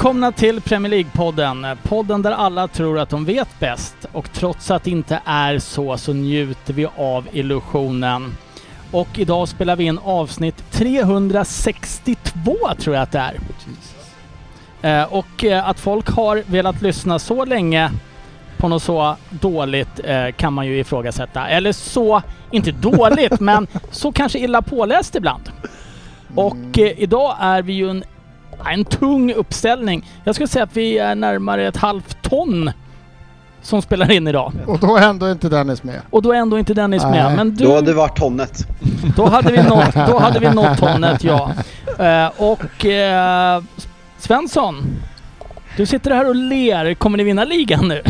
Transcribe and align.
Välkomna 0.00 0.32
till 0.32 0.60
Premier 0.60 0.90
League-podden. 0.90 1.76
Podden 1.82 2.22
där 2.22 2.30
alla 2.30 2.68
tror 2.68 2.98
att 2.98 3.10
de 3.10 3.24
vet 3.24 3.48
bäst 3.58 3.94
och 4.12 4.32
trots 4.32 4.70
att 4.70 4.84
det 4.84 4.90
inte 4.90 5.20
är 5.24 5.58
så 5.58 5.96
så 5.96 6.12
njuter 6.12 6.72
vi 6.74 6.86
av 6.96 7.28
illusionen. 7.32 8.36
Och 8.90 9.08
idag 9.18 9.48
spelar 9.48 9.76
vi 9.76 9.84
in 9.84 9.98
avsnitt 9.98 10.70
362 10.70 12.56
tror 12.78 12.96
jag 12.96 13.02
att 13.02 13.12
det 13.12 13.32
är. 14.82 15.02
Eh, 15.02 15.12
och 15.12 15.44
eh, 15.44 15.68
att 15.68 15.80
folk 15.80 16.08
har 16.10 16.42
velat 16.46 16.82
lyssna 16.82 17.18
så 17.18 17.44
länge 17.44 17.90
på 18.56 18.68
något 18.68 18.82
så 18.82 19.16
dåligt 19.30 20.00
eh, 20.04 20.28
kan 20.36 20.52
man 20.52 20.66
ju 20.66 20.78
ifrågasätta. 20.78 21.48
Eller 21.48 21.72
så, 21.72 22.22
inte 22.50 22.72
dåligt, 22.72 23.40
men 23.40 23.66
så 23.90 24.12
kanske 24.12 24.38
illa 24.38 24.62
påläst 24.62 25.14
ibland. 25.14 25.50
Och 26.34 26.78
eh, 26.78 27.02
idag 27.02 27.36
är 27.40 27.62
vi 27.62 27.72
ju 27.72 27.90
en 27.90 28.04
en 28.66 28.84
tung 28.84 29.32
uppställning. 29.32 30.08
Jag 30.24 30.34
skulle 30.34 30.48
säga 30.48 30.62
att 30.64 30.76
vi 30.76 30.98
är 30.98 31.14
närmare 31.14 31.66
ett 31.68 31.76
halvt 31.76 32.22
ton 32.22 32.70
som 33.62 33.82
spelar 33.82 34.10
in 34.10 34.28
idag. 34.28 34.52
Och 34.66 34.78
då 34.78 34.96
är 34.96 35.02
ändå 35.02 35.30
inte 35.30 35.48
Dennis 35.48 35.82
med. 35.82 36.00
Och 36.10 36.22
då 36.22 36.32
är 36.32 36.36
ändå 36.36 36.58
inte 36.58 36.74
Dennis 36.74 37.02
med. 37.02 37.24
Nej. 37.24 37.36
Men 37.36 37.54
du, 37.54 37.64
Då 37.64 37.74
hade 37.74 37.86
det 37.86 37.94
varit 37.96 38.16
tonnet. 38.16 38.66
då 39.16 39.28
hade 39.28 39.52
vi 39.52 39.62
nått, 39.62 39.94
då 39.94 40.18
hade 40.18 40.38
vi 40.38 40.50
nått 40.50 40.78
tonnet, 40.78 41.24
ja. 41.24 41.50
Eh, 41.98 42.30
och 42.36 42.86
eh, 42.86 43.62
Svensson, 44.18 44.84
du 45.76 45.86
sitter 45.86 46.10
här 46.10 46.28
och 46.28 46.34
ler. 46.34 46.94
Kommer 46.94 47.18
ni 47.18 47.24
vinna 47.24 47.44
ligan 47.44 47.88
nu? 47.88 48.02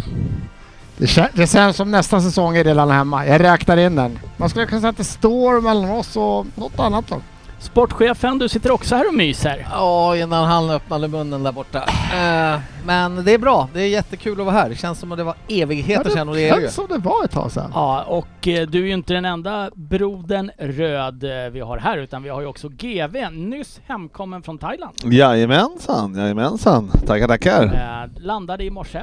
Det, 0.96 1.30
det 1.34 1.46
känns 1.46 1.76
som 1.76 1.90
nästa 1.90 2.20
säsong 2.20 2.56
är 2.56 2.64
redan 2.64 2.90
hemma. 2.90 3.26
Jag 3.26 3.40
räknar 3.40 3.76
in 3.76 3.96
den. 3.96 4.18
Man 4.36 4.50
skulle 4.50 4.66
kunna 4.66 4.80
säga 4.80 4.90
att 4.90 4.96
det 4.96 5.04
står 5.04 5.60
mellan 5.60 5.90
oss 5.90 6.16
och 6.16 6.46
något 6.54 6.80
annat 6.80 7.04
då. 7.08 7.16
Sportchefen, 7.60 8.38
du 8.38 8.48
sitter 8.48 8.70
också 8.70 8.94
här 8.94 9.08
och 9.08 9.14
myser. 9.14 9.66
Ja, 9.70 10.16
innan 10.16 10.44
han 10.44 10.70
öppnade 10.70 11.08
munnen 11.08 11.42
där 11.42 11.52
borta. 11.52 11.78
Eh, 12.14 12.60
men 12.86 13.24
det 13.24 13.34
är 13.34 13.38
bra. 13.38 13.68
Det 13.74 13.80
är 13.80 13.86
jättekul 13.88 14.40
att 14.40 14.46
vara 14.46 14.56
här. 14.56 14.68
Det 14.68 14.76
känns 14.76 14.98
som 14.98 15.12
att 15.12 15.18
det 15.18 15.24
var 15.24 15.34
evigheter 15.48 16.10
sedan 16.10 16.28
och 16.28 16.34
det 16.34 16.48
är 16.48 16.56
det 16.56 16.62
känns 16.62 16.74
som 16.74 16.86
det 16.88 16.98
var 16.98 17.24
ett 17.24 17.30
tag 17.30 17.52
sedan. 17.52 17.70
Ja, 17.74 18.02
och 18.02 18.48
eh, 18.48 18.66
du 18.66 18.82
är 18.82 18.86
ju 18.86 18.92
inte 18.92 19.12
den 19.14 19.24
enda 19.24 19.70
brodern 19.74 20.50
röd 20.58 21.24
eh, 21.24 21.50
vi 21.52 21.60
har 21.60 21.78
här, 21.78 21.98
utan 21.98 22.22
vi 22.22 22.28
har 22.28 22.40
ju 22.40 22.46
också 22.46 22.68
GV, 22.68 23.16
nyss 23.32 23.80
hemkommen 23.86 24.42
från 24.42 24.58
Thailand. 24.58 24.94
Jajamensan, 25.04 26.14
jajamensan. 26.14 26.90
Tackar, 27.06 27.28
tackar. 27.28 28.10
Landade 28.20 28.64
i 28.64 28.70
morse. 28.70 29.02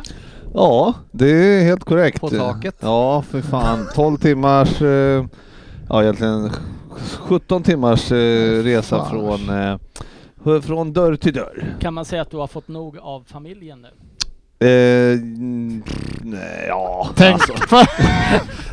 Ja, 0.54 0.94
det 1.12 1.30
är 1.30 1.64
helt 1.64 1.84
korrekt. 1.84 2.22
På 2.22 2.30
taket. 2.30 2.76
Ja, 2.80 3.22
för 3.22 3.42
fan. 3.42 3.88
12 3.96 4.18
timmars, 4.18 4.82
ja 5.90 6.04
egentligen 6.04 6.52
17 7.20 7.64
timmars 7.64 8.12
eh, 8.12 8.64
resa 8.64 9.06
från, 9.06 9.50
eh, 9.50 10.62
från 10.62 10.94
dörr 10.94 11.16
till 11.16 11.34
dörr. 11.34 11.76
Kan 11.80 11.94
man 11.94 12.06
säga 12.06 12.22
att 12.22 12.32
du 12.32 12.38
har 12.38 12.48
fått 12.48 12.68
nog 12.68 12.98
av 12.98 13.24
familjen 13.28 13.82
nu? 13.82 13.88
Eh, 14.60 15.20
nej, 16.22 16.66
ja, 16.68 17.08
Tänk, 17.16 17.34
alltså. 17.34 17.76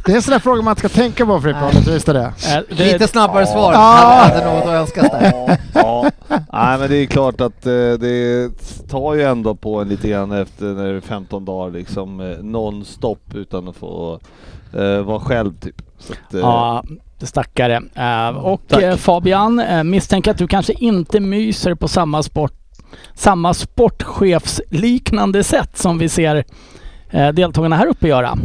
det 0.04 0.12
är 0.12 0.16
en 0.16 0.22
sån 0.22 0.32
där 0.32 0.38
fråga 0.38 0.62
man 0.62 0.76
ska 0.76 0.88
tänka 0.88 1.26
på 1.26 1.40
Frippon, 1.40 1.70
visst 1.86 2.08
är 2.08 2.14
det? 2.14 2.20
Eh, 2.20 2.76
det 2.76 2.92
Lite 2.92 3.08
snabbare 3.08 3.46
svar. 3.46 3.72
Ja. 3.72 3.78
Hade 4.22 4.44
något 4.44 4.62
att 4.64 4.68
önska 4.68 5.02
där. 5.02 5.58
ja, 5.74 6.10
nej 6.28 6.78
men 6.78 6.90
det 6.90 6.96
är 6.96 7.06
klart 7.06 7.40
att 7.40 7.66
eh, 7.66 7.72
det 7.72 8.50
tar 8.88 9.14
ju 9.14 9.22
ändå 9.22 9.54
på 9.54 9.80
en 9.80 9.88
lite 9.88 10.08
grann 10.08 10.32
efter 10.32 10.64
när 10.64 10.84
det 10.84 10.96
är 10.96 11.00
15 11.00 11.44
dagar 11.44 11.70
liksom 11.70 12.20
eh, 12.20 12.38
non-stop 12.38 13.34
utan 13.34 13.68
att 13.68 13.76
få 13.76 14.20
vara 15.04 15.20
själv 15.20 15.54
typ. 15.60 15.82
Så 15.98 16.12
att, 16.12 16.34
Ja, 16.40 16.84
stackare. 17.22 17.82
Eh, 17.94 18.28
och 18.36 18.62
Tack. 18.68 18.82
eh, 18.82 18.96
Fabian, 18.96 19.60
eh, 19.60 19.84
misstänker 19.84 20.30
att 20.30 20.38
du 20.38 20.46
kanske 20.46 20.72
inte 20.72 21.20
myser 21.20 21.74
på 21.74 21.88
samma 21.88 22.22
sport 22.22 22.52
samma 23.14 23.54
sportchefsliknande 23.54 25.44
sätt 25.44 25.78
som 25.78 25.98
vi 25.98 26.08
ser 26.08 26.44
deltagarna 27.32 27.76
här 27.76 27.86
uppe 27.86 28.08
göra. 28.08 28.38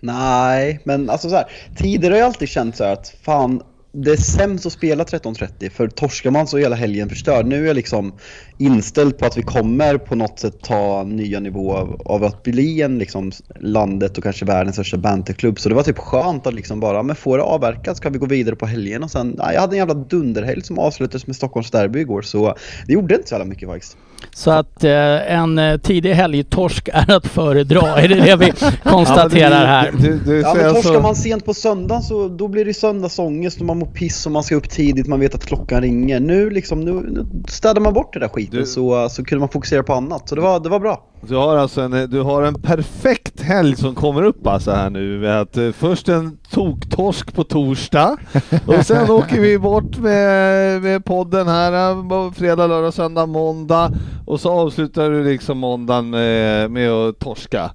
Nej, 0.00 0.80
men 0.84 1.10
alltså 1.10 1.28
så 1.28 1.36
här, 1.36 1.44
tidigare 1.76 2.12
har 2.14 2.18
jag 2.18 2.26
alltid 2.26 2.48
känt 2.48 2.76
så 2.76 2.84
här 2.84 2.92
att 2.92 3.14
fan, 3.24 3.62
det 3.92 4.12
är 4.12 4.16
sämst 4.16 4.66
att 4.66 4.72
spela 4.72 5.04
13.30 5.04 5.70
för 5.70 5.88
torskar 5.88 6.30
man 6.30 6.46
så 6.46 6.56
är 6.56 6.60
hela 6.60 6.76
helgen 6.76 7.08
förstörd. 7.08 7.46
Nu 7.46 7.62
är 7.62 7.66
jag 7.66 7.76
liksom 7.76 8.12
inställd 8.58 9.18
på 9.18 9.26
att 9.26 9.38
vi 9.38 9.42
kommer 9.42 9.98
på 9.98 10.14
något 10.14 10.38
sätt 10.38 10.60
ta 10.62 11.02
nya 11.02 11.40
nivåer 11.40 11.76
av, 11.76 12.02
av 12.04 12.24
att 12.24 12.42
bli 12.42 12.82
en 12.82 12.98
liksom 12.98 13.32
landet 13.60 14.18
och 14.18 14.24
kanske 14.24 14.44
världens 14.44 14.76
största 14.76 14.96
banterklubb. 14.96 15.60
Så 15.60 15.68
det 15.68 15.74
var 15.74 15.82
typ 15.82 15.98
skönt 15.98 16.46
att 16.46 16.54
liksom 16.54 16.80
bara, 16.80 17.02
men 17.02 17.16
får 17.16 17.38
det 17.38 17.44
avverkat 17.44 18.00
kan 18.00 18.12
vi 18.12 18.18
gå 18.18 18.26
vidare 18.26 18.56
på 18.56 18.66
helgen 18.66 19.02
och 19.02 19.10
sen, 19.10 19.34
nej, 19.38 19.54
jag 19.54 19.60
hade 19.60 19.74
en 19.74 19.78
jävla 19.78 19.94
dunderhelg 19.94 20.62
som 20.62 20.78
avslutades 20.78 21.26
med 21.26 21.36
Stockholms 21.36 21.70
derby 21.70 22.00
igår 22.00 22.22
så 22.22 22.56
det 22.86 22.92
gjorde 22.92 23.14
inte 23.14 23.28
så 23.28 23.34
jävla 23.34 23.44
mycket 23.44 23.68
faktiskt. 23.68 23.96
Så 24.34 24.50
att 24.50 24.84
eh, 24.84 25.32
en 25.34 25.58
eh, 25.58 25.76
tidig 25.76 26.12
helgtorsk 26.14 26.88
är 26.92 27.10
att 27.16 27.26
föredra. 27.26 27.80
Är 28.00 28.08
det 28.08 28.14
det 28.14 28.36
vi 28.36 28.52
konstaterar 28.90 29.66
här? 29.66 29.92
Du, 29.98 30.18
du, 30.26 30.40
Ja 30.40 30.52
säger 30.54 30.64
men 30.66 30.74
torskar 30.74 30.94
så- 30.94 31.00
man 31.00 31.14
sent 31.16 31.44
på 31.44 31.54
söndagen 31.54 32.02
så 32.02 32.28
då 32.28 32.48
blir 32.48 32.64
det 32.64 32.74
söndagsångest 32.74 33.60
och 33.60 33.66
man 33.66 33.78
mår 33.78 33.86
piss 33.86 34.26
och 34.26 34.32
man 34.32 34.42
ska 34.42 34.54
upp 34.56 34.70
tidigt, 34.70 35.06
man 35.06 35.20
vet 35.20 35.34
att 35.34 35.46
klockan 35.46 35.82
ringer. 35.82 36.20
Nu 36.20 36.50
liksom, 36.50 36.80
nu, 36.80 36.92
nu 36.92 37.26
städar 37.48 37.80
man 37.80 37.92
bort 37.92 38.12
det 38.12 38.20
där 38.20 38.28
skiten 38.28 38.60
Du- 38.60 38.66
så, 38.66 39.08
så 39.10 39.24
kunde 39.24 39.40
man 39.40 39.48
fokusera 39.48 39.82
på 39.82 39.94
annat. 39.94 40.28
Så 40.28 40.34
det 40.34 40.40
var, 40.40 40.60
det 40.60 40.68
var 40.68 40.80
bra. 40.80 41.04
Du 41.28 41.36
har 41.36 41.56
alltså 41.56 41.80
en, 41.80 42.10
du 42.10 42.20
har 42.20 42.42
en 42.42 42.54
perfekt 42.62 43.40
helg 43.42 43.76
som 43.76 43.94
kommer 43.94 44.22
upp 44.22 44.46
alltså 44.46 44.70
här 44.70 44.90
nu 44.90 45.18
med 45.18 45.40
att 45.40 45.56
eh, 45.56 45.70
först 45.72 46.08
en 46.08 46.38
toktorsk 46.50 47.34
på 47.34 47.44
torsdag 47.44 48.16
och 48.66 48.86
sen 48.86 49.10
åker 49.10 49.40
vi 49.40 49.58
bort 49.58 49.98
med, 49.98 50.82
med 50.82 51.04
podden 51.04 51.48
här 51.48 51.90
eh, 51.90 52.32
fredag, 52.32 52.66
lördag, 52.66 52.94
söndag, 52.94 53.26
måndag 53.26 53.90
och 54.26 54.40
så 54.40 54.50
avslutar 54.50 55.10
du 55.10 55.24
liksom 55.24 55.58
måndagen 55.58 56.10
med, 56.10 56.70
med 56.70 56.90
att 56.90 57.18
torska. 57.18 57.70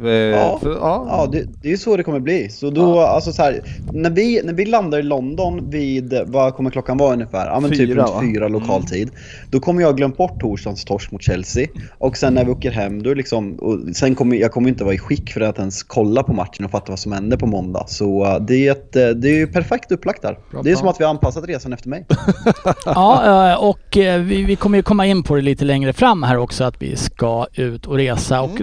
Eh, 0.00 0.08
Ja. 0.10 0.58
för- 0.62 0.70
ja. 0.70 1.06
Ja, 1.08 1.28
det, 1.32 1.44
det 1.62 1.72
är 1.72 1.76
så 1.76 1.96
det 1.96 2.02
kommer 2.02 2.20
bli. 2.20 2.48
Så 2.48 2.70
då, 2.70 3.00
alltså 3.00 3.32
så 3.32 3.42
här, 3.42 3.62
när 3.92 4.10
vi, 4.10 4.40
när 4.44 4.52
vi 4.52 4.64
landar 4.64 4.98
i 4.98 5.02
London 5.02 5.70
vid, 5.70 6.20
vad 6.26 6.54
kommer 6.54 6.70
klockan 6.70 6.96
vara 6.96 7.12
ungefär? 7.12 7.46
Ja 7.46 7.60
men 7.60 7.70
typ 7.70 7.78
Fyra, 7.78 8.02
runt 8.02 8.10
va? 8.10 8.20
fyra 8.20 8.48
lokal 8.48 8.82
tid. 8.84 9.10
Då 9.50 9.60
kommer 9.60 9.80
jag 9.82 9.88
ha 9.88 9.96
glömt 9.96 10.16
bort 10.16 10.40
torsdagens 10.40 10.84
torsk 10.84 11.10
mot 11.10 11.22
Chelsea. 11.22 11.66
Och 11.98 12.16
sen 12.16 12.34
när 12.34 12.44
vi 12.44 12.50
åker 12.50 12.70
hem, 12.70 13.02
då 13.02 13.14
liksom, 13.14 13.54
och 13.54 13.78
sen 13.96 14.14
kommer 14.14 14.36
jag 14.36 14.52
kommer 14.52 14.68
inte 14.68 14.84
vara 14.84 14.94
i 14.94 14.98
skick 14.98 15.32
för 15.32 15.40
att 15.40 15.58
ens 15.58 15.82
kolla 15.82 16.22
på 16.22 16.32
matchen 16.32 16.64
och 16.64 16.70
fatta 16.70 16.92
vad 16.92 16.98
som 16.98 17.12
händer 17.12 17.36
på 17.36 17.46
måndag. 17.46 17.84
Så 17.88 18.24
uh, 18.26 18.40
det 18.40 18.66
är, 18.68 18.72
ett, 18.72 18.96
uh, 18.96 19.08
det 19.08 19.28
är 19.28 19.36
ju 19.36 19.46
perfekt 19.46 19.92
upplagt 19.92 20.22
där. 20.22 20.38
Bra 20.50 20.62
det 20.62 20.70
är 20.70 20.72
plan. 20.74 20.76
som 20.78 20.88
att 20.88 21.00
vi 21.00 21.04
har 21.04 21.10
anpassat 21.10 21.44
resan 21.48 21.72
efter 21.72 21.88
mig. 21.88 22.06
Ja, 22.84 23.50
eh, 23.52 23.64
och 23.64 23.96
eh, 23.96 24.20
vi, 24.20 24.42
vi 24.44 24.56
kommer 24.56 24.78
ju 24.78 24.82
komma 24.82 25.06
in 25.06 25.22
på 25.22 25.34
det 25.36 25.42
lite 25.42 25.64
längre 25.64 25.92
fram 25.92 26.22
här 26.22 26.36
också 26.38 26.64
att 26.64 26.82
vi 26.82 26.96
ska 26.96 27.46
ut 27.54 27.86
och 27.86 27.94
resa. 27.96 28.40
Och 28.40 28.60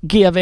GV, 0.00 0.38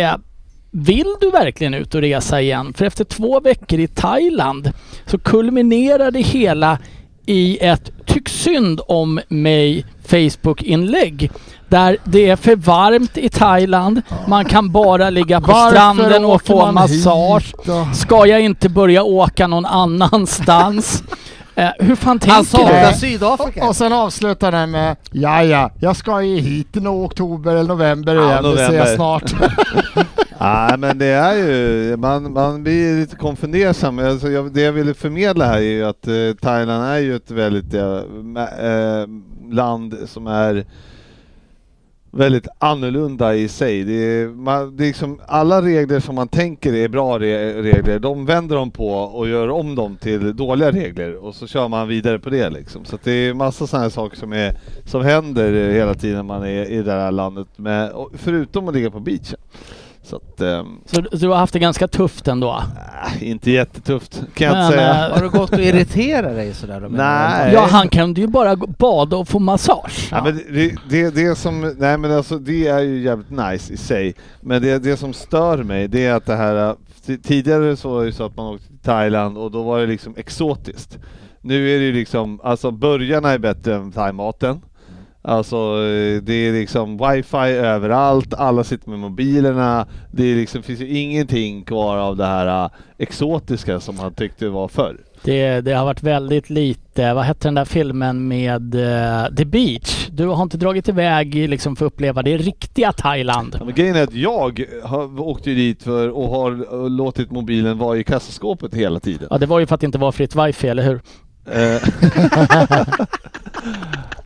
vill 0.71 1.15
du 1.21 1.31
verkligen 1.31 1.75
ut 1.75 1.95
och 1.95 2.01
resa 2.01 2.41
igen? 2.41 2.73
För 2.77 2.85
efter 2.85 3.05
två 3.05 3.41
veckor 3.41 3.81
i 3.81 3.89
Thailand 3.89 4.73
så 5.07 5.19
kulminerar 5.19 6.11
det 6.11 6.21
hela 6.21 6.79
i 7.27 7.59
ett 7.59 7.91
tyck 8.07 8.29
synd 8.29 8.81
om 8.89 9.21
mig 9.29 9.85
Facebook-inlägg. 10.07 11.31
Där 11.69 11.97
det 12.05 12.29
är 12.29 12.37
för 12.37 12.57
varmt 12.57 13.19
i 13.19 13.29
Thailand, 13.29 14.03
man 14.29 14.45
kan 14.45 14.73
bara 14.73 15.11
ligga 15.11 15.41
på 15.41 15.53
stranden 15.71 16.25
och 16.25 16.43
få 16.43 16.73
massage. 16.73 17.55
Ska 17.95 18.27
jag 18.27 18.41
inte 18.41 18.69
börja 18.69 19.03
åka 19.03 19.47
någon 19.47 19.67
annanstans? 19.67 21.03
Eh, 21.59 21.71
hur 21.79 21.97
fan 21.97 22.21
Han 22.27 22.45
tänker 22.45 22.93
du? 22.93 22.99
Sydafrika. 22.99 23.63
Och, 23.63 23.69
och 23.69 23.77
sen 23.77 23.93
avslutar 23.93 24.53
den 24.53 24.71
med 24.71 24.97
Ja, 25.11 25.45
ja, 25.45 25.71
jag 25.81 25.97
ska 25.97 26.23
ju 26.23 26.37
hit 26.37 26.77
i 26.77 26.81
oktober 26.87 27.57
eller 27.57 27.69
november 27.69 28.15
Ja, 28.15 28.25
igen, 28.31 28.43
det 28.43 28.57
ser 28.57 28.65
november. 28.65 28.79
jag 28.79 28.95
snart. 28.97 29.35
Nej 30.41 30.79
men 30.79 30.99
det 30.99 31.07
är 31.07 31.35
ju, 31.35 31.97
man, 31.97 32.33
man 32.33 32.63
blir 32.63 33.01
lite 33.01 33.17
konfundersam. 33.17 33.99
Alltså, 33.99 34.29
jag, 34.31 34.53
det 34.55 34.61
jag 34.61 34.73
ville 34.73 34.95
förmedla 34.95 35.47
här 35.47 35.57
är 35.57 35.61
ju 35.61 35.85
att 35.85 36.07
eh, 36.07 36.15
Thailand 36.41 36.85
är 36.85 36.99
ju 36.99 37.17
ett 37.17 37.31
väldigt 37.31 37.75
eh, 37.75 37.83
eh, 38.71 39.07
land 39.51 39.97
som 40.07 40.27
är 40.27 40.67
väldigt 42.17 42.49
annorlunda 42.59 43.35
i 43.35 43.49
sig. 43.49 43.85
Det 43.85 43.93
är, 43.93 44.29
man, 44.29 44.77
det 44.77 44.85
är 44.85 44.87
liksom, 44.87 45.21
alla 45.27 45.63
regler 45.63 46.01
som 46.01 46.15
man 46.15 46.29
tänker 46.29 46.75
är 46.75 46.89
bra 46.89 47.19
re 47.19 47.63
regler, 47.63 47.99
de 47.99 48.27
vänder 48.27 48.57
de 48.57 48.71
på 48.71 48.89
och 48.89 49.29
gör 49.29 49.49
om 49.49 49.75
dem 49.75 49.97
till 49.97 50.37
dåliga 50.37 50.71
regler 50.71 51.25
och 51.25 51.35
så 51.35 51.47
kör 51.47 51.69
man 51.69 51.89
vidare 51.89 52.19
på 52.19 52.31
det 52.31 52.51
liksom. 52.51 52.85
Så 52.85 52.95
att 52.95 53.05
det 53.05 53.13
är 53.13 53.35
massa 53.35 53.67
sådana 53.67 53.83
här 53.83 53.91
saker 53.91 54.17
som, 54.17 54.33
är, 54.33 54.57
som 54.85 55.03
händer 55.03 55.71
hela 55.73 55.95
tiden 55.95 56.17
när 56.17 56.23
man 56.23 56.43
är 56.43 56.65
i 56.65 56.83
det 56.83 56.93
här 56.93 57.13
landet, 57.13 57.47
med, 57.57 57.93
förutom 58.15 58.69
att 58.69 58.75
ligga 58.75 58.91
på 58.91 59.01
beachen. 59.01 59.39
Så 60.09 60.17
att, 60.17 60.41
ehm, 60.41 60.67
Så, 60.87 61.03
så 61.13 61.17
du 61.17 61.29
har 61.29 61.37
haft 61.37 61.53
det 61.53 61.59
ganska 61.59 61.89
tufft 61.89 62.29
ändå? 62.29 62.63
äh, 63.19 63.29
inte 63.31 63.51
jättetufft 63.51 64.23
kan 64.35 64.47
jag 64.47 64.55
Men, 64.57 64.65
inte 64.67 64.77
säga. 64.79 65.07
eh, 65.09 65.15
Har 65.15 65.23
du 65.23 65.31
gått 65.31 65.53
och 65.53 65.59
irriterat 65.61 66.35
dig 66.35 66.55
sådär 66.55 66.81
då? 66.81 66.89
Nej. 66.89 67.53
Ja, 67.53 67.67
han 67.71 67.89
kan 67.89 68.15
ju 68.15 68.27
bara 68.27 68.57
bada 68.57 69.17
och 69.17 69.29
få 69.29 69.39
massage. 69.39 70.09
Ja, 70.11 70.25
men 70.25 70.37
det, 70.51 70.75
det, 70.91 71.15
det 71.15 71.39
som, 71.39 71.75
nej 71.79 71.99
men 71.99 72.13
alltså 72.13 72.39
det 72.39 72.69
är 72.69 72.81
ju 72.81 73.03
jävligt 73.03 73.31
nice 73.31 73.73
i 73.73 73.77
sig. 73.77 74.15
Men 74.41 74.63
det, 74.63 74.79
det 74.79 74.97
som 74.97 75.13
stör 75.13 75.63
mig 75.63 75.89
det 75.89 76.07
är 76.07 76.15
att 76.15 76.27
det 76.27 76.37
här, 76.37 76.75
t- 77.07 77.19
tidigare 77.23 77.77
så 77.77 77.89
var 77.89 78.01
det 78.01 78.07
ju 78.07 78.13
så 78.13 78.25
att 78.27 78.37
man 78.37 78.47
åkte 78.47 78.67
till 78.67 78.79
Thailand 78.79 79.39
och 79.39 79.51
då 79.51 79.63
var 79.63 79.81
det 79.81 79.87
liksom 79.87 80.15
exotiskt. 80.17 80.99
Nu 81.41 81.75
är 81.75 81.79
det 81.79 81.85
ju 81.85 81.93
liksom, 81.93 82.41
alltså 82.45 82.71
burgarna 82.71 83.31
är 83.31 83.39
bättre 83.39 83.75
än 83.75 83.93
thaimaten. 83.93 84.61
Alltså 85.27 85.57
eh, 85.57 86.23
det 86.23 86.33
är 86.33 86.53
liksom 86.53 86.97
wifi 86.97 87.53
överallt, 87.53 88.35
alla 88.35 88.65
sitter 88.65 88.91
med 88.91 88.99
mobilerna. 88.99 89.87
Det 90.13 90.23
är 90.23 90.37
liksom, 90.37 90.63
finns 90.63 90.81
ju 90.81 90.99
ingenting 90.99 91.65
kvar 91.65 91.97
av 91.97 92.17
det 92.17 92.27
här 92.27 92.65
eh, 92.65 92.71
exotiska 92.99 93.81
som 93.81 93.97
man 93.97 94.15
tyckte 94.15 94.49
var 94.49 94.69
förr. 94.69 94.97
Det, 95.23 95.61
det 95.61 95.73
har 95.73 95.85
varit 95.85 96.03
väldigt 96.03 96.51
lite, 96.51 97.15
vad 97.15 97.25
hette 97.25 97.49
den 97.49 97.55
där 97.55 97.65
filmen 97.65 98.29
med 98.29 98.75
eh, 98.75 99.35
The 99.35 99.45
Beach? 99.45 100.09
Du 100.11 100.27
har 100.27 100.43
inte 100.43 100.57
dragit 100.57 100.89
iväg 100.89 101.35
liksom 101.35 101.77
för 101.77 101.87
att 101.87 101.93
uppleva 101.93 102.23
det 102.23 102.37
riktiga 102.37 102.93
Thailand. 102.93 103.57
Ja, 103.59 103.65
men 103.65 103.75
grejen 103.75 103.97
är 103.97 104.03
att 104.03 104.15
jag 104.15 104.65
har, 104.83 105.21
åkte 105.21 105.51
ju 105.51 105.57
dit 105.57 105.83
för 105.83 106.09
och 106.11 106.29
har 106.29 106.89
låtit 106.89 107.31
mobilen 107.31 107.79
vara 107.79 107.97
i 107.97 108.05
kassaskåpet 108.05 108.75
hela 108.75 109.01
tiden. 109.01 109.29
Ja, 109.31 109.39
det 109.39 109.47
var 109.47 109.59
ju 109.59 109.67
för 109.67 109.75
att 109.75 109.81
det 109.81 109.87
inte 109.87 109.99
var 109.99 110.13
fritt 110.13 110.37
wifi, 110.37 110.69
eller 110.69 110.83
hur? 110.83 111.01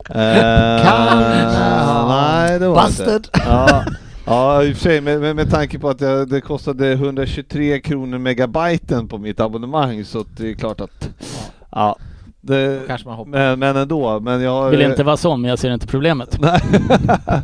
Eh, 0.15 0.37
eh, 0.37 0.83
Kan- 0.83 2.07
Nej, 2.07 2.59
det 2.59 2.67
var 2.67 2.83
det 2.97 3.15
inte. 3.15 3.29
Ja, 3.45 3.83
ja, 4.25 4.63
i 4.63 4.71
och 4.71 4.75
för 4.75 4.83
sig 4.83 5.01
med, 5.01 5.19
med, 5.21 5.35
med 5.35 5.51
tanke 5.51 5.79
på 5.79 5.89
att 5.89 5.99
det, 5.99 6.25
det 6.25 6.41
kostade 6.41 6.91
123 6.91 7.79
kronor 7.81 8.17
megabyten 8.17 9.07
på 9.07 9.17
mitt 9.17 9.39
abonnemang 9.39 10.05
så 10.05 10.25
det 10.37 10.49
är 10.49 10.53
klart 10.53 10.81
att... 10.81 11.09
Ja, 11.71 11.95
det, 12.41 12.81
Kanske 12.87 13.07
man 13.07 13.17
hoppar. 13.17 13.31
men, 13.31 13.59
men 13.59 13.77
ändå. 13.77 14.19
Men 14.19 14.41
jag, 14.41 14.69
Vill 14.69 14.81
inte 14.81 15.03
vara 15.03 15.17
sån, 15.17 15.41
men 15.41 15.49
jag 15.49 15.59
ser 15.59 15.73
inte 15.73 15.87
problemet. 15.87 16.37
Nej. 16.39 16.61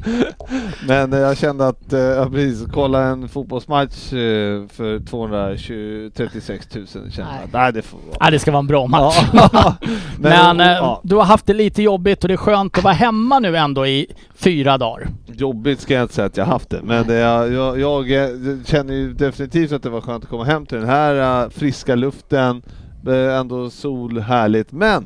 Men 0.88 1.14
eh, 1.14 1.20
jag 1.20 1.38
kände 1.38 1.68
att, 1.68 1.94
eh, 1.94 2.00
ja, 2.00 2.30
precis, 2.30 2.66
kolla 2.74 3.04
en 3.04 3.30
fotbollsmatch 3.30 4.14
eh, 4.14 4.68
för 4.68 5.06
236 5.06 6.76
000 6.76 6.88
kände 6.88 7.12
jag, 7.18 7.26
Nej. 7.26 7.48
nej 7.54 7.74
det 7.74 7.82
får 7.82 7.98
vara. 7.98 8.18
Ja, 8.20 8.32
det 8.32 8.40
ska 8.40 8.52
vara 8.52 8.60
en 8.60 8.68
bra 8.68 8.88
match. 8.88 9.16
Men, 10.20 10.60
eh, 10.60 10.68
ja, 10.68 11.02
du 11.04 11.16
har 11.16 11.24
haft 11.24 11.46
det 11.46 11.54
lite 11.54 11.84
jobbigt 11.84 12.24
och 12.24 12.28
det 12.28 12.34
är 12.34 12.38
skönt 12.38 12.78
att 12.78 12.84
vara 12.84 12.94
hemma 12.94 13.40
nu 13.40 13.58
ändå 13.58 13.88
i 13.88 14.08
fyra 14.36 14.78
dagar. 14.78 15.08
jobbigt 15.28 15.80
ska 15.82 15.94
jag 15.94 16.04
inte 16.04 16.14
säga 16.14 16.26
att 16.28 16.38
jag 16.38 16.46
haft 16.46 16.70
det, 16.70 16.80
men 16.84 17.08
det, 17.08 17.14
jag, 17.16 17.54
jag, 17.54 17.80
jag 17.80 18.06
känner 18.66 18.94
ju 18.94 19.14
definitivt 19.14 19.72
att 19.72 19.84
det 19.84 19.90
var 19.90 20.02
skönt 20.02 20.24
att 20.24 20.30
komma 20.30 20.44
hem 20.44 20.66
till 20.66 20.78
den 20.78 20.90
här 20.90 21.50
friska 21.50 21.96
luften, 21.96 22.62
ändå 23.06 23.70
sol, 23.70 24.20
härligt, 24.20 24.72
men 24.72 25.06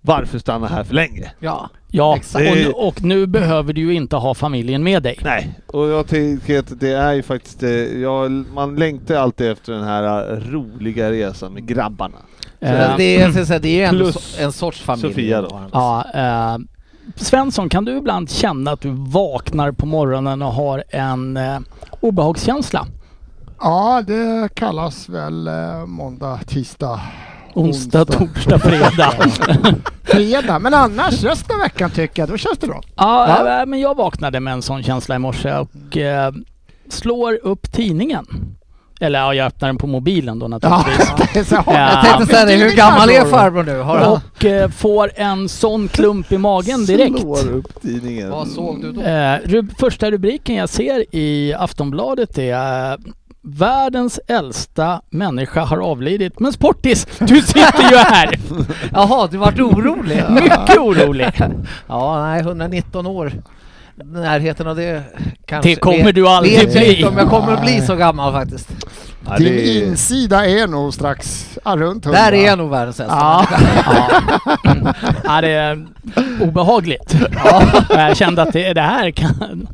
varför 0.00 0.38
stanna 0.38 0.66
här 0.66 0.84
för 0.84 0.94
länge? 0.94 1.32
Ja. 1.40 1.70
Ja, 1.94 2.16
Exakt. 2.16 2.50
och, 2.50 2.56
nu- 2.56 2.70
och 2.70 3.02
nu 3.02 3.26
behöver 3.26 3.72
du 3.72 3.80
ju 3.80 3.94
inte 3.94 4.16
ha 4.16 4.34
familjen 4.34 4.82
med 4.82 5.02
dig. 5.02 5.18
Nej, 5.24 5.58
och 5.66 5.88
jag 5.88 6.06
tycker 6.06 6.58
att 6.58 6.80
det 6.80 6.92
är 6.92 7.12
ju 7.12 7.22
faktiskt, 7.22 7.62
eh, 7.62 7.70
jag, 8.00 8.30
man 8.54 8.76
längtar 8.76 9.14
alltid 9.14 9.50
efter 9.50 9.72
den 9.72 9.84
här 9.84 10.32
eh, 10.32 10.36
roliga 10.50 11.10
resan 11.10 11.52
med 11.52 11.66
grabbarna. 11.66 12.16
Eh, 12.60 12.96
det, 12.96 13.02
är, 13.16 13.20
jag 13.20 13.32
ska 13.32 13.46
säga, 13.46 13.58
det 13.58 13.68
är 13.68 13.76
ju 13.76 13.82
ändå 13.84 14.04
so- 14.04 14.42
en 14.42 14.52
sorts 14.52 14.80
familj. 14.80 15.08
Sofia 15.08 15.42
då. 15.42 15.60
Ja, 15.72 16.04
eh, 16.14 16.58
Svensson, 17.16 17.68
kan 17.68 17.84
du 17.84 17.96
ibland 17.96 18.30
känna 18.30 18.70
att 18.70 18.80
du 18.80 18.90
vaknar 18.90 19.72
på 19.72 19.86
morgonen 19.86 20.42
och 20.42 20.52
har 20.52 20.84
en 20.88 21.36
eh, 21.36 21.58
obehagskänsla? 22.00 22.86
Ja, 23.62 24.02
det 24.06 24.48
kallas 24.54 25.08
väl 25.08 25.48
eh, 25.48 25.86
måndag, 25.86 26.38
tisdag, 26.46 27.00
Onsdag, 27.54 28.00
Onsdag. 28.00 28.18
torsdag, 28.18 28.58
fredag. 28.58 29.12
fredag. 30.04 30.58
Men 30.58 30.74
annars 30.74 31.22
resten 31.24 31.56
av 31.56 31.62
veckan 31.62 31.90
tycker 31.90 32.22
jag, 32.22 32.28
då 32.28 32.36
känns 32.36 32.58
det 32.58 32.66
bra. 32.66 32.80
ja, 32.96 33.26
Ja. 33.46 33.60
eh, 33.60 33.66
men 33.66 33.80
jag 33.80 33.96
vaknade 33.96 34.40
med 34.40 34.52
en 34.52 34.62
sån 34.62 34.82
känsla 34.82 35.14
i 35.14 35.18
morse 35.18 35.54
och 35.54 35.96
eh, 35.96 36.32
slår 36.88 37.38
upp 37.42 37.72
tidningen. 37.72 38.26
Eller 39.00 39.18
ja, 39.18 39.34
jag 39.34 39.46
öppnar 39.46 39.68
den 39.68 39.76
på 39.78 39.86
mobilen 39.86 40.38
då 40.38 40.44
Ja, 40.44 40.48
naturligtvis. 40.48 41.10
det 41.34 41.40
är 41.40 41.44
så, 41.44 41.54
Ja. 41.66 41.72
Jag 41.92 42.04
tänkte 42.04 42.34
säga 42.34 42.44
det, 42.46 42.54
hur 42.64 42.76
gammal 42.76 43.10
är 43.10 43.24
farbror 43.24 43.62
nu? 43.62 43.78
Har. 43.80 44.12
Och 44.12 44.44
eh, 44.44 44.68
får 44.70 45.10
en 45.16 45.48
sån 45.48 45.88
klump 45.88 46.32
i 46.32 46.38
magen 46.38 46.84
direkt. 46.86 47.20
Slår 47.20 47.50
upp 47.52 47.82
tidningen. 47.82 48.30
Vad 48.30 48.48
såg 48.48 48.82
du 48.82 48.92
då? 48.92 49.00
Eh, 49.00 49.38
rub- 49.44 49.74
första 49.78 50.10
rubriken 50.10 50.54
jag 50.56 50.68
ser 50.68 51.04
i 51.16 51.54
Aftonbladet 51.58 52.38
är 52.38 52.92
eh, 52.92 52.98
Världens 53.44 54.20
äldsta 54.28 55.00
människa 55.10 55.60
har 55.64 55.78
avlidit. 55.78 56.40
Men 56.40 56.52
Sportis, 56.52 57.06
du 57.18 57.42
sitter 57.42 57.90
ju 57.90 57.96
här! 57.96 58.38
Jaha, 58.92 59.28
du 59.30 59.36
vart 59.36 59.58
orolig? 59.60 60.22
Mycket 60.30 60.78
orolig. 60.78 61.30
Ja, 61.88 62.22
nej, 62.26 62.40
119 62.40 63.06
år. 63.06 63.32
Närheten 64.04 64.66
av 64.66 64.76
det 64.76 65.02
kanske... 65.46 65.70
Det 65.70 65.76
kommer 65.76 66.04
vet- 66.04 66.14
du 66.14 66.28
aldrig 66.28 66.58
vet 66.58 66.72
bli. 66.72 66.94
inte 66.96 67.08
om 67.08 67.18
jag 67.18 67.28
kommer 67.30 67.52
att 67.52 67.62
bli 67.62 67.80
så 67.80 67.96
gammal 67.96 68.32
faktiskt. 68.32 68.68
Ja, 69.26 69.36
Din 69.36 69.46
det 69.52 69.68
är- 69.78 69.84
insida 69.86 70.46
är 70.46 70.66
nog 70.66 70.94
strax 70.94 71.48
ja, 71.64 71.76
runt 71.76 72.06
100. 72.06 72.20
Där 72.20 72.32
är 72.32 72.46
jag 72.46 72.58
nog 72.58 72.70
världens 72.70 73.00
äldsta 73.00 73.18
Ja. 73.20 73.46
ja. 74.64 74.94
ja, 75.24 75.40
det 75.40 75.48
är 75.50 75.86
obehagligt. 76.40 77.16
Jag 77.90 78.16
kände 78.16 78.42
att 78.42 78.52
det, 78.52 78.72
det 78.72 78.80
här 78.80 79.10
kan... 79.10 79.68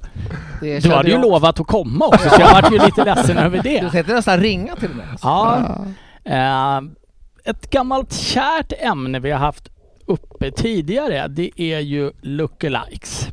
Det 0.61 0.79
Du 0.79 0.91
hade 0.95 1.09
ju 1.09 1.15
jag. 1.15 1.23
lovat 1.23 1.61
att 1.61 1.67
komma 1.67 2.06
också 2.06 2.29
så 2.31 2.41
jag 2.41 2.53
vart 2.53 2.73
ju 2.73 2.79
lite 2.79 3.05
ledsen 3.05 3.39
över 3.45 3.56
Du 3.62 3.62
det. 3.71 3.91
tänkte 3.91 4.15
nästan 4.15 4.41
ringa 4.41 4.77
till 4.77 4.89
mig. 4.89 5.06
Ja. 5.23 5.59
Eh, 6.25 6.77
ett 7.45 7.71
gammalt 7.71 8.12
kärt 8.12 8.73
ämne 8.79 9.19
vi 9.21 9.31
har 9.31 9.39
haft 9.39 9.69
uppe 10.08 10.50
tidigare 10.50 11.28
det 11.28 11.50
är 11.56 11.78
ju 11.81 12.12
lookalikes. 12.20 13.28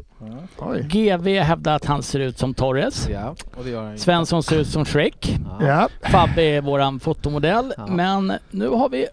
Oj. 0.57 0.81
GV 0.91 1.27
hävdar 1.27 1.75
att 1.75 1.85
han 1.85 2.03
ser 2.03 2.19
ut 2.19 2.37
som 2.39 2.53
Torres. 2.53 3.07
Ja, 3.11 3.35
och 3.57 3.63
det 3.63 3.69
gör 3.69 3.83
han 3.83 3.91
ju. 3.91 3.97
Svensson 3.97 4.43
ser 4.43 4.59
ut 4.59 4.67
som 4.67 4.85
Shrek. 4.85 5.35
Ja. 5.59 5.67
Ja. 6.01 6.09
Fabbe 6.09 6.41
är 6.43 6.61
våran 6.61 6.99
fotomodell. 6.99 7.73
Ja. 7.77 7.87
Men 7.87 8.33
nu 8.51 8.67
har 8.69 8.89
vi 8.89 9.07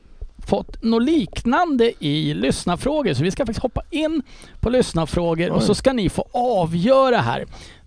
fått 0.46 0.82
något 0.82 1.02
liknande 1.02 1.92
i 2.04 2.34
lyssnarfrågor. 2.34 3.14
Så 3.14 3.22
vi 3.22 3.30
ska 3.30 3.46
faktiskt 3.46 3.62
hoppa 3.62 3.82
in 3.90 4.22
på 4.60 4.70
lyssnarfrågor 4.70 5.50
och 5.50 5.56
Oj. 5.56 5.62
så 5.62 5.74
ska 5.74 5.92
ni 5.92 6.08
få 6.08 6.24
avgöra 6.32 7.16
här. 7.18 7.44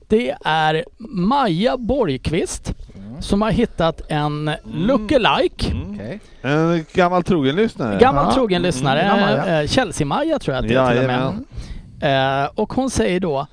Det 0.07 0.35
är 0.45 0.85
Maja 0.97 1.77
Borgqvist 1.77 2.73
som 3.19 3.41
har 3.41 3.51
hittat 3.51 4.01
en 4.09 4.51
lookalike. 4.73 5.71
Mm. 5.71 5.91
Okej. 5.93 6.19
En 6.41 6.85
gammal 6.93 7.23
trogen 7.23 7.55
lyssnare. 7.55 7.99
Gammal 7.99 8.25
Ja. 8.29 8.33
trogen 8.33 8.61
lyssnare. 8.61 9.01
Mm, 9.01 9.19
ja, 9.19 9.25
Maja. 9.45 9.61
eh, 9.61 9.67
Chelsea-Maja 9.67 10.39
tror 10.39 10.55
jag 10.55 10.63
att 10.63 10.69
det 10.69 10.75
är 10.75 10.89
till 10.91 10.99
och 10.99 11.05
med. 12.01 12.43
Eh, 12.43 12.49
och 12.55 12.73
hon 12.73 12.89
säger 12.89 13.19
då 13.19 13.47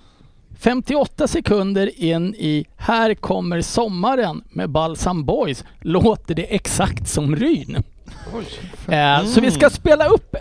58 0.61 1.27
sekunder 1.29 1.91
in 2.03 2.35
i 2.35 2.65
Här 2.77 3.15
kommer 3.15 3.61
sommaren 3.61 4.43
med 4.51 4.71
Balsam 4.71 5.25
Boys 5.25 5.65
låter 5.81 6.35
det 6.35 6.55
exakt 6.55 7.09
som 7.09 7.37
Ryn. 7.37 7.83
Eh, 8.89 9.25
Så 9.25 9.41
vi 9.41 9.51
ska 9.51 9.71
spela 9.71 10.07
upp. 10.07 10.37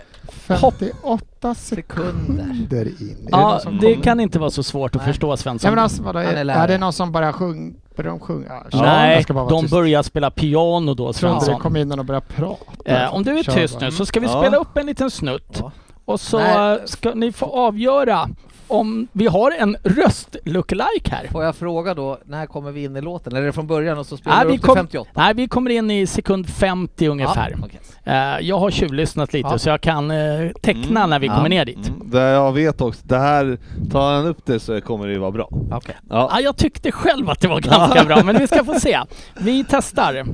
58 0.46 1.54
Sekunder. 1.54 2.44
in. 2.44 2.66
Det 2.70 2.86
Ja, 3.30 3.60
det 3.64 3.80
kommer? 3.92 4.02
kan 4.02 4.20
inte 4.20 4.38
vara 4.38 4.50
så 4.50 4.62
svårt 4.62 4.96
att 4.96 5.02
Nej. 5.02 5.12
förstå 5.12 5.30
Ja, 5.30 5.36
Svensson. 5.36 5.70
men 5.70 5.78
alltså, 5.78 6.02
vadå, 6.02 6.18
är 6.18 6.34
är, 6.50 6.68
det 6.68 6.78
någon 6.78 6.92
som 6.92 7.12
bara 7.12 7.32
sjung, 7.32 7.74
börjar 7.96 8.10
de 8.10 8.20
sjunga? 8.20 8.62
Ja, 8.72 8.82
Nej, 8.82 9.24
de 9.28 9.60
tyst. 9.62 9.70
börjar 9.74 10.02
spela 10.02 10.30
piano 10.30 10.94
då 10.94 11.06
inte 11.06 11.12
det 11.18 11.18
Svensson. 11.18 11.60
kom 11.60 11.76
in 11.76 11.98
och 11.98 12.04
började 12.04 12.26
prata. 12.36 12.62
Eh, 12.84 13.14
om 13.14 13.22
du 13.22 13.38
är 13.38 13.42
tyst 13.42 13.74
bara. 13.78 13.84
nu 13.86 13.92
så 13.92 14.06
ska 14.06 14.20
vi 14.20 14.26
Ja. 14.26 14.40
spela 14.42 14.56
upp 14.56 14.76
en 14.76 14.86
liten 14.86 15.10
snutt. 15.10 15.56
Ja. 15.60 15.72
Och 16.04 16.20
så 16.20 16.38
Nej. 16.38 16.78
ska 16.84 17.14
ni 17.14 17.32
få 17.32 17.46
avgöra 17.46 18.28
om 18.72 19.08
vi 19.12 19.26
har 19.26 19.50
en 19.58 19.76
röst 19.82 20.36
lookalike 20.44 21.10
här. 21.10 21.26
Får 21.32 21.44
jag 21.44 21.56
fråga 21.56 21.94
då, 21.94 22.18
när 22.24 22.46
kommer 22.46 22.72
vi 22.72 22.84
in 22.84 22.96
i 22.96 23.00
låten? 23.00 23.32
Eller 23.32 23.42
är 23.42 23.46
det 23.46 23.52
från 23.52 23.66
början 23.66 23.98
och 23.98 24.06
så 24.06 24.16
spelar 24.16 24.36
Nej, 24.36 24.44
du 24.44 24.50
vi 24.50 24.56
upp 24.56 24.60
till 24.62 24.66
kom- 24.68 24.76
58? 24.76 25.10
Nej, 25.14 25.34
vi 25.34 25.48
kommer 25.48 25.70
in 25.70 25.90
i 25.90 26.06
sekund 26.06 26.46
50 26.48 27.06
ungefär. 27.08 27.50
Ja, 27.50 27.64
okej. 27.66 27.80
Eh, 28.04 28.48
jag 28.48 28.58
har 28.58 28.70
tjuvlyssnat 28.70 29.32
lite 29.32 29.48
Ja. 29.52 29.58
så 29.58 29.68
jag 29.68 29.80
kan 29.80 30.10
eh, 30.10 30.50
teckna 30.62 31.00
Mm. 31.00 31.10
när 31.10 31.18
vi 31.18 31.26
Ja. 31.26 31.36
kommer 31.36 31.48
ner 31.48 31.64
dit. 31.64 31.88
Mm, 31.88 32.10
det 32.10 32.20
jag 32.22 32.52
vet 32.52 32.80
också, 32.80 33.00
det 33.06 33.18
här, 33.18 33.58
tar 33.92 34.12
han 34.14 34.26
upp 34.26 34.46
det 34.46 34.60
så 34.60 34.80
kommer 34.80 35.06
det 35.06 35.12
ju 35.12 35.18
vara 35.18 35.30
bra. 35.30 35.48
Ja. 35.70 35.80
Ja, 36.10 36.40
jag 36.40 36.56
tyckte 36.56 36.92
själv 36.92 37.30
att 37.30 37.40
det 37.40 37.48
var 37.48 37.60
ganska 37.60 38.04
bra, 38.14 38.22
men 38.24 38.38
vi 38.38 38.46
ska 38.46 38.64
få 38.64 38.80
se. 38.80 39.00
Vi 39.40 39.64
testar. 39.68 40.24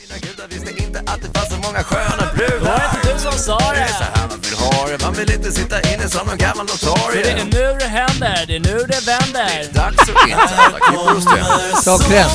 Mina 0.00 0.16
gudar 0.26 0.46
visste 0.52 0.70
inte 0.84 0.98
att 1.12 1.20
det 1.22 1.30
fanns 1.38 1.50
så 1.54 1.58
många 1.66 1.82
sköna 1.90 2.24
brudar 2.36 2.70
Var 2.70 2.78
det 2.82 2.88
inte 2.96 3.12
du 3.12 3.18
som 3.26 3.32
sa 3.48 3.58
Det 3.58 3.80
är 3.80 3.86
så 4.00 4.04
det? 4.04 4.10
här 4.18 4.28
man 4.32 4.40
vill 4.46 4.56
ha 4.66 4.76
det, 4.90 4.98
man 5.06 5.14
vill 5.20 5.30
inte 5.38 5.50
sitta 5.58 5.76
inne 5.92 6.06
som 6.16 6.24
en 6.32 6.38
gammal 6.46 6.66
För 6.68 6.86
det 6.86 6.90
notarie 6.90 7.40
är 7.42 7.44
nu 7.56 7.66
det 7.82 7.90
händer, 8.00 8.36
det 8.48 8.56
är 8.60 8.64
nu 8.70 8.76
det 8.92 9.00
vänder. 9.12 9.52
Dags 9.80 10.00
att 10.10 10.28
insamla 10.30 10.78
klippor 10.86 11.16
och 11.16 11.22
ström 11.26 11.46
Klockrent. 11.84 12.34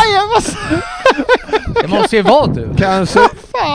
Aj, 0.00 0.08
jag 0.18 0.26
måste... 0.34 0.56
Det 1.82 1.88
måste 1.88 2.16
ju 2.16 2.22
vara 2.22 2.46
du. 2.46 2.68
Kanske, 2.78 3.20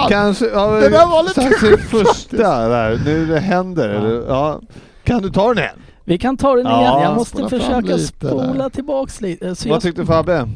kanske, 0.09 0.45
ja, 0.45 0.67
Det 0.67 0.89
där 0.89 1.05
var 1.05 1.23
lite 1.23 1.41
kanske 1.41 1.59
sjukt 1.59 1.89
första 1.89 2.67
där, 2.69 3.01
nu 3.05 3.25
det 3.25 3.39
händer. 3.39 3.89
Eller, 3.89 4.27
ja. 4.27 4.59
Kan 5.03 5.21
du 5.21 5.29
ta 5.31 5.47
den 5.53 5.57
igen? 5.63 5.75
Vi 6.05 6.17
kan 6.17 6.37
ta 6.37 6.55
den 6.55 6.65
Ja, 6.65 6.81
igen. 6.81 7.01
Jag 7.03 7.15
måste 7.15 7.49
försöka 7.49 7.97
spola 7.97 8.53
där. 8.63 8.69
tillbaks 8.69 9.21
lite. 9.21 9.55
Så 9.55 9.69
Vad 9.69 9.75
jag, 9.75 9.81
tyckte 9.81 10.05
Fabbe? 10.05 10.49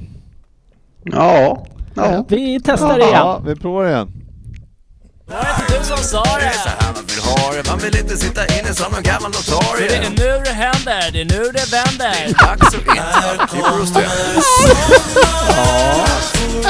Ja. 1.03 1.65
Ja. 1.95 2.25
vi 2.27 2.59
testar 2.65 2.97
igen. 2.99 3.09
Ja, 3.13 3.41
vi 3.45 3.55
provar 3.55 3.85
igen. 3.87 4.11
Var 5.27 5.35
det 5.35 5.61
inte 5.63 5.77
du 5.79 5.83
som 5.85 5.97
sa 5.97 6.23
Det 6.39 6.45
är 6.45 6.51
så 6.51 6.69
det? 6.69 6.75
här 6.79 6.93
man 6.93 7.03
vill 7.07 7.19
ha 7.23 7.53
det, 7.53 7.69
man 7.69 7.79
vill 7.79 7.97
inte 8.01 8.17
sitta 8.17 8.41
inne 8.59 8.73
som 8.73 8.95
en 8.97 9.03
gammal 9.03 9.31
För 9.33 9.51
det 9.51 9.87
notarie 9.91 10.05
är 10.07 10.09
nu 10.09 10.41
det 10.45 10.51
händer, 10.51 11.11
det 11.13 11.21
är 11.21 11.25
nu 11.25 11.43
det 11.57 11.71
vänder. 11.77 12.45
Dags 12.45 12.75
att 12.75 13.49
klippor 13.49 13.81
och 13.81 13.87
ström 13.87 14.11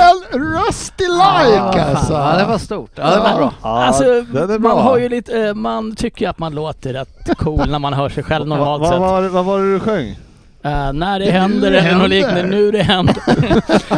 En 0.05 0.39
rusty 0.39 1.03
like 1.07 1.81
alltså! 1.83 2.13
Ja, 2.13 2.35
det 2.37 2.45
var 2.45 2.57
stort. 2.57 2.91
Ja, 2.95 3.09
det 3.15 3.19
var 3.19 3.35
bra. 3.37 3.53
Ja, 3.63 3.83
Alltså, 3.85 4.03
är 4.03 4.59
man 4.59 4.77
har 4.77 4.97
ju 4.97 5.09
lite, 5.09 5.39
eh, 5.41 5.53
man 5.53 5.95
tycker 5.95 6.25
ju 6.25 6.29
att 6.29 6.39
man 6.39 6.55
låter 6.55 6.93
rätt 6.93 7.37
cool 7.37 7.69
när 7.69 7.79
man 7.79 7.93
hör 7.93 8.09
sig 8.09 8.23
själv 8.23 8.47
Vad 8.47 8.57
normalt 8.59 8.81
vad 8.81 8.89
sett. 8.89 8.99
var, 8.99 9.21
vad 9.21 9.45
var 9.45 9.59
det 9.59 9.73
du 9.73 9.79
sjöng? 9.79 10.15
Eh, 10.65 10.93
när 10.93 11.19
det 11.19 11.25
nu 11.25 11.31
händer 11.31 11.71
det 11.71 11.79
eller 11.79 11.97
något 11.97 12.09
liknande, 12.09 12.43
nu 12.43 12.71
det 12.71 12.83
händer. 12.83 13.15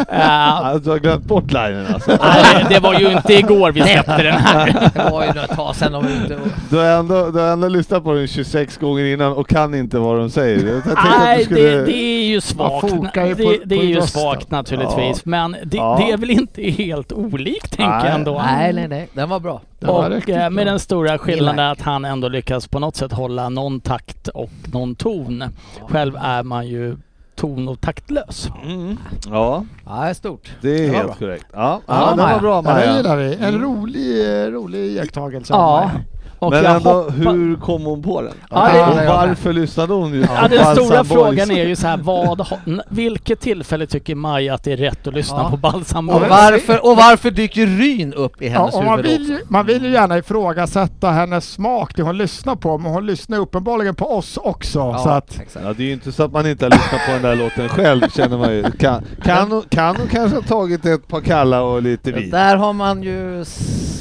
Ah, 0.10 0.74
du 0.84 0.90
har 0.90 0.98
glömt 1.00 1.24
bort 1.26 1.52
linen 1.52 1.86
alltså. 1.94 2.12
nej, 2.24 2.66
det 2.70 2.80
var 2.80 3.00
ju 3.00 3.12
inte 3.12 3.34
igår 3.34 3.72
vi 3.72 3.82
släppte 3.82 4.24
den 4.24 4.34
här. 4.34 4.90
Det 4.94 5.12
var 5.12 5.24
ju 5.24 5.30
ett 5.30 5.50
tag 5.56 5.76
sedan 5.76 5.92
de 5.92 6.06
inte... 6.08 6.38
Du 6.70 6.78
har, 6.78 6.86
ändå, 6.86 7.30
du 7.32 7.40
har 7.40 7.48
ändå 7.48 7.68
lyssnat 7.68 8.04
på 8.04 8.14
den 8.14 8.28
26 8.28 8.78
gånger 8.78 9.06
innan 9.06 9.34
och 9.34 9.50
kan 9.50 9.76
inte 9.76 10.00
vad 10.00 10.18
de 10.20 10.30
säger. 10.30 10.82
Nej, 11.20 11.46
skulle... 11.46 11.62
det, 11.62 11.86
det 11.86 11.96
är 11.98 12.28
ju 12.28 12.42
svagt. 12.42 12.82
på- 12.82 13.08
det, 13.14 13.60
det 13.66 13.76
är 13.76 13.84
ju 13.84 14.02
svagt 14.02 14.52
naturligtvis, 14.52 15.26
men 15.26 15.52
det, 15.64 15.78
Ja. 15.78 16.02
det 16.06 16.12
är 16.14 16.18
väl 16.18 16.30
inte 16.32 16.62
helt 16.64 17.12
olikt 17.12 17.78
tänker 17.78 18.06
jag 18.06 18.16
ändå. 18.16 18.42
Nej, 18.46 18.74
nej, 18.74 18.88
nej. 18.88 19.08
Den 19.14 19.30
var 19.30 19.40
bra. 19.40 19.62
Det 19.80 19.88
Och 19.88 20.30
eh, 20.30 20.36
med 20.50 20.54
bra. 20.54 20.64
den 20.66 20.80
stora 20.80 21.18
skillnaden 21.18 21.60
att 21.72 21.82
han 21.82 22.06
ändå 22.06 22.28
lyckas 22.28 22.68
på 22.68 22.80
något 22.80 22.96
sätt 22.96 23.12
hålla 23.12 23.50
någon 23.50 23.80
takt 23.80 24.28
och 24.28 24.50
någon 24.74 24.96
ton. 24.96 25.44
Själv 25.88 26.16
är 26.16 26.44
man 26.44 26.68
ju 26.68 26.98
ton 27.36 27.68
och 27.68 27.82
taktlös. 27.82 28.50
Mm. 28.66 28.98
Ja, 29.30 29.66
Ja, 29.86 30.02
det 30.04 30.10
är 30.10 30.14
stort. 30.14 30.52
det 30.62 30.70
är 30.70 30.88
Det 30.88 30.96
helt 30.96 31.08
bra. 31.08 31.16
korrekt. 31.16 31.46
Ja, 31.54 31.82
Ja, 31.88 31.94
ja, 32.02 32.10
den 32.10 32.18
var 32.18 32.26
Maja. 32.26 32.40
bra 32.40 32.56
Ja, 32.56 32.62
det 32.62 32.74
Maja. 32.74 32.98
gillar 32.98 33.18
vi. 33.18 33.36
En 33.36 33.62
rolig, 33.62 34.44
eh, 34.44 34.52
rolig 34.52 34.80
iakttagelse. 34.92 35.54
Ja. 35.54 35.76
Maja. 35.86 35.92
Och 36.40 36.52
Men 36.52 36.64
jag 36.64 36.76
ändå, 36.76 36.90
hoppa- 36.94 37.12
hur 37.14 37.56
kom 37.56 37.84
hon 37.86 38.04
på 38.04 38.22
den? 38.22 38.34
Ja, 38.50 38.70
det- 38.74 38.82
och 39.02 39.16
varför 39.18 39.54
lyssnade 39.54 39.94
hon 39.94 40.14
ju 40.14 40.22
Ja, 40.36 40.48
den 40.48 40.76
stora 40.76 41.04
Boys? 41.04 41.08
frågan 41.14 41.52
är 41.52 41.66
ju 41.68 41.76
så 41.76 41.88
här, 41.88 41.98
vad, 41.98 42.48
vilket 42.90 43.40
tillfälle 43.40 43.88
tycker 43.88 44.16
Maja 44.16 44.54
att 44.54 44.64
det 44.64 44.72
är 44.74 44.78
rätt 44.78 45.08
att 45.08 45.14
lyssna 45.14 45.38
Ja. 45.38 45.50
på 45.50 45.58
Balsam 45.58 46.10
Och 46.10 46.22
varför, 46.22 46.86
och 46.86 46.98
varför 46.98 47.32
dyker 47.32 47.66
Ryn 47.66 48.14
upp 48.14 48.42
i 48.42 48.48
hennes 48.48 48.74
Ja, 48.74 48.80
och 48.80 48.86
man, 48.86 48.98
huvud 48.98 49.12
vill 49.12 49.30
ju, 49.30 49.40
man 49.50 49.66
vill 49.66 49.84
ju 49.86 49.92
gärna 49.92 50.18
ifrågasätta 50.18 51.12
hennes 51.12 51.50
smak, 51.52 51.96
det 51.96 52.02
hon 52.02 52.18
lyssnar 52.18 52.56
på, 52.56 52.78
men 52.78 52.92
hon 52.92 53.06
lyssnar 53.06 53.38
uppenbarligen 53.38 53.96
på 53.96 54.18
oss 54.18 54.38
också. 54.38 54.80
också? 54.82 55.04
Så 55.04 55.10
att, 55.10 55.40
exakt. 55.42 55.66
Ja, 55.66 55.74
det 55.74 55.84
är 55.84 55.88
ju 55.88 55.94
inte 55.94 56.12
så 56.12 56.24
att 56.24 56.32
man 56.32 56.48
inte 56.48 56.66
har 56.66 56.70
lyssnat 56.70 57.02
på 57.06 57.12
den 57.12 57.22
där 57.22 57.36
låten 57.36 57.70
själv 57.70 58.10
känner 58.10 58.38
man 58.38 58.54
ju. 58.54 58.64
Kan, 58.72 59.04
kan, 59.24 59.52
hon, 59.52 59.62
kan 59.70 59.96
hon 59.96 60.08
kanske 60.08 60.38
ha 60.38 60.44
tagit 60.44 60.86
ett 60.86 61.08
par 61.08 61.22
kalla 61.22 61.62
och 61.62 61.82
lite 61.82 62.12
vin? 62.12 62.30
där 62.30 62.56
har 62.56 62.74
man 62.74 63.04
ju 63.04 63.46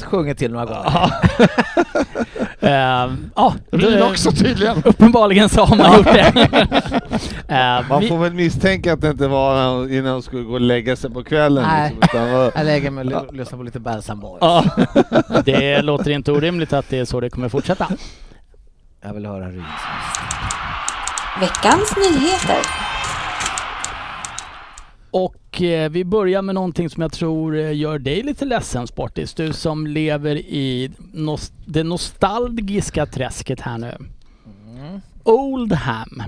sjungit 0.03 0.37
till 0.37 0.51
några 0.51 0.65
gånger. 0.65 1.11
Eh, 2.59 2.69
Ja, 3.35 3.53
Ryn 3.71 3.91
det- 3.91 4.03
också 4.03 4.31
tydligen. 4.31 4.83
Uppenbarligen 4.85 5.49
så 5.49 5.63
har 5.65 5.75
man 5.75 5.97
gjort 5.97 6.05
det. 6.13 6.49
Eh, 7.49 7.87
Man 7.89 8.01
vi- 8.01 8.07
får 8.09 8.17
väl 8.17 8.33
misstänka 8.33 8.93
att 8.93 9.01
det 9.01 9.09
inte 9.09 9.27
var 9.27 9.87
innan 9.93 10.11
hon 10.13 10.23
skulle 10.23 10.43
gå 10.43 10.53
och 10.53 10.61
lägga 10.61 10.95
sig 10.95 11.09
på 11.09 11.23
kvällen. 11.23 11.63
Nej. 11.67 11.95
Liksom, 12.01 12.19
utan 12.21 12.31
var, 12.33 12.51
Jag 12.55 12.65
lägger 12.65 12.91
mig 12.91 13.05
och 13.05 13.11
ly- 13.31 13.37
lyssnar 13.37 13.57
på 13.57 13.63
lite 13.63 13.79
Balsam 13.79 14.19
Boys. 14.19 14.65
Det 15.45 15.81
låter 15.81 16.11
inte 16.11 16.31
orimligt 16.31 16.73
att 16.73 16.89
det 16.89 16.99
är 16.99 17.05
så 17.05 17.19
det 17.19 17.29
kommer 17.29 17.49
fortsätta. 17.49 17.87
Jag 19.03 19.13
vill 19.13 19.25
höra 19.25 19.47
Ryn. 19.49 19.63
Veckans 21.39 21.95
nyheter. 21.97 22.86
Och 25.11 25.61
eh, 25.61 25.89
vi 25.89 26.05
börjar 26.05 26.41
med 26.41 26.55
någonting 26.55 26.89
som 26.89 27.01
jag 27.01 27.11
tror 27.11 27.55
eh, 27.55 27.77
gör 27.77 27.99
dig 27.99 28.23
lite 28.23 28.45
ledsen 28.45 28.87
Sportis. 28.87 29.33
Du 29.33 29.53
som 29.53 29.87
lever 29.87 30.35
i 30.35 30.91
nos- 31.13 31.51
det 31.65 31.83
nostalgiska 31.83 33.05
träsket 33.05 33.61
här 33.61 33.77
nu. 33.77 33.97
Oldham. 35.23 36.23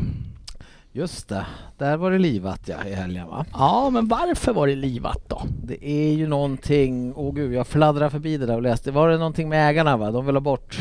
Just 0.91 1.27
det, 1.29 1.45
där 1.77 1.97
var 1.97 2.11
det 2.11 2.17
livat 2.19 2.61
ja, 2.65 2.75
i 2.87 2.93
helgen 2.93 3.27
va? 3.27 3.45
Ja, 3.53 3.89
men 3.89 4.07
varför 4.07 4.53
var 4.53 4.67
det 4.67 4.75
livat 4.75 5.23
då? 5.27 5.41
Det 5.63 5.85
är 5.85 6.13
ju 6.13 6.27
någonting, 6.27 7.13
åh 7.15 7.33
gud 7.33 7.53
jag 7.53 7.67
fladdrar 7.67 8.09
förbi 8.09 8.37
det 8.37 8.45
där 8.45 8.55
och 8.55 8.61
läste. 8.61 8.91
Var 8.91 9.09
det 9.09 9.17
någonting 9.17 9.49
med 9.49 9.69
ägarna 9.69 9.97
va? 9.97 10.11
De 10.11 10.25
vill 10.25 10.35
ha 10.35 10.39
bort 10.41 10.79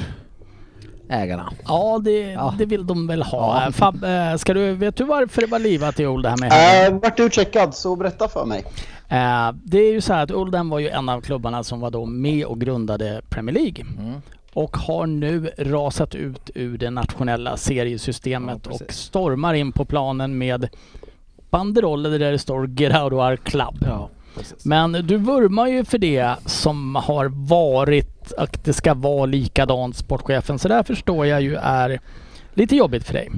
ägarna. 1.11 1.53
Ja, 1.67 2.01
det, 2.05 2.21
Ja. 2.21 2.55
det 2.59 2.65
vill 2.65 2.87
de 2.87 3.07
väl 3.07 3.23
ha. 3.23 3.65
Ja. 3.65 3.73
Fab, 3.73 4.05
eh, 4.05 4.37
ska 4.37 4.55
du, 4.55 4.73
vet 4.73 4.97
du 4.97 5.05
varför 5.05 5.41
det 5.41 5.47
var 5.47 5.59
livat 5.59 6.01
i 6.01 6.07
Oldham? 6.07 6.45
i 6.45 6.47
Äh, 6.47 6.95
vart 7.03 7.17
du 7.17 7.31
checkad, 7.31 7.75
så 7.75 7.97
berätta 7.97 8.29
för 8.29 8.45
mig. 8.45 8.65
Eh, 9.09 9.51
det 9.65 9.79
är 9.79 9.93
ju 9.93 10.01
så 10.01 10.13
här 10.13 10.23
att 10.23 10.31
Oldham 10.31 10.69
var 10.69 10.79
ju 10.79 10.89
en 10.89 11.09
av 11.09 11.21
klubbarna 11.21 11.65
som 11.65 11.81
var 11.81 11.91
då 11.91 12.07
med 12.07 12.45
och 12.47 12.61
grundade 12.61 13.23
Premier 13.29 13.55
League. 13.55 13.85
Mm. 13.99 14.15
Och 14.53 14.77
har 14.77 15.07
nu 15.07 15.51
rasat 15.59 16.15
ut 16.15 16.51
ur 16.55 16.79
det 16.79 16.91
nationella 16.91 17.57
seriesystemet 17.57 18.59
Ja, 18.65 18.71
och 18.71 18.93
stormar 18.93 19.55
in 19.55 19.73
på 19.73 19.85
planen 19.85 20.39
med 20.39 20.69
banderoller 21.51 22.19
där 22.19 22.33
det 22.33 22.39
står 22.39 22.67
Get 22.67 23.03
out 23.03 23.13
of 23.13 23.19
our 23.19 23.37
club. 23.37 23.77
Ja, 23.87 24.09
precis. 24.39 24.65
Men 24.65 24.93
du 24.93 25.17
vurmar 25.17 25.67
ju 25.67 25.85
för 25.85 25.99
det 25.99 26.35
som 26.47 26.95
har 26.95 27.27
varit 27.49 28.33
att 28.39 28.65
det 28.65 28.73
ska 28.73 28.95
vara 28.95 29.27
likadant 29.27 29.97
sportchefen. 29.97 30.59
Så 30.59 30.69
där 30.69 30.83
förstår 30.83 31.27
jag 31.27 31.43
ju 31.43 31.55
är 31.55 32.01
lite 32.55 32.77
jobbigt 32.77 33.05
för 33.07 33.13
dig. 33.15 33.31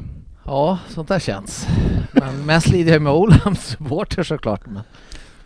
Ja, 0.44 0.78
sånt 0.88 1.08
där 1.08 1.18
känns. 1.18 1.66
Men 2.12 2.46
mest 2.46 2.68
lider 2.68 2.92
jag 2.92 3.02
med 3.02 3.12
Oldhams 3.12 3.60
supporter 3.66 4.22
såklart. 4.22 4.60
Men... 4.66 4.82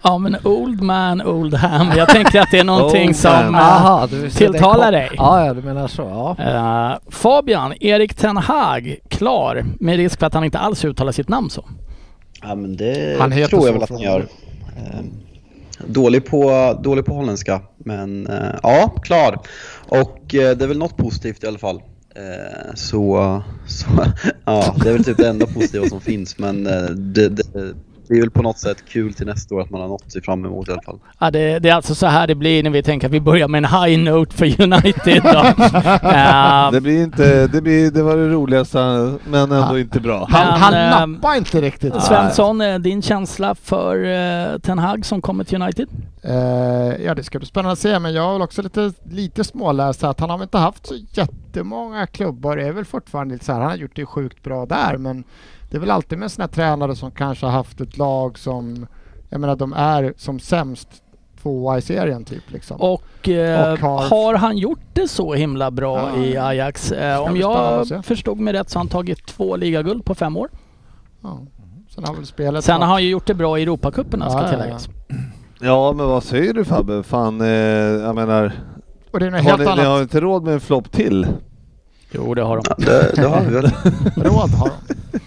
Ja 0.03 0.19
men 0.19 0.37
Old 0.45 0.83
Man 0.83 1.23
Oldham. 1.23 1.91
Jag 1.97 2.09
tänker 2.09 2.41
att 2.41 2.51
det 2.51 2.59
är 2.59 2.65
någonting 2.65 3.09
Old 3.09 3.17
som... 3.17 3.55
eh, 3.55 3.61
Aha, 3.61 4.09
tilltalar 4.37 4.93
det 4.93 4.99
dig? 4.99 5.11
Ja, 5.17 5.47
ja, 5.47 5.55
du 5.55 5.63
menar 5.63 5.89
så. 5.89 6.37
Ja. 6.39 6.91
eh, 6.93 6.99
Fabian, 7.11 7.75
Erik 7.81 8.15
Ten 8.15 8.37
Hag, 8.37 8.97
klar. 9.09 9.65
Med 9.81 9.97
risk 9.97 10.19
för 10.19 10.27
att 10.27 10.35
han 10.35 10.45
inte 10.45 10.59
alls 10.59 10.85
uttalar 10.85 11.13
sitt 11.13 11.29
namn 11.29 11.51
så. 11.51 11.65
Ja 12.43 12.55
men 12.55 12.77
det 12.77 13.17
Han 13.21 13.33
heter 13.33 13.49
tror 13.51 13.67
jag 13.67 13.73
väl 13.73 13.83
att 13.83 13.91
han 13.91 14.01
gör. 14.01 14.21
Ehm, 14.77 15.11
Dålig 15.87 16.27
på, 16.27 16.79
dålig 16.83 17.05
på 17.05 17.15
holländska, 17.15 17.61
men 17.79 18.27
eh, 18.27 18.55
ja, 18.63 18.95
klar. 19.03 19.39
Och 19.89 20.35
eh, 20.35 20.57
det 20.57 20.65
är 20.65 20.69
väl 20.69 20.79
något 20.79 20.97
positivt 20.97 21.45
i 21.45 21.47
alla 21.47 21.59
fall. 21.59 21.83
Eh, 22.15 22.75
Så, 22.75 23.43
så 23.67 23.87
ja, 24.45 24.77
det 24.83 24.89
är 24.89 24.93
väl 24.93 25.05
typ 25.05 25.17
det 25.17 25.29
enda 25.29 25.47
positiva 25.47 25.89
som 25.89 26.01
finns, 26.01 26.39
men 26.39 26.67
eh, 26.67 26.91
det, 26.91 27.29
det, 27.29 27.75
det 28.09 28.15
är 28.15 28.21
väl 28.21 28.31
på 28.31 28.43
något 28.43 28.59
sätt 28.59 28.85
kul 28.89 29.15
till 29.15 29.27
nästa 29.27 29.55
år 29.55 29.61
att 29.61 29.71
man 29.71 29.81
har 29.81 29.89
nått 29.89 30.13
sig 30.13 30.23
fram 30.23 30.45
emot 30.45 30.69
i 30.69 30.73
alla 30.73 30.83
fall. 30.83 30.99
Ja, 31.19 31.31
det, 31.31 31.59
det 31.59 31.69
är 31.69 31.75
alltså 31.75 31.95
så 31.95 32.07
här 32.07 32.27
det 32.27 32.35
blir 32.35 32.63
när 32.63 32.71
vi 32.71 32.83
tänker 32.83 33.07
att 33.07 33.13
vi 33.13 33.21
börjar 33.21 33.49
med 33.49 33.65
en 33.65 33.83
high 33.83 33.99
note 33.99 34.37
för 34.37 34.63
United. 34.63 35.23
Då. 35.23 35.45
Eh, 36.15 36.71
det 36.73 36.81
blir 36.81 37.03
inte, 37.03 37.47
det, 37.47 37.63
blir, 37.63 37.91
det 37.91 38.03
var 38.03 38.17
det 38.17 38.29
roligaste 38.29 38.79
men 39.25 39.35
ändå 39.43 39.57
Ja. 39.57 39.79
inte 39.79 40.01
bra. 40.01 40.29
Men, 40.31 40.41
Han, 40.41 40.61
han 40.61 40.75
eh, 40.75 41.07
nappar 41.17 41.37
inte 41.37 41.61
riktigt. 41.61 42.03
Svensson, 42.03 42.61
eh, 42.61 42.79
din 42.79 43.03
känsla 43.03 43.55
för 43.55 44.05
eh, 44.05 44.59
Ten 44.59 44.79
Hag 44.79 45.07
som 45.07 45.21
kommer 45.23 45.45
till 45.45 45.63
United? 45.63 45.89
Eh, 46.23 47.05
ja, 47.05 47.15
det 47.15 47.25
ska 47.25 47.39
bli 47.39 47.47
spännande 47.49 47.73
att 47.73 47.79
se, 47.79 47.99
men 47.99 48.15
jag 48.15 48.23
har 48.23 48.33
väl 48.33 48.43
också 48.43 48.63
lite, 48.63 48.93
lite 49.11 49.45
småläst 49.45 50.05
att 50.05 50.21
han 50.21 50.31
har 50.31 50.43
inte 50.43 50.59
haft 50.59 50.87
så 50.87 50.95
jättemånga 51.13 52.07
klubbar. 52.07 52.57
Det 52.57 52.67
är 52.67 52.73
väl 52.73 52.85
fortfarande 52.85 53.35
lite 53.35 53.45
så 53.45 53.53
här, 53.53 53.61
han 53.61 53.71
har 53.71 53.77
gjort 53.77 53.97
det 53.97 54.07
sjukt 54.07 54.43
bra 54.43 54.67
där, 54.67 54.97
men 54.97 55.25
det 55.75 55.79
är 55.79 55.81
väl 55.81 55.91
alltid 55.91 56.19
med 56.19 56.33
sådana 56.33 56.49
tränare 56.49 56.97
som 56.97 57.11
kanske 57.11 57.47
har 57.47 57.53
haft 57.53 57.81
ett 57.81 57.97
lag 57.99 58.39
som, 58.39 58.87
jag 59.31 59.41
menar 59.41 59.57
de 59.57 59.73
är 59.73 60.15
som 60.17 60.41
sämst 60.41 60.89
tvåa 61.43 61.79
i 61.79 61.83
serien 61.83 62.25
typ 62.25 62.51
liksom. 62.51 62.77
Och, 62.81 63.29
eh, 63.29 63.73
Och 63.73 63.79
har- 63.79 64.09
har... 64.09 64.35
han 64.35 64.57
gjort 64.59 64.81
det 64.93 65.09
så 65.09 65.35
himla 65.35 65.71
bra 65.71 66.11
Ja. 66.17 66.23
i 66.25 66.37
Ajax? 66.37 66.93
Eh, 66.93 67.21
om 67.21 67.37
jag 67.37 67.87
förstod 68.05 68.41
mig 68.41 68.53
rätt 68.55 68.71
så 68.71 68.79
har 68.79 68.81
han 68.81 68.89
tagit 68.89 69.27
två 69.27 69.57
ligaguld 69.57 70.05
på 70.05 70.15
fem 70.15 70.37
år. 70.37 70.49
Ja. 71.23 71.39
Sen 71.95 72.05
har 72.05 72.15
väl 72.15 72.27
spelet... 72.27 72.65
Sen 72.65 72.81
har 72.81 72.89
han 72.89 73.03
ju 73.03 73.09
gjort 73.11 73.27
det 73.27 73.35
bra 73.35 73.59
i 73.59 73.63
Europacuperna 73.63 74.31
ska 74.31 74.39
Ja, 74.39 74.45
ja, 74.45 74.51
tilläggas. 74.51 74.89
Ja 75.61 75.93
men 75.97 76.07
vad 76.07 76.25
säger 76.25 76.55
du 76.55 76.65
Fabbe? 76.65 77.03
Fan, 77.03 77.41
eh, 77.41 77.49
jag 77.49 78.15
menar, 78.15 78.53
Och 79.13 79.21
det 79.21 79.27
är 79.27 79.31
något 79.31 79.41
har 79.41 79.49
helt 79.51 79.59
ni, 79.59 79.65
ni 79.65 79.71
annat 79.71 79.87
har 79.87 80.03
inte 80.03 80.21
råd 80.21 80.43
med 80.45 80.55
en 80.55 80.61
flopp 80.61 80.93
till? 80.93 81.27
Jo, 82.11 82.35
det 82.35 82.43
har 82.43 82.57
de. 82.57 82.63
Ja, 82.69 82.75
det, 82.79 83.13
det 83.17 83.29
har 83.29 83.41
vi 83.41 83.55
väl. 83.55 83.65
råd 84.17 84.51
har 84.51 84.69
de. 84.69 85.19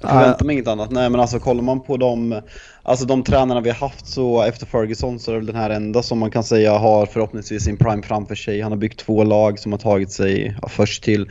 Jag 0.00 0.10
förväntar 0.10 0.44
mig 0.44 0.52
inget 0.52 0.68
annat. 0.68 0.90
Nej 0.90 1.10
men 1.10 1.20
alltså 1.20 1.38
kollar 1.38 1.62
man 1.62 1.80
på 1.80 1.96
de, 1.96 2.40
alltså 2.82 3.06
de 3.06 3.22
tränarna 3.24 3.60
vi 3.60 3.70
har 3.70 3.76
haft 3.76 4.06
så 4.06 4.42
efter 4.42 4.66
Ferguson 4.66 5.18
så 5.18 5.32
är 5.32 5.40
det 5.40 5.46
den 5.46 5.56
här 5.56 5.70
enda 5.70 6.02
som 6.02 6.18
man 6.18 6.30
kan 6.30 6.44
säga 6.44 6.78
har 6.78 7.06
förhoppningsvis 7.06 7.64
sin 7.64 7.76
prime 7.76 8.02
framför 8.02 8.34
sig. 8.34 8.60
Han 8.60 8.72
har 8.72 8.78
byggt 8.78 9.00
två 9.00 9.24
lag 9.24 9.58
som 9.58 9.72
har 9.72 9.78
tagit 9.78 10.12
sig 10.12 10.56
ja, 10.62 10.68
först 10.68 11.02
till 11.02 11.28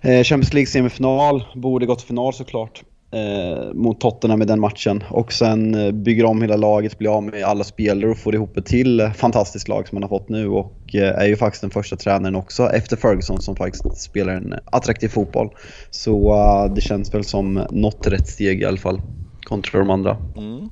eh, 0.00 0.22
Champions 0.22 0.52
League 0.52 0.66
semifinal, 0.66 1.44
borde 1.54 1.86
gått 1.86 1.98
till 1.98 2.08
final 2.08 2.34
såklart. 2.34 2.82
Eh, 3.14 3.72
mot 3.74 4.00
Tottenham 4.00 4.42
i 4.42 4.44
den 4.44 4.60
matchen 4.60 5.04
och 5.08 5.32
sen 5.32 5.74
eh, 5.74 5.92
bygger 5.92 6.24
om 6.24 6.42
hela 6.42 6.56
laget, 6.56 6.98
blir 6.98 7.16
av 7.16 7.22
med 7.22 7.44
alla 7.44 7.64
spelare 7.64 8.10
och 8.10 8.18
får 8.18 8.34
ihop 8.34 8.56
ett 8.56 8.66
till 8.66 9.10
fantastiskt 9.14 9.68
lag 9.68 9.88
som 9.88 9.96
man 9.96 10.02
har 10.02 10.08
fått 10.08 10.28
nu 10.28 10.48
och 10.48 10.94
eh, 10.94 11.18
är 11.18 11.26
ju 11.26 11.36
faktiskt 11.36 11.60
den 11.60 11.70
första 11.70 11.96
tränaren 11.96 12.36
också 12.36 12.70
efter 12.70 12.96
Ferguson 12.96 13.40
som 13.40 13.56
faktiskt 13.56 14.02
spelar 14.02 14.32
en 14.32 14.54
attraktiv 14.64 15.08
fotboll. 15.08 15.50
Så 15.90 16.34
eh, 16.34 16.74
det 16.74 16.80
känns 16.80 17.14
väl 17.14 17.24
som 17.24 17.66
något 17.70 18.06
rätt 18.06 18.28
steg 18.28 18.62
i 18.62 18.64
alla 18.64 18.76
fall 18.76 19.00
kontra 19.42 19.78
de 19.78 19.90
andra. 19.90 20.16
Mm. 20.36 20.70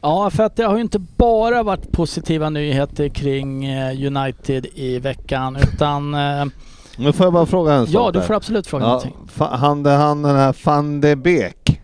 Ja, 0.00 0.30
för 0.30 0.42
att 0.42 0.56
det 0.56 0.64
har 0.64 0.76
ju 0.76 0.82
inte 0.82 0.98
bara 1.16 1.62
varit 1.62 1.92
positiva 1.92 2.50
nyheter 2.50 3.08
kring 3.08 3.68
United 4.06 4.66
i 4.74 4.98
veckan 4.98 5.56
utan... 5.56 6.14
Nu 6.96 7.12
får 7.12 7.26
jag 7.26 7.32
bara 7.32 7.46
fråga 7.46 7.72
en 7.72 7.86
sak 7.86 7.94
Ja, 7.94 8.10
du 8.10 8.18
där. 8.18 8.26
får 8.26 8.34
absolut 8.34 8.66
fråga 8.66 8.84
Ja, 8.84 8.88
någonting. 8.88 9.14
han, 9.38 9.82
det- 9.82 9.90
han 9.90 10.22
den 10.22 10.36
här 10.36 10.56
van 10.64 11.00
de 11.00 11.16
Beek 11.16 11.80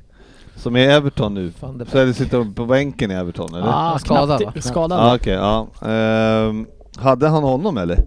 som 0.57 0.77
är 0.77 0.81
i 0.81 0.85
Everton 0.93 1.35
nu. 1.35 1.53
Så 1.91 1.99
är 1.99 2.07
det 2.07 2.15
sitter 2.15 2.55
på 2.55 2.67
bänken 2.67 3.11
i 3.11 3.15
Everton 3.15 3.55
eller? 3.55 3.67
Ah, 3.69 3.99
skadad, 3.99 4.43
va? 4.45 4.53
Skadad. 4.61 4.99
Ja, 5.01 5.15
okej, 5.17 5.33
ja. 5.33 5.67
Ehm, 5.89 6.67
hade 6.97 7.29
han 7.29 7.43
honom 7.43 7.77
eller? 7.79 7.99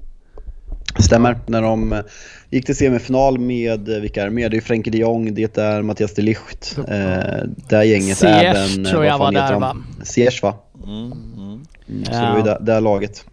Stämmer. 0.99 1.39
När 1.45 1.61
de 1.61 1.93
eh, 1.93 1.99
gick 2.49 2.65
till 2.65 2.75
semifinal 2.75 3.39
med, 3.39 3.89
eh, 3.89 4.01
vilka 4.01 4.21
är 4.21 4.25
det 4.25 4.31
med? 4.31 4.51
Det 4.51 4.57
är 4.57 4.61
Frenkie 4.61 4.91
de 4.91 4.97
Jong, 4.97 5.33
det 5.33 5.57
är 5.57 5.81
Mattias 5.81 6.13
de 6.15 6.21
Ligt. 6.21 6.75
Eh, 6.77 6.83
det 7.69 7.75
här 7.75 7.83
gänget 7.83 8.17
Ziyech 8.17 8.43
även... 8.43 8.85
eh, 8.85 8.91
tror 8.91 9.05
jag 9.05 9.17
var 9.17 9.31
där, 9.31 9.59
va? 9.59 9.75
Ziyech 10.03 10.43
va? 10.43 10.53
Mm, 10.83 11.11
mm. 11.37 11.65
Så 12.05 12.11
det 12.11 12.19
var 12.19 12.37
ju 12.37 12.37
Ja. 12.37 12.43
det, 12.43 12.57
det 12.61 12.73
här 12.73 12.81
laget. 12.81 13.25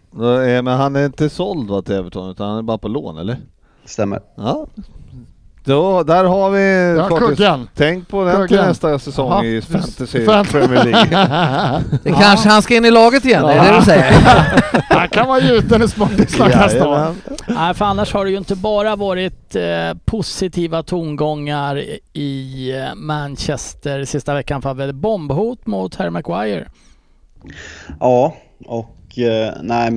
Men 0.63 0.67
han 0.67 0.95
är 0.95 1.05
inte 1.05 1.29
såld 1.29 1.69
va, 1.69 1.81
till 1.81 1.95
Everton 1.95 2.29
utan 2.31 2.49
han 2.49 2.57
är 2.57 2.61
bara 2.61 2.77
på 2.77 2.87
lån 2.87 3.17
eller? 3.17 3.37
Stämmer. 3.89 4.19
Ja. 4.35 4.67
Då, 5.63 6.03
där 6.03 6.23
har 6.23 6.49
vi 6.49 6.95
Ja, 6.97 7.17
kuggen. 7.17 7.69
Tänk 7.75 8.07
på 8.07 8.23
den 8.23 8.47
till 8.47 8.57
nästa 8.57 8.99
säsong 8.99 9.29
Jaha. 9.31 9.43
i 9.45 9.61
Fantasy 9.61 10.25
Fan- 10.25 10.45
Premier 10.45 10.83
League. 10.85 11.81
Det 12.03 12.11
kanske 12.11 12.49
han 12.49 12.61
ska 12.61 12.75
in 12.75 12.85
i 12.85 12.91
laget 12.91 13.25
igen, 13.25 13.45
är 13.45 13.55
det 13.63 13.71
det 13.71 13.79
du 13.79 13.85
säger? 13.85 14.11
Han 14.89 15.09
kan 15.09 15.27
vara 15.27 15.39
gjuten 15.39 15.81
i 15.83 15.87
sportis 15.87 16.39
nästa 16.39 16.87
år. 16.87 16.95
Jajamän. 16.95 17.15
Nej, 17.47 17.73
för 17.73 17.85
annars 17.85 18.13
har 18.13 18.25
det 18.25 18.31
ju 18.31 18.37
inte 18.37 18.55
bara 18.55 18.95
varit 18.95 19.55
eh, 19.55 19.63
positiva 20.05 20.83
tongångar 20.83 21.83
i 22.13 22.71
eh, 22.79 22.95
Manchester 22.95 24.05
sista 24.05 24.33
veckan 24.33 24.61
för 24.61 24.73
väl 24.73 24.93
bombhot 24.93 25.67
mot 25.67 25.95
Harry 25.95 26.09
Maguire. 26.09 26.67
Ja, 27.99 28.35
och 28.65 29.19
eh, 29.19 29.53
nej, 29.61 29.91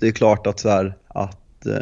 det 0.00 0.06
är 0.08 0.12
klart 0.12 0.46
att 0.46 0.60
så 0.60 0.68
här, 0.68 0.94
att 1.08 1.38
eh, 1.66 1.80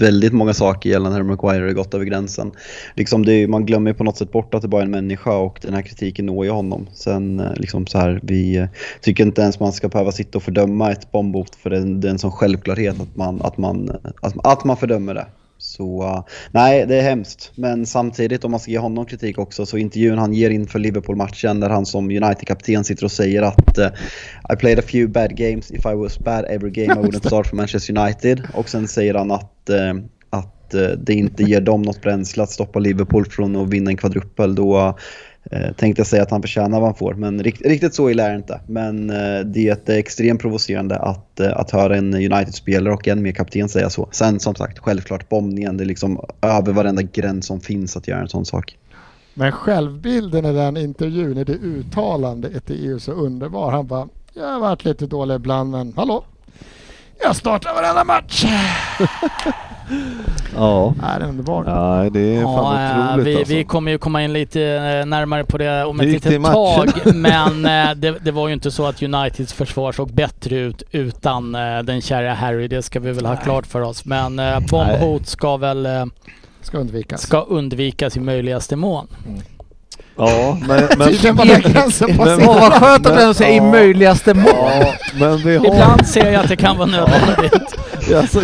väldigt 0.00 0.32
många 0.32 0.54
saker 0.54 0.90
gällande 0.90 1.16
Harry 1.18 1.26
Maguire 1.28 1.64
har 1.66 1.72
gått 1.72 1.94
över 1.94 2.04
gränsen. 2.04 2.52
Liksom 2.94 3.24
det 3.24 3.48
man 3.48 3.66
glömmer 3.66 3.90
ju 3.90 3.94
på 3.94 4.04
något 4.04 4.16
sätt 4.16 4.32
bort 4.32 4.54
att 4.54 4.62
det 4.62 4.68
bara 4.68 4.80
är 4.82 4.84
en 4.84 4.90
människa 4.90 5.36
och 5.36 5.58
den 5.62 5.74
här 5.74 5.82
kritiken 5.82 6.26
når 6.26 6.44
ju 6.44 6.50
honom. 6.50 6.86
Sen 6.94 7.40
eh, 7.40 7.52
liksom 7.56 7.86
så 7.86 7.98
här, 7.98 8.20
vi 8.22 8.56
eh, 8.56 8.66
tycker 9.00 9.24
inte 9.26 9.42
ens 9.42 9.60
man 9.60 9.72
ska 9.72 9.88
behöva 9.88 10.12
sitta 10.12 10.38
och 10.38 10.42
fördöma 10.42 10.92
ett 10.92 11.12
bombhot 11.12 11.54
för 11.54 11.70
det 11.70 11.76
är, 11.76 11.80
en- 11.80 12.00
det 12.00 12.08
är 12.08 12.12
en 12.12 12.18
sån 12.18 12.32
självklarhet 12.32 13.00
att 13.00 13.16
man, 13.16 13.42
att 13.42 13.58
man, 13.58 13.90
att, 14.22 14.34
att 14.46 14.64
man 14.64 14.76
fördömer 14.76 15.14
det. 15.14 15.26
Så 15.66 16.24
nej, 16.50 16.86
det 16.86 16.96
är 16.96 17.02
hemskt. 17.02 17.52
Men 17.54 17.86
samtidigt 17.86 18.44
om 18.44 18.50
man 18.50 18.60
ska 18.60 18.70
ge 18.70 18.78
honom 18.78 19.06
kritik 19.06 19.38
också 19.38 19.66
så 19.66 19.78
intervjun 19.78 20.18
han 20.18 20.32
ger 20.32 20.50
inför 20.50 20.78
Liverpool-matchen 20.78 21.60
där 21.60 21.70
han 21.70 21.86
som 21.86 22.04
United-kapten 22.04 22.84
sitter 22.84 23.04
och 23.04 23.12
säger 23.12 23.42
att 23.42 23.78
eh, 23.78 23.88
I 24.52 24.56
played 24.56 24.78
a 24.78 24.82
few 24.86 25.12
bad 25.12 25.36
games. 25.36 25.70
If 25.70 25.86
I 25.86 25.94
was 25.94 26.18
bad 26.18 26.44
every 26.44 26.70
game 26.70 26.92
I 26.92 27.04
wouldn't 27.04 27.26
start 27.26 27.46
for 27.46 27.56
Manchester 27.56 27.98
United. 27.98 28.48
Och 28.54 28.68
sen 28.68 28.88
säger 28.88 29.14
han 29.14 29.30
att, 29.30 29.70
eh, 29.70 29.94
att 30.30 30.74
eh, 30.74 30.88
det 30.88 31.14
inte 31.14 31.42
ger 31.42 31.60
dem 31.60 31.82
något 31.82 32.02
bränsle 32.02 32.42
att 32.42 32.50
stoppa 32.50 32.78
Liverpool 32.78 33.26
från 33.26 33.56
att 33.56 33.68
vinna 33.68 33.90
en 33.90 33.96
kvadruppel. 33.96 34.54
Då 34.54 34.98
tänkte 35.76 36.00
jag 36.00 36.06
säga 36.06 36.22
att 36.22 36.30
han 36.30 36.42
förtjänar 36.42 36.80
vad 36.80 36.88
han 36.88 36.94
får. 36.94 37.14
Men 37.14 37.42
rikt, 37.42 37.66
riktigt 37.66 37.94
så 37.94 38.10
illa 38.10 38.24
är 38.24 38.30
det 38.30 38.36
inte. 38.36 38.60
Men 38.66 39.10
eh, 39.10 39.40
det 39.40 39.88
är 39.88 39.98
extremt 39.98 40.40
provocerande 40.40 40.98
att, 40.98 41.40
eh, 41.40 41.56
att 41.56 41.70
höra 41.70 41.96
en 41.96 42.14
United-spelare 42.14 42.94
och 42.94 43.08
en 43.08 43.22
mer 43.22 43.32
kapten 43.32 43.68
säga 43.68 43.90
så. 43.90 44.08
Sen 44.10 44.40
som 44.40 44.54
sagt, 44.54 44.78
självklart 44.78 45.28
bombningen. 45.28 45.76
Det 45.76 45.84
är 45.84 45.86
liksom 45.86 46.24
över 46.42 46.72
varenda 46.72 47.02
gräns 47.02 47.46
som 47.46 47.60
finns 47.60 47.96
att 47.96 48.08
göra 48.08 48.20
en 48.20 48.28
sån 48.28 48.44
sak. 48.44 48.76
Men 49.34 49.52
självbilden 49.52 50.44
i 50.44 50.52
den 50.52 50.76
intervjun, 50.76 51.38
i 51.38 51.44
det 51.44 51.52
uttalandet 51.52 52.70
är 52.70 52.74
ju 52.74 53.00
så 53.00 53.12
underbar. 53.12 53.70
Han 53.70 53.86
bara, 53.86 54.08
jag 54.34 54.46
har 54.46 54.60
varit 54.60 54.84
lite 54.84 55.06
dålig 55.06 55.34
ibland 55.34 55.70
men 55.70 55.92
hallå, 55.96 56.24
jag 57.22 57.36
startar 57.36 57.74
varenda 57.74 58.04
match. 58.04 58.44
Ja. 60.56 60.94
Nej, 61.02 61.18
det 61.18 61.24
är 61.24 61.28
underbart. 61.28 61.66
ja, 61.66 62.08
det 62.10 62.36
är 62.36 62.42
fan 62.42 62.80
Ja, 62.82 63.00
eh, 63.04 63.08
otroligt 63.10 63.26
vi, 63.26 63.36
alltså. 63.38 63.54
vi 63.54 63.64
kommer 63.64 63.90
ju 63.92 63.98
komma 63.98 64.22
in 64.22 64.32
lite 64.32 64.62
eh, 64.62 65.06
närmare 65.06 65.44
på 65.44 65.58
det 65.58 65.84
om 65.84 66.00
ett 66.00 66.06
litet 66.06 66.44
tag. 66.44 66.88
Men 67.14 67.64
eh, 67.64 67.94
det, 67.94 68.14
det 68.24 68.30
var 68.30 68.48
ju 68.48 68.54
inte 68.54 68.70
så 68.70 68.86
att 68.86 69.02
Uniteds 69.02 69.52
försvar 69.52 69.92
såg 69.92 70.12
bättre 70.12 70.56
ut 70.56 70.82
utan 70.90 71.52
den 71.84 72.00
kära 72.00 72.34
Harry. 72.34 72.68
Det 72.68 72.82
ska 72.82 73.00
vi 73.00 73.12
väl 73.12 73.26
ha 73.26 73.36
klart 73.36 73.66
för 73.66 73.80
oss. 73.80 74.04
Men 74.04 74.40
bombhot 74.70 75.26
ska 75.26 75.56
väl 75.56 75.88
Ska 76.60 76.78
undvikas. 76.78 77.22
ska 77.22 77.40
undvikas 77.40 78.16
i 78.16 78.20
möjligaste 78.20 78.76
mån. 78.76 79.06
Ja, 80.16 80.58
men, 80.68 80.88
men, 80.98 81.08
Tydligen 81.08 81.36
var 81.36 81.44
den 81.44 81.60
gränsen 81.72 82.08
Men- 82.08 82.18
passerad. 82.18 82.42
Åh 82.48 82.60
vad 82.60 82.72
skönt 82.72 83.06
att 83.06 83.18
du 83.28 83.34
säger 83.34 83.52
i 83.52 83.56
Ja. 83.56 83.62
möjligaste 83.70 84.34
mån. 84.34 84.44
ja, 84.56 84.94
men 85.20 85.36
vi 85.36 85.56
har... 85.56 85.66
Ibland 85.66 86.06
ser 86.06 86.32
jag 86.32 86.42
att 86.42 86.48
det 86.48 86.56
kan 86.56 86.76
vara 86.78 86.88
nödvändigt. 86.88 87.52
Alltså, 88.16 88.40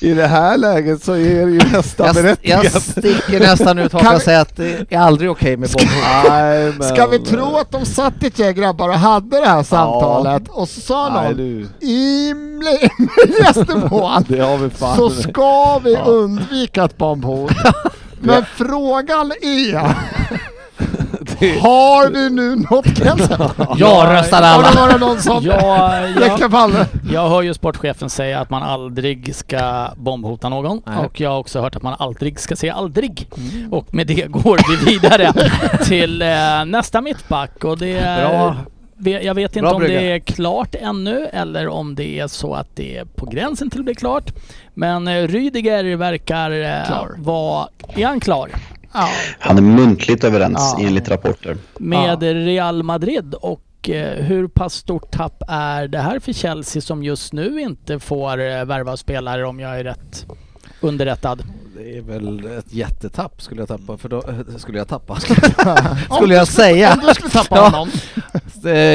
I 0.00 0.14
det 0.14 0.26
här 0.26 0.58
läget 0.58 1.04
så 1.04 1.12
är 1.12 1.46
det 1.46 1.52
ju 1.52 1.60
nästan 1.72 2.06
Jag, 2.06 2.16
jag 2.16 2.24
berättigat. 2.24 2.82
sticker 2.82 3.40
nästan 3.40 3.78
ut 3.78 3.92
hakan 3.92 4.06
Kan 4.06 4.16
och 4.16 4.22
säger 4.22 4.40
att 4.40 4.56
det 4.56 4.86
är 4.92 4.98
aldrig 4.98 5.30
okej 5.30 5.56
med 5.56 5.68
bombhot. 5.70 5.96
Nej, 6.28 6.72
men... 6.78 6.88
Ska 6.88 7.06
vi 7.06 7.18
tro 7.18 7.56
att 7.56 7.70
de 7.70 7.84
satt 7.86 8.22
ett 8.22 8.38
gäng 8.38 8.54
grabbar 8.54 8.88
och 8.88 8.94
hade 8.94 9.40
det 9.40 9.46
här 9.46 9.62
samtalet 9.62 10.42
och 10.48 10.68
så 10.68 10.80
sa 10.80 11.08
Nej, 11.14 11.24
någon 11.28 11.36
du. 11.36 11.86
i 11.86 12.34
möjligaste 12.34 13.74
mån 13.90 14.24
Det 14.28 14.40
har 14.40 14.56
vi 14.56 14.70
fan... 14.70 14.96
så 14.96 15.10
ska 15.10 15.78
vi 15.78 15.92
Ja. 15.94 16.00
undvika 16.04 16.84
ett 16.84 16.96
bombhot. 16.98 17.52
Men 18.20 18.44
frågan 18.56 19.32
är, 19.42 19.94
har 21.62 22.10
vi 22.10 22.30
nu 22.30 22.56
nått 22.70 22.86
gränsen? 22.86 23.40
Jag 23.76 24.12
röstar 24.14 24.42
Har 24.42 24.62
det 24.62 24.68
alla. 24.68 24.80
varit 24.86 25.00
någon 25.00 25.20
som 25.20 25.44
Jag, 25.44 26.02
räcker 26.16 26.40
jag, 26.40 26.50
Palme? 26.50 26.86
jag 27.12 27.28
hör 27.28 27.42
ju 27.42 27.54
sportchefen 27.54 28.10
säga 28.10 28.40
att 28.40 28.50
man 28.50 28.62
aldrig 28.62 29.34
ska 29.34 29.88
bombhota 29.96 30.48
någon 30.48 30.82
Nej. 30.86 30.98
och 31.06 31.20
jag 31.20 31.30
har 31.30 31.38
också 31.38 31.60
hört 31.60 31.76
att 31.76 31.82
man 31.82 31.94
aldrig 31.98 32.40
ska 32.40 32.56
säga 32.56 32.74
aldrig. 32.74 33.28
Och 33.70 33.94
med 33.94 34.06
det 34.06 34.26
går 34.30 34.58
vi 34.84 34.92
vidare 34.92 35.32
till 35.84 36.22
eh, 36.22 36.28
nästa 36.66 37.00
mittback 37.00 37.64
och 37.64 37.78
det 37.78 37.98
är 37.98 38.28
Bra. 38.28 38.56
Jag 39.22 39.34
vet 39.34 39.50
inte 39.56 39.60
Bra 39.60 39.72
om 39.72 39.80
brygga. 39.82 40.00
det 40.00 40.12
är 40.12 40.18
klart 40.18 40.74
ännu 40.74 41.26
eller 41.32 41.68
om 41.68 41.94
det 41.94 42.18
är 42.20 42.26
så 42.26 42.54
att 42.54 42.68
det 42.76 42.96
är 42.96 43.04
på 43.04 43.26
gränsen 43.26 43.70
till 43.70 43.78
att 43.80 43.84
bli 43.84 43.94
klart. 43.94 44.30
Men 44.74 45.08
eh, 45.08 45.28
Rydiger 45.28 45.96
verkar 45.96 46.50
eh, 46.50 46.86
Klar. 46.86 47.10
vara... 47.18 47.68
Är 47.96 48.06
han 48.06 48.20
klar? 48.20 48.50
Ja. 48.96 49.08
Han 49.38 49.58
är 49.58 49.62
muntligt 49.62 50.24
överens 50.24 50.74
Ja. 50.78 50.86
enligt 50.86 51.08
rapporter. 51.08 51.56
Med 51.78 52.22
Real 52.22 52.82
Madrid 52.82 53.34
och 53.34 53.90
eh, 53.90 54.24
hur 54.24 54.48
pass 54.48 54.74
stort 54.74 55.10
tapp 55.10 55.42
är 55.48 55.88
det 55.88 55.98
här 55.98 56.18
för 56.18 56.32
Chelsea 56.32 56.82
som 56.82 57.02
just 57.02 57.32
nu 57.32 57.60
inte 57.60 57.98
får 57.98 58.40
eh, 58.40 58.64
värva 58.64 58.96
spelare 58.96 59.46
om 59.46 59.60
jag 59.60 59.80
är 59.80 59.84
rätt 59.84 60.26
underrättad? 60.80 61.42
Det 61.76 61.96
är 61.98 62.02
väl 62.02 62.46
ett 62.46 62.72
jättetapp 62.72 63.42
skulle 63.42 63.60
jag 63.60 63.68
tappa, 63.68 63.96
för 63.96 64.08
då 64.08 64.16
eh, 64.16 64.56
skulle 64.56 64.78
jag 64.78 64.88
tappa. 64.88 65.16
skulle 66.10 66.34
jag 66.34 66.48
säga. 66.48 66.92
Om 66.94 67.00
du 67.08 67.14
skulle 67.14 67.30
tappa 67.30 67.56
Ja. 67.56 67.64
honom. 67.68 67.90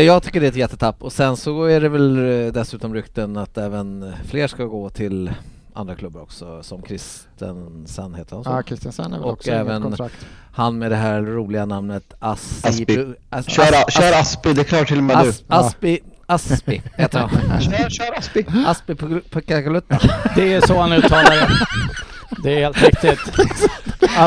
Jag 0.06 0.24
tycker 0.24 0.40
det 0.40 0.46
är 0.46 0.50
ett 0.52 0.56
jättetapp 0.56 1.04
och 1.04 1.14
sen 1.14 1.38
så 1.38 1.64
är 1.66 1.82
det 1.82 1.90
väl 1.90 2.16
dessutom 2.54 2.94
rykten 2.94 3.38
att 3.38 3.58
även 3.58 4.14
fler 4.26 4.48
ska 4.48 4.64
gå 4.66 4.90
till 4.90 5.32
andra 5.74 5.96
klubbar 5.96 6.22
också 6.22 6.64
som 6.64 6.82
Christensen 6.84 8.16
heter 8.16 8.36
han 8.36 8.44
så? 8.44 8.50
Ja, 8.50 8.62
Kristiansen 8.64 9.06
är 9.14 9.18
väl 9.18 9.26
Och 9.26 9.34
också 9.34 9.52
även- 9.52 9.82
kontrakt. 9.82 10.26
Han 10.54 10.78
med 10.78 10.92
det 10.92 10.96
här 10.96 11.22
roliga 11.22 11.66
namnet 11.66 12.14
Aspi. 12.20 12.68
Aspi. 12.70 13.14
As, 13.30 13.46
Kör, 13.50 13.64
As- 13.64 13.92
kör 13.92 14.20
Aspi, 14.20 14.54
det 14.54 14.62
är 14.62 14.66
klart 14.66 14.88
till 14.88 14.98
och 14.98 15.04
med 15.04 15.16
As, 15.18 15.40
du. 15.40 15.46
Aspi. 15.56 16.00
Aspi 16.26 16.82
heter 16.98 17.20
han. 17.20 17.30
Kör, 17.62 17.90
kör 17.90 18.18
Aspi. 18.18 18.46
Aspi 18.66 18.96
Pukkalutta. 19.30 20.00
Det 20.36 20.54
är 20.54 20.62
så 20.62 20.80
han 20.80 20.94
uttalar 20.94 21.24
det. 21.32 21.48
Det 22.44 22.54
är 22.54 22.60
helt 22.60 22.82
riktigt. 22.84 23.20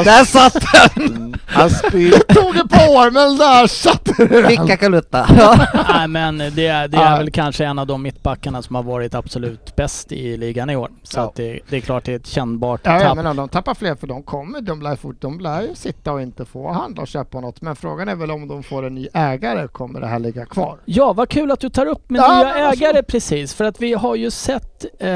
Där 0.05 0.25
satt 0.25 0.55
den! 0.97 1.35
Han 1.47 1.71
spel, 1.71 2.11
Tog 2.29 2.55
det 2.55 2.69
på 2.69 3.01
armen 3.01 3.37
där 3.39 3.67
satte 3.67 4.13
du 4.19 4.27
den! 4.29 4.47
Vilka 4.49 4.77
kalutta! 4.77 5.27
Nej 5.95 6.09
men 6.09 6.39
det, 6.39 6.67
är- 6.67 6.89
det 6.89 6.97
är 6.97 7.11
Ja. 7.11 7.17
väl 7.19 7.31
kanske 7.31 7.65
en 7.65 7.79
av 7.79 7.87
de 7.87 8.03
mittbackarna 8.03 8.63
som 8.63 8.75
har 8.77 8.83
varit 8.83 9.15
absolut 9.15 9.77
bäst 9.77 10.13
i 10.13 10.37
ligan 10.37 10.71
i 10.71 10.77
år. 10.77 10.91
Så 11.03 11.19
Ja. 11.21 11.25
att 11.25 11.35
det, 11.35 11.61
det 11.69 11.77
är 11.77 11.81
klart 11.81 12.05
det 12.05 12.13
är 12.13 12.17
ett 12.17 12.27
kännbart 12.27 12.81
Ja, 12.85 13.01
tapp. 13.01 13.17
men 13.17 13.27
om 13.27 13.37
de 13.37 13.49
tappar 13.49 13.75
fler 13.75 13.95
för 13.95 14.07
de 14.07 14.23
kommer, 14.23 14.61
de 14.61 14.83
lär, 14.83 14.97
fort, 14.97 15.17
de 15.21 15.41
lär 15.41 15.63
ju 15.63 15.75
sitta 15.75 16.13
och 16.13 16.23
inte 16.23 16.45
få 16.45 16.73
handla 16.73 17.03
och 17.03 17.09
köpa 17.09 17.41
något. 17.41 17.61
Men 17.61 17.77
frågan 17.77 18.09
är 18.09 18.15
väl 18.15 18.31
om 18.31 18.49
de 18.49 18.63
får 18.63 18.87
en 18.87 18.95
ny 18.95 19.09
ägare, 19.15 19.69
kommer 19.69 20.01
det 20.01 20.07
här 20.07 20.19
ligga 20.19 20.47
kvar? 20.47 20.79
Ja, 20.85 21.13
vad 21.13 21.29
kul 21.29 21.51
att 21.51 21.61
du 21.61 21.69
tar 21.69 21.87
upp 21.87 22.11
med 22.11 22.19
Ja, 22.21 22.37
nya 22.37 22.55
men 22.55 22.67
alltså- 22.67 22.85
ägare 22.85 23.03
precis. 23.03 23.55
För 23.55 23.65
att 23.65 23.81
vi 23.81 23.93
har 23.95 24.15
ju 24.17 24.31
sett 24.31 24.85
eh, 25.01 25.11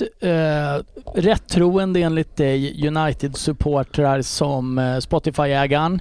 eh, 0.00 0.82
rättroende 1.14 2.00
enligt 2.00 2.36
dig 2.36 2.88
United-supportrar 2.88 4.22
som 4.22 4.78
eh, 4.78 4.98
Spotify-ägaren 4.98 6.00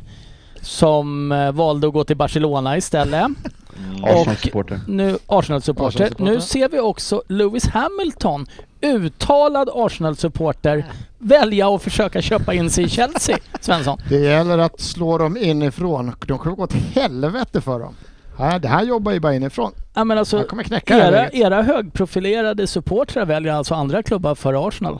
som 0.61 1.31
eh, 1.31 1.51
valde 1.51 1.87
att 1.87 1.93
gå 1.93 2.03
till 2.03 2.17
Barcelona 2.17 2.77
istället. 2.77 3.27
Arsenal-supporter. 4.03 4.79
Nu 4.87 5.17
Arsenal-supporter. 5.27 6.03
Arsenal-supporter. 6.03 6.23
Nu 6.23 6.41
ser 6.41 6.69
vi 6.69 6.79
också 6.79 7.23
Lewis 7.27 7.67
Hamilton, 7.67 8.45
uttalad 8.81 9.69
Arsenal-supporter, 9.73 10.85
välja 11.17 11.75
att 11.75 11.83
försöka 11.83 12.21
köpa 12.21 12.53
in 12.53 12.69
sig 12.69 12.83
i 12.83 12.89
Chelsea. 12.89 13.37
Svensson. 13.61 13.99
Det 14.09 14.19
gäller 14.19 14.57
att 14.57 14.79
slå 14.79 15.17
dem 15.17 15.37
inifrån. 15.37 16.15
De 16.27 16.37
kommer 16.37 16.55
gå 16.55 16.63
åt 16.63 16.73
helvete 16.73 17.61
för 17.61 17.79
dem. 17.79 17.95
Ja, 18.37 18.59
det 18.59 18.67
här 18.67 18.83
jobbar 18.83 19.11
ju 19.11 19.19
bara 19.19 19.35
inifrån. 19.35 19.71
Ja, 19.93 20.03
men 20.03 20.17
alltså, 20.17 20.37
Han 20.37 20.45
kommer 20.45 20.63
knäcka 20.63 20.95
det 20.95 21.03
här 21.03 21.11
era, 21.11 21.29
era 21.31 21.61
högprofilerade 21.61 22.67
supportrar 22.67 23.25
väljer 23.25 23.53
alltså 23.53 23.73
andra 23.75 24.03
klubbar 24.03 24.35
för 24.35 24.67
Arsenal. 24.67 24.99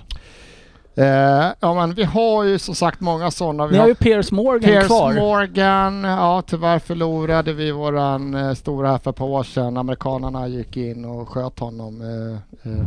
Eh, 0.96 1.52
ja 1.60 1.74
men 1.74 1.94
vi 1.94 2.04
har 2.04 2.44
ju 2.44 2.60
som 2.60 2.76
sagt 2.76 3.00
många 3.00 3.32
sådana. 3.32 3.68
Vi 3.68 3.74
Ni 3.74 3.78
har 3.80 3.88
ju 3.88 3.96
Piers 3.96 4.32
Morgan 4.32 4.72
Piers 4.72 4.86
kvar. 4.86 5.14
Morgan, 5.14 6.04
ja 6.04 6.44
tyvärr 6.48 6.80
förlorade 6.80 7.54
vi 7.54 7.72
våran 7.72 8.36
eh, 8.36 8.54
stora 8.54 8.92
här 8.92 8.98
för 8.98 9.10
ett 9.10 9.16
par 9.16 9.26
år 9.26 9.44
sedan. 9.44 9.78
Amerikanerna 9.78 10.48
gick 10.48 10.78
in 10.78 11.06
och 11.06 11.30
sköt 11.30 11.60
honom. 11.60 12.02
Eh, 12.02 12.72
eh. 12.72 12.86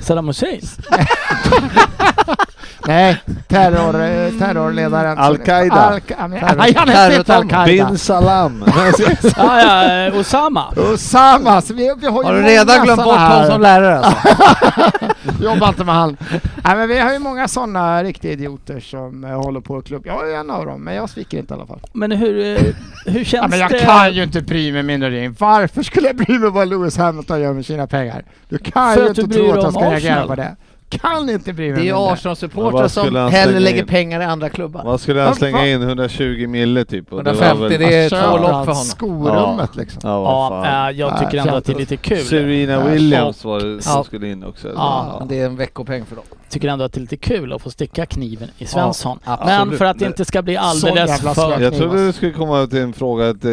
Saddam 0.00 0.26
Hussein. 0.28 0.60
Nej, 2.86 3.22
terror, 3.48 3.94
eh, 4.02 4.32
terrorledaren. 4.38 5.18
Al-Qaida. 5.18 5.74
Al. 5.74 6.00
Al-Qaida. 6.58 7.64
Bin 7.66 7.98
Salam. 7.98 8.64
ja, 9.36 9.60
ja, 9.60 10.06
eh, 10.06 10.18
Osama. 10.18 10.72
Osama, 10.76 11.60
så 11.60 11.74
vi, 11.74 11.94
vi 11.98 12.06
har 12.06 12.22
ju 12.22 12.28
Har 12.28 12.34
du 12.34 12.42
redan 12.42 12.84
glömt 12.84 13.04
bort 13.04 13.16
här. 13.16 13.50
som 13.50 13.60
lärare 13.60 13.98
alltså? 13.98 14.28
Jobbar 15.44 15.68
inte 15.68 15.84
med 15.84 15.94
han. 15.94 16.16
Nej 16.64 16.76
men 16.76 16.88
vi 16.88 16.98
har 16.98 17.12
ju 17.12 17.18
många 17.18 17.48
sådana 17.48 18.02
riktiga 18.02 18.32
idioter 18.32 18.80
som 18.80 19.24
eh, 19.24 19.30
håller 19.30 19.60
på 19.60 19.78
i 19.78 19.82
klubb. 19.82 20.02
Jag 20.06 20.30
är 20.32 20.36
en 20.36 20.50
av 20.50 20.66
dem, 20.66 20.84
men 20.84 20.94
jag 20.94 21.10
sviker 21.10 21.38
inte 21.38 21.54
i 21.54 21.56
alla 21.56 21.66
fall. 21.66 21.80
Men 21.92 22.12
hur, 22.12 22.58
hur 23.06 23.24
känns 23.24 23.32
Ja, 23.32 23.48
men 23.48 23.58
jag 23.58 23.70
det? 23.70 23.78
kan 23.78 24.12
ju 24.12 24.22
inte 24.22 24.40
bry 24.40 24.72
mig 24.72 24.82
mindre 24.82 25.10
din. 25.10 25.36
Varför 25.38 25.82
skulle 25.82 26.06
jag 26.06 26.16
bry 26.16 26.38
mig 26.38 26.50
vad 26.50 26.68
Lewis 26.68 26.96
Hamilton 26.96 27.40
gör 27.40 27.52
med 27.52 27.66
sina 27.66 27.86
pengar? 27.86 28.24
Du 28.48 28.58
kan 28.58 28.94
För 28.94 29.02
ju 29.02 29.08
att 29.08 29.16
du 29.16 29.22
inte 29.22 29.38
bryr 29.38 29.48
tro 29.50 29.58
att 29.58 29.62
jag 29.64 29.72
ska 29.72 29.83
reagera 29.90 30.12
Arsenal. 30.12 30.28
på 30.28 30.34
det. 30.34 30.56
Kan 30.88 31.30
inte 31.30 31.52
bry 31.52 31.72
mig 31.72 31.82
Det 31.82 31.88
är 31.88 32.12
Arsenal-supportrar 32.12 32.88
som 32.88 33.16
hellre 33.32 33.60
lägger 33.60 33.80
in? 33.80 33.86
pengar 33.86 34.20
i 34.20 34.24
andra 34.24 34.48
klubbar. 34.48 34.84
Vad 34.84 35.00
skulle 35.00 35.20
han 35.20 35.34
slänga 35.34 35.66
in? 35.66 35.82
120 35.82 36.46
mille 36.48 36.84
typ? 36.84 37.12
Och 37.12 37.18
150, 37.18 37.58
var 37.60 37.68
väl- 37.68 37.78
det 37.80 37.94
är 38.04 38.08
två 38.10 38.36
lopp 38.38 38.50
allt 38.50 38.64
för 38.66 38.72
honom. 38.72 38.74
Skorummet 38.84 39.70
Ja. 39.74 39.80
liksom. 39.80 40.00
Ja, 40.04 40.62
Ja, 40.64 40.90
eh, 40.90 40.96
jag 40.98 41.12
Ja, 41.12 41.18
tycker 41.18 41.38
ändå 41.38 41.54
att 41.54 41.64
det 41.64 41.72
är 41.72 41.76
lite 41.78 41.96
kul. 41.96 42.18
Serena 42.24 42.72
Ja, 42.72 42.80
Williams 42.84 43.44
var 43.44 43.60
det 43.60 43.82
som 43.82 43.92
Ja. 43.96 44.04
skulle 44.04 44.28
in 44.28 44.44
också. 44.44 44.68
Ja. 44.76 45.26
Det 45.28 45.40
är 45.40 45.46
en 45.46 45.56
veckopeng 45.56 46.04
för 46.04 46.16
dem. 46.16 46.24
tycker 46.48 46.68
ändå 46.68 46.84
att 46.84 46.92
det 46.92 46.98
är 46.98 47.00
lite 47.00 47.16
kul 47.16 47.52
att 47.52 47.62
få 47.62 47.70
sticka 47.70 48.06
kniven 48.06 48.48
i 48.58 48.66
Svensson. 48.66 49.18
Ja, 49.24 49.42
Men 49.46 49.78
för 49.78 49.84
att 49.84 49.98
det 49.98 50.06
inte 50.06 50.24
ska 50.24 50.42
bli 50.42 50.56
alldeles 50.56 51.20
för... 51.20 51.60
Jag 51.60 51.74
trodde 51.76 52.06
det 52.06 52.12
skulle 52.12 52.32
komma 52.32 52.66
till 52.66 52.78
en 52.78 52.92
fråga 52.92 53.28
att, 53.30 53.44
eh, 53.44 53.50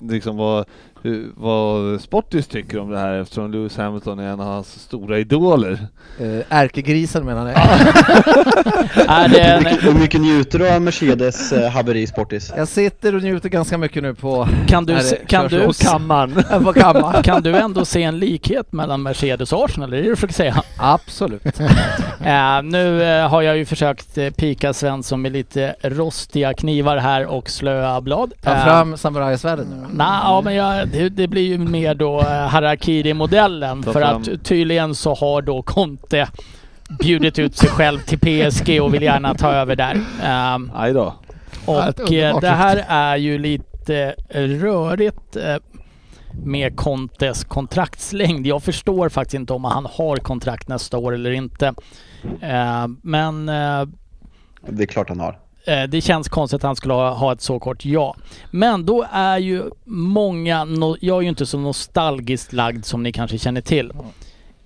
liksom 0.00 0.36
vad, 0.36 0.56
hur- 0.56 0.93
vad 1.34 2.00
Sportis 2.00 2.46
tycker 2.46 2.78
om 2.78 2.90
det 2.90 2.98
här 2.98 3.14
eftersom 3.14 3.52
Lewis 3.52 3.76
Hamilton 3.76 4.18
är 4.18 4.28
en 4.28 4.40
av 4.40 4.46
hans 4.46 4.80
stora 4.80 5.18
idoler. 5.18 5.86
Eh, 6.20 6.40
Ärkegrisen 6.58 7.24
menar 7.24 7.46
jag. 7.48 7.56
Är 9.08 9.28
det 9.28 9.40
en, 9.40 9.64
Hur 9.80 9.94
mycket 10.00 10.20
njuter 10.20 10.58
du 10.58 10.70
av 10.70 10.82
Mercedes 10.82 11.52
eh, 11.52 11.70
haveri 11.70 12.06
Sportis? 12.06 12.52
Jag 12.56 12.68
sitter 12.68 13.14
och 13.14 13.22
njuter 13.22 13.48
ganska 13.48 13.78
mycket 13.78 14.02
nu 14.02 14.14
på, 14.14 14.48
kan, 14.68 14.86
du, 14.86 14.94
det 14.94 15.00
se- 15.00 15.20
kan, 15.28 15.48
du, 15.48 15.68
Kammaren. 15.72 16.44
på 16.64 16.72
kammaren. 16.72 17.22
kan 17.22 17.42
du 17.42 17.56
ändå 17.56 17.84
se 17.84 18.02
en 18.02 18.18
likhet 18.18 18.72
mellan 18.72 19.02
Mercedes 19.02 19.52
och 19.52 19.64
Arsenal? 19.64 19.92
Är 19.92 19.96
det 19.96 20.02
det 20.02 20.08
du 20.08 20.16
försöker 20.16 20.34
säga? 20.34 20.62
Absolut. 20.78 21.42
Eh, 22.24 22.62
nu 22.62 23.02
eh, 23.02 23.28
har 23.28 23.42
jag 23.42 23.56
ju 23.56 23.64
försökt 23.64 24.18
eh, 24.18 24.30
pika 24.30 24.72
Svensson 24.72 25.22
med 25.22 25.32
lite 25.32 25.74
rostiga 25.82 26.54
knivar 26.54 26.96
här 26.96 27.26
och 27.26 27.50
slöa 27.50 28.00
blad. 28.00 28.32
Ta 28.42 28.56
fram 28.64 28.96
samurajsvärdet 28.96 29.66
nu. 29.70 29.76
Nej, 29.92 30.06
ja, 30.22 30.40
men 30.44 30.54
jag, 30.54 30.88
det, 30.94 31.08
det 31.08 31.28
blir 31.28 31.42
ju 31.42 31.58
mer 31.58 31.94
då 31.94 32.20
eh, 32.20 32.26
Harakiri-modellen 32.26 33.82
för 33.82 34.00
att 34.00 34.44
tydligen 34.44 34.94
så 34.94 35.14
har 35.14 35.42
då 35.42 35.62
Conte 35.62 36.28
bjudit 36.98 37.38
ut 37.38 37.56
sig 37.56 37.68
själv 37.68 37.98
till 37.98 38.18
PSG 38.18 38.82
och 38.82 38.94
vill 38.94 39.02
gärna 39.02 39.34
ta 39.34 39.52
över 39.52 39.76
där. 39.76 40.00
Ehm, 40.22 40.70
ett 41.88 42.00
och 42.00 42.12
eh, 42.12 42.40
det 42.40 42.48
här 42.48 42.84
är 42.88 43.16
ju 43.16 43.38
lite 43.38 44.14
rörigt 44.30 45.36
eh, 45.36 45.56
med 46.44 46.76
Contes 46.76 47.44
kontraktslängd. 47.44 48.46
Jag 48.46 48.62
förstår 48.62 49.08
faktiskt 49.08 49.34
inte 49.34 49.52
om 49.52 49.64
han 49.64 49.86
har 49.90 50.16
kontrakt 50.16 50.68
nästa 50.68 50.98
år 50.98 51.14
eller 51.14 51.30
inte. 51.30 51.74
Eh, 52.40 52.86
men 53.02 53.46
Det 54.68 54.82
är 54.82 54.86
klart 54.86 55.08
han 55.08 55.20
har. 55.20 55.38
Eh, 55.66 55.82
Det 55.82 56.00
känns 56.00 56.28
konstigt 56.28 56.56
att 56.56 56.62
han 56.62 56.76
skulle 56.76 56.94
ha, 56.94 57.10
ha 57.14 57.32
ett 57.32 57.40
så 57.40 57.58
kort 57.58 57.84
ja. 57.84 58.16
Men 58.50 58.86
då 58.86 59.06
är 59.12 59.38
ju 59.38 59.62
många, 59.84 60.64
no, 60.64 60.96
jag 61.00 61.16
är 61.18 61.22
ju 61.22 61.28
inte 61.28 61.46
så 61.46 61.58
nostalgiskt 61.58 62.52
lagd 62.52 62.84
som 62.84 63.02
ni 63.02 63.12
kanske 63.12 63.38
känner 63.38 63.60
till. 63.60 63.92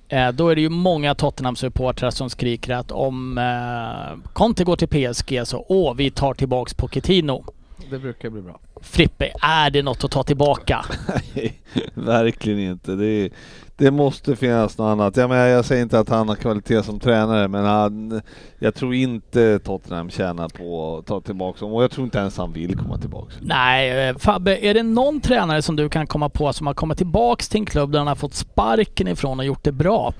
Eh, 0.08 0.28
då 0.32 0.48
är 0.48 0.54
det 0.54 0.60
ju 0.60 0.68
många 0.68 1.14
Tottenham-supportrar 1.14 2.10
som 2.10 2.30
skriker 2.30 2.72
att 2.74 2.92
om 2.92 3.38
eh, 3.38 4.30
Conte 4.32 4.64
går 4.64 4.76
till 4.76 4.88
PSG 5.14 5.46
så 5.46 5.64
åh, 5.68 5.94
vi 5.94 6.10
tar 6.10 6.34
tillbaks 6.34 6.74
Pochettino. 6.74 7.44
Det 7.90 7.98
brukar 7.98 8.30
bli 8.30 8.42
bra. 8.42 8.60
Frippe, 8.82 9.32
är 9.42 9.70
det 9.70 9.82
något 9.82 10.04
att 10.04 10.10
ta 10.10 10.22
tillbaka? 10.22 10.84
Nej, 11.34 11.60
verkligen 11.94 12.58
inte. 12.58 12.92
Det, 12.94 13.06
är- 13.06 13.30
det 13.78 13.90
måste 13.90 14.36
finnas 14.36 14.78
något 14.78 14.86
annat. 14.92 15.16
Jag, 15.16 15.30
menar, 15.30 15.46
jag 15.46 15.64
säger 15.64 15.82
inte 15.82 15.98
att 15.98 16.08
han 16.08 16.28
har 16.28 16.36
kvalitet 16.36 16.82
som 16.82 17.00
tränare, 17.00 17.48
men 17.48 17.64
han, 17.64 18.20
jag 18.58 18.74
tror 18.74 18.94
inte 18.94 19.58
Tottenham 19.58 20.10
tjänar 20.10 20.48
på 20.48 20.98
att 20.98 21.06
ta 21.06 21.20
tillbaka 21.20 21.60
honom 21.60 21.76
och 21.76 21.82
jag 21.82 21.90
tror 21.90 22.04
inte 22.04 22.18
ens 22.18 22.36
han 22.36 22.52
vill 22.52 22.76
komma 22.76 22.98
tillbaka. 22.98 23.32
Nej, 23.40 24.08
eh, 24.08 24.16
Fabbe, 24.16 24.56
är 24.66 24.74
det 24.74 24.82
någon 24.82 25.20
tränare 25.20 25.62
som 25.62 25.76
du 25.76 25.88
kan 25.88 26.06
komma 26.06 26.28
på 26.28 26.52
som 26.52 26.66
har 26.66 26.74
kommit 26.74 26.98
tillbaks 26.98 27.48
till 27.48 27.60
en 27.60 27.66
klubb 27.66 27.92
där 27.92 27.98
han 27.98 28.08
har 28.08 28.14
fått 28.14 28.34
sparken 28.34 29.08
ifrån 29.08 29.38
och 29.38 29.44
gjort 29.44 29.64
det 29.64 29.72
bra? 29.72 30.14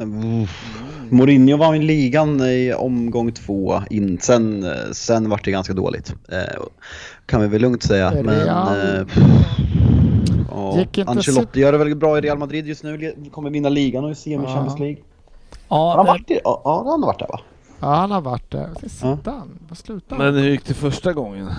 Uff. 0.00 0.72
Mourinho 1.10 1.56
var 1.56 1.74
i 1.74 1.78
ligan 1.78 2.40
i 2.40 2.72
omgång 2.76 3.32
två, 3.32 3.82
in, 3.90 4.18
sen, 4.20 4.66
sen 4.92 5.28
vart 5.28 5.44
det 5.44 5.50
ganska 5.50 5.72
dåligt. 5.72 6.14
Eh, 6.28 6.62
kan 7.26 7.40
vi 7.40 7.48
väl 7.48 7.60
lugnt 7.60 7.82
säga. 7.82 8.12
Men, 8.22 8.48
eh, 8.48 9.06
ja, 10.54 10.78
Gick 10.78 10.98
inte 10.98 11.10
Ancelotti 11.10 11.60
gör 11.60 11.72
det 11.72 11.78
väl 11.78 11.94
bra 11.96 12.18
i 12.18 12.20
Real 12.20 12.38
Madrid 12.38 12.66
just 12.66 12.82
nu, 12.84 13.14
kommer 13.32 13.50
vinna 13.50 13.68
ligan 13.68 14.04
och 14.04 14.10
är 14.10 14.14
semi 14.14 14.44
Ja. 14.44 14.54
Champions 14.54 14.78
League. 14.78 14.96
Ja, 15.68 15.76
Har 15.76 15.96
han 15.96 16.06
eh, 16.06 16.12
varit 16.12 16.30
i, 16.30 16.40
ja, 16.44 16.60
ja, 16.64 16.76
han 16.90 17.00
har 17.02 17.06
varit 17.06 17.18
där 17.18 17.28
va? 17.28 17.40
Ja, 17.80 17.86
han 17.94 18.10
har 18.10 18.20
varit 18.20 18.50
där. 18.50 18.70
Sitter 18.82 19.06
Ja. 19.24 19.32
han? 19.32 19.58
Vad 19.68 19.78
slutar 19.78 20.16
han? 20.16 20.24
Men 20.26 20.34
hur 20.42 20.50
gick 20.50 20.64
det 20.66 20.74
första 20.74 21.12
gången? 21.12 21.50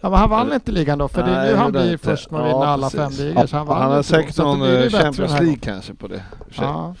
Ja, 0.00 0.10
men 0.10 0.18
han 0.18 0.30
vann 0.30 0.52
inte 0.52 0.72
ligan 0.72 0.98
då, 0.98 1.08
för 1.08 1.22
det 1.22 1.30
är 1.30 1.50
nu 1.50 1.56
han 1.56 1.72
blir 1.72 1.96
först 1.96 2.30
med 2.30 2.40
att 2.40 2.46
Ja, 2.50 2.52
vinna 2.58 2.66
alla 2.72 2.90
precis. 2.90 3.18
fem 3.18 3.26
ligor. 3.26 3.46
så 3.46 3.56
han 3.56 3.66
vann 3.66 3.82
Han 3.82 3.92
har 3.92 4.02
säkert 4.02 4.38
någon 4.38 4.62
eh, 4.62 4.88
Champions 4.90 5.32
League 5.32 5.56
kanske 5.62 5.94
på 5.94 6.08
det. 6.08 6.16
i. 6.16 6.20
Ja, 6.56 6.94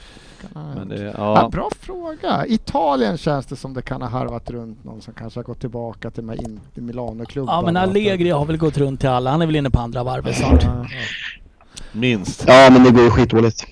Men 0.54 0.88
det, 0.88 1.02
Ja. 1.02 1.12
ja. 1.16 1.48
bra 1.48 1.70
fråga. 1.80 2.46
Italien 2.46 3.18
känns 3.18 3.46
det 3.46 3.56
som 3.56 3.74
det 3.74 3.82
kan 3.82 4.02
ha 4.02 4.08
harvat 4.08 4.50
runt 4.50 4.84
någon 4.84 5.00
som 5.02 5.14
kanske 5.14 5.38
har 5.38 5.44
gått 5.44 5.60
tillbaka 5.60 6.10
till 6.10 6.24
in- 6.30 6.60
Milano-klubbarna. 6.74 7.58
Ja 7.58 7.62
men 7.64 7.76
Allegri 7.76 8.30
har 8.30 8.44
väl 8.44 8.56
gått 8.56 8.78
runt 8.78 9.00
till 9.00 9.08
alla. 9.08 9.30
Han 9.30 9.42
är 9.42 9.46
väl 9.46 9.56
inne 9.56 9.70
på 9.70 9.80
andra 9.80 10.02
varvet 10.04 10.36
snart. 10.36 10.62
Ja, 10.64 10.86
Minst. 11.92 12.44
Ja 12.46 12.68
men 12.72 12.84
det 12.84 12.90
går 12.90 13.02
ju 13.04 13.10
skitdåligt. 13.10 13.64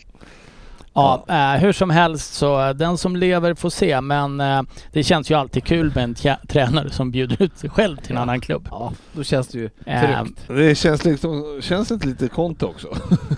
Ja, 0.97 1.25
eh, 1.29 1.61
hur 1.61 1.73
som 1.73 1.91
helst 1.91 2.35
så 2.35 2.61
eh, 2.69 2.71
den 2.75 2.99
som 2.99 3.17
lever 3.17 3.55
får 3.55 3.71
se. 3.71 4.01
Men 4.01 4.41
eh, 4.41 4.63
det 4.93 5.03
känns 5.03 5.31
ju 5.31 5.35
alltid 5.35 5.65
kul 5.65 5.93
med 5.95 6.05
en 6.05 6.15
tränare 6.49 6.91
som 6.91 7.11
bjuder 7.11 7.43
ut 7.43 7.59
sig 7.59 7.71
själv 7.71 7.97
till 7.97 8.13
en 8.13 8.23
annan 8.23 8.41
klubb. 8.41 8.69
Ja, 8.71 8.93
då 9.13 9.23
känns 9.23 9.49
det 9.49 9.59
ju 9.59 9.71
Eh, 9.87 10.01
tryggt. 10.23 10.41
Det 10.49 10.75
känns 10.75 11.05
liksom, 11.05 11.59
känns 11.63 11.91
inte 11.91 12.07
lite 12.07 12.29
Conte 12.29 12.67
också? 12.67 12.89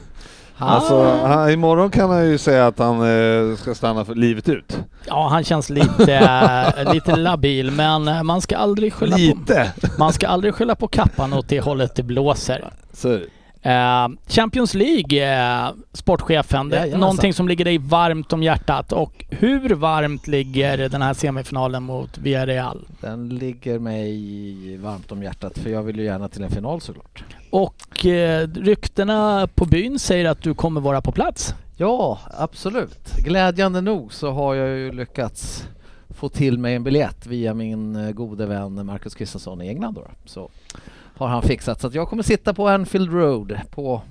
Alltså, 0.58 1.02
han, 1.02 1.50
imorgon 1.50 1.90
kan 1.90 2.10
han 2.10 2.26
ju 2.30 2.38
säga 2.38 2.66
att 2.66 2.78
han 2.78 3.00
eh, 3.50 3.56
ska 3.56 3.74
stanna 3.74 4.04
för 4.04 4.14
livet 4.14 4.48
ut. 4.48 4.78
ja, 5.06 5.28
han 5.28 5.44
känns 5.44 5.70
lite, 5.70 6.14
eh, 6.76 6.92
lite 6.94 7.16
labil 7.16 7.70
men 7.70 8.08
eh, 8.08 8.22
man 8.22 8.40
ska 8.40 8.56
aldrig 8.56 8.92
skylla 8.92 9.16
på, 9.16 9.20
Lite! 9.22 9.72
man 9.98 10.12
ska 10.12 10.26
aldrig 10.28 10.54
skylla 10.54 10.74
på 10.74 10.88
kappan 10.88 11.32
åt 11.32 11.48
det 11.48 11.60
hållet 11.60 11.94
det 11.94 12.02
blåser. 12.02 12.64
Så 12.92 13.18
Champions 14.26 14.74
League, 14.74 15.38
eh, 15.66 15.70
sportchefen, 15.92 16.70
Jajamensan. 16.70 17.00
någonting 17.00 17.34
som 17.34 17.48
ligger 17.48 17.64
dig 17.64 17.78
varmt 17.78 18.32
om 18.32 18.42
hjärtat. 18.42 18.92
Och 18.92 19.24
hur 19.30 19.74
varmt 19.74 20.26
ligger 20.26 20.88
den 20.88 21.02
här 21.02 21.14
semifinalen 21.14 21.82
mot 21.82 22.18
Villarreal? 22.18 22.86
Den 23.00 23.28
ligger 23.28 23.78
mig 23.78 24.76
varmt 24.76 25.12
om 25.12 25.22
hjärtat 25.22 25.58
för 25.58 25.70
jag 25.70 25.82
vill 25.82 25.98
ju 25.98 26.04
gärna 26.04 26.28
till 26.28 26.42
en 26.42 26.50
final 26.50 26.80
såklart. 26.80 27.24
Och 27.50 28.06
eh, 28.06 28.48
ryktena 28.48 29.48
på 29.54 29.64
byn 29.64 29.98
säger 29.98 30.24
att 30.24 30.42
du 30.42 30.54
kommer 30.54 30.80
vara 30.80 31.00
på 31.00 31.12
plats. 31.12 31.54
Ja, 31.76 32.18
absolut. 32.38 33.16
Glädjande 33.18 33.80
nog 33.80 34.12
så 34.12 34.30
har 34.30 34.54
jag 34.54 34.68
ju 34.68 34.92
lyckats 34.92 35.68
få 36.08 36.28
till 36.28 36.58
mig 36.58 36.74
en 36.74 36.84
biljett 36.84 37.26
via 37.26 37.54
min 37.54 37.96
eh, 37.96 38.12
gode 38.12 38.46
vän 38.46 38.86
Marcus 38.86 39.14
Kristensson 39.14 39.62
i 39.62 39.68
England 39.68 39.94
då. 39.94 40.06
Så 40.24 40.50
har 41.16 41.28
han 41.28 41.42
fixat 41.42 41.80
så 41.80 41.86
att 41.86 41.94
jag 41.94 42.08
kommer 42.08 42.22
sitta 42.22 42.54
på 42.54 42.68
Anfield 42.68 43.12
Road 43.12 43.60
på, 43.70 44.02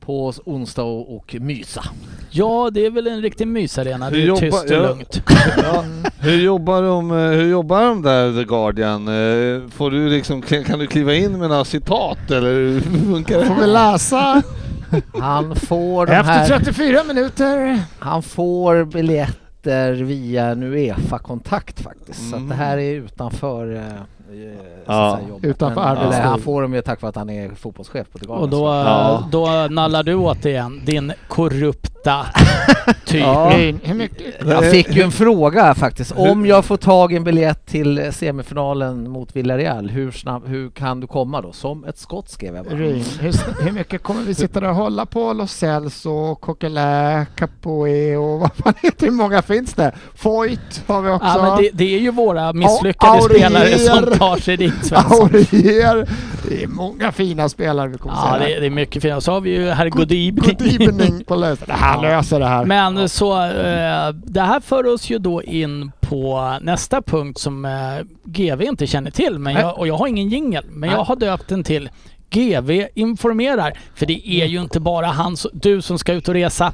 på 0.00 0.32
onsdag 0.44 0.82
och, 0.82 1.16
och 1.16 1.36
mysa. 1.40 1.84
Ja, 2.30 2.70
det 2.72 2.86
är 2.86 2.90
väl 2.90 3.06
en 3.06 3.22
riktig 3.22 3.48
mysarena. 3.48 4.10
Det 4.10 4.16
Hur 4.16 4.22
är 4.22 4.26
jobbar- 4.26 4.40
tyst 4.40 4.64
och 4.64 4.70
ja. 4.76 4.82
lugnt. 4.88 5.22
Ja, 5.62 5.84
hur, 6.18 6.40
jobbar 6.42 6.82
de, 6.82 7.10
eh, 7.10 7.16
hur 7.16 7.48
jobbar 7.50 7.82
de 7.82 8.02
där, 8.02 8.32
The 8.32 8.44
Guardian? 8.44 9.08
Eh, 9.08 9.68
Får 9.68 9.90
du 9.90 10.08
liksom, 10.08 10.42
kan 10.42 10.78
du 10.78 10.86
kliva 10.86 11.14
in 11.14 11.38
med 11.38 11.48
några 11.48 11.64
citat 11.64 12.30
eller 12.30 12.52
hur 12.52 12.80
funkar 12.80 13.38
det? 13.38 13.46
Får 13.46 13.54
vi 13.54 13.66
läsa 13.66 14.42
Han 15.20 15.56
får 15.56 16.06
de 16.06 16.12
efter 16.12 16.32
här, 16.32 16.46
34 16.58 17.04
minuter. 17.04 17.82
han 17.98 18.22
får 18.22 18.84
biljetter 18.84 19.92
via 19.92 20.46
en 20.46 20.62
Uefa-kontakt 20.62 21.80
faktiskt. 21.80 22.30
Så 22.30 22.36
att 22.36 22.48
det 22.48 22.54
här 22.54 22.78
är 22.78 22.94
utanför 22.94 23.74
eh, 23.76 23.82
så 23.82 24.21
Ja. 24.86 25.16
säga, 25.16 25.28
jobbet. 25.28 25.44
Utanför 25.50 25.80
Men, 25.80 25.90
eller, 25.90 26.00
arbetstid. 26.02 26.24
han 26.26 26.40
får 26.40 26.62
dem 26.62 26.74
ju 26.74 26.82
tack 26.82 27.02
vare 27.02 27.08
att 27.08 27.16
han 27.16 27.30
är 27.30 27.50
fotbollschef 27.54 28.06
på 28.12 28.18
Guardian. 28.18 28.38
Och 28.42 28.48
då, 28.48 28.64
Ja. 28.66 29.28
då 29.32 29.46
nallar 29.70 30.02
du 30.02 30.14
åt 30.14 30.44
igen, 30.44 30.80
din 30.84 31.12
korrupta 31.28 32.26
typ. 33.04 33.20
Ja. 33.20 33.52
Jag 34.46 34.70
fick 34.70 34.96
ju 34.96 35.02
en 35.02 35.12
fråga 35.12 35.74
faktiskt. 35.74 36.12
Om 36.16 36.46
jag 36.46 36.64
får 36.64 36.76
tag 36.76 37.12
i 37.12 37.16
en 37.16 37.24
biljett 37.24 37.66
till 37.66 38.12
semifinalen 38.12 39.10
mot 39.10 39.36
Villarreal, 39.36 39.90
hur, 39.90 40.10
snabb, 40.10 40.46
hur 40.46 40.70
kan 40.70 41.00
du 41.00 41.06
komma 41.06 41.40
då? 41.40 41.52
Som 41.52 41.84
ett 41.84 41.98
skott 41.98 42.28
skrev 42.28 42.56
jag 42.56 42.64
bara. 42.64 42.74
Ryn, 42.74 43.04
hur, 43.20 43.62
hur 43.64 43.72
mycket 43.72 44.02
kommer 44.02 44.22
vi 44.22 44.34
sitta 44.34 44.60
där 44.60 44.68
och 44.68 44.74
hålla 44.74 45.06
på 45.06 45.32
Los 45.32 45.52
Celso, 45.52 46.34
Coquelin, 46.34 47.26
Capoe 47.36 48.16
och 48.16 48.40
vad 48.40 48.50
fan 48.54 48.74
heter 48.82 49.06
Hur 49.06 49.12
många 49.12 49.42
finns 49.42 49.74
det? 49.74 49.92
Foyt 50.14 50.82
har 50.86 51.02
vi 51.02 51.10
också. 51.10 51.26
Ja, 51.26 51.42
men 51.42 51.56
det, 51.62 51.70
det 51.72 51.94
är 51.94 51.98
ju 52.00 52.10
våra 52.10 52.52
misslyckade 52.52 53.22
spelare 53.22 53.78
som 53.78 54.04
tar 54.28 54.36
sig 54.36 54.56
dit 54.56 54.74
Svensson. 54.86 55.20
Aurier. 55.22 56.08
Det 56.48 56.62
är 56.62 56.66
många 56.68 57.12
fina 57.12 57.48
spelare 57.48 57.88
vi 57.88 57.98
kommer 57.98 58.14
Ja, 58.16 58.36
se. 58.38 58.44
det, 58.54 58.60
det 58.60 58.66
är 58.66 58.70
mycket. 58.70 59.16
Och 59.16 59.22
så 59.22 59.32
har 59.32 59.40
vi 59.40 59.50
ju 59.50 59.70
herr 59.70 59.88
God 59.88 60.08
Godibning. 60.08 61.24
på 61.24 61.34
lösen. 61.36 61.66
Han 61.70 62.02
Ja. 62.04 62.10
löser 62.10 62.40
det 62.40 62.46
här. 62.46 62.64
Men 62.64 63.08
så, 63.08 63.32
eh, 63.44 64.08
det 64.24 64.40
här 64.40 64.60
för 64.60 64.86
oss 64.94 65.10
ju 65.10 65.18
då 65.18 65.42
in 65.42 65.92
på 66.00 66.56
nästa 66.60 67.02
punkt 67.02 67.38
som 67.40 67.64
eh, 67.64 67.70
GV 68.24 68.62
inte 68.62 68.86
känner 68.86 69.10
till. 69.10 69.38
Men 69.38 69.54
jag, 69.54 69.78
och 69.78 69.88
jag 69.88 69.96
har 69.96 70.06
ingen 70.06 70.28
jingel, 70.28 70.64
men 70.68 70.90
jag 70.90 70.96
Nej. 70.96 71.06
har 71.06 71.16
döpt 71.16 71.48
den 71.48 71.64
till 71.64 71.90
GV 72.32 72.86
informerar. 72.94 73.72
För 73.94 74.06
det 74.06 74.28
är 74.28 74.46
ju 74.46 74.60
inte 74.60 74.80
bara 74.80 75.06
han, 75.06 75.36
som- 75.36 75.50
du 75.54 75.82
som 75.82 75.98
ska 75.98 76.12
ut 76.12 76.28
och 76.28 76.34
resa. 76.34 76.72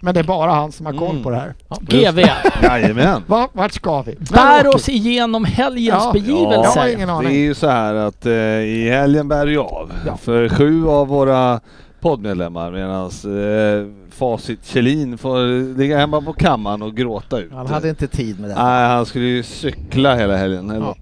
Men 0.00 0.14
det 0.14 0.20
är 0.20 0.24
bara 0.24 0.50
han 0.52 0.72
som 0.72 0.86
har 0.86 0.92
koll 0.92 1.10
Mm. 1.10 1.22
på 1.22 1.30
det 1.30 1.36
här. 1.36 1.54
GV, 1.80 2.24
Jajamän. 2.62 3.22
Va, 3.26 3.48
vart 3.52 3.72
ska 3.72 4.02
vi? 4.02 4.16
Bär 4.32 4.66
oss 4.74 4.88
igenom 4.88 5.44
helgens 5.44 6.02
Ja, 6.04 6.10
begivelser. 6.12 6.62
Jag 6.62 6.82
har 6.82 6.88
ingen 6.88 7.08
Det 7.24 7.30
är 7.30 7.44
ju 7.44 7.54
så 7.54 7.68
här 7.68 7.94
att 7.94 8.26
eh, 8.26 8.32
i 8.58 8.90
helgen 8.90 9.28
bär 9.28 9.46
det 9.46 9.56
av 9.56 9.92
Ja. 10.06 10.16
för 10.16 10.48
sju 10.48 10.88
av 10.88 11.08
våra 11.08 11.60
poddmedlemmar 12.04 12.70
medan 12.70 13.04
eh, 13.04 13.86
Facit 14.10 14.64
Kjellin 14.66 15.18
får 15.18 15.76
ligga 15.78 15.98
hemma 15.98 16.20
på 16.20 16.32
kammaren 16.32 16.82
och 16.82 16.96
gråta 16.96 17.40
ut. 17.40 17.52
Han 17.52 17.66
hade 17.66 17.88
inte 17.88 18.06
tid 18.06 18.40
med 18.40 18.50
det. 18.50 18.54
Nej, 18.56 18.88
han 18.88 19.06
skulle 19.06 19.24
ju 19.24 19.42
cykla 19.42 20.14
hela 20.16 20.36
helgen 20.36 20.70
eller 20.70 20.86
Ja. 20.86 20.96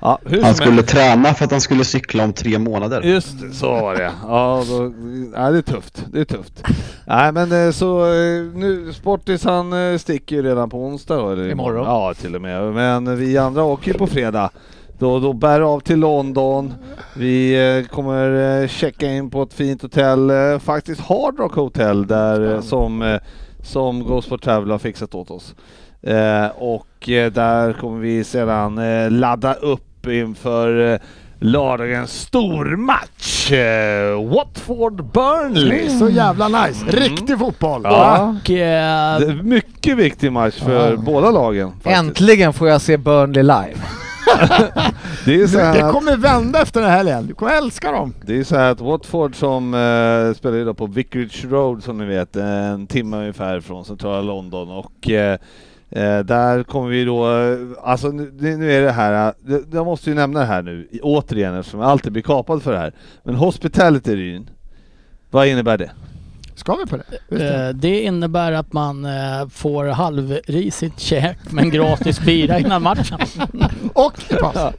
Ja, 0.00 0.18
hur 0.24 0.42
Han 0.42 0.54
skulle 0.54 0.72
helst. 0.72 0.88
träna 0.88 1.34
för 1.34 1.44
att 1.44 1.50
han 1.50 1.60
skulle 1.60 1.84
cykla 1.84 2.24
om 2.24 2.32
tre 2.32 2.58
månader. 2.58 3.02
Just 3.02 3.40
det, 3.40 3.50
så 3.50 3.72
var 3.72 3.94
det 3.94 4.10
ja, 4.22 4.64
då, 4.68 4.92
ja, 5.34 5.50
det 5.50 5.58
är 5.58 5.62
tufft. 5.62 6.04
Det 6.12 6.20
är 6.20 6.24
tufft. 6.24 6.64
Nej 7.06 7.32
men 7.32 7.66
eh, 7.66 7.70
så 7.70 8.04
eh, 8.04 8.42
nu, 8.54 8.92
Sportis 8.92 9.44
han 9.44 9.92
eh, 9.92 9.98
sticker 9.98 10.36
ju 10.36 10.42
redan 10.42 10.70
på 10.70 10.78
onsdag 10.84 11.32
eller 11.32 11.48
Imorgon. 11.50 11.84
Ja 11.86 12.14
till 12.14 12.34
och 12.34 12.42
med. 12.42 12.72
Men 12.72 13.16
vi 13.18 13.38
andra 13.38 13.62
åker 13.62 13.92
ju 13.92 13.98
på 13.98 14.06
fredag. 14.06 14.50
Då, 14.98 15.20
då 15.20 15.32
bär 15.32 15.60
av 15.60 15.80
till 15.80 15.98
London. 15.98 16.74
Vi 17.16 17.54
eh, 17.84 17.88
kommer 17.94 18.60
eh, 18.62 18.68
checka 18.68 19.06
in 19.12 19.30
på 19.30 19.42
ett 19.42 19.54
fint 19.54 19.82
hotell, 19.82 20.30
eh, 20.30 20.58
faktiskt 20.58 21.00
Hard 21.00 21.38
Rock 21.38 21.54
Hotel 21.54 22.06
där 22.06 22.54
eh, 22.54 22.60
som, 22.60 23.02
eh, 23.02 23.20
som 23.62 24.04
Ghost 24.04 24.28
for 24.28 24.38
Travel 24.38 24.70
har 24.70 24.78
fixat 24.78 25.14
åt 25.14 25.30
oss. 25.30 25.54
Eh, 26.02 26.46
och 26.58 27.08
eh, 27.08 27.32
där 27.32 27.72
kommer 27.72 28.00
vi 28.00 28.24
sedan 28.24 28.78
eh, 28.78 29.10
ladda 29.10 29.54
upp 29.54 30.06
inför 30.06 30.92
eh, 30.92 30.98
lördagens 31.38 32.20
stormatch. 32.20 33.52
Eh, 33.52 34.20
Watford-Burnley. 34.32 35.98
Så 35.98 36.08
jävla 36.08 36.48
nice. 36.48 36.86
Riktig 36.86 37.38
fotboll. 37.38 37.80
Ja. 37.84 38.22
Och, 38.42 38.50
eh, 38.50 39.18
Det 39.18 39.26
är 39.26 39.30
en 39.30 39.48
mycket 39.48 39.96
viktig 39.96 40.32
match 40.32 40.58
för 40.62 40.96
båda 40.96 41.30
lagen. 41.30 41.70
faktiskt. 41.72 41.96
Äntligen 41.96 42.52
får 42.52 42.68
jag 42.68 42.80
se 42.80 42.96
Burnley 42.96 43.42
live. 43.42 43.74
Det 45.24 45.34
är 45.42 45.46
så 45.46 45.56
Det 45.56 45.62
här 45.64 45.82
att, 45.84 45.92
kommer 45.92 46.16
vända 46.16 46.62
efter 46.62 46.80
den 46.80 46.90
här 46.90 46.96
helgen. 46.96 47.26
Du 47.26 47.34
kommer 47.34 47.52
älska 47.58 47.92
dem. 47.92 48.14
det 48.26 48.38
är 48.38 48.44
så 48.44 48.56
här 48.56 48.70
att 48.72 48.80
Watford 48.80 49.34
som 49.36 49.74
eh, 49.74 50.34
spelar 50.38 50.64
då 50.64 50.74
på 50.74 50.86
Vicarage 50.86 51.44
Road 51.50 51.82
som 51.84 51.98
ni 51.98 52.04
vet, 52.04 52.36
en 52.36 52.86
timme 52.86 53.16
ungefär 53.16 53.60
från 53.60 53.84
centrala 53.84 54.20
London 54.22 54.70
och 54.70 55.10
eh, 55.10 55.38
eh, 55.90 56.18
där 56.18 56.62
kommer 56.62 56.88
vi 56.88 57.04
då, 57.04 57.30
eh, 57.40 57.58
alltså 57.82 58.08
nu, 58.08 58.30
det- 58.30 58.56
nu 58.56 58.72
är 58.72 58.82
det 58.82 58.92
här, 58.92 59.26
eh, 59.28 59.32
det- 59.46 59.74
jag 59.76 59.84
måste 59.86 60.10
ju 60.10 60.16
nämna 60.16 60.40
det 60.40 60.46
här 60.46 60.62
nu 60.62 60.88
återigen 61.02 61.54
eftersom 61.54 61.80
jag 61.80 61.90
alltid 61.90 62.12
blir 62.12 62.22
kapad 62.22 62.62
för 62.62 62.72
det 62.72 62.78
här. 62.78 62.92
Men 63.22 63.34
Hospitality 63.34 64.16
Ryn, 64.16 64.50
vad 65.30 65.46
innebär 65.46 65.78
det? 65.78 65.90
Ska 66.56 66.74
vi 66.74 66.86
på 66.86 66.96
det? 67.28 67.44
Eh, 67.44 67.68
det 67.74 68.00
innebär 68.02 68.52
att 68.52 68.72
man 68.72 69.04
eh, 69.04 69.48
får 69.50 69.84
halvrisigt 69.84 71.00
käk 71.00 71.36
men 71.50 71.70
gratis 71.70 72.20
bira 72.20 72.58
innan 72.58 72.82
matchen. 72.82 73.18
Och 73.92 74.12
pass. 74.40 74.74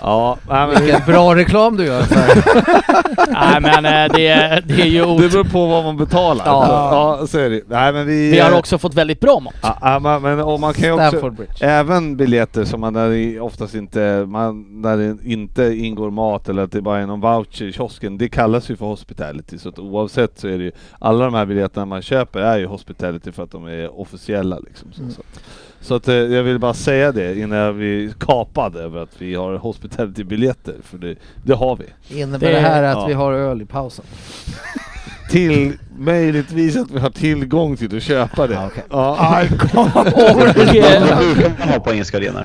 Ja, 0.00 0.38
nej, 0.48 0.66
men 0.66 0.82
Vilken 0.84 1.00
bra 1.06 1.34
reklam 1.34 1.76
du 1.76 1.84
gör 1.86 2.02
för. 2.02 2.44
Nej 3.32 3.60
men 3.60 3.84
eh, 3.84 4.16
det, 4.16 4.62
det 4.66 4.82
är 4.82 4.86
ju 4.86 5.00
det 5.18 5.28
beror 5.28 5.44
på 5.44 5.66
vad 5.66 5.84
man 5.84 5.96
betalar. 5.96 6.46
Ja. 6.46 7.18
ja 7.20 7.26
så 7.26 7.38
är 7.38 7.50
det. 7.50 7.60
Nej, 7.68 7.92
men 7.92 8.06
vi, 8.06 8.30
Vi 8.30 8.38
har 8.38 8.58
också 8.58 8.78
fått 8.78 8.94
väldigt 8.94 9.20
bra 9.20 9.40
mat. 9.40 9.54
Ja, 9.62 9.78
ja, 9.80 9.98
men- 9.98 10.22
men 10.22 10.40
och 10.40 10.60
man 10.60 10.74
kan 10.74 10.84
ju 10.88 11.06
också, 11.06 11.30
Bridge. 11.30 11.66
även 11.66 12.16
biljetter 12.16 12.64
som 12.64 12.80
man 12.80 12.92
där 12.92 13.40
oftast 13.40 13.74
inte, 13.74 14.24
man, 14.28 14.82
där 14.82 14.96
det 14.96 15.16
inte 15.32 15.64
ingår 15.64 16.10
mat 16.10 16.48
eller 16.48 16.62
att 16.62 16.72
det 16.72 16.82
bara 16.82 17.00
är 17.00 17.06
någon 17.06 17.20
voucher 17.20 17.62
i 17.64 17.72
kiosken, 17.72 18.18
det 18.18 18.28
kallas 18.28 18.70
ju 18.70 18.76
för 18.76 18.86
hospitality. 18.86 19.58
Så 19.58 19.68
att 19.68 19.78
oavsett 19.78 20.38
så 20.40 20.48
är 20.48 20.58
det 20.58 20.64
ju, 20.64 20.72
alla 21.04 21.24
de 21.24 21.34
här 21.34 21.46
biljetterna 21.46 21.86
man 21.86 22.02
köper 22.02 22.40
är 22.40 22.58
ju 22.58 22.66
hospitality 22.66 23.32
för 23.32 23.42
att 23.42 23.50
de 23.50 23.66
är 23.66 24.00
officiella 24.00 24.58
liksom. 24.58 24.92
Så, 24.92 25.00
Mm. 25.02 25.12
så. 25.14 25.22
så 25.80 25.94
att 25.94 26.08
eh, 26.08 26.14
jag 26.14 26.42
vill 26.42 26.58
bara 26.58 26.74
säga 26.74 27.12
det 27.12 27.38
innan 27.38 27.58
jag 27.58 27.74
blir 27.74 28.12
kapad 28.20 28.76
över 28.76 29.02
att 29.02 29.10
vi 29.18 29.34
har 29.34 29.54
hospitality-biljetter, 29.56 30.74
för 30.82 30.98
det, 30.98 31.16
det 31.44 31.54
har 31.54 31.76
vi. 31.76 32.20
Innebär 32.20 32.46
Det- 32.46 32.52
det 32.52 32.60
här 32.60 32.82
att 32.82 32.96
ja. 32.96 33.06
vi 33.06 33.12
har 33.12 33.32
öl 33.32 33.62
i 33.62 33.64
pausen? 33.66 34.04
Till, 35.30 35.72
möjligtvis 35.98 36.76
att 36.76 36.90
vi 36.90 36.98
har 36.98 37.10
tillgång 37.10 37.76
till 37.76 37.96
att 37.96 38.02
köpa 38.02 38.46
det. 38.46 38.54
Ja, 38.54 38.66
okej. 38.66 38.84
Ja, 38.90 39.42
Och, 40.32 41.58
man 41.58 41.68
ha 41.68 41.80
på 41.80 41.90
engelska 41.92 42.16
arenor. 42.18 42.44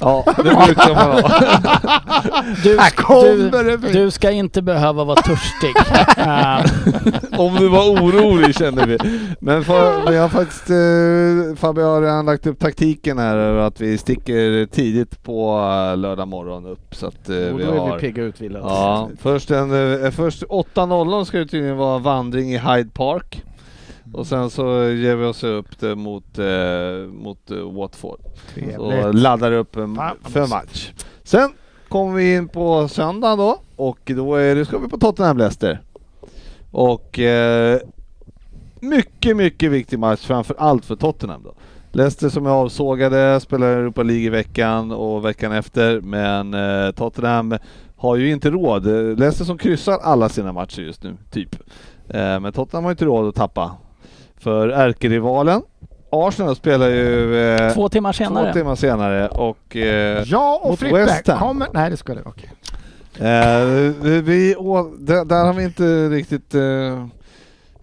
Ja, 0.00 0.24
det 0.36 0.42
brukar 0.42 0.94
man 0.94 1.22
ha. 1.22 2.42
du, 2.62 3.50
du, 3.50 3.92
du 3.92 4.10
ska 4.10 4.30
inte 4.30 4.62
behöva 4.62 5.04
vara 5.04 5.22
törstig. 5.22 5.74
Eh, 6.20 7.40
Om 7.40 7.54
du 7.54 7.68
var 7.68 7.90
orolig 7.90 8.54
kände 8.54 8.86
vi. 8.86 8.98
Men 9.40 9.64
för, 9.64 10.10
vi 10.10 10.16
har 10.16 10.28
faktiskt, 10.28 10.70
eh, 10.70 11.56
Fabio 11.56 11.84
har 11.84 12.02
redan 12.02 12.26
lagt 12.26 12.46
upp 12.46 12.58
taktiken 12.58 13.18
här 13.18 13.36
att 13.36 13.80
vi 13.80 13.98
sticker 13.98 14.66
tidigt 14.66 15.22
på 15.22 15.58
eh, 15.92 15.96
lördag 15.96 16.28
morgon 16.28 16.66
upp. 16.66 16.94
Så 16.94 17.06
att 17.06 17.28
eh, 17.28 17.36
Och 17.36 17.60
vi 17.60 17.64
då 17.64 17.72
är 17.72 17.78
har... 17.78 17.94
vi 17.94 18.00
pigga 18.00 18.22
ut 18.22 18.40
Wille. 18.40 18.58
Ja, 18.58 19.10
först, 19.22 19.50
en, 19.50 20.02
eh, 20.04 20.10
först 20.10 20.42
8.00 20.42 21.24
ska 21.24 21.38
det 21.38 21.46
tydligen 21.46 21.76
vara 21.76 21.98
vandring 21.98 22.52
i 22.54 22.58
Hyde 22.58 22.90
Park. 22.90 23.42
Och 24.12 24.26
sen 24.26 24.50
så 24.50 24.62
ger 24.88 25.16
vi 25.16 25.24
oss 25.24 25.44
upp 25.44 25.78
det 25.80 25.94
mot, 25.94 26.38
eh, 26.38 27.12
mot 27.12 27.50
eh, 27.50 27.72
Watford. 27.72 28.20
Trevligt. 28.54 29.14
laddar 29.14 29.52
upp 29.52 29.76
en, 29.76 29.96
Fan, 29.96 30.16
för 30.22 30.46
match. 30.46 30.90
Sen 31.22 31.52
kommer 31.88 32.14
vi 32.14 32.34
in 32.34 32.48
på 32.48 32.88
söndag 32.88 33.36
då 33.36 33.58
och 33.76 33.98
då 34.04 34.34
är 34.34 34.54
det, 34.54 34.64
ska 34.64 34.78
vi 34.78 34.88
på 34.88 34.98
Tottenham 34.98 35.38
Leicester. 35.38 35.80
Och 36.70 37.18
eh, 37.18 37.80
mycket, 38.80 39.36
mycket 39.36 39.70
viktig 39.70 39.98
match 39.98 40.20
framför 40.20 40.56
allt 40.58 40.84
för 40.84 40.96
Tottenham 40.96 41.42
då. 41.44 41.54
Leicester 41.92 42.28
som 42.28 42.46
är 42.46 42.50
avsågade, 42.50 43.40
spelar 43.40 43.66
Europa 43.66 44.02
League 44.02 44.24
i 44.24 44.28
veckan 44.28 44.92
och 44.92 45.24
veckan 45.24 45.52
efter. 45.52 46.00
Men 46.00 46.54
eh, 46.54 46.90
Tottenham 46.90 47.58
har 47.96 48.16
ju 48.16 48.32
inte 48.32 48.50
råd. 48.50 48.86
Leicester 49.18 49.44
som 49.44 49.58
kryssar 49.58 49.98
alla 50.02 50.28
sina 50.28 50.52
matcher 50.52 50.82
just 50.82 51.02
nu, 51.02 51.16
typ. 51.30 51.56
Eh, 52.08 52.40
men 52.40 52.52
Tottenham 52.52 52.84
har 52.84 52.90
inte 52.90 53.04
råd 53.04 53.28
att 53.28 53.34
tappa. 53.34 53.76
För 54.40 54.68
ärkerivalen 54.68 55.62
Arsenal 56.12 56.56
spelar 56.56 56.88
ju 56.88 57.36
eh, 57.54 57.72
Två 57.74 57.88
timmar 57.88 58.12
senare. 58.12 58.52
två 58.52 58.58
timmar 58.58 58.74
senare 58.76 59.28
och 59.28 59.76
eh, 59.76 60.22
Ja, 60.26 60.60
och 60.62 60.78
Frippe 60.78 61.22
kommer... 61.38 61.66
Nej, 61.72 61.90
det 61.90 61.96
skulle 61.96 62.20
okej. 62.24 62.50
Eh, 63.18 63.64
vi, 64.00 64.20
vi, 64.20 64.54
å, 64.58 64.92
där, 64.98 65.24
där 65.24 65.44
har 65.44 65.52
vi 65.52 65.64
inte 65.64 66.08
riktigt 66.08 66.54
eh, 66.54 67.06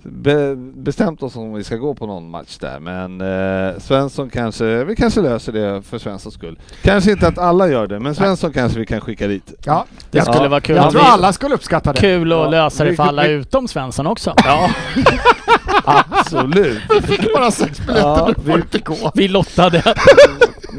be, 0.03 0.55
bestämt 0.55 1.23
oss 1.23 1.35
om 1.35 1.53
vi 1.53 1.63
ska 1.63 1.75
gå 1.75 1.95
på 1.95 2.05
någon 2.07 2.29
match 2.29 2.57
där. 2.57 2.79
Men 2.79 3.21
eh, 3.21 3.79
Svensson 3.79 4.29
kanske, 4.29 4.83
vi 4.83 4.95
kanske 4.95 5.21
löser 5.21 5.51
det 5.53 5.81
för 5.81 5.97
Svenssons 5.97 6.33
skull. 6.35 6.59
Kanske 6.83 7.11
inte 7.11 7.27
att 7.27 7.37
alla 7.37 7.67
gör 7.67 7.87
det, 7.87 7.99
men 7.99 8.15
Svensson 8.15 8.53
kanske 8.53 8.79
vi 8.79 8.85
kan 8.85 9.01
skicka 9.01 9.27
dit. 9.27 9.53
Ja, 9.65 9.85
Det 10.11 10.17
jag, 10.17 10.27
skulle 10.27 10.43
Ja. 10.45 10.49
vara 10.49 10.61
kul. 10.61 10.75
jag 10.75 10.91
tror 10.91 11.01
alla 11.01 11.33
skulle 11.33 11.55
uppskatta 11.55 11.93
det. 11.93 11.99
Kul 11.99 12.31
att 12.33 12.37
Ja, 12.39 12.49
lösa 12.49 12.83
det 12.83 12.95
för 12.95 13.03
vi- 13.03 13.09
alla 13.09 13.23
vi- 13.23 13.29
utom 13.29 13.67
Svensson 13.67 14.07
också. 14.07 14.33
Ja, 14.37 14.69
absolut. 15.87 16.81
Vi 16.89 17.01
fick 17.01 17.33
bara 17.33 17.51
sex 17.51 17.79
biljetter 17.79 18.01
Ja, 18.01 18.33
nu 18.37 18.43
får 18.51 18.59
inte 18.61 18.79
gå. 18.79 19.11
Vi 19.15 19.27
lottade. 19.27 19.83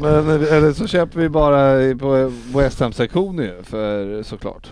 Men, 0.01 0.29
eller 0.29 0.73
så 0.73 0.87
köper 0.87 1.19
vi 1.19 1.29
bara 1.29 1.81
i- 1.83 1.95
på 1.95 2.31
West 2.55 2.79
Ham-sektionen 2.79 3.45
ju, 3.45 3.63
för 3.63 4.23
såklart. 4.23 4.71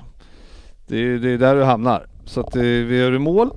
Det 0.87 0.97
är 0.97 1.17
det 1.17 1.29
är 1.31 1.37
där 1.37 1.55
du 1.55 1.63
hamnar. 1.63 2.05
Så 2.25 2.39
att 2.39 2.55
eh, 2.55 2.61
vi 2.61 2.97
gör 2.97 3.15
i 3.15 3.19
mål, 3.19 3.49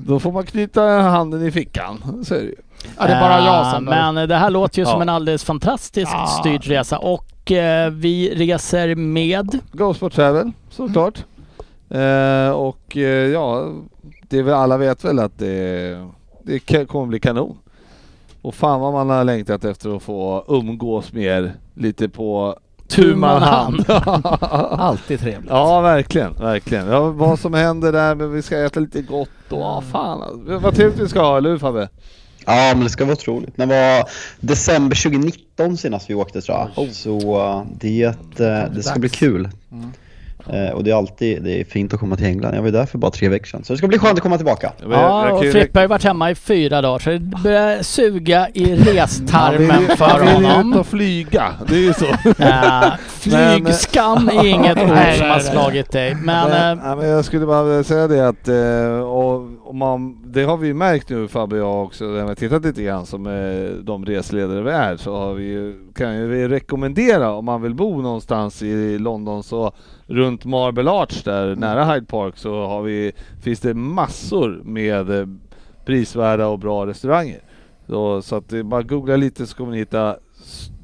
då 0.00 0.20
får 0.20 0.32
man 0.32 0.46
knyta 0.46 0.82
handen 0.86 1.46
i 1.46 1.50
fickan. 1.50 2.22
Så 2.26 2.34
är 2.34 2.38
det 2.38 2.44
ju. 2.44 2.54
Ja, 2.98 3.06
det 3.06 3.12
är 3.12 3.20
bara 3.20 3.44
jag 3.44 3.74
som... 3.74 3.88
Eh, 3.88 4.12
Men 4.12 4.28
det 4.28 4.36
här 4.36 4.50
låter 4.50 4.78
ju 4.78 4.86
som 4.86 5.02
en 5.02 5.08
alldeles 5.08 5.44
fantastiskt 5.44 6.12
Ja. 6.14 6.26
styrd 6.26 6.64
resa 6.64 6.98
och 6.98 7.52
eh, 7.52 7.90
vi 7.90 8.34
reser 8.34 8.94
med 8.94 9.58
Ghost 9.72 10.00
Travel 10.12 10.52
såklart. 10.70 11.24
Eh, 11.90 12.50
och 12.50 12.96
eh, 12.96 13.02
ja, 13.28 13.72
det 14.28 14.38
är 14.38 14.42
väl, 14.42 14.54
alla 14.54 14.76
vet 14.76 15.04
väl 15.04 15.18
att 15.18 15.38
det, 15.38 16.08
det 16.42 16.86
kommer 16.86 17.06
bli 17.06 17.20
kanon. 17.20 17.58
Och 18.42 18.54
fan 18.54 18.80
vad 18.80 18.92
man 18.92 19.10
har 19.10 19.24
längtat 19.24 19.64
efter 19.64 19.96
att 19.96 20.02
få 20.02 20.44
umgås 20.48 21.12
med 21.12 21.24
er 21.24 21.54
lite 21.74 22.08
på 22.08 22.58
tu 22.88 23.14
man 23.14 23.42
hand. 23.42 23.84
Alltid 23.90 25.20
trevligt. 25.20 25.50
Ja, 25.50 25.80
verkligen, 25.80 26.34
verkligen. 26.34 26.86
Ja, 26.86 27.10
vad 27.10 27.38
som 27.38 27.54
händer 27.54 27.92
där, 27.92 28.14
men 28.14 28.32
vi 28.32 28.42
ska 28.42 28.58
äta 28.58 28.80
lite 28.80 29.02
gott 29.02 29.28
och 29.48 29.60
ja, 29.60 29.82
fan. 29.92 30.44
Vad 30.62 30.74
trevligt 30.74 31.00
vi 31.00 31.08
ska 31.08 31.20
ha, 31.20 31.36
eller 31.36 31.50
hur 31.50 31.58
Fabbe? 31.58 31.88
Ja, 32.46 32.72
men 32.74 32.84
det 32.84 32.90
ska 32.90 33.04
vara 33.04 33.12
otroligt. 33.12 33.56
Det 33.56 33.66
var 33.66 34.04
december 34.40 35.02
2019 35.02 35.76
senast 35.76 36.10
vi 36.10 36.14
åkte 36.14 36.40
tror 36.40 36.70
jag. 36.76 36.94
Så 36.94 37.18
uh, 37.18 37.66
det, 37.80 38.06
uh, 38.06 38.74
det 38.74 38.82
ska 38.82 39.00
bli 39.00 39.08
kul. 39.08 39.48
Eh, 40.46 40.70
och 40.70 40.84
det 40.84 40.90
är 40.90 40.94
alltid 40.94 41.42
det 41.42 41.60
är 41.60 41.64
fint 41.64 41.94
att 41.94 42.00
komma 42.00 42.16
till 42.16 42.26
England. 42.26 42.54
Jag 42.54 42.62
var 42.62 42.70
där 42.70 42.86
för 42.86 42.98
bara 42.98 43.10
tre 43.10 43.28
veckor 43.28 43.46
sedan. 43.46 43.64
Så 43.64 43.72
det 43.72 43.76
ska 43.76 43.88
bli 43.88 43.98
skönt 43.98 44.18
att 44.18 44.22
komma 44.22 44.36
tillbaka. 44.36 44.72
Ja, 44.90 45.32
och 45.32 45.44
ju 45.44 45.52
Frippe 45.52 45.78
har 45.78 45.82
ju 45.84 45.88
varit 45.88 46.04
hemma 46.04 46.30
i 46.30 46.34
fyra 46.34 46.80
dagar 46.80 46.98
så 46.98 47.10
det 47.10 47.18
börjar 47.18 47.82
suga 47.82 48.48
i 48.54 48.74
restarmen 48.74 49.96
för 49.96 50.04
han 50.04 50.20
vill 50.20 50.28
ju 50.28 50.40
ut 50.40 50.46
honom. 50.46 50.80
och 50.80 50.86
flyga, 50.86 51.54
det 51.68 51.74
är 51.74 51.80
ju 51.80 51.92
så. 51.92 52.06
Eh, 52.38 52.94
flygskam 53.08 54.28
är 54.28 54.46
inget 54.46 54.78
ord 54.82 54.88
Nej, 54.88 55.18
som 55.18 55.28
har 55.28 55.40
slagit 55.40 55.92
dig. 55.92 56.14
Men 56.14 56.50
Men, 56.50 56.78
eh, 56.78 56.84
ja, 56.84 56.96
men 56.96 57.08
jag 57.08 57.24
skulle 57.24 57.46
bara 57.46 57.84
säga 57.84 58.08
det 58.08 58.28
att, 58.28 58.48
eh, 58.48 59.08
och, 59.08 59.68
och 59.68 59.74
man, 59.74 60.32
det 60.32 60.42
har 60.42 60.56
vi 60.56 60.66
ju 60.66 60.74
märkt 60.74 61.08
nu 61.10 61.28
Fabbe 61.28 61.56
och 61.56 61.62
jag 61.62 61.84
också, 61.84 62.04
när 62.04 62.12
vi 62.12 62.20
har 62.20 62.34
tittat 62.34 62.64
lite 62.64 62.82
grann 62.82 63.06
som 63.06 63.26
eh, 63.26 63.84
de 63.84 64.04
resledare 64.04 64.62
vi 64.62 64.70
är, 64.70 64.96
så 64.96 65.16
har 65.16 65.34
vi 65.34 65.74
kan 65.94 66.30
vi 66.30 66.48
rekommendera 66.48 67.32
om 67.32 67.44
man 67.44 67.62
vill 67.62 67.74
bo 67.74 68.02
någonstans 68.02 68.62
i 68.62 68.98
London 68.98 69.42
så 69.42 69.72
runt 70.08 70.44
Marble 70.44 70.90
Arch 70.90 71.24
där 71.24 71.56
nära 71.56 71.84
Hyde 71.84 72.06
Park 72.06 72.36
så 72.36 72.66
har 72.66 72.82
vi, 72.82 73.12
finns 73.42 73.60
det 73.60 73.74
massor 73.74 74.60
med 74.64 75.10
eh, 75.10 75.26
prisvärda 75.84 76.46
och 76.46 76.58
bra 76.58 76.86
restauranger. 76.86 77.40
Så, 77.86 78.22
så 78.22 78.36
att 78.36 78.52
bara 78.64 78.82
googla 78.82 79.16
lite 79.16 79.46
så 79.46 79.56
kommer 79.56 79.72
ni 79.72 79.78
hitta 79.78 80.16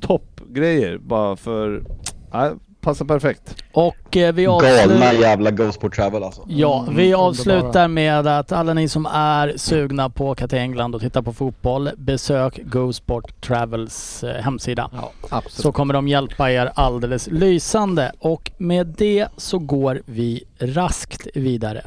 toppgrejer 0.01 0.99
bara 0.99 1.37
för, 1.37 1.85
ja, 2.33 2.53
passar 2.85 3.05
perfekt. 3.05 3.63
och 3.73 4.17
eh, 4.17 4.33
vi 4.35 4.45
Galna 4.45 4.57
avslutar... 4.57 5.13
jävla 5.13 5.51
Ghost 5.51 5.81
Travel 5.97 6.23
alltså. 6.23 6.43
Ja, 6.49 6.81
Mm, 6.83 6.97
vi 6.97 7.03
underbara. 7.05 7.27
avslutar 7.29 7.89
med 7.89 8.27
att 8.27 8.53
alla 8.53 8.75
ni 8.75 8.89
som 8.89 9.07
är 9.07 9.53
sugna 9.57 10.11
på 10.11 10.25
att 10.25 10.31
åka 10.39 10.49
till 10.49 10.59
England 10.59 10.95
och 10.95 11.01
titta 11.01 11.23
på 11.23 11.33
fotboll, 11.33 11.91
besök 11.97 12.61
Go 12.65 12.93
Sport 12.93 13.41
Travels 13.41 14.25
eh, 14.25 14.43
hemsida. 14.43 14.91
Ja, 14.93 15.11
absolut. 15.31 15.63
Så 15.63 15.73
kommer 15.73 15.95
de 15.95 16.09
hjälpa 16.09 16.51
er 16.51 16.71
alldeles 16.75 17.27
lysande. 17.27 18.13
Och 18.19 18.51
med 18.59 18.87
det 18.87 19.27
så 19.37 19.59
går 19.59 20.03
vi 20.07 20.45
raskt 20.61 21.27
vidare. 21.35 21.83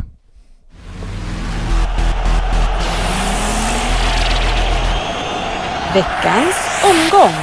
Veckans 5.94 6.56
omgång. 6.84 7.34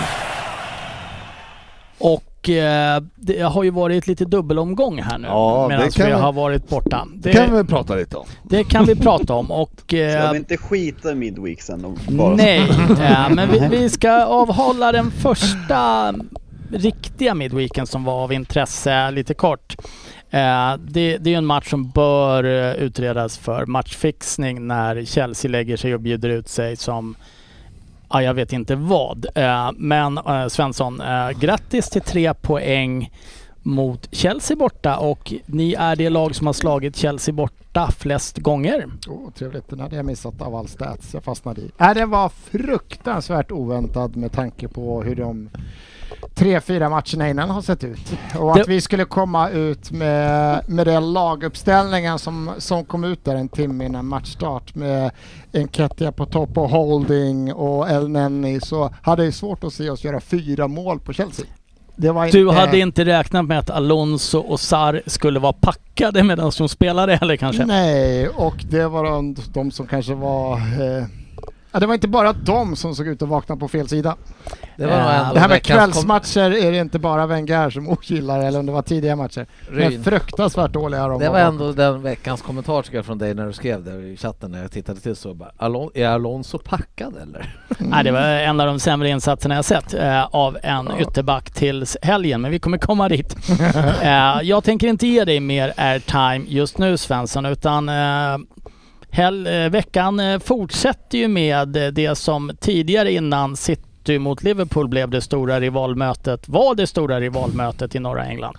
Och 1.99 2.23
eh, 2.49 3.03
det 3.17 3.41
har 3.41 3.65
ju 3.65 3.71
varit 3.71 4.07
lite 4.07 4.25
dubbelomgång 4.25 5.03
här 5.03 5.19
nu 5.19 5.29
Ja, 5.29 5.69
medan 5.69 5.91
vi 5.97 6.11
har 6.13 6.33
varit 6.33 6.69
borta. 6.69 7.07
Det 7.15 7.31
Det, 7.31 7.39
kan 7.39 7.57
vi 7.57 7.65
prata 7.65 7.95
lite 7.95 8.17
om. 8.17 8.27
det 8.43 8.65
kan 8.65 8.85
vi 8.85 8.97
prata 8.97 9.35
om 9.35 9.51
och... 9.51 9.71
Ska 9.87 9.97
Eh, 9.97 10.31
vi 10.33 10.37
inte 10.39 10.57
skita 10.57 11.13
i 11.13 11.15
midweeksen 11.15 11.85
och 11.85 11.99
bara... 12.09 12.35
nej, 12.35 12.59
eh, 13.01 13.31
men 13.31 13.51
vi, 13.51 13.69
vi 13.71 13.91
ska 13.91 14.25
avhålla 14.25 14.93
den 14.93 15.11
första 15.11 16.15
riktiga 16.71 17.35
midweeken 17.35 17.87
som 17.87 18.05
var 18.05 18.25
av 18.25 18.33
intresse 18.33 19.11
lite 19.11 19.35
kort. 19.35 19.77
Eh, 20.31 20.75
det, 20.79 21.19
det 21.19 21.31
är 21.31 21.33
ju 21.33 21.35
en 21.35 21.47
match 21.47 21.71
som 21.71 21.91
bör 21.91 22.45
eh, 22.45 22.75
utredas 22.75 23.39
för 23.39 23.67
matchfixning 23.67 24.67
när 24.67 25.05
Chelsea 25.05 25.51
lägger 25.51 25.77
sig 25.77 25.95
och 25.95 26.01
bjuder 26.01 26.29
ut 26.29 26.49
sig 26.49 26.77
som 26.77 27.15
Ja, 28.09 28.23
jag 28.23 28.35
vet 28.35 28.53
inte 28.53 28.77
vad. 28.77 29.27
Eh, 29.35 29.71
men 29.77 30.19
eh, 30.19 30.47
Svensson, 30.47 31.01
eh, 31.01 31.31
grattis 31.31 31.91
till 31.91 32.03
tre 32.03 32.35
poäng 32.35 33.11
mot 33.63 34.09
Chelsea 34.15 34.57
borta 34.57 34.97
och 34.97 35.33
ni 35.47 35.75
är 35.75 35.97
det 35.97 36.11
lag 36.11 36.35
som 36.35 36.47
har 36.47 36.55
slagit 36.55 36.97
Chelsea 36.97 37.35
borta 37.35 37.91
flest 37.99 38.39
gånger. 38.39 38.87
Oh, 39.09 39.31
trevligt, 39.31 39.69
den 39.69 39.81
hade 39.81 39.97
jag 39.97 40.05
missat 40.05 40.43
av 40.43 40.55
all 40.55 40.69
stats 40.69 41.15
jag 41.15 41.25
fastnade 41.25 41.61
i. 41.61 41.71
Äh, 41.79 41.95
det 41.95 42.07
var 42.07 42.29
fruktansvärt 42.29 43.51
oväntad 43.51 44.17
med 44.17 44.33
tanke 44.33 44.69
på 44.69 45.03
hur 45.03 45.17
de 45.17 45.51
tre, 46.35 46.61
fyra 46.61 46.89
matcherna 46.89 47.29
innan 47.29 47.51
har 47.51 47.63
sett 47.63 47.85
ut. 47.85 48.13
Och 48.39 48.51
att 48.51 48.57
Det- 48.57 48.69
vi 48.69 48.81
skulle 48.81 49.05
komma 49.05 49.49
ut 49.51 49.91
med, 49.91 50.61
med 50.69 50.87
den 50.87 51.13
laguppställningen 51.13 52.19
som, 52.19 52.51
som 52.59 52.85
kom 52.85 53.05
ut 53.05 53.25
där 53.25 53.35
en 53.35 53.49
timme 53.49 53.85
innan 53.85 54.07
matchstart 54.07 54.75
med 54.75 55.11
Enketia 55.53 56.13
på 56.13 56.27
topp 56.27 56.59
och 56.59 56.69
Holding 56.71 57.53
och 57.53 57.91
El 57.91 58.09
Nenni 58.09 58.61
så 58.61 58.91
hade 59.03 59.25
jag 59.25 59.35
svårt 59.35 59.65
att 59.65 59.73
se 59.73 59.91
oss 59.91 60.05
göra 60.05 60.21
fyra 60.21 60.69
mål 60.69 61.01
på 61.01 61.13
Chelsea. 61.13 61.47
Det 61.97 62.11
var 62.13 62.29
Du 62.33 62.41
inte, 62.49 62.61
hade 62.61 62.79
inte 62.79 63.05
räknat 63.05 63.45
med 63.45 63.59
att 63.59 63.71
Alonso 63.71 64.39
och 64.39 64.61
Sar 64.61 65.03
skulle 65.07 65.41
vara 65.41 65.53
packade 65.53 66.23
medan 66.23 66.53
de 66.59 66.69
spelade 66.69 67.15
eller 67.23 67.37
kanske? 67.37 67.65
Nej, 67.67 68.29
och 68.29 68.65
det 68.71 68.89
var 68.89 69.05
de, 69.05 69.37
de 69.55 69.71
som 69.71 69.87
kanske 69.87 70.15
var... 70.15 70.53
Eh, 70.57 71.05
ja, 71.75 71.81
det 71.81 71.87
var 71.87 71.95
inte 71.95 72.09
bara 72.09 72.33
de 72.33 72.77
som 72.77 72.95
såg 72.95 73.07
ut 73.07 73.23
att 73.23 73.29
vakna 73.29 73.57
på 73.57 73.69
fel 73.69 73.89
sida. 73.89 74.17
Det 74.77 74.87
var 74.87 74.93
Eh, 74.95 75.33
Det 75.35 75.41
här 75.41 75.49
med 75.49 75.67
kom- 75.67 75.77
kvällsmatcher 75.77 76.41
är 76.67 76.73
det 76.73 76.79
inte 76.79 76.99
bara 76.99 77.27
Wenger 77.27 77.71
som 77.71 77.89
ogillar 77.99 78.41
eller 78.41 78.59
om 78.59 78.67
det 78.67 78.73
var 78.73 78.83
tidiga 78.83 79.17
matcher. 79.17 79.47
Ryn. 79.71 79.93
Men 79.93 80.05
fruktansvärt 80.05 80.73
dåliga 80.73 81.09
de 81.09 81.19
Det 81.21 81.29
var 81.29 81.41
bakom. 81.41 81.55
ändå 81.55 81.73
den 81.73 82.03
veckans 82.03 82.43
kommentar 82.43 82.83
tycker 82.83 82.97
jag 82.99 83.05
från 83.07 83.19
dig 83.19 83.35
när 83.35 83.47
du 83.47 83.53
skrev 83.53 83.85
det 83.85 83.91
i 83.95 84.17
chatten 84.17 84.51
när 84.53 84.63
jag 84.63 84.71
tittade 84.73 85.01
till 85.01 85.17
så 85.17 85.35
bara, 85.35 85.51
Alon 85.57 85.91
är 85.95 86.09
Alonso 86.09 86.59
packad 86.59 87.17
eller? 87.23 87.57
Nej, 87.79 88.05
det 88.05 88.11
var 88.13 88.21
en 88.21 88.61
av 88.61 88.67
de 88.67 88.79
sämre 88.81 89.09
insatserna 89.09 89.55
jag 89.55 89.65
sett 89.65 89.95
eh, 89.95 90.25
av 90.25 90.59
en 90.63 90.89
ytterback 90.99 91.51
tills 91.51 91.97
helgen, 92.03 92.41
men 92.41 92.51
vi 92.51 92.59
kommer 92.59 92.79
komma 92.79 93.09
dit. 93.09 93.37
eh, 94.03 94.41
jag 94.43 94.65
tänker 94.65 94.87
inte 94.89 95.07
ge 95.07 95.25
dig 95.25 95.41
mer 95.41 95.73
airtime 95.77 96.45
just 96.49 96.79
nu 96.79 96.97
Svensson, 96.97 97.47
utan 97.47 97.89
eh, 97.89 98.39
hel, 99.15 99.47
eh, 99.47 99.71
veckan 99.71 100.21
eh, 100.21 100.39
fortsätter 100.39 101.19
ju 101.19 101.29
med 101.29 101.77
eh, 101.77 101.87
det 101.87 102.15
som 102.15 102.53
tidigare 102.61 103.13
innan 103.13 103.57
City 103.57 104.19
mot 104.19 104.43
Liverpool 104.43 104.89
blev 104.89 105.11
det 105.11 105.21
stora 105.21 105.61
rivalmötet, 105.61 106.49
var 106.49 106.75
det 106.75 106.87
stora 106.87 107.21
rivalmötet 107.21 107.95
i 107.95 107.99
norra 107.99 108.25
England. 108.25 108.57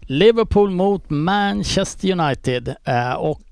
Liverpool 0.00 0.70
mot 0.70 1.10
Manchester 1.10 2.12
United 2.12 2.74
och 3.18 3.42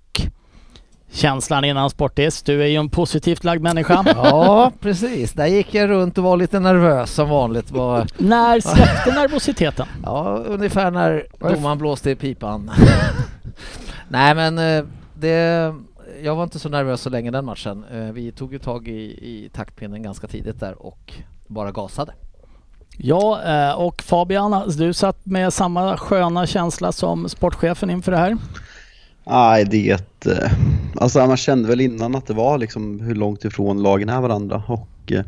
känslan 1.12 1.64
innan 1.64 1.90
Sportis, 1.90 2.42
du 2.42 2.62
är 2.62 2.66
ju 2.66 2.76
en 2.76 2.88
positivt 2.88 3.44
lagd 3.44 3.62
människa. 3.62 4.04
Ja, 4.14 4.72
precis. 4.80 5.32
Där 5.32 5.46
gick 5.46 5.74
jag 5.74 5.90
runt 5.90 6.18
och 6.18 6.24
var 6.24 6.36
lite 6.36 6.60
nervös 6.60 7.10
som 7.10 7.28
vanligt. 7.28 7.70
Var, 7.70 8.06
När 8.18 8.60
släppte 8.60 9.20
nervositeten? 9.20 9.86
ja, 10.04 10.42
ungefär 10.46 10.90
när 10.90 11.26
domaren 11.40 11.78
blåste 11.78 12.10
i 12.10 12.16
pipan. 12.16 12.70
Nej 14.08 14.34
men 14.34 14.56
det... 15.14 15.74
jag 16.22 16.36
var 16.36 16.44
inte 16.44 16.58
så 16.58 16.68
nervös 16.68 17.00
så 17.00 17.10
länge 17.10 17.30
den 17.30 17.44
matchen. 17.44 17.84
Eh, 17.92 18.12
Vi 18.12 18.32
tog 18.32 18.52
ju 18.52 18.58
tag 18.58 18.88
i, 18.88 18.92
i 19.02 19.50
taktpinnen 19.52 20.02
ganska 20.02 20.26
tidigt 20.26 20.60
där 20.60 20.82
och 20.86 21.12
bara 21.46 21.72
gasade. 21.72 22.12
Ja, 22.98 23.42
eh, 23.42 23.72
och 23.80 24.02
Fabian, 24.02 24.68
du 24.78 24.92
satt 24.92 25.26
med 25.26 25.52
samma 25.52 25.96
sköna 25.96 26.46
känsla 26.46 26.92
som 26.92 27.28
sportchefen 27.28 27.90
inför 27.90 28.12
det 28.12 28.18
här? 28.18 28.36
Nej, 29.24 29.64
det... 29.64 29.90
eh, 30.26 30.52
Alltså 30.96 31.26
man 31.26 31.36
kände 31.36 31.68
väl 31.68 31.80
innan 31.80 32.14
att 32.14 32.26
det 32.26 32.34
var 32.34 32.58
liksom 32.58 33.00
hur 33.00 33.14
långt 33.14 33.44
ifrån 33.44 33.82
lagen 33.82 34.08
är 34.08 34.20
varandra. 34.20 34.62
Och 34.66 34.88
Eh, 35.12 35.22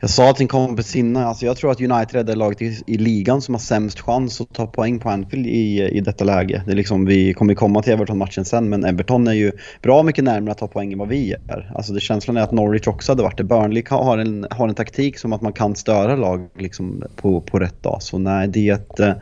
jag 0.00 0.10
sa 0.10 0.32
till 0.32 0.44
en 0.44 0.48
kompis 0.48 0.96
innan, 0.96 1.24
alltså 1.24 1.46
jag 1.46 1.56
tror 1.56 1.70
att 1.70 1.80
United 1.80 2.20
är 2.20 2.24
det 2.24 2.34
laget 2.34 2.62
i, 2.62 2.82
i 2.86 2.98
ligan 2.98 3.42
som 3.42 3.54
har 3.54 3.60
sämst 3.60 4.00
chans 4.00 4.40
att 4.40 4.54
ta 4.54 4.66
poäng 4.66 4.98
på 4.98 5.10
Anfield 5.10 5.46
i, 5.46 5.82
i 5.82 6.00
detta 6.00 6.24
läge. 6.24 6.62
Det 6.66 6.72
är 6.72 6.76
liksom, 6.76 7.04
vi 7.04 7.34
kommer 7.34 7.54
komma 7.54 7.82
till 7.82 7.92
Everton-matchen 7.92 8.44
sen, 8.44 8.68
men 8.68 8.84
Everton 8.84 9.26
är 9.26 9.32
ju 9.32 9.52
bra 9.82 10.02
mycket 10.02 10.24
närmare 10.24 10.52
att 10.52 10.58
ta 10.58 10.68
poäng 10.68 10.92
än 10.92 10.98
vad 10.98 11.08
vi 11.08 11.34
är. 11.48 11.72
Alltså 11.74 11.92
det 11.92 12.00
känslan 12.00 12.36
är 12.36 12.40
att 12.40 12.52
Norwich 12.52 12.86
också 12.86 13.12
hade 13.12 13.22
varit 13.22 13.38
det. 13.38 13.44
Burnley 13.44 13.82
har 13.90 14.18
en, 14.18 14.46
har 14.50 14.68
en 14.68 14.74
taktik 14.74 15.18
som 15.18 15.32
att 15.32 15.42
man 15.42 15.52
kan 15.52 15.76
störa 15.76 16.16
lag 16.16 16.48
liksom 16.58 17.04
på, 17.16 17.40
på 17.40 17.58
rätt 17.58 17.82
dag. 17.82 18.02
Så 18.02 18.18
nej, 18.18 18.48
det... 18.48 19.00
Eh, 19.00 19.14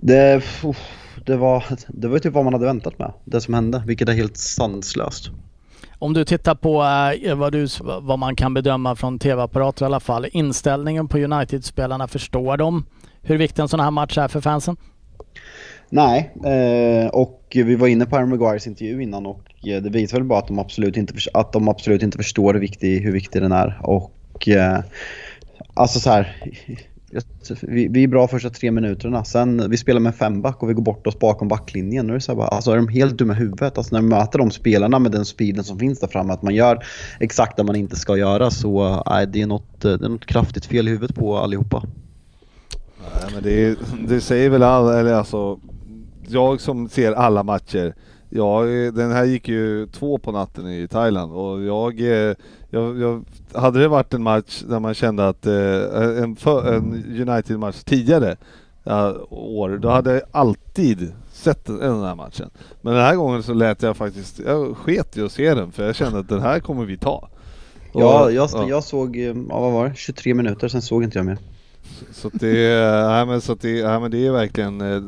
det 0.00 0.42
det 1.26 1.36
var, 1.36 1.64
det 1.88 2.08
var 2.08 2.18
typ 2.18 2.32
vad 2.32 2.44
man 2.44 2.52
hade 2.52 2.66
väntat 2.66 2.98
med, 2.98 3.12
det 3.24 3.40
som 3.40 3.54
hände, 3.54 3.82
vilket 3.86 4.08
är 4.08 4.12
helt 4.12 4.36
sanslöst. 4.36 5.30
Om 6.02 6.12
du 6.12 6.24
tittar 6.24 6.54
på 6.54 6.82
eh, 7.24 7.34
vad, 7.34 7.52
du, 7.52 7.66
vad 8.02 8.18
man 8.18 8.36
kan 8.36 8.54
bedöma 8.54 8.96
från 8.96 9.18
tv-apparater 9.18 9.84
i 9.84 9.86
alla 9.86 10.00
fall. 10.00 10.26
Inställningen 10.32 11.08
på 11.08 11.18
United-spelarna, 11.18 12.08
förstår 12.08 12.56
de 12.56 12.84
hur 13.22 13.38
viktig 13.38 13.62
en 13.62 13.68
sån 13.68 13.80
här 13.80 13.90
match 13.90 14.18
är 14.18 14.28
för 14.28 14.40
fansen? 14.40 14.76
Nej, 15.88 16.32
eh, 16.44 17.08
och 17.08 17.42
vi 17.54 17.74
var 17.74 17.88
inne 17.88 18.06
på 18.06 18.16
Aaron 18.16 18.28
Maguires 18.28 18.66
intervju 18.66 19.02
innan 19.02 19.26
och 19.26 19.68
eh, 19.68 19.82
det 19.82 19.90
visar 19.90 20.18
väl 20.18 20.26
bara 20.26 20.38
att 20.38 20.48
de 20.48 20.58
absolut 20.58 20.96
inte, 20.96 21.14
att 21.34 21.52
de 21.52 21.68
absolut 21.68 22.02
inte 22.02 22.18
förstår 22.18 22.54
hur 22.54 22.60
viktig, 22.60 23.00
hur 23.00 23.12
viktig 23.12 23.42
den 23.42 23.52
är. 23.52 23.80
Och 23.82 24.48
eh, 24.48 24.80
alltså 25.74 26.00
så 26.00 26.10
här, 26.10 26.36
vi, 27.62 27.88
vi 27.88 28.04
är 28.04 28.08
bra 28.08 28.28
första 28.28 28.50
tre 28.50 28.70
minuterna, 28.70 29.24
sen 29.24 29.70
vi 29.70 29.76
spelar 29.76 30.00
med 30.00 30.14
femback 30.14 30.62
och 30.62 30.70
vi 30.70 30.74
går 30.74 30.82
bort 30.82 31.06
oss 31.06 31.18
bakom 31.18 31.48
backlinjen. 31.48 32.06
Nu 32.06 32.12
är 32.12 32.14
det 32.14 32.20
så 32.20 32.32
här 32.32 32.36
bara, 32.36 32.48
alltså 32.48 32.70
är 32.70 32.76
de 32.76 32.88
helt 32.88 33.18
dumma 33.18 33.32
i 33.32 33.36
huvudet? 33.36 33.78
Alltså 33.78 33.94
när 33.94 34.02
man 34.02 34.18
möter 34.18 34.38
de 34.38 34.50
spelarna 34.50 34.98
med 34.98 35.12
den 35.12 35.24
speeden 35.24 35.64
som 35.64 35.78
finns 35.78 36.00
där 36.00 36.08
framme, 36.08 36.32
att 36.32 36.42
man 36.42 36.54
gör 36.54 36.84
exakt 37.20 37.56
det 37.56 37.64
man 37.64 37.76
inte 37.76 37.96
ska 37.96 38.16
göra 38.16 38.50
så 38.50 39.02
nej, 39.06 39.26
det, 39.26 39.42
är 39.42 39.46
något, 39.46 39.84
eh, 39.84 39.92
det 39.92 40.04
är 40.04 40.08
något 40.08 40.26
kraftigt 40.26 40.66
fel 40.66 40.88
i 40.88 40.90
huvudet 40.90 41.16
på 41.16 41.38
allihopa. 41.38 41.82
Nej, 43.22 43.30
men 43.34 43.42
det, 43.42 43.78
det 44.08 44.20
säger 44.20 44.50
väl 44.50 44.62
all, 44.62 44.94
eller 44.94 45.14
alltså, 45.14 45.60
jag 46.28 46.60
som 46.60 46.88
ser 46.88 47.12
alla 47.12 47.42
matcher, 47.42 47.94
jag, 48.34 48.94
den 48.94 49.12
här 49.12 49.24
gick 49.24 49.48
ju 49.48 49.86
två 49.86 50.18
på 50.18 50.32
natten 50.32 50.68
i 50.68 50.88
Thailand 50.88 51.32
och 51.32 51.62
jag, 51.62 52.00
eh, 52.00 52.34
jag, 52.72 53.00
jag 53.00 53.24
hade 53.54 53.80
det 53.80 53.88
varit 53.88 54.14
en 54.14 54.22
match 54.22 54.62
där 54.68 54.80
man 54.80 54.94
kände 54.94 55.28
att 55.28 55.46
eh, 55.46 56.22
en, 56.22 56.36
en 56.46 57.04
United-match 57.28 57.82
tidigare 57.84 58.36
ja, 58.84 59.16
år, 59.30 59.78
då 59.78 59.88
hade 59.88 60.12
jag 60.12 60.22
alltid 60.30 61.12
sett 61.32 61.64
den, 61.64 61.76
den 61.78 62.02
här 62.02 62.14
matchen. 62.14 62.50
Men 62.80 62.94
den 62.94 63.02
här 63.02 63.16
gången 63.16 63.42
så 63.42 63.54
lät 63.54 63.82
jag 63.82 63.96
faktiskt, 63.96 64.38
jag 64.38 64.76
sket 64.76 65.16
i 65.16 65.22
att 65.22 65.32
se 65.32 65.54
den 65.54 65.72
för 65.72 65.86
jag 65.86 65.96
kände 65.96 66.18
att 66.18 66.28
den 66.28 66.40
här 66.40 66.60
kommer 66.60 66.84
vi 66.84 66.96
ta. 66.98 67.28
Och- 67.92 68.02
Ja, 68.02 68.30
jag, 68.30 68.48
ja. 68.52 68.68
jag 68.68 68.84
såg, 68.84 69.16
eh, 69.16 69.22
ja, 69.22 69.60
vad 69.60 69.72
var 69.72 69.88
det, 69.88 69.94
23 69.96 70.34
minuter, 70.34 70.68
sen 70.68 70.82
såg 70.82 71.04
inte 71.04 71.18
jag 71.18 71.26
mer. 71.26 71.38
Så 72.12 72.28
att 72.28 72.34
det, 72.40 72.80
nej, 73.08 73.26
men 73.26 73.40
så 73.40 73.54
det, 73.54 73.84
nej, 73.88 74.00
men 74.00 74.10
det 74.10 74.26
är 74.26 74.30
verkligen 74.32 74.80
eh, 74.80 75.02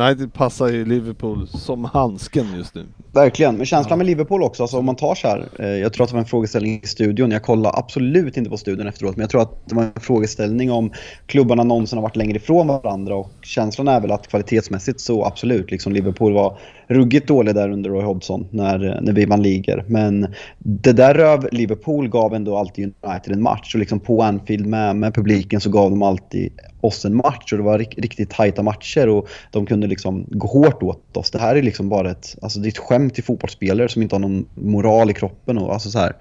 United 0.00 0.32
passar 0.32 0.68
ju 0.68 0.84
Liverpool 0.84 1.48
som 1.48 1.84
handsken 1.84 2.46
just 2.56 2.74
nu. 2.74 2.84
Verkligen, 3.14 3.56
men 3.56 3.66
känslan 3.66 3.98
med 3.98 4.06
Liverpool 4.06 4.42
också, 4.42 4.62
alltså 4.62 4.78
om 4.78 4.84
man 4.84 4.96
tar 4.96 5.14
så 5.14 5.28
här, 5.28 5.48
eh, 5.58 5.68
jag 5.68 5.92
tror 5.92 6.04
att 6.04 6.10
det 6.10 6.14
var 6.14 6.20
en 6.20 6.26
frågeställning 6.26 6.80
i 6.82 6.86
studion, 6.86 7.30
jag 7.30 7.42
kollade 7.42 7.78
absolut 7.78 8.36
inte 8.36 8.50
på 8.50 8.56
studion 8.56 8.86
efteråt, 8.86 9.16
men 9.16 9.20
jag 9.20 9.30
tror 9.30 9.42
att 9.42 9.68
det 9.68 9.74
var 9.74 9.82
en 9.82 10.00
frågeställning 10.00 10.72
om 10.72 10.92
klubbarna 11.26 11.64
någonsin 11.64 11.98
har 11.98 12.02
varit 12.02 12.16
längre 12.16 12.36
ifrån 12.36 12.66
varandra 12.66 13.14
och 13.14 13.30
känslan 13.42 13.88
är 13.88 14.00
väl 14.00 14.12
att 14.12 14.28
kvalitetsmässigt 14.28 15.00
så 15.00 15.24
absolut, 15.24 15.70
liksom 15.70 15.92
Liverpool 15.92 16.32
var 16.32 16.58
ruggigt 16.88 17.28
dålig 17.28 17.54
där 17.54 17.70
under 17.70 17.90
Roy 17.90 18.04
Hodgson 18.04 18.46
när, 18.50 19.00
när 19.02 19.12
vi 19.12 19.24
vann 19.24 19.42
ligor. 19.42 19.84
Men 19.88 20.26
det 20.58 20.92
där 20.92 21.14
röv 21.14 21.48
Liverpool 21.52 22.08
gav 22.08 22.34
ändå 22.34 22.56
alltid 22.58 22.94
United 23.02 23.32
en 23.32 23.42
match 23.42 23.74
och 23.74 23.80
liksom 23.80 24.00
på 24.00 24.22
Anfield 24.22 24.66
med, 24.66 24.96
med 24.96 25.14
publiken 25.14 25.60
så 25.60 25.70
gav 25.70 25.90
de 25.90 26.02
alltid 26.02 26.52
oss 26.80 27.04
en 27.04 27.16
match 27.16 27.52
och 27.52 27.58
det 27.58 27.64
var 27.64 27.78
rik- 27.78 27.98
riktigt 27.98 28.30
tajta 28.30 28.62
matcher 28.62 29.08
och 29.08 29.28
de 29.50 29.66
kunde 29.66 29.86
liksom 29.86 30.26
gå 30.28 30.46
hårt 30.46 30.82
åt 30.82 31.16
oss. 31.16 31.30
Det 31.30 31.38
här 31.38 31.56
är 31.56 31.62
liksom 31.62 31.88
bara 31.88 32.10
ett, 32.10 32.36
alltså 32.42 32.60
det 32.60 32.66
är 32.66 32.70
ett 32.70 32.78
skämt 32.78 33.03
till 33.10 33.24
fotbollsspelare 33.24 33.88
som 33.88 34.02
inte 34.02 34.14
har 34.14 34.20
någon 34.20 34.46
moral 34.54 35.10
i 35.10 35.14
kroppen 35.14 35.58
och 35.58 35.72
alltså 35.72 35.90
så 35.90 35.98
här. 35.98 36.16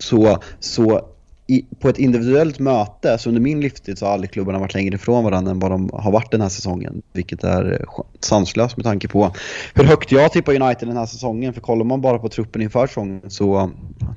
Så, 0.00 0.38
så 0.60 1.08
i, 1.50 1.64
på 1.80 1.88
ett 1.88 1.98
individuellt 1.98 2.58
möte, 2.58 3.18
så 3.18 3.28
under 3.28 3.40
min 3.40 3.60
livstid 3.60 3.98
så 3.98 4.06
har 4.06 4.12
aldrig 4.12 4.30
klubbarna 4.30 4.58
varit 4.58 4.74
längre 4.74 4.94
ifrån 4.94 5.24
varandra 5.24 5.50
än 5.50 5.58
vad 5.58 5.70
de 5.70 5.90
har 5.92 6.12
varit 6.12 6.30
den 6.30 6.40
här 6.40 6.48
säsongen. 6.48 7.02
Vilket 7.12 7.44
är 7.44 7.72
eh, 7.72 8.04
sanslöst 8.20 8.76
med 8.76 8.84
tanke 8.84 9.08
på 9.08 9.32
hur 9.74 9.84
högt 9.84 10.12
jag 10.12 10.32
tippar 10.32 10.62
United 10.62 10.88
den 10.88 10.96
här 10.96 11.06
säsongen. 11.06 11.54
För 11.54 11.60
kollar 11.60 11.84
man 11.84 12.00
bara 12.00 12.18
på 12.18 12.28
truppen 12.28 12.62
inför 12.62 12.86
säsongen 12.86 13.30
så 13.30 13.70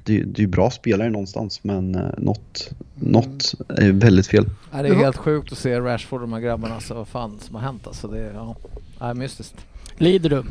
det, 0.03 0.23
det 0.23 0.39
är 0.39 0.41
ju 0.41 0.47
bra 0.47 0.71
spelare 0.71 1.09
någonstans 1.09 1.63
men 1.63 1.95
eh, 1.95 2.01
något, 2.17 2.71
något 2.95 3.53
är 3.67 3.91
väldigt 3.91 4.27
fel. 4.27 4.45
Ja, 4.71 4.81
det 4.81 4.89
är 4.89 4.93
helt 4.93 5.17
sjukt 5.17 5.51
att 5.51 5.57
se 5.57 5.79
Rashford 5.79 6.21
och 6.21 6.27
de 6.27 6.33
här 6.33 6.41
grabbarna, 6.41 6.75
alltså 6.75 6.93
vad 6.93 7.07
fan 7.07 7.39
som 7.39 7.55
har 7.55 7.61
hänt 7.61 7.87
alltså. 7.87 8.07
Det 8.07 8.19
är, 8.19 8.33
ja, 8.33 8.55
ja, 8.99 9.13
mystiskt. 9.13 9.55
Lider 9.97 10.29
du? 10.29 10.43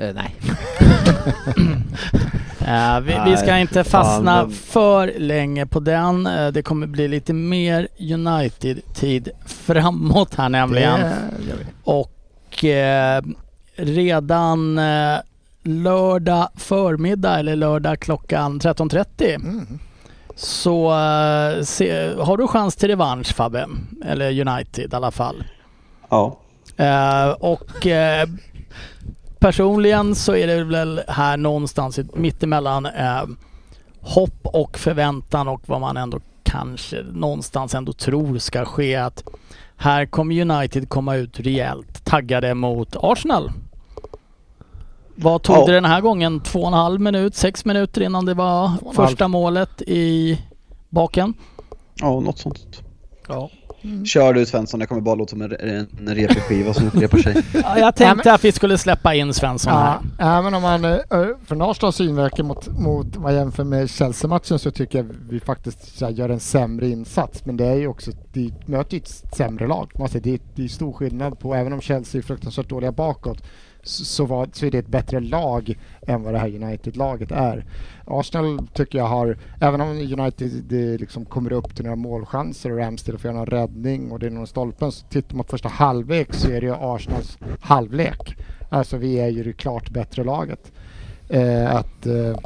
Eh, 0.00 0.14
nej. 0.14 0.34
Eh, 2.66 3.00
vi, 3.00 3.18
vi 3.30 3.36
ska 3.36 3.58
inte 3.58 3.84
fastna 3.84 4.48
för 4.50 5.12
länge 5.18 5.66
på 5.66 5.80
den. 5.80 6.26
Eh, 6.26 6.48
det 6.48 6.62
kommer 6.62 6.86
bli 6.86 7.08
lite 7.08 7.32
mer 7.32 7.88
United-tid 7.98 9.28
framåt 9.46 10.34
här 10.34 10.48
nämligen. 10.48 11.00
Och 11.84 12.64
eh, 12.64 13.22
redan 13.76 14.78
eh, 14.78 15.18
lördag 15.62 16.48
förmiddag 16.56 17.38
eller 17.38 17.56
lördag 17.56 18.00
klockan 18.00 18.60
13.30 18.60 19.34
Mm. 19.34 19.78
så 20.34 20.90
eh, 20.90 21.62
se, 21.62 22.14
har 22.18 22.36
du 22.36 22.46
chans 22.46 22.76
till 22.76 22.88
revansch 22.88 23.34
Fabbe. 23.34 23.66
Eller 24.04 24.48
United 24.48 24.92
i 24.92 24.96
alla 24.96 25.10
fall. 25.10 25.44
Ja. 26.10 26.38
Eh, 26.76 27.30
och 27.30 27.86
eh, 27.86 28.28
personligen 29.40 30.14
så 30.14 30.34
är 30.34 30.46
det 30.46 30.64
väl 30.64 31.00
här 31.08 31.36
någonstans 31.36 31.98
i- 31.98 32.06
mittemellan 32.14 32.86
eh, 32.86 33.22
hopp 34.00 34.40
och 34.42 34.78
förväntan 34.78 35.48
och 35.48 35.62
vad 35.66 35.80
man 35.80 35.96
ändå 35.96 36.20
kanske 36.42 37.02
någonstans 37.12 37.74
ändå 37.74 37.92
tror 37.92 38.38
ska 38.38 38.64
ske. 38.64 38.96
Att 38.96 39.24
här 39.76 40.06
kommer 40.06 40.40
United 40.40 40.88
komma 40.88 41.16
ut 41.16 41.40
rejält 41.40 42.04
taggade 42.04 42.54
mot 42.54 42.96
Arsenal. 43.00 43.50
Vad 45.14 45.42
tog 45.42 45.56
Ja. 45.56 45.66
det 45.66 45.72
den 45.72 45.84
här 45.84 46.00
gången? 46.00 46.40
Två 46.40 46.60
och 46.60 46.66
en 46.68 46.72
halv 46.74 47.00
minut, 47.00 47.34
sex 47.34 47.64
minuter 47.64 48.02
innan 48.02 48.26
det 48.26 48.34
var 48.34 48.70
första 48.94 49.28
målet 49.28 49.82
i 49.82 50.38
baken? 50.88 51.34
Ja, 51.94 52.20
något 52.20 52.38
sånt. 52.38 52.82
Ja. 53.28 53.50
Kör 54.04 54.32
du 54.32 54.46
Svensson, 54.46 54.80
jag 54.80 54.88
kommer 54.88 55.02
bara 55.02 55.14
låta 55.14 55.30
som 55.30 55.42
en, 55.42 55.52
en 55.98 56.14
repig 56.14 56.42
skiva 56.42 56.74
som 56.74 56.86
upprepar 56.86 57.18
sig. 57.18 57.36
Ja, 57.54 57.78
jag 57.78 57.96
tänkte 57.96 58.32
att 58.32 58.44
vi 58.44 58.52
skulle 58.52 58.78
släppa 58.78 59.14
in 59.14 59.34
Svensson 59.34 59.72
här. 59.72 59.98
Ja, 60.18 60.38
även 60.38 60.54
om 60.54 60.62
man, 60.62 60.84
eh, 60.84 61.00
från 61.46 61.62
Arsenals 61.62 61.96
synvinkel 61.96 62.44
mot, 62.44 62.68
mot 62.78 63.16
vad 63.16 63.32
jag 63.32 63.38
jämför 63.38 63.64
med 63.64 63.90
Chelsea-matchen 63.90 64.58
så 64.58 64.70
tycker 64.70 64.98
jag 64.98 65.06
vi 65.30 65.40
faktiskt 65.40 65.98
så 65.98 66.04
här, 66.04 66.12
gör 66.12 66.28
en 66.28 66.40
sämre 66.40 66.88
insats. 66.88 67.44
Men 67.44 67.56
det 67.56 67.66
är 67.66 67.74
ju 67.76 67.86
också, 67.86 68.10
de 68.32 68.52
möter 68.66 68.94
ju 68.94 68.98
ett 68.98 69.34
sämre 69.36 69.66
lag. 69.66 69.92
Man 69.98 70.08
säger, 70.08 70.24
det, 70.24 70.34
är, 70.34 70.40
det 70.54 70.64
är 70.64 70.68
stor 70.68 70.92
skillnad 70.92 71.38
på, 71.38 71.54
även 71.54 71.72
om 71.72 71.80
Chelsea 71.80 72.18
är 72.18 72.22
fruktansvärt 72.22 72.68
dåliga 72.68 72.92
bakåt, 72.92 73.42
så, 73.82 74.24
var, 74.24 74.48
så 74.52 74.66
är 74.66 74.70
det 74.70 74.78
ett 74.78 74.86
bättre 74.86 75.20
lag 75.20 75.78
än 76.06 76.22
vad 76.22 76.34
det 76.34 76.38
här 76.38 76.62
United-laget 76.64 77.32
är. 77.32 77.64
Arsenal 78.06 78.66
tycker 78.72 78.98
jag 78.98 79.06
har, 79.06 79.38
även 79.60 79.80
om 79.80 79.88
United 79.88 80.50
det 80.68 80.98
liksom 80.98 81.24
kommer 81.24 81.52
upp 81.52 81.74
till 81.74 81.84
några 81.84 81.96
målchanser 81.96 82.72
och 82.72 82.78
Ramsdale 82.78 83.18
får 83.18 83.28
göra 83.28 83.38
någon 83.38 83.46
räddning 83.46 84.12
och 84.12 84.18
det 84.18 84.26
är 84.26 84.30
någon 84.30 84.46
stolpen, 84.46 84.92
så 84.92 85.06
tittar 85.06 85.36
man 85.36 85.44
på 85.44 85.50
första 85.50 85.68
halvlek 85.68 86.34
så 86.34 86.50
är 86.50 86.60
det 86.60 86.66
ju 86.66 86.74
Arsenals 86.74 87.38
halvlek. 87.60 88.36
Alltså 88.68 88.96
vi 88.96 89.20
är 89.20 89.28
ju 89.28 89.42
det 89.42 89.52
klart 89.52 89.90
bättre 89.90 90.24
laget. 90.24 90.72
Eh, 91.28 91.76
att 91.76 92.06
eh, 92.06 92.36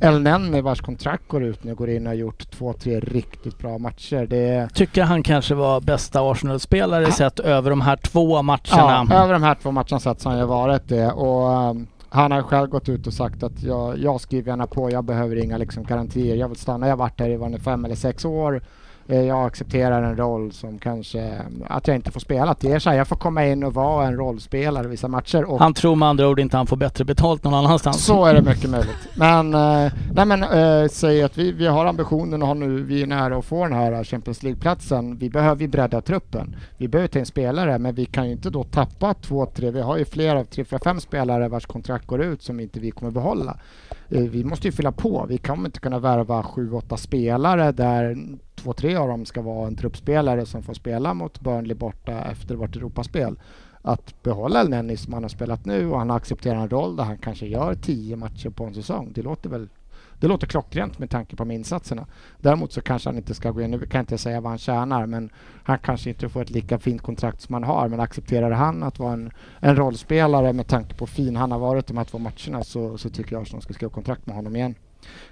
El 0.00 0.20
Neni 0.22 0.60
vars 0.60 0.80
kontrakt 0.80 1.28
går 1.28 1.42
ut 1.42 1.64
nu 1.64 1.74
går 1.74 1.90
in 1.90 2.06
och 2.06 2.10
har 2.10 2.14
gjort 2.14 2.50
två, 2.50 2.72
tre 2.72 3.00
riktigt 3.00 3.58
bra 3.58 3.78
matcher. 3.78 4.26
Det 4.26 4.68
Tycker 4.74 5.02
han 5.02 5.22
kanske 5.22 5.54
var 5.54 5.80
bästa 5.80 6.30
Arsenal-spelare 6.30 7.12
sett 7.12 7.40
över 7.40 7.70
de 7.70 7.80
här 7.80 7.96
två 7.96 8.36
ja, 8.36 8.42
matcherna. 8.42 9.22
över 9.22 9.32
de 9.32 9.42
här 9.42 9.54
två 9.62 9.70
matcherna 9.70 10.00
sett 10.00 10.20
så 10.20 10.30
har 10.30 10.36
han 10.36 10.48
varit 10.48 10.88
det. 10.88 11.12
Och, 11.12 11.52
ehm, 11.52 11.86
han 12.08 12.32
har 12.32 12.42
själv 12.42 12.68
gått 12.68 12.88
ut 12.88 13.06
och 13.06 13.12
sagt 13.12 13.42
att 13.42 13.62
jag, 13.62 13.98
jag 13.98 14.20
skriver 14.20 14.50
gärna 14.50 14.66
på, 14.66 14.90
jag 14.90 15.04
behöver 15.04 15.36
inga 15.36 15.58
liksom, 15.58 15.84
garantier. 15.84 16.36
Jag 16.36 16.48
vill 16.48 16.58
stanna, 16.58 16.86
jag 16.86 16.92
har 16.92 16.98
varit 16.98 17.20
här 17.20 17.30
i 17.30 17.36
var 17.36 17.58
fem 17.58 17.84
eller 17.84 17.94
sex 17.94 18.24
år. 18.24 18.62
Eh, 19.10 19.20
Jag 19.20 19.46
accepterar 19.46 20.02
en 20.02 20.16
roll 20.16 20.52
som 20.52 20.78
kanske, 20.78 21.38
att 21.66 21.86
jag 21.88 21.96
inte 21.96 22.10
får 22.10 22.20
spela. 22.20 22.56
Det 22.60 22.72
är 22.72 22.78
så 22.78 22.90
här, 22.90 22.96
jag 22.96 23.08
får 23.08 23.16
komma 23.16 23.46
in 23.46 23.64
och 23.64 23.74
vara 23.74 24.06
en 24.06 24.16
rollspelare 24.16 24.88
vissa 24.88 25.08
matcher. 25.08 25.44
Och 25.44 25.58
Han 25.58 25.74
tror 25.74 25.96
med 25.96 26.08
andra 26.08 26.28
ord 26.28 26.40
inte 26.40 26.56
han 26.56 26.66
får 26.66 26.76
bättre 26.76 27.04
betalt 27.04 27.44
någon 27.44 27.54
annanstans. 27.54 28.04
så 28.04 28.24
är 28.24 28.34
det 28.34 28.42
mycket 28.42 28.70
möjligt. 28.70 28.96
Men, 29.16 29.54
eh, 29.54 29.92
nej 30.14 30.26
men 30.26 30.42
eh, 30.42 30.88
säg 30.88 31.22
att 31.22 31.38
vi, 31.38 31.52
vi 31.52 31.66
har 31.66 31.86
ambitionen 31.86 32.42
och 32.42 32.48
har 32.48 32.54
nu, 32.54 32.82
vi 32.82 33.02
är 33.02 33.06
nära 33.06 33.36
att 33.36 33.44
få 33.44 33.64
den 33.64 33.72
här 33.72 34.04
Champions 34.04 34.42
League-platsen. 34.42 35.16
Vi 35.18 35.30
behöver 35.30 35.62
ju 35.62 35.68
bredda 35.68 36.00
truppen. 36.00 36.56
Vi 36.76 36.88
behöver 36.88 37.08
ta 37.08 37.18
in 37.18 37.26
spelare, 37.26 37.78
men 37.78 37.94
vi 37.94 38.04
kan 38.06 38.26
ju 38.26 38.32
inte 38.32 38.50
då 38.50 38.64
tappa 38.64 39.14
två, 39.14 39.46
tre, 39.46 39.70
vi 39.70 39.80
har 39.80 39.96
ju 39.96 40.04
flera, 40.04 40.44
tre, 40.44 40.64
fyra, 40.64 40.80
fem 40.84 41.00
spelare 41.00 41.48
vars 41.48 41.66
kontrakt 41.66 42.06
går 42.06 42.22
ut 42.22 42.42
som 42.42 42.60
inte 42.60 42.80
vi 42.80 42.90
kommer 42.90 43.12
behålla. 43.12 43.56
Eh, 44.10 44.20
Vi 44.22 44.44
måste 44.44 44.68
ju 44.68 44.72
fylla 44.72 44.92
på. 44.92 45.26
Vi 45.28 45.38
kommer 45.38 45.66
inte 45.68 45.80
kunna 45.80 45.98
värva 45.98 46.42
sju, 46.42 46.72
åtta 46.72 46.96
spelare 46.96 47.72
där 47.72 48.16
två, 48.58 48.72
tre 48.72 48.96
av 48.96 49.08
dem 49.08 49.24
ska 49.24 49.42
vara 49.42 49.66
en 49.66 49.76
truppspelare 49.76 50.46
som 50.46 50.62
får 50.62 50.74
spela 50.74 51.14
mot 51.14 51.40
Burnley 51.40 51.74
borta 51.74 52.24
efter 52.24 52.54
vårt 52.54 52.76
Europaspel. 52.76 53.38
Att 53.82 54.22
behålla 54.22 54.60
Elneny 54.60 54.96
som 54.96 55.12
han 55.12 55.24
har 55.24 55.28
spelat 55.28 55.64
nu 55.64 55.90
och 55.90 55.98
han 55.98 56.10
accepterar 56.10 56.56
en 56.56 56.70
roll 56.70 56.96
där 56.96 57.04
han 57.04 57.18
kanske 57.18 57.46
gör 57.46 57.74
tio 57.74 58.16
matcher 58.16 58.50
på 58.50 58.64
en 58.64 58.74
säsong. 58.74 59.12
Det 59.14 59.22
låter 59.22 59.50
väl 59.50 59.68
det 60.20 60.28
låter 60.28 60.46
klockrent 60.46 60.98
med 60.98 61.10
tanke 61.10 61.36
på 61.36 61.44
de 61.44 61.50
insatserna. 61.50 62.06
Däremot 62.40 62.72
så 62.72 62.80
kanske 62.80 63.08
han 63.08 63.16
inte 63.16 63.34
ska 63.34 63.50
gå 63.50 63.62
in, 63.62 63.70
nu 63.70 63.78
kan 63.78 63.98
jag 63.98 64.02
inte 64.02 64.18
säga 64.18 64.40
vad 64.40 64.50
han 64.50 64.58
tjänar, 64.58 65.06
men 65.06 65.30
han 65.64 65.78
kanske 65.78 66.10
inte 66.10 66.28
får 66.28 66.42
ett 66.42 66.50
lika 66.50 66.78
fint 66.78 67.02
kontrakt 67.02 67.40
som 67.40 67.52
han 67.52 67.64
har. 67.64 67.88
Men 67.88 68.00
accepterar 68.00 68.50
han 68.50 68.82
att 68.82 68.98
vara 68.98 69.12
en, 69.12 69.30
en 69.60 69.76
rollspelare 69.76 70.52
med 70.52 70.66
tanke 70.66 70.94
på 70.94 71.04
hur 71.04 71.12
fin 71.12 71.36
han 71.36 71.52
har 71.52 71.58
varit 71.58 71.86
de 71.86 71.96
här 71.96 72.04
två 72.04 72.18
matcherna 72.18 72.64
så, 72.64 72.98
så 72.98 73.10
tycker 73.10 73.32
jag 73.32 73.42
att 73.42 73.50
de 73.50 73.60
ska 73.60 73.74
skriva 73.74 73.92
kontrakt 73.92 74.26
med 74.26 74.36
honom 74.36 74.56
igen. 74.56 74.74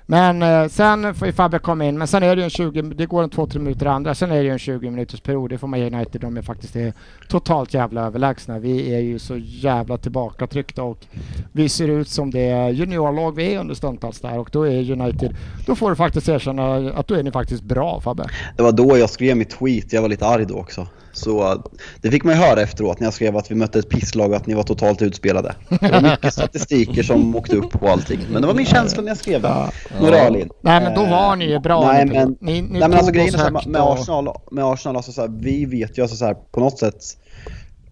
Men 0.09 0.42
eh, 0.42 0.68
sen 0.68 1.14
får 1.14 1.26
ju 1.26 1.32
Fabbe 1.32 1.59
komma 1.59 1.84
in, 1.84 1.98
men 1.98 2.09
sen 2.09 2.22
är 2.22 2.36
det 2.36 2.40
ju 2.40 2.44
en 2.44 2.50
20, 2.50 2.82
det 2.82 3.07
går 3.07 3.22
en 3.22 3.30
2-3 3.30 3.59
minuter 3.59 3.86
andra, 3.86 4.14
sen 4.14 4.30
är 4.30 4.36
det 4.36 4.42
ju 4.42 4.50
en 4.50 4.59
20 4.59 4.90
minuters 4.90 5.20
period. 5.20 5.50
Det 5.50 5.59
får 5.59 5.68
man 5.68 5.80
ge 5.80 5.86
United, 5.86 6.20
de 6.20 6.36
är 6.36 6.42
faktiskt 6.42 6.76
är 6.76 6.92
totalt 7.28 7.74
jävla 7.74 8.07
överlägsna. 8.07 8.59
Vi 8.59 8.94
är 8.94 9.00
ju 9.00 9.18
så 9.18 9.36
jävla 9.36 9.98
tillbakatryckta 9.98 10.82
och 10.82 11.07
vi 11.52 11.68
ser 11.68 11.88
ut 11.88 12.09
som 12.09 12.30
det 12.30 12.70
juniorlag 12.70 13.36
vi 13.36 13.54
är 13.54 13.61
under 13.61 13.74
stundtals 13.74 14.20
där 14.20 14.38
och 14.38 14.48
då 14.52 14.66
är 14.66 14.90
United, 14.90 15.36
då 15.66 15.74
får 15.74 15.90
du 15.90 15.96
faktiskt 15.96 16.28
erkänna 16.28 16.74
att 16.90 17.09
då 17.09 17.14
är 17.14 17.22
ni 17.22 17.30
faktiskt 17.30 17.62
bra 17.62 18.00
Fabbe. 18.00 18.24
Det 18.57 18.62
var 18.62 18.72
då 18.72 18.98
jag 18.98 19.11
skrev 19.11 19.36
mitt 19.36 19.50
tweet, 19.50 19.92
jag 19.92 20.02
var 20.02 20.09
lite 20.09 20.26
arg 20.26 20.44
då 20.46 20.59
också. 20.59 20.86
Så 21.16 21.52
eh, 21.52 21.59
det 22.00 22.11
fick 22.11 22.24
man 22.24 22.34
ju 22.34 22.40
höra 22.40 22.61
efteråt 22.61 23.00
när 23.00 23.07
jag 23.07 23.14
skrev 23.14 23.36
att 23.36 23.50
vi 23.50 23.54
mötte 23.54 23.78
ett 23.78 23.88
pisslag 23.88 24.30
och 24.30 24.36
att 24.36 24.46
ni 24.46 24.54
var 24.54 24.62
totalt 24.62 25.02
utspelade. 25.02 25.54
Det 25.68 25.90
var 25.90 26.00
mycket 26.00 26.32
statistiker 26.32 27.02
som 27.02 27.36
åkte 27.36 27.57
upp 27.57 27.70
på 27.70 27.88
allting. 27.88 28.20
Men 28.32 28.42
det 28.42 28.48
var 28.48 28.54
min 28.54 28.66
känsla 28.66 29.02
när 29.02 29.09
jag 29.09 29.18
skrev 29.18 29.42
det. 29.42 29.70
Några 30.01 30.18
öl 30.18 30.36
in. 30.36 30.49
Nej 30.61 30.80
men 30.80 30.94
då 30.94 31.05
var 31.05 31.36
ni 31.36 31.51
ju 31.51 31.59
bra. 31.59 31.92
Nej 31.92 32.07
men, 32.07 32.36
ni, 32.40 32.53
ni 32.62 32.68
nej, 32.68 32.80
men 32.80 32.94
alltså 32.94 33.12
grejen 33.12 33.34
är 33.34 33.38
så 33.38 33.44
här, 33.44 33.68
med 33.68 33.82
och- 33.82 33.92
Arsenal, 33.92 34.28
med 34.51 34.64
Arsenal 34.64 34.97
alltså 34.97 35.12
så 35.12 35.20
här, 35.20 35.28
vi 35.28 35.64
vet 35.64 35.99
ju 35.99 36.03
alltså 36.03 36.16
så 36.16 36.24
här, 36.24 36.34
på 36.34 36.61
något 36.61 36.78
sätt 36.78 36.97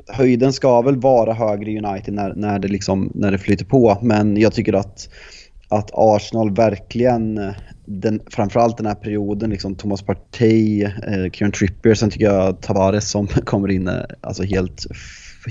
höjden 0.08 0.52
ska 0.52 0.82
väl 0.82 0.96
vara 0.96 1.32
högre 1.32 1.70
i 1.70 1.78
United 1.78 2.14
när, 2.14 2.34
när, 2.34 2.58
det 2.58 2.68
liksom, 2.68 3.12
när 3.14 3.30
det 3.30 3.38
flyter 3.38 3.64
på. 3.64 3.98
Men 4.02 4.36
jag 4.36 4.52
tycker 4.52 4.72
att, 4.72 5.08
att 5.68 5.90
Arsenal 5.92 6.54
verkligen, 6.54 7.52
den, 7.86 8.20
framförallt 8.30 8.76
den 8.76 8.86
här 8.86 8.94
perioden, 8.94 9.50
liksom 9.50 9.74
Thomas 9.74 10.02
Partey, 10.02 10.82
eh, 10.82 11.30
Kieran 11.32 11.52
Trippier, 11.52 11.94
sen 11.94 12.10
tycker 12.10 12.26
jag 12.26 12.60
Tavares 12.60 13.10
som 13.10 13.26
kommer 13.44 13.70
in 13.70 13.88
eh, 13.88 13.94
alltså 14.20 14.42
helt, 14.42 14.86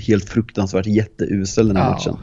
helt 0.00 0.28
fruktansvärt 0.28 0.86
jätteusel 0.86 1.68
den 1.68 1.76
här 1.76 1.84
Ja. 1.84 1.90
matchen. 1.90 2.16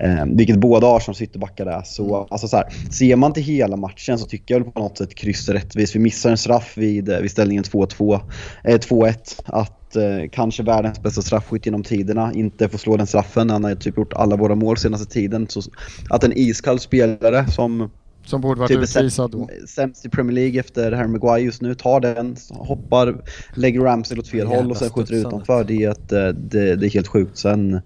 Eh, 0.00 0.26
vilket 0.36 0.58
båda 0.58 0.86
Arsenals 0.96 1.22
ytterbackar 1.22 1.66
är. 1.66 1.82
Så, 1.82 2.26
alltså 2.30 2.48
så 2.48 2.56
här, 2.56 2.66
ser 2.90 3.16
man 3.16 3.32
till 3.32 3.42
hela 3.42 3.76
matchen 3.76 4.18
så 4.18 4.26
tycker 4.26 4.54
jag 4.54 4.74
på 4.74 4.80
något 4.80 4.98
sätt 4.98 5.14
kryss 5.14 5.48
är 5.48 5.52
rättvist. 5.52 5.94
Vi 5.94 6.00
missar 6.00 6.30
en 6.30 6.38
straff 6.38 6.72
vid, 6.76 7.08
eh, 7.08 7.18
vid 7.18 7.30
ställningen 7.30 7.64
2-2, 7.64 8.20
eh, 8.64 8.78
2-1. 8.78 9.42
Att 9.44 9.96
eh, 9.96 10.28
kanske 10.32 10.62
världens 10.62 11.02
bästa 11.02 11.22
straffskytt 11.22 11.66
genom 11.66 11.82
tiderna 11.82 12.32
inte 12.34 12.68
får 12.68 12.78
slå 12.78 12.96
den 12.96 13.06
straffen. 13.06 13.50
Han 13.50 13.64
har 13.64 13.74
typ 13.74 13.96
gjort 13.96 14.12
alla 14.12 14.36
våra 14.36 14.54
mål 14.54 14.76
senaste 14.76 15.12
tiden. 15.12 15.46
Så 15.48 15.62
att 16.10 16.24
en 16.24 16.32
iskall 16.32 16.78
spelare 16.80 17.46
som 17.50 17.90
Som 18.26 18.40
borde 18.40 18.60
varit 18.60 18.68
typ 18.68 18.82
utvisad 18.82 19.30
då. 19.30 19.48
sämst- 19.68 20.06
i 20.06 20.08
Premier 20.08 20.34
League 20.34 20.60
efter 20.60 20.92
Harry 20.92 21.08
Maguire 21.08 21.40
just 21.44 21.62
nu, 21.62 21.74
tar 21.74 22.00
den, 22.00 22.36
hoppar, 22.50 23.22
lägger 23.54 23.80
Ramsey 23.80 24.18
åt 24.18 24.28
fel 24.28 24.38
Jävla 24.38 24.56
håll 24.56 24.70
och 24.70 24.76
sen 24.76 24.90
skjuter 24.90 25.14
utanför. 25.14 25.64
Det 25.64 25.84
är, 25.84 25.90
ett, 25.90 26.12
eh, 26.12 26.26
det, 26.28 26.76
det 26.76 26.86
är 26.86 26.90
helt 26.90 27.06
sjukt. 27.08 27.38
Sen, 27.38 27.80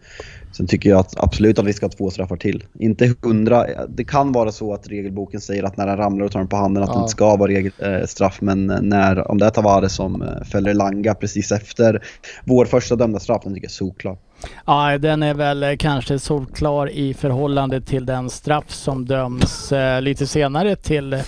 sen 0.56 0.66
tycker 0.66 0.90
jag 0.90 0.98
att 1.00 1.20
absolut 1.20 1.58
att 1.58 1.64
vi 1.66 1.72
ska 1.72 1.86
ha 1.86 1.90
två 1.90 2.10
straffar 2.10 2.36
till. 2.36 2.64
Inte 2.78 3.14
hundra. 3.22 3.66
Det 3.88 4.04
kan 4.04 4.32
vara 4.32 4.52
så 4.52 4.74
att 4.74 4.88
regelboken 4.88 5.40
säger 5.40 5.62
att 5.62 5.76
när 5.76 5.86
han 5.86 5.96
ramlar 5.96 6.24
och 6.26 6.32
tar 6.32 6.38
den 6.40 6.48
på 6.48 6.56
handen 6.56 6.82
att 6.82 6.88
det 6.88 6.94
Ja. 6.94 7.00
inte 7.00 7.10
ska 7.10 7.36
vara 7.36 7.50
regel, 7.50 7.72
eh, 7.78 8.06
straff. 8.06 8.38
Men 8.40 8.66
när, 8.82 9.30
om 9.30 9.38
det 9.38 9.46
är 9.46 9.50
Tavares 9.50 9.94
som 9.94 10.22
eh, 10.22 10.42
fäller 10.44 10.74
Langa 10.74 11.14
precis 11.14 11.52
efter 11.52 12.04
vår 12.44 12.64
första 12.64 12.96
dömda 12.96 13.18
straff, 13.20 13.42
den 13.44 13.54
tycker 13.54 13.64
jag 13.66 13.70
är 13.70 13.74
solklar. 13.74 14.18
Ja, 14.64 14.98
den 14.98 15.22
är 15.22 15.34
väl 15.34 15.62
eh, 15.62 15.76
kanske 15.76 16.18
solklar 16.18 16.90
i 16.90 17.14
förhållande 17.14 17.80
till 17.80 18.06
den 18.06 18.30
straff 18.30 18.70
som 18.70 19.04
döms 19.06 19.72
eh, 19.72 20.02
lite 20.02 20.26
senare 20.26 20.76
till 20.76 21.22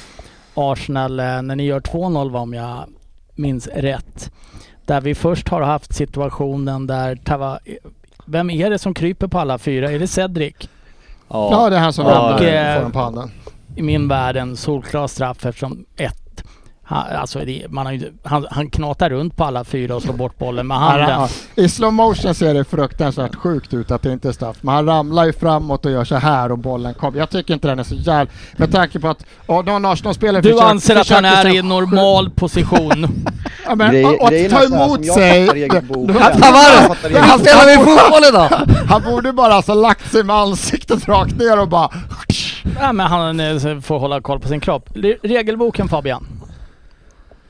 Arsenal 0.55 1.21
eh, 1.21 1.43
när 1.43 1.57
ni 1.57 1.65
gör 1.65 1.81
2-0 1.81 2.31
va, 2.31 2.41
om 2.41 2.55
jag 2.55 2.85
minns 3.35 3.67
rätt. 3.67 4.31
Där 4.87 5.01
vi 5.01 5.15
först 5.15 5.49
har 5.49 5.63
haft 5.63 5.95
situationen 5.95 6.87
där 6.87 7.17
Tava... 7.17 7.59
Vem 8.25 8.51
är 8.51 8.71
det 8.71 8.79
som 8.79 8.95
kryper 8.95 9.27
på 9.27 9.39
alla 9.39 9.59
fyra? 9.59 9.91
Är 9.91 9.99
det 9.99 10.07
Cedric? 10.07 10.55
Ja 11.29 11.69
det 11.71 11.77
är 11.77 11.81
han 11.81 11.93
som 11.93 12.07
Ja, 12.07 12.11
ramlar 12.13 12.33
och 12.35 12.39
får 12.39 12.83
den 12.83 12.93
på 12.93 12.99
handen. 12.99 13.31
I 13.77 13.83
min 13.83 14.09
värld 14.09 14.37
en 14.37 14.57
solklar 14.57 15.07
straff 15.07 15.47
eftersom 15.47 15.85
ett 15.97 16.28
han, 16.91 17.17
alltså 17.17 17.39
det, 17.39 17.67
man 17.69 17.87
har 17.87 17.93
ju, 17.93 18.13
han, 18.25 18.47
han 18.51 18.71
knatar 18.71 19.11
runt 19.11 19.37
på 19.37 19.45
alla 19.45 19.65
fyra 19.65 19.97
och 19.97 20.03
slår 20.03 20.15
bort 20.15 20.39
bollen 20.39 20.67
med 20.67 20.77
handen. 20.79 21.09
Ja, 21.11 21.29
I 21.55 21.69
slow 21.69 21.93
motion 21.93 22.35
ser 22.35 22.55
det 22.55 22.65
fruktansvärt 22.65 23.35
sjukt 23.35 23.75
ut 23.75 23.91
att 23.91 24.03
det 24.03 24.13
inte 24.13 24.29
är 24.29 24.33
straff. 24.33 24.57
Men 24.61 24.75
han 24.75 24.87
ramlar 24.87 25.25
ju 25.25 25.33
framåt 25.33 25.85
och 25.87 25.93
gör 25.93 26.05
så 26.05 26.17
här 26.17 26.53
och 26.53 26.59
bollen 26.59 26.95
kommer. 26.95 27.19
Jag 27.19 27.31
tycker 27.31 27.55
inte 27.55 27.69
den 27.69 27.79
är 27.79 27.83
så 27.85 27.95
jävla... 27.95 28.31
Med 28.57 28.73
tanke 28.73 29.01
på 29.01 29.09
att 29.09 29.25
ja, 29.47 29.63
någon 29.63 29.85
Arsenal-spelare 29.85 30.43
Du 30.43 30.49
försöker- 30.53 30.71
anser 30.71 30.97
att 30.97 31.09
han 31.11 31.25
är 31.25 31.55
i 31.55 31.63
normal 31.63 32.31
position? 32.31 33.07
Ja, 33.71 33.75
men, 33.75 33.91
Grej- 33.93 34.05
och, 34.05 34.13
och 34.13 34.29
ta 34.29 34.35
är 34.35 34.49
så 34.49 34.57
här, 34.57 34.67
emot 34.87 35.07
sig... 35.07 35.47
Han- 37.21 37.39
spelar 37.39 37.67
vi 37.67 37.85
fotboll 37.85 38.25
idag? 38.29 38.49
Han 38.89 39.03
borde 39.03 39.33
bara 39.33 39.55
alltså 39.55 39.75
lagt 39.75 40.13
sig 40.13 40.25
med 40.25 40.37
ansiktet 40.37 41.09
rakt 41.09 41.39
ner 41.39 41.61
och 41.61 41.69
bara... 41.69 41.89
ja, 42.81 42.93
men 42.93 43.07
han 43.07 43.41
eh, 43.41 43.81
får 43.81 43.99
hålla 43.99 44.21
koll 44.21 44.41
på 44.41 44.49
sin 44.49 44.61
kropp. 44.61 44.89
Re- 44.95 45.17
Regelboken 45.23 45.89
Fabian? 45.89 46.27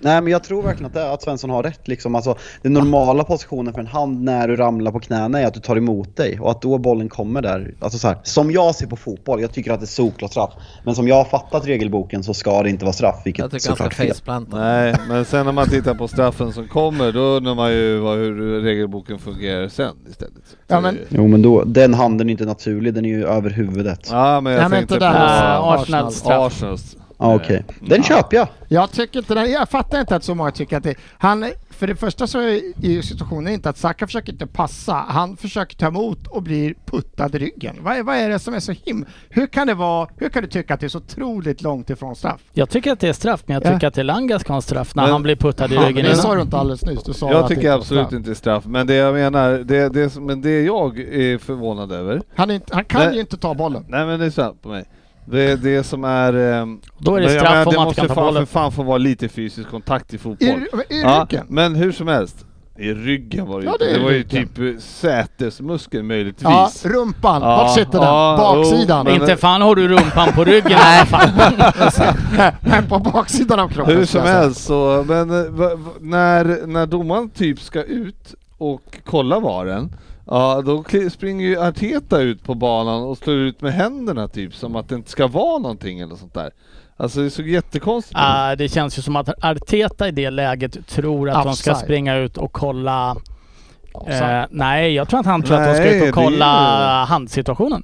Nej 0.01 0.21
men 0.21 0.33
jag 0.33 0.45
tror 0.45 0.63
verkligen 0.63 0.87
att, 0.87 0.95
det, 0.95 1.13
att 1.13 1.23
Svensson 1.23 1.51
har 1.51 1.63
rätt 1.63 1.89
liksom. 1.89 2.15
Alltså, 2.15 2.35
den 2.63 2.73
normala 2.73 3.25
positionen 3.25 3.73
för 3.75 3.81
en 3.81 3.87
hand 3.87 4.23
när 4.23 4.49
du 4.49 4.57
ramlar 4.57 4.93
på 4.93 5.01
knäna 5.01 5.41
är 5.41 5.47
att 5.47 5.55
du 5.55 5.61
tar 5.61 5.77
emot 5.77 6.17
dig 6.17 6.41
och 6.41 6.51
att 6.51 6.63
då 6.63 6.79
bollen 6.79 7.09
kommer 7.09 7.43
där. 7.43 7.75
Alltså 7.81 7.99
så 7.99 8.09
här, 8.09 8.19
som 8.23 8.51
jag 8.51 8.75
ser 8.75 8.87
på 8.87 8.97
fotboll, 8.97 9.41
jag 9.41 9.53
tycker 9.53 9.73
att 9.73 9.81
det 9.81 9.85
är 9.85 9.87
solklart 9.87 10.31
straff. 10.31 10.51
Men 10.85 10.95
som 10.95 11.09
jag 11.09 11.15
har 11.17 11.25
fattat 11.25 11.67
regelboken 11.67 12.23
så 12.25 12.35
ska 12.35 12.63
det 12.63 12.71
inte 12.71 12.85
vara 12.85 12.93
straff, 12.93 13.21
vilket 13.25 13.43
Jag 13.43 13.51
tycker 13.51 13.69
han 13.69 13.77
ska 13.77 13.85
såklart 13.85 13.95
fel. 13.95 14.09
faceplanta. 14.09 14.57
Nej, 14.59 14.95
men 15.09 15.25
sen 15.25 15.47
när 15.47 15.53
man 15.53 15.69
tittar 15.69 15.95
på 15.95 16.09
straffen 16.09 16.53
som 16.53 16.69
kommer, 16.69 17.13
då 17.13 17.21
undrar 17.21 17.55
man 17.55 17.73
ju 17.73 17.99
vad, 17.99 18.17
hur 18.19 18.61
regelboken 18.61 19.19
fungerar 19.19 19.69
sen 19.69 19.95
istället. 20.11 20.33
Ja, 20.67 20.81
men- 20.81 20.99
Jo 21.09 21.27
men 21.29 21.43
då, 21.43 21.65
den 21.65 21.95
handen 21.95 22.29
är 22.29 22.31
inte 22.33 22.45
naturlig, 22.45 22.95
den 22.95 23.05
är 23.05 23.09
ju 23.09 23.27
över 23.27 23.51
huvudet. 23.51 24.09
Ja 24.11 24.41
men 24.41 24.53
jag 24.53 24.61
Nej, 24.61 24.69
men 24.71 24.79
tänkte 24.79 24.95
inte 24.95 25.07
på 25.07 25.15
Arsenals 25.17 26.15
straff. 26.17 26.53
Arsenals. 26.53 26.97
Ah, 27.19 27.35
okej. 27.35 27.65
Den 27.81 28.03
köper 28.03 28.37
jag! 28.37 28.49
Jag 28.71 28.91
tycker 28.91 29.19
inte 29.19 29.35
det. 29.35 29.47
Jag 29.47 29.69
fattar 29.69 30.01
inte 30.01 30.17
att 30.17 30.25
så 30.25 30.35
många 30.35 30.51
tycker 30.51 30.77
att 30.77 30.83
det... 30.83 30.95
Han, 31.19 31.51
för 31.71 31.87
det 31.87 31.97
första 31.97 32.27
så 32.27 32.41
är 32.41 32.61
ju 32.87 33.03
situationen 33.03 33.53
inte 33.53 33.69
att 33.69 33.79
Saka 33.79 34.07
försöker 34.07 34.33
inte 34.33 34.47
passa. 34.47 34.93
Han 35.09 35.37
försöker 35.37 35.77
ta 35.77 35.87
emot 35.87 36.27
och 36.27 36.43
blir 36.43 36.75
puttad 36.87 37.35
i 37.35 37.39
ryggen. 37.39 37.77
Vad 37.81 37.97
är, 37.97 38.03
vad 38.03 38.17
är 38.17 38.29
det 38.29 38.39
som 38.39 38.55
är 38.55 38.61
så 38.61 38.73
him... 38.73 39.05
Hur 39.29 39.47
kan 39.47 39.67
det 39.67 39.75
vara... 39.75 40.09
Hur 40.17 40.29
kan 40.29 40.43
du 40.43 40.49
tycka 40.49 40.75
att 40.75 40.81
det 40.81 40.87
är 40.87 40.89
så 40.89 40.99
otroligt 40.99 41.63
långt 41.63 41.91
ifrån 41.91 42.17
straff? 42.17 42.41
Jag 42.53 42.71
tycker 42.71 42.93
att 42.93 43.01
det 43.01 43.09
är 43.09 43.13
straff, 43.13 43.43
men 43.47 43.55
jag 43.55 43.65
Ja. 43.67 43.73
tycker 43.75 43.87
att 43.87 43.99
Elanga 43.99 44.39
ska 44.39 44.53
ha 44.53 44.57
en 44.57 44.63
straff 44.63 44.95
när 44.95 45.03
Men- 45.03 45.13
han 45.13 45.23
blir 45.23 45.37
puttad 45.37 45.73
i 45.73 45.75
Ja, 45.75 45.89
ryggen 45.89 46.05
det 46.05 46.17
sa 46.17 46.35
du 46.35 46.43
inte 46.43 46.57
alldeles 46.57 46.85
nyss. 46.85 47.03
Du 47.03 47.13
sa 47.13 47.31
Jag 47.31 47.43
att 47.43 47.49
det 47.49 47.55
tycker 47.55 47.69
var 47.71 47.79
absolut 47.79 48.07
straff. 48.07 48.19
inte 48.19 48.31
är 48.31 48.35
straff, 48.35 48.65
men 48.67 48.87
det 48.87 48.95
jag 48.95 49.15
menar, 49.15 49.51
det, 49.59 49.89
det, 49.89 50.17
men 50.17 50.41
det 50.41 50.61
jag 50.63 50.99
är 50.99 51.39
förvånad 51.39 51.93
över, 51.93 52.23
Han, 52.37 52.51
är 52.51 52.55
inte, 52.55 52.75
han 52.75 52.85
kan 52.85 53.01
Nej. 53.07 53.15
ju 53.15 53.21
inte 53.21 53.37
ta 53.37 53.55
bollen. 53.55 53.85
nej 53.89 54.07
men 54.07 54.21
det 54.21 54.27
är 54.27 54.31
sant 54.31 54.63
på 54.63 54.69
mig. 54.69 54.85
Det, 55.31 55.57
det 55.57 55.83
som 55.85 56.05
är... 56.05 56.33
ehm, 56.35 56.81
Då 56.99 57.15
är 57.17 57.21
det 57.21 57.29
straff 57.29 57.43
menar, 57.51 57.67
om 57.67 57.73
det 57.73 57.79
man 57.79 57.89
inte 57.89 58.01
måste 58.01 58.01
kan 58.01 58.09
ta 58.09 58.15
fan 58.15 58.25
bollen. 58.25 58.47
för 58.47 58.53
fan 58.53 58.73
få 58.73 58.83
vara 58.83 58.99
lite 58.99 59.29
fysisk 59.29 59.69
kontakt 59.69 60.13
i 60.13 60.17
I, 60.17 60.19
fotboll. 60.19 60.49
i 60.89 61.01
Ja, 61.03 61.27
ryggen. 61.31 61.47
men 61.49 61.75
hur 61.75 61.93
som 61.93 62.09
helst. 62.09 62.45
I 62.81 62.95
ryggen 62.95 63.47
var 63.47 63.61
det 63.61 63.65
ju 63.67 63.71
Ja, 63.71 63.77
det 63.79 63.91
är 63.91 63.99
det 63.99 64.05
var 64.05 64.11
ju 64.11 64.23
typ 64.23 64.59
eh, 64.59 64.65
sätesmuskeln 64.81 66.07
möjligtvis. 66.07 66.45
Ja, 66.45 66.71
rumpan. 66.85 67.43
Ja, 67.43 67.49
Vart 67.57 67.75
sitter 67.75 67.93
den? 67.93 68.03
ja, 68.03 68.55
Baksidan. 68.57 69.07
jo, 69.07 69.13
men- 69.13 69.21
Inte 69.23 69.37
fan 69.37 69.63
har 69.63 69.75
du 69.77 69.89
rumpan 69.89 70.33
på 70.35 70.45
ryggen 70.45 70.71
i 70.73 70.75
alla 70.75 71.07
fall. 71.07 71.29
Men 72.61 72.87
på 72.89 72.99
baksidan 72.99 73.61
av 73.61 73.69
kroppen. 73.69 73.97
Hur 73.97 74.05
som 74.05 74.23
helst 74.23 74.65
så, 74.65 75.05
men 75.09 75.31
eh, 75.31 75.47
när, 76.01 76.67
när 76.67 76.87
domaren 76.87 77.31
typ 77.31 77.61
ska 77.61 77.83
ut 77.83 78.35
och 78.59 78.99
kolla 79.05 79.41
varen, 79.41 79.93
Ja, 80.31 80.63
då 80.63 80.85
springer 81.11 81.47
ju 81.47 81.61
Arteta 81.61 82.21
ut 82.21 82.45
på 82.45 82.55
banan 82.55 83.03
och 83.03 83.19
slår 83.19 83.37
ut 83.37 83.61
med 83.61 83.73
händerna 83.73 84.29
typ, 84.29 84.55
som 84.55 84.77
att 84.77 84.89
det 84.89 84.95
inte 84.95 85.11
ska 85.11 85.27
vara 85.27 85.59
någonting 85.59 86.01
eller 86.01 86.15
sånt 86.17 86.35
där. 86.35 86.51
Alltså 86.97 87.21
det 87.21 87.31
såg 87.31 87.49
jättekonstigt 87.49 88.19
ut. 88.19 88.25
Ah, 88.25 88.57
det 88.57 88.69
känns 88.69 88.99
ju 88.99 89.03
som 89.03 89.17
att 89.17 89.45
Arteta 89.45 90.09
i 90.09 90.11
det 90.11 90.31
läget 90.31 90.87
tror 90.87 91.31
att 91.31 91.45
de 91.45 91.57
ska 91.57 91.75
springa 91.75 92.17
ut 92.17 92.37
och 92.37 92.53
kolla... 92.53 93.17
Eh, 94.07 94.45
nej, 94.51 94.95
jag 94.95 95.09
tror 95.09 95.21
att 95.21 95.27
han 95.27 95.43
tror 95.43 95.57
att 95.57 95.67
de 95.69 95.75
ska 95.75 95.85
Nej, 95.85 96.09
ut 96.09 96.09
och 96.09 96.25
kolla 96.25 97.05
handsituationen. 97.05 97.83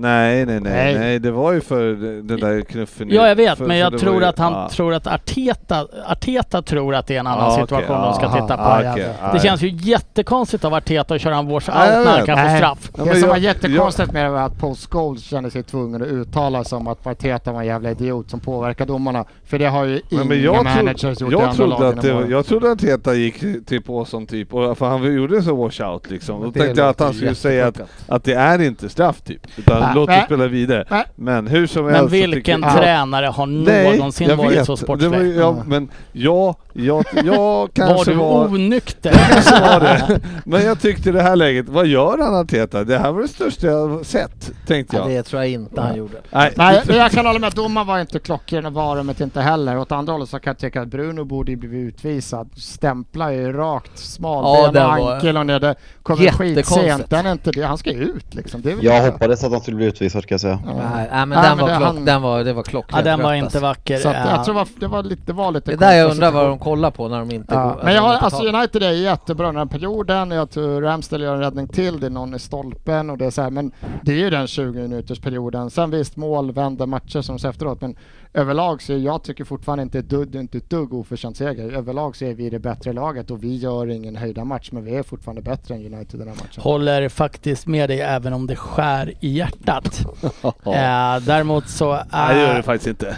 Nej, 0.00 0.46
nej, 0.46 0.60
nej, 0.60 0.72
Nej. 0.72 0.98
nej, 0.98 1.18
det 1.18 1.30
var 1.30 1.52
ju 1.52 1.60
för 1.60 1.84
den 2.22 2.40
där 2.40 2.60
knuffen. 2.60 3.08
Ja, 3.10 3.28
jag 3.28 3.36
vet, 3.36 3.58
för, 3.58 3.64
men 3.66 3.76
jag 3.78 3.98
tror 3.98 4.20
ju- 4.22 4.24
att 4.28 4.38
han 4.38 4.52
ja. 4.52 4.68
tror 4.72 4.94
att 4.94 5.06
Arteta, 5.06 5.86
Arteta 6.06 6.62
tror 6.62 6.94
att 6.94 7.06
det 7.06 7.14
är 7.16 7.20
en 7.20 7.26
annan 7.26 7.44
Ja, 7.44 7.52
okej, 7.52 7.62
situation 7.62 7.96
ja, 7.96 8.04
de 8.04 8.14
ska 8.14 8.26
aha, 8.26 8.40
titta 8.40 8.56
på. 8.56 8.62
Ja, 8.84 8.92
okej, 8.92 9.04
det- 9.04 9.14
ja. 9.32 9.38
känns 9.38 9.62
ju 9.62 9.68
jättekonstigt 9.68 10.64
av 10.64 10.74
Arteta 10.74 11.14
att 11.14 11.20
köra 11.20 11.36
en 11.36 11.46
wash 11.46 11.54
out 11.54 11.66
när 11.68 12.16
han 12.16 12.26
kan 12.26 12.50
få 12.50 12.56
straff. 12.56 12.90
Ja, 12.96 13.04
det 13.04 13.10
som 13.10 13.20
jag- 13.20 13.28
var 13.28 13.36
jättekonstigt 13.36 14.12
med 14.12 14.24
det 14.24 14.30
var 14.30 14.40
att 14.40 14.58
Paul 14.58 14.74
Scholes 14.76 15.22
kände 15.22 15.50
sig 15.50 15.62
tvungen 15.62 16.02
att 16.02 16.08
uttala 16.08 16.64
sig 16.64 16.76
om 16.76 16.86
att 16.88 17.06
Arteta 17.06 17.52
var 17.52 17.60
en 17.60 17.66
jävla 17.66 17.90
idiot 17.90 18.30
som 18.30 18.40
påverkar 18.40 18.86
domarna. 18.86 19.24
För 19.46 19.58
det 19.58 19.66
har 19.66 19.84
ju 19.84 20.00
inga 20.10 20.24
men 20.24 20.42
jag, 20.42 20.64
managers 20.64 21.20
gjort 21.20 21.32
i 21.32 21.34
jag, 21.34 21.42
andra 21.42 21.54
trodde 21.54 21.88
att 21.88 22.02
det, 22.02 22.12
var- 22.12 22.24
jag 22.26 22.46
trodde 22.46 22.72
att 22.72 22.78
Teta 22.78 23.14
gick 23.14 23.66
till 23.66 23.82
på 23.82 24.04
som 24.04 24.26
typ, 24.26 24.54
och, 24.54 24.78
för 24.78 24.86
han 24.88 25.14
gjorde 25.14 25.42
så 25.42 25.54
washout 25.56 26.10
liksom. 26.10 26.40
Då 26.42 26.50
Det 26.50 26.60
tänkte 26.60 26.80
jag 26.80 26.88
att 26.90 27.00
han 27.00 27.14
skulle 27.14 27.34
säga 27.34 27.72
att, 28.08 28.24
det 28.24 28.32
är 28.34 28.58
inte 28.62 28.88
straff 28.88 29.20
typ. 29.20 29.40
Utan 29.56 29.87
Nej, 29.88 29.94
låt 29.96 30.08
nej. 30.08 30.18
oss 30.20 30.24
spela 30.24 30.46
vidare. 30.46 30.84
Nej. 30.90 31.04
Men 31.16 31.46
hur 31.46 31.66
som 31.66 31.84
Men 31.84 31.94
helst 31.94 32.10
tycker 32.12 32.28
vilken 32.28 32.62
jag- 32.62 32.76
tränare 32.76 33.26
har 33.26 33.46
Nej, 33.46 33.96
någonsin 33.96 34.28
jag 34.28 34.36
varit 34.36 34.56
vet. 34.58 34.66
så 34.66 34.76
sportslig? 34.76 35.10
var, 35.10 35.18
ja, 35.18 35.62
men 35.66 35.88
jag, 36.12 36.54
jag, 36.72 37.04
jag 37.24 37.36
var 37.38 37.68
kanske 37.68 38.10
du 38.10 38.16
var... 38.16 38.46
onykter? 38.46 39.12
Så 39.42 39.54
var 39.60 39.80
det. 39.80 40.20
Men 40.44 40.64
jag 40.64 40.80
tyckte 40.80 41.08
i 41.08 41.12
det 41.12 41.22
här 41.22 41.36
läget, 41.36 41.68
vad 41.68 41.86
gör 41.86 42.18
han 42.18 42.34
Arteta? 42.34 42.84
Det 42.84 42.98
här 42.98 43.12
var 43.12 43.22
det 43.22 43.28
största 43.28 43.66
jag 43.66 44.06
sett, 44.06 44.50
tänkte 44.66 44.96
Ja, 44.96 45.02
jag. 45.02 45.10
det 45.10 45.22
tror 45.22 45.42
jag 45.42 45.50
inte 45.50 45.80
han 45.80 45.96
gjorde. 45.96 46.16
Nej, 46.30 46.52
Nej, 46.56 46.82
men 46.86 46.96
jag 46.96 47.10
kan 47.10 47.26
hålla 47.26 47.38
med. 47.38 47.52
Domaren 47.52 47.86
var 47.86 47.98
inte 48.00 48.18
klockren 48.18 48.66
och 48.66 48.72
varumet 48.72 49.20
inte 49.20 49.40
heller. 49.40 49.78
Åt 49.78 49.92
andra 49.92 50.12
hållet 50.12 50.28
så 50.28 50.38
kan 50.38 50.50
jag 50.50 50.58
tycka 50.58 50.82
att 50.82 50.88
Bruno 50.88 51.24
borde 51.24 51.56
blivit 51.56 51.94
utvisad. 51.94 52.48
Stämplar 52.56 53.30
ju 53.30 53.52
rakt 53.52 53.90
Ja, 53.94 54.00
smalben 54.02 54.84
var 54.98 55.14
ankel 55.14 55.36
och 55.36 55.46
ner. 55.46 55.60
Det 55.60 55.74
kommer 56.02 56.30
skitsent. 56.30 57.10
Den 57.10 57.26
är 57.26 57.32
inte 57.32 57.50
det. 57.50 57.62
Han 57.62 57.78
ska 57.78 57.90
ju 57.90 58.02
ut 58.02 58.34
liksom. 58.34 58.62
Jag 58.64 59.02
det. 59.04 59.10
hoppades 59.10 59.44
att 59.44 59.52
han 59.52 59.60
skulle 59.60 59.76
bli 59.78 59.86
utvisad 59.86 60.22
ska 60.22 60.32
jag 60.34 60.40
säga. 60.40 60.58
Ja. 60.66 60.72
Nej, 60.72 61.08
men, 61.10 61.28
Nej, 61.28 61.38
den, 61.42 61.56
men 61.56 61.58
var 61.58 61.68
det- 61.68 61.76
klock, 61.76 61.86
han- 61.94 62.04
den 62.04 62.22
var, 62.22 62.44
det 62.44 62.52
var 62.52 62.62
klockrent 62.62 63.06
Ja, 63.06 63.10
den 63.10 63.22
var 63.22 63.30
rött, 63.30 63.36
inte 63.36 63.46
alltså. 63.46 63.60
vacker. 63.60 63.96
Så 63.96 64.08
att, 64.08 64.14
Eh, 64.14 64.30
jag 64.30 64.44
tror 64.44 64.54
det 64.54 64.58
var, 64.60 64.68
det 64.80 64.86
var 64.86 65.02
lite, 65.02 65.22
det 65.26 65.32
var 65.32 65.52
lite 65.52 65.70
Det 65.70 65.74
är 65.74 65.90
där 65.90 65.92
jag 65.96 66.10
undrar 66.10 66.30
vad 66.30 66.46
de 66.48 66.58
kollar 66.58 66.90
på 66.90 67.08
när 67.08 67.18
de 67.18 67.30
inte 67.30 67.54
Ja, 67.54 67.62
går... 67.64 67.80
men 67.84 67.94
jag 67.94 68.02
har, 68.02 68.14
alltså 68.14 68.42
United 68.48 68.82
är 68.82 68.90
jättebra 68.90 69.46
den 69.46 69.56
här 69.56 69.66
perioden. 69.66 70.30
Jag 70.30 70.50
tror 70.50 70.82
Ramsdale 70.82 71.24
gör 71.24 71.34
en 71.34 71.40
räddning 71.40 71.68
till. 71.68 72.00
Det 72.00 72.06
är 72.06 72.10
någon 72.10 72.34
i 72.34 72.38
stolpen 72.38 73.10
och 73.10 73.18
det 73.18 73.26
är 73.26 73.30
så 73.30 73.42
här. 73.42 73.50
Men 73.50 73.72
det 74.02 74.12
är 74.12 74.16
ju 74.16 74.30
den 74.30 74.46
20 74.46 74.82
minuters 74.82 75.20
perioden. 75.20 75.70
Sen 75.70 75.90
visst 75.90 76.16
mål 76.16 76.52
vänder 76.52 76.86
matcher 76.86 77.20
som 77.20 77.36
efteråt. 77.36 77.80
Men 77.80 77.96
överlag 78.34 78.82
så 78.82 78.92
är 78.92 78.96
jag 78.96 79.22
tycker 79.22 79.44
fortfarande 79.44 79.82
inte 79.82 79.98
ett 79.98 80.08
dugg, 80.08 80.34
inte 80.34 80.58
ett 80.58 80.70
dugg 80.70 80.94
oförtjänt 80.94 81.36
seger. 81.36 81.72
Överlag 81.72 82.16
så 82.16 82.24
är 82.24 82.34
vi 82.34 82.50
det 82.50 82.58
bättre 82.58 82.92
laget 82.92 83.30
och 83.30 83.44
vi 83.44 83.56
gör 83.56 83.86
ingen 83.90 84.16
höjda 84.16 84.44
match. 84.44 84.68
Men 84.72 84.84
vi 84.84 84.94
är 84.96 85.02
fortfarande 85.02 85.42
bättre 85.42 85.74
än 85.74 85.94
United 85.94 86.20
den 86.20 86.28
här 86.28 86.34
matchen. 86.34 86.62
Håller 86.62 87.08
faktiskt 87.08 87.66
med 87.66 87.90
dig 87.90 88.00
även 88.00 88.32
om 88.32 88.46
det 88.46 88.56
skär 88.56 89.14
i 89.20 89.28
hjärtat. 89.28 90.06
Eh, 90.68 91.20
däremot 91.26 91.68
så 91.68 91.92
Nej, 92.12 92.34
det 92.34 92.40
gör 92.40 92.52
det 92.52 92.58
är, 92.58 92.62
faktiskt 92.62 92.88
inte. 92.88 93.16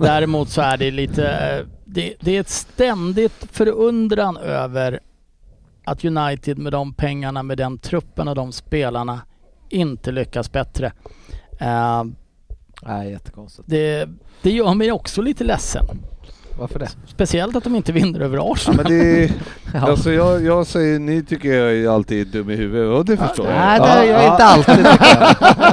däremot 0.00 0.48
så 0.48 0.60
är 0.60 0.76
det 0.76 0.90
lite, 0.90 1.66
det, 1.84 2.14
det 2.20 2.36
är 2.36 2.40
ett 2.40 2.48
ständigt 2.48 3.46
förundran 3.52 4.36
över 4.36 5.00
att 5.84 6.04
United 6.04 6.58
med 6.58 6.72
de 6.72 6.92
pengarna, 6.94 7.42
med 7.42 7.58
den 7.58 7.78
truppen 7.78 8.28
och 8.28 8.34
de 8.34 8.52
spelarna 8.52 9.20
inte 9.68 10.12
lyckas 10.12 10.52
bättre. 10.52 10.92
Eh, 11.58 12.04
Nej, 12.82 13.10
jättekonstigt. 13.10 13.68
det, 13.70 14.08
det 14.42 14.50
gör 14.50 14.74
mig 14.74 14.92
också 14.92 15.22
lite 15.22 15.44
ledsen. 15.44 15.86
Varför 16.58 16.78
det? 16.78 16.88
Speciellt 17.06 17.56
att 17.56 17.64
de 17.64 17.76
inte 17.76 17.92
vinner 17.92 18.20
över 18.20 18.36
Ja, 18.36 18.52
Arsenal. 18.52 18.76
men 18.76 18.86
det 18.98 19.24
är, 19.24 19.30
Ja. 19.74 19.80
alltså 19.90 20.12
jag, 20.12 20.44
jag 20.44 20.66
säger, 20.66 20.98
ni 20.98 21.22
tycker 21.22 21.52
jag 21.54 21.72
är 21.76 21.88
alltid 21.88 22.26
dum 22.26 22.50
i 22.50 22.56
huvudet 22.56 22.98
och 22.98 23.04
det 23.04 23.16
förstår 23.16 23.46
jag. 23.46 23.54
Nej, 23.54 23.80
det 23.80 23.86
Ja, 23.86 23.92
är 23.94 24.04
jag 24.04 24.22
ja. 24.24 24.32
inte 24.32 24.44
alltid. 24.44 24.86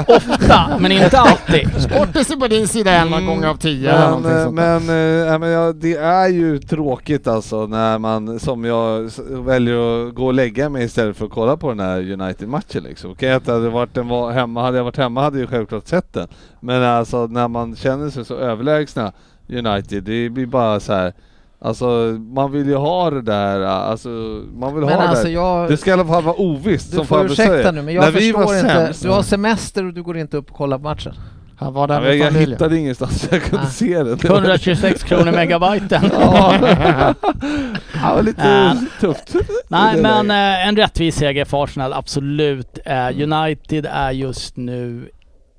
Ofta, 0.16 0.78
men 0.80 0.92
inte 0.92 1.20
alltid. 1.20 1.82
Sportis 1.82 2.30
är 2.32 2.36
på 2.36 2.48
din 2.48 2.68
sida 2.68 2.92
en 2.92 3.08
Mm, 3.08 3.26
gång 3.26 3.46
av 3.46 3.56
tio 3.56 3.94
Men, 4.22 4.56
men, 4.56 4.96
ja, 5.28 5.38
men 5.38 5.50
ja, 5.50 5.74
det 5.74 5.96
är 5.96 6.28
ju 6.28 6.60
tråkigt 6.60 7.28
alltså 7.28 7.68
när 7.68 7.98
man, 8.00 8.40
som 8.40 8.66
jag, 8.66 9.10
väljer 9.30 10.08
att 10.08 10.16
gå 10.16 10.26
och 10.26 10.34
lägga 10.34 10.70
mig 10.70 10.84
istället 10.86 11.18
för 11.18 11.26
att 11.26 11.32
kolla 11.32 11.58
på 11.58 11.70
den 11.70 11.80
här 11.80 12.12
United-matchen 12.12 12.84
liksom. 12.84 13.12
Okej 13.12 13.32
att 13.34 13.46
det 13.46 13.52
hade 13.52 13.70
varit 13.70 13.98
var 13.98 14.32
hemma, 14.32 14.62
hade 14.62 14.78
jag 14.78 14.84
varit 14.84 14.98
hemma 14.98 15.22
hade 15.22 15.38
jag 15.38 15.42
ju 15.42 15.48
självklart 15.48 15.88
sett 15.88 16.14
den. 16.14 16.28
Men 16.60 16.84
alltså 16.84 17.28
när 17.28 17.48
man 17.48 17.76
känner 17.76 18.10
sig 18.10 18.26
så 18.26 18.36
överlägsna 18.36 19.12
United, 19.50 20.04
det 20.04 20.30
blir 20.30 20.46
bara 20.46 20.80
så 20.80 20.94
här. 20.94 21.14
Alltså 21.60 21.86
man 22.34 22.52
vill 22.52 22.68
ju 22.68 22.76
ha 22.76 23.10
det 23.10 23.22
där, 23.22 23.62
alltså 23.62 24.10
man 24.54 24.76
vill 24.76 24.86
Men 24.86 24.94
ha 24.94 25.02
alltså 25.08 25.24
det 25.26 25.32
jag... 25.32 25.70
Det 25.70 25.78
ska 25.78 25.90
i 25.90 25.94
alla 25.94 26.06
fall 26.06 26.24
vara 26.24 26.36
ovisst 26.36 26.92
Du 26.92 26.98
som 26.98 27.06
får 27.08 27.16
Fabbe 27.18 27.32
ursäkta 27.34 27.52
säger. 27.54 27.72
nu 27.72 27.82
men 27.82 27.94
jag 27.94 28.04
När 28.04 28.12
vi 28.12 28.34
förstår 28.34 28.56
inte. 28.56 28.68
sämst- 28.70 29.04
Du 29.04 29.10
har 29.10 29.22
semester 29.22 29.86
och 29.86 29.94
du 29.94 30.04
går 30.04 30.18
inte 30.18 30.38
upp 30.38 30.52
och 30.52 30.58
kollar 30.58 30.78
på 30.78 30.84
matchen. 30.84 31.14
Han 31.60 31.74
var 31.74 31.88
där 31.88 31.96
Ja, 31.96 32.02
med 32.02 32.18
jag 32.18 32.28
familjen. 32.28 32.50
hittade 32.52 32.78
ingenstans 32.78 33.28
jag 33.32 33.42
kunde 33.44 33.66
Ah. 33.66 33.70
se. 33.70 34.04
Det 34.04 34.24
var- 34.30 34.36
126 34.36 35.04
kronor 35.04 35.32
megabyten. 35.32 36.02
Ja, 36.22 36.54
det 36.62 38.14
var 38.16 38.22
lite 38.24 38.44
Äh. 38.50 38.74
tufft. 39.02 39.36
Nej 39.68 40.02
men 40.02 40.32
eh, 40.32 40.68
en 40.68 40.76
rättvis 40.78 41.16
seger 41.16 41.46
för 41.46 41.64
Arsenal, 41.64 41.94
absolut. 41.94 42.80
Eh, 42.86 43.08
United 43.34 43.88
är 43.92 44.12
just 44.12 44.58
nu 44.58 45.10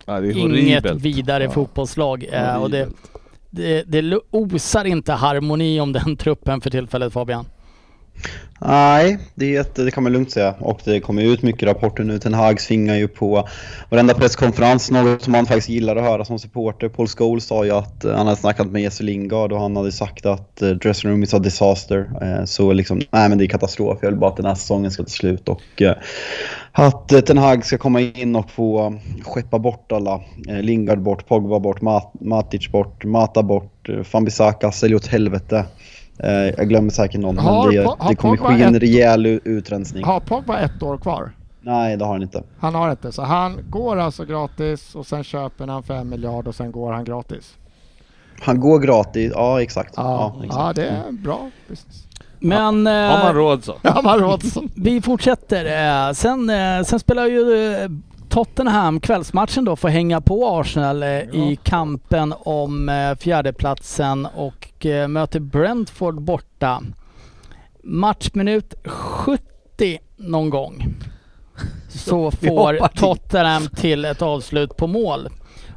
Ja, 0.07 0.21
det 0.21 0.29
är 0.29 0.57
inget 0.59 0.91
vidare 0.91 1.45
Ja. 1.45 1.51
fotbollslag. 1.51 2.27
Eh, 2.33 2.55
och 2.63 2.71
det 2.71 2.89
det, 3.59 3.83
det 3.87 4.21
osar 4.31 4.85
inte 4.85 5.13
harmoni 5.13 5.81
om 5.81 5.93
den 5.93 6.17
truppen 6.25 6.61
för 6.61 6.71
tillfället 6.71 7.13
Fabian. 7.13 7.47
Nej, 8.61 9.19
det, 9.35 9.75
det 9.75 9.91
kan 9.91 10.03
man 10.03 10.13
lugnt 10.13 10.31
säga. 10.31 10.55
Och 10.59 10.81
det 10.85 11.01
kommer 11.01 11.23
ju 11.23 11.33
ut 11.33 11.43
mycket 11.43 11.69
rapporter 11.69 12.05
nu. 12.05 12.19
Ten 12.19 12.35
Hag 12.35 12.61
svingar 12.61 12.95
ju 12.95 13.09
på 13.09 13.49
varenda 13.89 14.15
presskonferens, 14.15 14.91
något 14.91 15.23
som 15.23 15.33
man 15.33 15.47
faktiskt 15.47 15.69
gillar 15.69 15.97
att 15.97 16.05
höra 16.05 16.25
som 16.25 16.39
supporter. 16.39 16.89
Paul 16.89 17.09
Scholes 17.09 17.47
sa 17.47 17.65
ju 17.65 17.71
att 17.71 18.05
eh, 18.05 18.15
han 18.15 18.27
hade 18.27 18.41
snackat 18.41 18.67
med 18.67 18.83
Jesse 18.83 19.03
Lingard 19.03 19.53
och 19.53 19.61
han 19.61 19.77
hade 19.77 19.93
sagt 19.93 20.27
att 20.27 20.63
eh, 20.63 20.69
dressing 20.69 21.11
room 21.11 21.23
is 21.23 21.35
a 21.35 21.39
disaster. 21.39 22.11
Eh, 22.23 22.45
så 22.45 22.73
liksom, 22.73 23.01
nej 23.11 23.29
men 23.29 23.39
det 23.39 23.45
är 23.45 23.49
katastrof. 23.49 23.99
Jag 24.03 24.11
vill 24.11 24.19
bara 24.19 24.31
att 24.31 24.37
den 24.37 24.47
här 24.47 24.55
säsongen 24.55 24.91
ska 24.91 25.03
ta 25.03 25.09
slut 25.09 25.49
och 25.49 25.83
att 26.73 27.09
Ten 27.09 27.39
Hag 27.39 27.65
ska 27.65 27.79
komma 27.79 28.01
in 28.01 28.37
och 28.37 28.51
få 28.51 28.99
skeppa 29.23 29.59
bort 29.59 29.93
alla. 29.93 30.21
Lingard 30.61 31.03
bort, 31.03 31.29
Pogba 31.29 31.61
bort, 31.61 31.81
Mat 31.81 32.13
Matic 32.21 32.69
bort, 32.69 33.05
Mata 33.05 33.43
bort, 33.43 33.89
Fambisaka, 34.05 34.73
sälj 34.73 34.95
åt 34.95 35.07
helvete. 35.07 35.65
Eh, 36.19 36.31
jag 36.33 36.69
glömmer 36.69 36.91
säkert 36.91 37.21
någon, 37.21 37.39
Har 37.39 37.65
men 37.67 37.75
det, 37.77 37.85
har 37.85 38.09
det 38.09 38.15
kommer 38.17 38.37
Pogba 38.37 38.57
ske 38.57 38.63
en 38.63 38.75
ett- 38.75 38.83
rejäl 38.83 39.27
utrensning. 39.45 40.05
Har 40.05 40.21
Pogba 40.21 40.59
ett 40.59 40.83
år 40.83 40.97
kvar? 40.99 41.31
Nej, 41.61 41.97
det 41.97 42.05
har 42.05 42.13
han 42.13 42.23
inte. 42.23 42.43
Han 42.59 42.75
har 42.75 42.91
inte, 42.91 43.13
så 43.13 43.23
han 43.23 43.59
går 43.71 43.97
alltså 43.97 44.25
gratis 44.25 44.95
och 44.95 45.07
sen 45.07 45.25
köper 45.25 45.67
han 45.67 45.83
för 45.83 45.95
en 45.95 46.09
miljard 46.09 46.47
och 46.49 46.55
sen 46.55 46.73
går 46.73 46.93
han 46.93 47.05
gratis. 47.05 47.55
Han 48.41 48.61
går 48.61 48.79
gratis, 48.79 49.33
ja 49.35 49.63
exakt. 49.63 49.95
Ja, 49.97 50.03
Ja, 50.03 50.35
ja, 50.41 50.45
exakt. 50.47 50.77
det 50.77 50.87
är 50.87 51.09
en 51.09 51.23
bra 51.23 51.51
business. 51.69 52.05
Men 52.41 52.87
Har 52.87 53.19
man 53.19 53.27
eh, 53.27 53.35
råd 53.35 53.65
så. 53.65 53.75
Ja, 53.83 53.95
man 53.95 54.07
har 54.07 54.19
råd 54.19 54.43
så. 54.45 54.63
vi 54.77 55.01
fortsätter. 55.03 55.65
Eh, 56.09 56.13
sen, 56.13 56.51
eh, 56.51 56.83
sen 56.85 56.99
spelar 57.01 57.27
ju 57.27 57.73
eh, 57.75 57.89
Tottenham 58.29 59.01
kvällsmatchen 59.01 59.65
då 59.65 59.73
att 59.73 59.83
hänga 59.83 60.21
på 60.21 60.49
Arsenal 60.61 61.03
eh, 61.03 61.09
i 61.19 61.59
kampen 61.63 62.35
om 62.39 62.89
eh, 62.89 63.15
fjärdeplatsen 63.15 64.27
och 64.27 64.87
eh, 64.87 65.09
möter 65.09 65.41
Brentford 65.41 66.23
borta. 66.23 66.83
Matchminut 67.83 68.75
70 68.85 69.99
någon 70.17 70.51
gång 70.51 70.95
så 71.89 72.31
får. 72.31 72.89
Tottenham 72.89 73.69
till 73.69 74.05
ett 74.05 74.23
avslut 74.23 74.77
på 74.77 74.87
mål. 74.87 75.29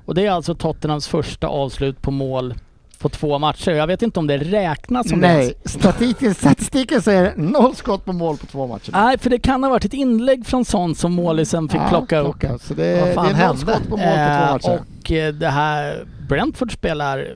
Och 0.06 0.16
det 0.16 0.26
är 0.26 0.32
alltså 0.32 0.56
Tottenhams 0.56 1.08
första 1.08 1.48
avslut 1.48 2.02
på 2.02 2.12
mål 2.12 2.54
på 3.02 3.10
två 3.10 3.40
matcher. 3.40 3.72
Jag 3.72 3.88
vet 3.88 4.02
inte 4.02 4.20
om 4.20 4.28
det 4.28 4.38
räknas 4.38 5.10
som 5.10 5.22
det. 5.22 5.28
Nej, 5.28 5.54
statistiken, 5.66 6.34
statistiken 6.36 7.02
säger 7.02 7.34
noll 7.36 7.76
skott 7.76 8.06
på 8.06 8.14
mål 8.14 8.38
på 8.38 8.46
två 8.46 8.68
matcher. 8.68 8.90
Nej, 8.92 9.18
för 9.18 9.30
det 9.30 9.40
kan 9.40 9.64
ha 9.64 9.70
varit 9.70 9.86
ett 9.86 9.94
inlägg 9.94 10.46
från 10.46 10.66
sånt 10.66 10.98
som 10.98 11.14
målisen 11.14 11.70
fick 11.70 11.82
Ja, 11.82 11.90
plocka 11.90 12.20
upp. 12.20 12.40
plocka. 12.40 12.58
Så 12.58 12.74
det, 12.74 13.00
Vad 13.00 13.08
det 13.10 13.14
fan 13.14 13.36
är 13.36 13.48
noll 13.48 13.58
skott 13.58 13.90
på 13.90 13.98
mål 13.98 14.00
på 14.00 14.06
två 14.06 14.22
Eh, 14.22 14.52
matcher. 14.52 14.80
och 15.02 15.12
eh, 15.12 15.34
det 15.34 15.50
här 15.50 16.06
Brentford 16.30 16.72
spelar 16.74 17.28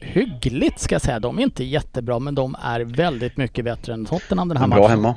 hyggligt 0.00 0.80
ska 0.80 0.94
jag 0.94 1.02
säga. 1.02 1.18
De 1.20 1.38
är 1.38 1.42
inte 1.42 1.64
jättebra 1.64 2.18
men 2.18 2.34
de 2.34 2.56
är 2.62 2.80
väldigt 2.80 3.36
mycket 3.36 3.64
bättre 3.64 3.92
än 3.94 4.04
Tottenham 4.06 4.48
den 4.48 4.56
här 4.56 4.68
Bra 4.68 4.76
matchen. 4.78 4.90
hemma. 4.90 5.14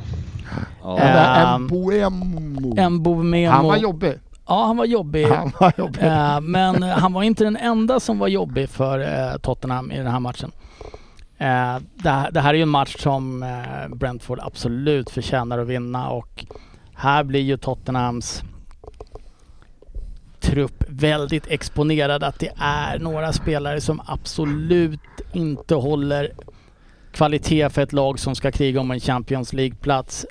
Ja. 0.84 1.58
Mbuemo. 1.58 2.90
Mbomemo. 2.90 3.52
Han 3.52 3.66
var 3.66 3.78
jobbig. 3.78 4.14
Ja, 4.50 4.66
han 4.66 4.78
var 4.78 4.86
jobbig. 4.86 5.26
Han 5.26 5.52
var 5.60 5.74
jobbig. 5.78 6.04
Eh, 6.04 6.42
men 6.42 6.84
han 6.84 7.14
var 7.14 7.24
inte 7.24 7.44
den 7.44 7.58
enda 7.58 8.00
som 8.00 8.20
var 8.20 8.28
jobbig 8.28 8.70
för 8.70 9.00
eh, 9.00 9.38
Tottenham 9.38 9.92
i 9.92 9.98
den 9.98 10.08
här 10.08 10.20
matchen. 10.20 10.52
Eh, 11.38 11.78
det, 11.96 12.10
här- 12.10 12.32
det 12.32 12.42
här 12.42 12.50
är 12.50 12.54
ju 12.58 12.62
en 12.62 12.70
match 12.70 12.96
som 13.00 13.44
eh, 13.44 13.96
Brentford 13.96 14.40
absolut 14.42 15.10
förtjänar 15.10 15.60
att 15.60 15.68
vinna 15.68 16.10
och 16.10 16.46
här 16.94 17.24
blir 17.24 17.42
ju 17.42 17.58
Tottenhams 17.58 18.44
trupp 20.40 20.84
väldigt 20.88 21.48
exponerad. 21.48 22.24
Att 22.24 22.40
det 22.40 22.52
är 22.60 23.00
några 23.00 23.34
spelare 23.34 23.82
som 23.82 24.02
absolut 24.06 25.00
inte 25.34 25.76
håller 25.76 26.32
kvalitet 27.12 27.70
för 27.70 27.82
ett 27.82 27.94
lag 27.94 28.20
som 28.20 28.36
ska 28.36 28.52
kriga 28.52 28.80
om 28.80 28.92
en 28.92 29.00
Champions 29.00 29.54
League-plats. 29.54 30.26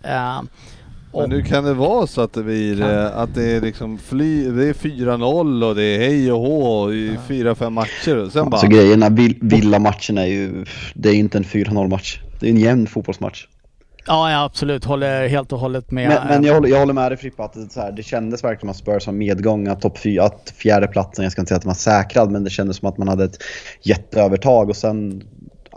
Men 1.12 1.30
nu 1.30 1.42
kan 1.42 1.64
det 1.64 1.74
vara 1.74 2.06
så 2.06 2.20
att 2.20 2.32
det 2.32 2.42
blir 2.42 2.82
eh, 2.82 3.18
att 3.18 3.34
det 3.34 3.44
är 3.44 3.60
liksom 3.60 3.98
fly, 3.98 4.50
det 4.50 4.68
är 4.68 4.72
4-0 4.72 5.68
och 5.68 5.74
det 5.74 5.82
är 5.82 5.98
hej 5.98 6.32
och 6.32 6.40
hå 6.40 6.92
i 6.92 7.16
fyra, 7.28 7.54
fem 7.54 7.72
matcher 7.72 8.16
och 8.16 8.32
sen 8.32 8.44
bara... 8.50 8.56
Alltså 8.56 8.66
grejerna, 8.66 9.08
vill- 9.08 9.38
Villa-matchen 9.40 10.18
är 10.18 10.26
ju, 10.26 10.64
det 10.94 11.08
är 11.08 11.14
inte 11.14 11.38
en 11.38 11.44
4-0 11.44 11.88
match. 11.88 12.20
Det 12.40 12.46
är 12.46 12.50
en 12.50 12.56
jämn 12.60 12.86
fotbollsmatch. 12.86 13.46
Ja, 14.06 14.30
ja 14.30 14.44
absolut. 14.44 14.84
Håller 14.84 15.28
helt 15.28 15.52
och 15.52 15.58
hållet 15.58 15.90
med. 15.90 16.08
Men, 16.08 16.26
men 16.28 16.44
jag, 16.44 16.54
håller, 16.54 16.68
jag 16.68 16.78
håller 16.78 16.92
med 16.94 17.10
dig 17.10 17.18
Frippa 17.18 17.44
att 17.44 17.52
det, 17.52 17.60
är 17.60 17.68
så 17.68 17.80
här, 17.80 17.92
det 17.92 18.02
kändes 18.02 18.44
verkligen 18.44 18.60
som 18.60 18.68
att 18.70 18.76
Spurs 18.96 19.06
har 19.06 19.12
medgång, 19.12 19.68
att 19.68 19.80
topp 19.80 19.98
fyra, 19.98 20.24
att 20.24 20.52
fjärdeplatsen, 20.56 21.22
jag 21.22 21.32
ska 21.32 21.42
inte 21.42 21.48
säga 21.48 21.56
att 21.56 21.62
den 21.62 21.68
var 21.68 21.74
säkrad, 21.74 22.30
men 22.30 22.44
det 22.44 22.50
kändes 22.50 22.76
som 22.76 22.88
att 22.88 22.98
man 22.98 23.08
hade 23.08 23.24
ett 23.24 23.38
jätteövertag 23.82 24.68
och 24.68 24.76
sen 24.76 25.22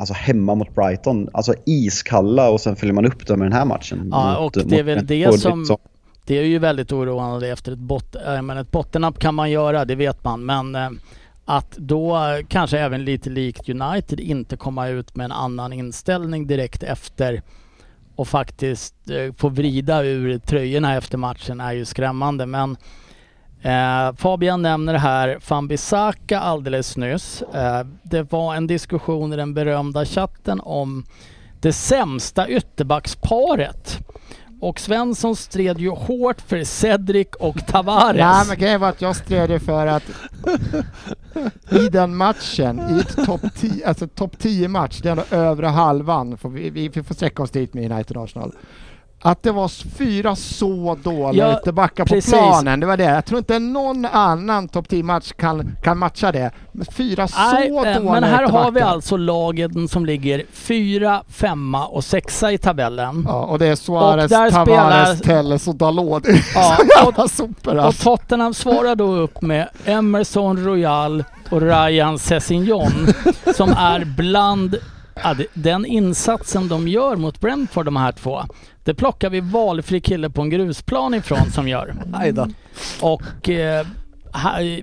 alltså 0.02 0.14
hemma 0.14 0.56
mot 0.56 0.76
Brighton, 0.76 1.30
alltså 1.34 1.54
iskalla 1.66 2.49
och 2.49 2.62
sen 2.62 2.76
följer 2.76 2.93
man 2.93 3.06
upp 3.06 3.28
det 3.28 3.38
med 3.38 3.45
den 3.45 3.54
här 3.54 3.66
matchen. 3.66 4.10
Ja, 4.12 4.39
mot- 4.41 4.58
och 4.58 4.64
det 4.68 4.80
är 4.80 4.84
väl 4.84 5.06
det 5.06 5.39
som- 5.39 5.66
så- 5.66 5.80
Det 6.26 6.38
är 6.38 6.43
ju 6.43 6.60
väldigt 6.60 6.91
oroande 6.91 7.47
efter 7.49 7.72
ett, 7.72 7.78
bot, 7.80 8.16
äh, 8.16 8.41
men 8.41 8.58
ett 8.58 8.72
bottennapp 8.72 9.20
kan 9.20 9.36
man 9.36 9.52
göra, 9.52 9.86
det 9.86 9.95
vet 9.95 10.24
man. 10.24 10.45
Men 10.45 10.76
eh, 10.76 10.89
att 11.45 11.72
då 11.78 12.18
kanske 12.47 12.80
även 12.80 13.06
lite 13.06 13.30
likt 13.30 13.70
United 13.70 14.20
inte 14.20 14.58
komma 14.58 14.88
ut 14.88 15.16
med 15.16 15.26
en 15.26 15.32
annan 15.32 15.74
inställning 15.74 16.47
direkt 16.47 16.84
efter 16.84 17.41
och 18.16 18.28
faktiskt 18.28 18.95
eh, 19.10 19.34
få 19.38 19.49
vrida 19.49 20.04
ur 20.04 20.38
tröjorna 20.38 20.95
efter 20.97 21.18
matchen 21.18 21.62
är 21.62 21.72
ju 21.74 21.86
skrämmande. 21.86 22.45
Men 22.45 22.78
eh, 23.62 24.16
Fabian 24.18 24.62
nämner 24.62 24.93
här 24.93 25.38
Fambisaka 25.41 26.39
alldeles 26.39 26.97
nyss. 26.97 27.41
Eh, 27.41 27.86
det 28.03 28.32
var 28.32 28.55
en 28.55 28.68
diskussion 28.68 29.34
i 29.34 29.36
den 29.36 29.53
berömda 29.53 30.05
chatten 30.05 30.62
om 30.64 31.05
det 31.59 31.74
sämsta 31.74 32.49
ytterbacksparet. 32.49 33.99
Och 34.62 34.80
Svensson 34.80 35.36
stred 35.36 35.80
ju 35.80 35.89
hårt 35.89 36.41
för 36.41 36.64
Cedric 36.64 37.28
och 37.39 37.66
Tavares. 37.68 38.18
Nej 38.18 38.45
men 38.47 38.57
grejen 38.57 38.82
var 38.82 38.89
att 38.89 39.01
jag 39.01 39.16
stred 39.16 39.51
ju 39.51 39.59
för 39.59 39.88
att 39.88 40.03
i 41.72 41.89
den 41.89 42.16
matchen, 42.16 42.82
i 42.89 42.99
ett 42.99 43.26
topp 43.26 43.41
10, 43.55 43.88
alltså 43.88 44.07
topp 44.07 44.39
10 44.39 44.68
match, 44.68 44.99
det 45.03 45.09
är 45.09 45.12
ändå 45.12 45.24
övre 45.32 45.68
halvan, 45.68 46.38
vi, 46.43 46.70
vi, 46.70 46.88
vi 46.88 47.03
får 47.03 47.16
sträcka 47.16 47.43
oss 47.43 47.51
dit 47.51 47.74
med 47.74 47.91
United 47.91 48.18
Arsenal. 48.18 48.51
Att 49.24 49.44
det 49.44 49.52
var 49.52 49.68
fyra 49.98 50.36
så 50.36 50.98
dåliga 51.04 51.48
Ja, 51.50 51.60
ytterbackar 51.60 52.06
på 52.06 52.14
precis. 52.14 52.34
planen, 52.34 52.80
det 52.80 52.86
var 52.86 52.98
det. 52.98 53.04
Jag 53.04 53.26
tror 53.26 53.38
inte 53.38 53.60
någon 53.60 54.06
annan 54.06 54.68
topp 54.68 54.90
10 54.90 55.04
match 55.04 55.32
kan, 55.38 55.76
kan 55.84 55.98
matcha 55.98 56.32
det. 56.32 56.52
Fyra 56.92 57.28
så 57.28 57.40
Nej, 57.54 57.68
eh, 57.68 57.74
dåliga 57.76 58.00
men 58.00 58.24
här 58.24 58.44
har 58.50 58.64
vi 58.64 58.70
ytterbackar. 58.70 58.88
alltså 58.94 59.18
lagen 59.18 59.88
som 59.88 60.06
ligger 60.06 60.44
fyra, 60.54 61.24
femma 61.30 61.86
och 61.88 62.04
sexa 62.04 62.52
i 62.52 62.58
tabellen. 62.58 63.26
Ja, 63.28 63.34
och 63.44 63.60
det 63.60 63.66
är 63.68 63.76
Suarez, 63.76 64.32
Tavares, 64.32 64.54
spelar- 64.54 65.16
Telles 65.16 65.68
och 65.68 65.76
Dalot. 65.76 66.24
Ja, 66.56 66.78
så 66.78 66.84
och- 66.84 67.06
jävla 67.08 67.28
sopor 67.28 67.78
Och 67.78 67.84
alltså. 67.86 68.04
Tottenham 68.04 68.54
svarar 68.54 68.96
då 68.96 69.16
upp 69.16 69.42
med 69.42 69.68
Emerson 69.86 70.66
Royal 70.66 71.24
och 71.50 71.62
Ryan 71.62 72.20
Sessignon 72.20 72.92
som 73.56 73.70
är 73.70 74.06
bland 74.18 74.76
ja, 75.16 75.34
det- 75.34 75.47
den 75.53 75.86
insatsen 75.86 76.68
de 76.68 76.88
gör 76.88 77.16
mot 77.16 77.39
Brentford 77.39 77.86
de 77.86 77.95
här 77.95 78.12
två. 78.12 78.41
Det 78.84 78.93
plockar 78.93 79.30
vi 79.30 79.39
valfri 79.39 80.01
kille 80.01 80.30
på 80.30 80.41
en 80.41 80.49
grusplan 80.49 81.14
ifrån 81.14 81.51
som 81.51 81.68
gör. 81.68 81.93
Och 83.01 83.49
eh, 83.49 83.86
här, 84.34 84.82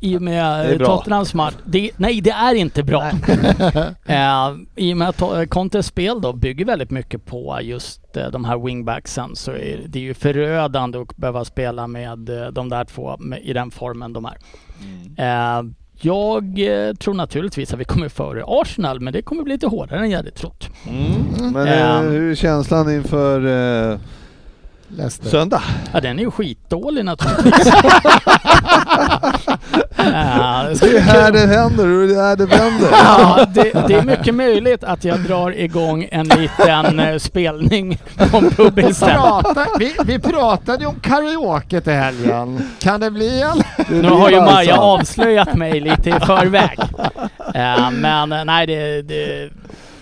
i 0.00 0.16
och 0.16 0.22
med. 0.22 0.66
Tottenhams 0.86 1.34
match, 1.34 1.54
det, 1.66 1.90
nej 1.96 2.20
det 2.20 2.30
är 2.30 2.54
inte 2.54 2.82
bra. 2.82 3.02
eh, 4.06 4.54
I 4.76 4.92
och 4.92 4.96
med 4.96 5.08
att 5.08 5.18
To- 5.20 5.46
Contes 5.46 5.86
spel 5.86 6.20
då 6.20 6.32
bygger 6.32 6.64
väldigt 6.64 6.90
mycket 6.90 7.24
på 7.26 7.58
just 7.62 8.16
eh, 8.16 8.26
de 8.30 8.44
här 8.44 8.58
wingbacksen 8.58 9.36
så 9.36 9.50
är 9.52 9.80
det 9.88 9.98
är 9.98 10.02
ju 10.02 10.14
förödande 10.14 10.98
att 10.98 11.16
behöva 11.16 11.44
spela 11.44 11.86
med 11.86 12.28
eh, 12.28 12.46
de 12.46 12.68
där 12.68 12.84
två 12.84 13.16
med, 13.18 13.40
i 13.42 13.52
den 13.52 13.70
formen 13.70 14.12
de 14.12 14.24
är. 14.26 14.36
Eh, 15.58 15.62
jag 16.00 16.44
eh, 16.58 16.94
tror 16.94 17.14
naturligtvis 17.14 17.72
att 17.72 17.80
vi 17.80 17.84
kommer 17.84 18.08
före 18.08 18.44
Arsenal 18.46 19.00
men 19.00 19.12
det 19.12 19.22
kommer 19.22 19.42
bli 19.42 19.52
lite 19.52 19.66
hårdare 19.66 20.00
än 20.00 20.10
jag 20.10 20.16
hade 20.18 20.30
trott. 20.30 20.68
Mm. 20.88 21.52
Men 21.52 21.66
eh, 21.68 21.96
Ehm. 21.98 22.06
hur 22.12 22.30
är 22.30 22.34
känslan 22.34 22.90
inför 22.94 23.46
eh, 23.92 23.98
Leicester. 24.88 25.28
söndag? 25.28 25.62
Ja 25.92 26.00
den 26.00 26.18
är 26.18 26.22
ju 26.22 26.30
skitdålig 26.30 27.04
naturligtvis. 27.04 27.72
Eh, 29.98 30.68
det 30.68 30.78
Det 30.80 30.96
är 30.96 31.00
här 31.00 31.32
det 31.32 31.46
händer 31.46 31.88
och 31.88 32.08
det 32.08 32.14
är 32.14 32.22
här 32.22 32.36
det 32.36 32.46
vänder. 32.46 32.88
Ja, 32.92 33.46
det, 33.54 33.88
det 33.88 33.94
är 33.94 34.02
mycket 34.02 34.34
möjligt 34.34 34.84
att 34.84 35.04
jag 35.04 35.20
drar 35.20 35.58
igång 35.58 36.08
en 36.10 36.28
liten 36.28 37.00
eh, 37.00 37.18
spelning 37.18 37.98
på 38.30 38.36
en 38.36 38.50
pub 38.50 38.80
Vi, 39.78 39.96
vi, 40.04 40.18
pratade 40.18 40.78
ju 40.78 40.86
om 40.86 41.00
karaoke 41.00 41.80
till 41.80 41.92
helgen. 41.92 42.70
Kan 42.78 43.00
det 43.00 43.10
bli 43.10 43.42
en? 43.42 43.62
Nu 44.02 44.08
har 44.08 44.30
ju 44.30 44.40
Maja 44.40 44.76
avslöjat 44.76 45.54
mig 45.54 45.80
lite 45.80 46.10
i 46.10 46.12
förväg. 46.12 46.78
Eh, 47.54 47.90
men 47.90 48.32
eh, 48.32 48.44
nej, 48.44 48.66
det, 48.66 49.02
det, 49.02 49.50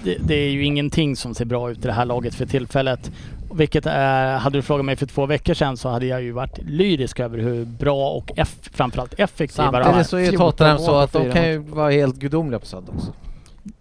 det, 0.02 0.16
det 0.20 0.34
är 0.34 0.50
ju 0.50 0.64
ingenting 0.64 1.16
som 1.16 1.34
ser 1.34 1.44
bra 1.44 1.70
ut 1.70 1.78
i 1.78 1.86
det 1.86 1.92
här 1.92 2.04
laget 2.04 2.34
för 2.34 2.46
tillfället. 2.46 3.10
Vilket, 3.54 3.86
eh, 3.86 3.92
hade 3.92 4.58
du 4.58 4.62
frågat 4.62 4.84
mig 4.84 4.96
för 4.96 5.06
två 5.06 5.26
veckor 5.26 5.54
sedan 5.54 5.76
så 5.76 5.88
hade 5.88 6.06
jag 6.06 6.22
ju 6.22 6.32
varit 6.32 6.58
lyrisk 6.66 7.20
över 7.20 7.38
hur 7.38 7.64
bra 7.64 8.10
och 8.10 8.38
eff, 8.38 8.54
framförallt 8.72 9.14
effektiva 9.18 9.70
de 9.70 9.76
är. 9.76 9.82
Samtidigt 9.82 10.06
så 10.08 10.16
är 10.16 10.26
14 10.30 10.50
Tottenham 10.50 10.78
så 10.78 10.96
att 10.96 11.12
de 11.12 11.32
kan 11.32 11.48
ju 11.48 11.58
vara 11.58 11.90
helt 11.90 12.16
gudomliga 12.16 12.60
på 12.60 12.66
söndag 12.66 12.92
också. 12.96 13.12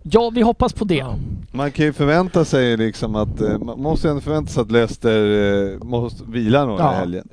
Ja, 0.04 0.30
vi 0.30 0.42
hoppas 0.42 0.74
på 0.74 0.86
det. 0.86 1.06
Man 1.52 1.72
kan 1.72 1.86
ju 1.86 1.94
förvänta 1.94 2.46
sig 2.46 2.78
liksom 2.78 3.16
att, 3.16 3.42
eh, 3.42 3.58
man 3.60 3.82
måste 3.82 4.08
ju 4.08 4.10
ändå 4.10 4.22
förvänta 4.22 4.52
sig 4.52 4.62
att 4.62 4.72
Leicester 4.72 5.72
eh, 5.74 5.84
måste 5.84 6.24
vila 6.28 6.66
några 6.66 6.94
i 6.94 6.96
helgen. 6.96 7.28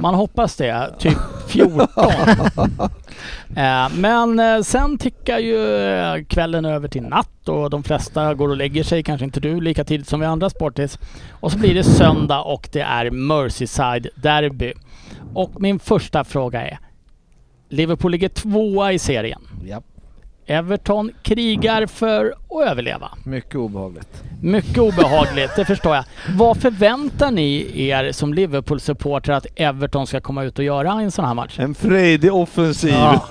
Man 0.00 0.14
hoppas 0.14 0.56
det, 0.56 0.94
typ 0.98 1.18
14. 1.48 1.86
Eh, 3.56 3.88
Men 3.96 4.64
sen 4.64 4.98
tickar 4.98 5.38
ju 5.38 6.24
kvällen 6.24 6.64
över 6.64 6.88
till 6.88 7.02
natt 7.02 7.48
och 7.48 7.70
de 7.70 7.82
flesta 7.82 8.34
går 8.34 8.48
och 8.48 8.56
lägger 8.56 8.82
sig, 8.84 9.02
kanske 9.02 9.24
inte 9.24 9.40
du, 9.40 9.60
lika 9.60 9.84
tidigt 9.84 10.08
som 10.08 10.20
vi 10.20 10.26
andra 10.26 10.50
sportis. 10.50 10.98
Och 11.30 11.52
så 11.52 11.58
blir 11.58 11.74
det 11.74 11.84
söndag 11.84 12.40
och 12.40 12.68
det 12.72 12.80
är 12.80 13.10
Merseyside 13.10 14.08
Derby. 14.14 14.72
Och 15.34 15.60
min 15.60 15.78
första 15.78 16.24
fråga 16.24 16.62
är, 16.68 16.78
Liverpool 17.68 18.10
ligger 18.12 18.28
tvåa 18.28 18.92
i 18.92 18.98
serien. 18.98 19.40
Ja. 19.64 19.82
Everton 20.46 21.10
krigar 21.22 21.86
för 21.86 22.34
att 22.50 22.68
överleva. 22.70 23.10
Mycket 23.24 23.54
obehagligt. 23.54 24.22
Mycket 24.42 24.78
obehagligt, 24.78 25.50
det 25.56 25.64
förstår 25.64 25.94
jag. 25.94 26.04
Vad 26.36 26.56
förväntar 26.56 27.30
ni 27.30 27.72
er 27.88 28.12
som 28.12 28.34
Liverpool-supporter 28.34 29.32
att 29.32 29.46
Everton 29.56 30.06
ska 30.06 30.20
komma 30.20 30.44
ut 30.44 30.58
och 30.58 30.64
göra 30.64 31.00
i 31.00 31.04
en 31.04 31.10
sån 31.10 31.24
här 31.24 31.34
match? 31.34 31.58
En 31.58 31.74
frejdig 31.74 32.34
offensiv. 32.34 32.90
Ja. 32.92 33.24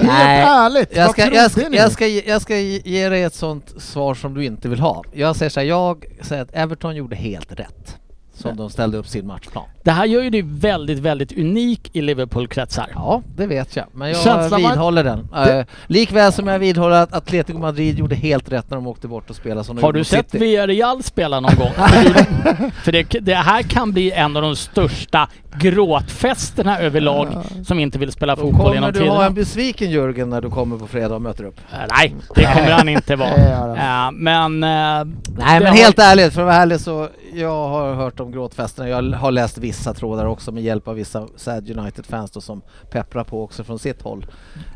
Helt 0.00 0.48
ärligt, 0.48 0.96
Jag 0.96 1.10
ska, 1.10 1.34
jag, 1.34 1.50
ska, 1.50 1.68
jag, 1.68 1.92
ska, 1.92 2.06
ge- 2.06 2.24
jag 2.26 2.42
ska 2.42 2.56
ge 2.58 3.08
dig 3.08 3.22
ett 3.22 3.34
sånt 3.34 3.74
svar 3.82 4.14
som 4.14 4.34
du 4.34 4.44
inte 4.44 4.68
vill 4.68 4.80
ha. 4.80 5.02
Jag 5.12 5.36
säger 5.36 5.50
så 5.50 5.60
här, 5.60 5.66
jag 5.66 6.04
säger 6.22 6.42
att 6.42 6.50
Everton 6.54 6.96
gjorde 6.96 7.16
helt 7.16 7.52
rätt. 7.52 7.96
Som 8.36 8.56
de 8.56 8.70
ställde 8.70 8.98
upp 8.98 9.08
sin 9.08 9.26
matchplan. 9.26 9.64
Det 9.82 9.90
här 9.90 10.04
gör 10.06 10.22
ju 10.22 10.30
dig 10.30 10.42
väldigt, 10.42 10.98
väldigt 10.98 11.32
unik 11.38 11.90
i 11.92 12.00
Liverpool-kretsar. 12.02 12.86
Ja, 12.94 13.22
det 13.36 13.46
vet 13.46 13.76
jag. 13.76 13.84
Men 13.92 14.08
jag 14.08 14.16
Känslan 14.22 14.60
vidhåller 14.62 15.04
den. 15.04 15.28
Det- 15.34 15.58
Eh, 15.58 15.64
likväl 15.86 16.32
som 16.32 16.46
jag 16.46 16.58
vidhåller 16.58 16.96
att 17.02 17.14
Atletico 17.14 17.58
Madrid 17.58 17.98
gjorde 17.98 18.14
helt 18.14 18.52
rätt 18.52 18.70
när 18.70 18.76
de 18.76 18.86
åkte 18.86 19.08
bort 19.08 19.30
och 19.30 19.36
spelade 19.36 19.64
som 19.64 19.76
de 19.76 19.82
Har 19.82 19.92
du 19.92 20.04
sett 20.04 20.30
City. 20.30 20.44
Villarreal 20.44 21.02
spela 21.02 21.40
någon 21.40 21.54
gång? 21.58 21.70
För, 22.84 22.92
det, 22.92 23.02
det 23.20 23.34
här 23.34 23.62
kan 23.62 23.92
bli 23.92 24.12
en 24.12 24.36
av 24.36 24.42
de 24.42 24.56
största 24.56 25.28
gråtfesterna 25.58 26.78
överlag 26.80 27.28
som 27.66 27.78
inte 27.78 27.98
vill 27.98 28.12
spela 28.12 28.34
Då 28.34 28.42
fotboll 28.42 28.60
kommer 28.60 28.74
genom 28.74 28.92
du 28.92 28.98
ha 28.98 29.04
tiderna. 29.06 29.26
en 29.26 29.34
besviken 29.34 29.90
Jörgen 29.90 30.30
när 30.30 30.40
du 30.40 30.50
kommer 30.50 30.78
på 30.78 30.86
fredag 30.86 31.14
och 31.14 31.22
möter 31.22 31.44
upp. 31.44 31.60
Eh, 31.72 31.78
Nej, 31.90 32.14
det 32.34 32.44
kommer 32.44 32.70
han 32.70 32.88
inte 32.88 33.16
vara. 33.16 33.28
Eh, 34.06 34.10
Men... 34.12 34.60
Nej 34.60 35.04
men 35.36 35.66
har- 35.66 35.74
helt 35.76 35.98
ärligt, 35.98 36.32
för 36.34 36.40
att 36.42 36.46
vara 36.46 36.56
ärlig 36.56 36.80
så 36.80 37.08
jag 37.36 37.68
har 37.68 37.94
hört 37.94 38.20
om 38.20 38.32
gråtfesterna. 38.32 38.88
Jag 38.88 39.02
har 39.12 39.30
läst 39.30 39.58
vissa 39.58 39.94
trådar 39.94 40.26
också 40.26 40.52
med 40.52 40.62
hjälp 40.62 40.88
av 40.88 40.94
vissa 40.94 41.28
Sad 41.36 41.70
United-fans 41.78 42.44
som 42.44 42.62
pepprar 42.90 43.24
på 43.24 43.42
också 43.42 43.64
från 43.64 43.78
sitt 43.78 44.02
håll. 44.02 44.26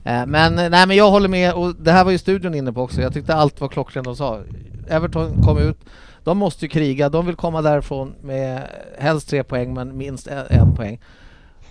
Eh, 0.04 0.26
Men 0.26 0.54
nej 0.54 0.86
men 0.86 0.96
jag 0.96 1.10
håller 1.10 1.28
med 1.28 1.54
och 1.54 1.74
det 1.74 1.92
här 1.92 2.04
var 2.04 2.12
ju 2.12 2.18
studion 2.18 2.54
inne 2.54 2.72
på 2.72 2.82
också. 2.82 3.00
Jag 3.00 3.12
tyckte 3.12 3.34
allt 3.34 3.60
var 3.60 3.68
klockrent 3.68 4.04
de 4.04 4.16
sa. 4.16 4.40
Everton 4.88 5.42
kom 5.42 5.58
ut, 5.58 5.78
de 6.24 6.38
måste 6.38 6.64
ju 6.64 6.68
kriga, 6.68 7.08
de 7.08 7.26
vill 7.26 7.36
komma 7.36 7.62
därifrån 7.62 8.14
med 8.22 8.62
helst 8.98 9.28
tre 9.28 9.44
poäng 9.44 9.74
men 9.74 9.96
minst 9.96 10.26
en, 10.26 10.46
en 10.50 10.74
poäng 10.76 11.00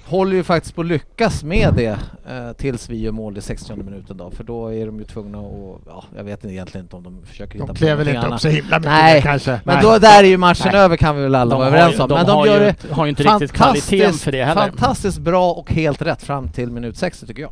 håller 0.10 0.36
ju 0.36 0.44
faktiskt 0.44 0.76
på 0.76 0.82
att 0.82 0.88
lyckas 0.88 1.44
med 1.44 1.74
det 1.74 1.98
eh, 2.30 2.52
tills 2.58 2.90
vi 2.90 3.02
gör 3.02 3.12
mål 3.12 3.38
i 3.38 3.42
60 3.42 3.76
minuten 3.76 4.18
då, 4.18 4.32
för 4.32 4.44
då 4.44 4.68
är 4.74 4.86
de 4.86 5.00
ju 5.00 5.06
tvungna 5.06 5.38
att, 5.40 5.82
ja, 5.88 6.04
jag 6.18 6.24
vet 6.24 6.46
egentligen 6.46 6.86
inte 6.86 6.96
om 6.96 7.04
de 7.04 7.22
försöker 7.26 7.54
hitta 7.54 7.66
De 7.66 7.74
på 7.74 7.76
klev 7.76 7.98
väl 7.98 8.08
någonting 8.08 8.16
inte 8.16 8.26
upp 8.28 8.32
annat. 8.32 8.42
så 8.42 8.48
himla 8.48 8.80
mycket 8.80 8.92
Nej, 8.92 9.22
kanske. 9.22 9.52
Men 9.64 9.76
Nej. 9.76 9.84
då 9.84 9.98
där 9.98 10.24
är 10.24 10.28
ju 10.28 10.38
matchen 10.38 10.70
Nej. 10.74 10.82
över 10.82 10.98
kan 10.98 11.16
vi 11.16 11.22
väl 11.24 11.36
alla 11.36 11.50
De 11.52 11.58
vara 11.60 11.68
överens 11.68 11.96
ju- 11.96 12.00
om. 12.02 12.10
de 12.10 12.16
Men 12.16 12.26
de 12.26 12.32
har 12.32 12.48
gör 12.48 12.54
ju- 12.66 12.74
det 12.88 12.94
har 12.94 13.06
ju 13.06 13.10
inte 13.10 13.24
riktigt 13.24 13.52
kvaliteten 13.52 14.00
fantastiskt- 14.00 14.24
för 14.24 14.32
det 14.32 14.44
heller. 14.46 14.62
Fantastiskt 14.62 15.20
bra 15.20 15.52
och 15.54 15.72
helt 15.72 16.02
rätt 16.02 16.24
fram 16.24 16.50
till 16.50 16.72
minut 16.72 16.98
60 16.98 17.28
tycker 17.28 17.42
jag. 17.42 17.52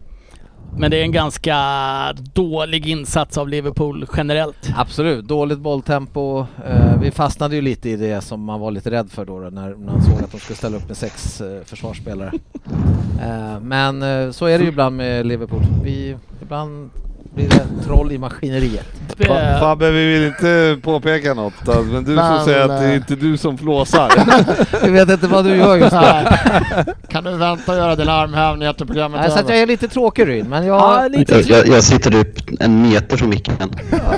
Men 0.78 0.92
det 0.92 0.98
är 0.98 1.02
en 1.02 1.12
ganska 1.12 1.58
dålig 2.34 2.88
insats 2.88 3.38
av 3.38 3.50
Liverpool 3.50 4.06
generellt. 4.18 4.74
Absolut, 4.78 5.26
dåligt 5.26 5.60
bolltempo. 5.60 6.40
Eh, 6.40 7.00
vi 7.02 7.12
fastnade 7.12 7.56
ju 7.56 7.62
lite 7.62 7.90
i 7.90 7.96
det 7.96 8.22
som 8.22 8.44
man 8.44 8.60
var 8.60 8.72
lite 8.72 8.92
rädd 8.92 9.12
för 9.12 9.26
då, 9.26 9.40
då 9.40 9.50
när 9.50 9.76
man 9.76 10.02
såg 10.02 10.24
att 10.24 10.32
de 10.32 10.40
skulle 10.40 10.58
ställa 10.58 10.78
upp 10.78 10.88
med 10.88 10.98
sex 10.98 11.42
eh, 11.42 11.64
försvarsspelare. 11.64 12.32
Eh, 13.22 13.60
men 13.60 14.34
så 14.34 14.46
är 14.46 14.58
det 14.58 14.64
ju 14.64 14.70
ibland 14.70 14.98
med 14.98 15.26
Liverpool. 15.26 15.62
Vi, 15.84 16.16
ibland 16.42 16.90
blir 17.38 17.50
det 17.50 17.84
troll 17.86 18.12
i 18.12 18.18
maskineriet. 18.18 18.86
Fa- 19.18 19.60
Fabbe, 19.60 19.92
vi 19.92 20.06
vill 20.14 20.24
inte 20.28 20.78
påpeka 20.84 21.34
något, 21.34 21.54
alltså, 21.68 21.84
men 21.84 22.04
du 22.04 22.12
Men, 22.16 22.36
som 22.38 22.46
säger 22.46 22.62
att 22.62 22.68
det 22.82 22.86
är 22.86 22.90
eh, 22.90 22.96
inte 22.96 23.16
du 23.16 23.38
som 23.38 23.58
flåsar. 23.58 24.12
Jag 24.84 24.92
vet 24.92 25.10
inte 25.10 25.28
vad 25.28 25.46
du 25.46 25.56
gör 25.56 25.76
just 25.76 25.92
nu. 25.92 26.00
Kan 27.10 27.24
du 27.24 27.38
vänta 27.38 27.72
och 27.72 27.78
göra 27.78 27.96
dina 27.96 28.14
armhävningar 28.14 28.74
till 28.74 28.86
programmet 28.88 29.22
Nej, 29.22 29.32
så 29.32 29.40
att 29.40 29.50
jag 29.50 29.58
är 29.60 29.68
lite 29.68 29.88
tråkig 29.88 30.28
Ryn, 30.28 30.50
men 30.50 30.66
jag... 30.66 30.78
ja, 30.78 31.08
lite 31.08 31.40
Jag, 31.54 31.68
jag, 31.68 31.84
sitter 31.84 32.16
upp 32.16 32.38
en 32.60 32.82
meter 32.90 33.18
från 33.18 33.30
micken. 33.30 33.56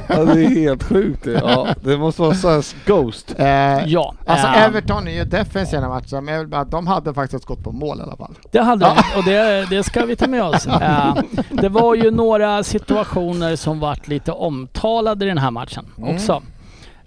ja, 0.08 0.24
det 0.26 0.46
är 0.46 0.50
helt 0.50 0.84
sjukt. 0.84 1.24
det. 1.24 1.32
Ja, 1.32 1.68
det 1.84 1.98
måste 1.98 2.22
vara 2.22 2.34
så 2.34 2.50
här 2.50 2.66
Ghost. 2.86 3.36
Eh, 3.38 3.48
Ja. 3.86 4.14
Alltså 4.26 4.48
eh, 4.48 4.64
Everton 4.64 5.08
är 5.08 5.12
ju 5.12 5.24
defensiva 5.24 5.78
i 5.80 5.82
den 5.82 5.84
här 5.84 5.90
matchen, 5.90 6.26
men 6.26 6.34
jag 6.34 6.40
vill 6.42 6.50
bara 6.50 6.62
att 6.62 6.72
de 6.72 6.88
hade 6.88 7.14
faktiskt 7.14 7.46
gått 7.46 7.64
på 7.64 7.72
mål 7.72 8.00
i 8.00 8.02
alla 8.02 8.16
fall. 8.18 8.36
Det 8.52 8.60
hade 8.62 8.86
de 8.86 9.18
och 9.18 9.24
det, 9.26 9.68
det 9.70 9.84
ska 9.84 10.06
vi 10.06 10.16
ta 10.16 10.28
med 10.28 10.44
oss. 10.44 10.68
Eh, 10.82 11.16
det 11.50 11.70
var 11.70 11.96
ju 11.96 12.12
några 12.12 12.64
situationer 12.64 13.09
som 13.56 13.80
vart 13.80 14.08
lite 14.08 14.32
omtalade 14.32 15.26
i 15.26 15.28
den 15.28 15.38
här 15.38 15.52
matchen 15.52 15.86
Mm. 15.98 16.16
också. 16.16 16.42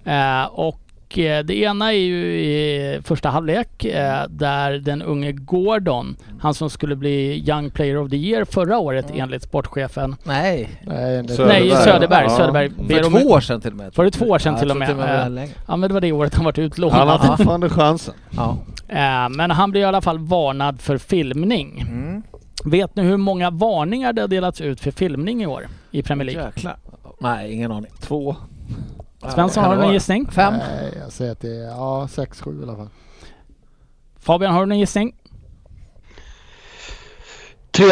Eh, 0.05 0.44
och 0.44 1.18
eh, 1.18 1.44
det 1.44 1.55
ena 1.57 1.92
är 1.92 1.98
ju 1.98 2.24
i 2.40 3.00
första 3.05 3.28
halvlek 3.28 3.84
eh, 3.84 4.22
där 4.28 4.72
den 4.72 5.03
unge 5.03 5.32
Gordon, 5.32 6.16
han 6.40 6.55
som 6.55 6.70
skulle 6.70 6.96
bli 6.96 7.44
Young 7.48 7.70
Player 7.70 7.96
of 7.98 8.11
the 8.11 8.16
Year 8.16 8.44
förra 8.44 8.78
året 8.78 9.07
enligt 9.14 9.42
sportchefen. 9.42 10.16
Nej, 10.24 10.68
Nej, 10.86 11.22
det, 11.22 11.28
Söderberg. 11.34 11.68
Nej, 11.68 11.84
Söderberg. 11.84 12.24
Ja. 12.28 12.36
Söderberg. 12.36 12.70
för 12.70 13.20
två 13.20 13.28
år 13.30 13.40
sedan 13.40 13.61
till 13.61 13.70
och 13.70 13.76
med. 13.76 13.92
Var 13.96 14.05
det 14.05 14.11
två 14.11 14.24
år 14.26 14.38
sedan 14.38 14.53
Ja, 14.55 14.61
till 14.61 14.70
och 14.70 14.76
med? 14.76 14.96
var 14.96 15.09
Eh, 15.09 15.30
längre. 15.30 15.50
Ja 15.68 15.76
men 15.76 15.88
det 15.90 15.94
var 15.94 16.00
det 16.00 16.12
året 16.12 16.34
han 16.34 16.44
vart 16.44 16.59
utlånad. 16.59 16.98
Han 16.98 17.09
har 17.09 17.18
Ja. 17.22 17.36
fortfarande 17.36 17.68
chansen. 17.68 18.14
Ja. 18.30 18.57
Eh, 18.88 19.28
men 19.30 19.50
han 19.50 19.70
blir 19.70 19.80
i 19.80 19.84
alla 19.84 20.00
fall 20.00 20.18
varnad 20.18 20.80
för 20.80 20.98
filmning. 20.98 21.80
Mm. 21.90 22.22
Vet 22.64 22.96
ni 22.96 23.03
hur 23.03 23.16
många 23.16 23.50
varningar 23.50 24.12
det 24.12 24.20
har 24.20 24.28
delats 24.28 24.61
ut 24.61 24.80
för 24.80 24.90
filmning 24.90 25.42
i 25.42 25.46
år 25.46 25.68
i 25.90 26.03
Premier 26.03 26.24
League? 26.26 26.44
Jäklar. 26.44 26.76
Nej, 27.20 27.53
ingen 27.53 27.72
aning. 27.72 27.90
Två. 28.00 28.36
Svensson, 29.34 29.64
har 29.64 29.70
du 29.70 29.76
en 29.76 29.82
vara? 29.82 29.92
gissning? 29.92 30.26
Fem? 30.30 30.55
Nej, 30.55 30.94
jag 31.00 31.12
säger 31.12 31.32
att 31.32 31.40
det 31.40 31.57
är 31.57 31.64
ja, 31.68 32.09
6-7 32.11 32.61
i 32.61 32.62
alla 32.62 32.76
fall. 32.76 32.88
Fabian, 34.18 34.55
har 34.55 34.66
du 34.66 34.72
en 34.72 34.78
gissning? 34.78 35.14
Tre. 37.70 37.86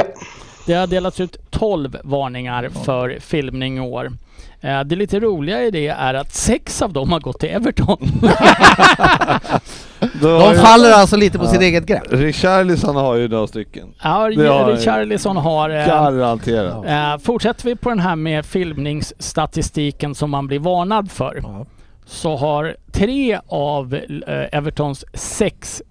Det 0.66 0.74
har 0.74 0.86
delats 0.86 1.20
ut 1.20 1.36
12 1.50 1.96
varningar 2.04 2.68
för 2.84 3.16
filmning 3.20 3.76
i 3.76 3.80
år. 3.80 4.12
Eh, 4.61 4.80
Det 4.80 4.96
lite 4.96 5.20
roliga 5.20 5.62
i 5.62 5.70
det 5.70 5.86
är 5.88 6.14
att 6.14 6.34
sex 6.34 6.82
av 6.82 6.92
dem 6.92 7.12
har 7.12 7.20
gått 7.20 7.40
till 7.40 7.48
Everton. 7.48 7.98
De 10.22 10.54
faller 10.54 10.90
alltså 10.92 11.16
lite 11.16 11.38
på 11.38 11.44
Ja. 11.44 11.48
sitt 11.48 11.61
eget 11.61 11.86
grepp. 11.86 12.02
Richarlison 12.11 12.96
har 12.96 13.14
ju 13.16 13.28
några 13.28 13.46
stycken. 13.46 13.88
Ja, 14.02 14.28
Richarlison 14.30 15.36
har... 15.36 15.70
eh, 15.70 15.86
Garanterat. 15.86 16.86
eh, 16.86 17.18
Fortsätter 17.24 17.64
vi 17.64 17.76
på 17.76 17.88
den 17.88 17.98
här 17.98 18.16
med 18.16 18.46
filmningsstatistiken 18.46 20.14
som 20.14 20.30
man 20.30 20.46
blir 20.46 20.58
varnad 20.58 21.11
för. 21.11 21.40
Ja. 21.42 21.66
Så 22.06 22.36
har 22.36 22.76
tre 22.92 23.38
av 23.48 23.94
eh, 23.94 24.58
Evertons 24.58 25.04
sex 25.14 25.82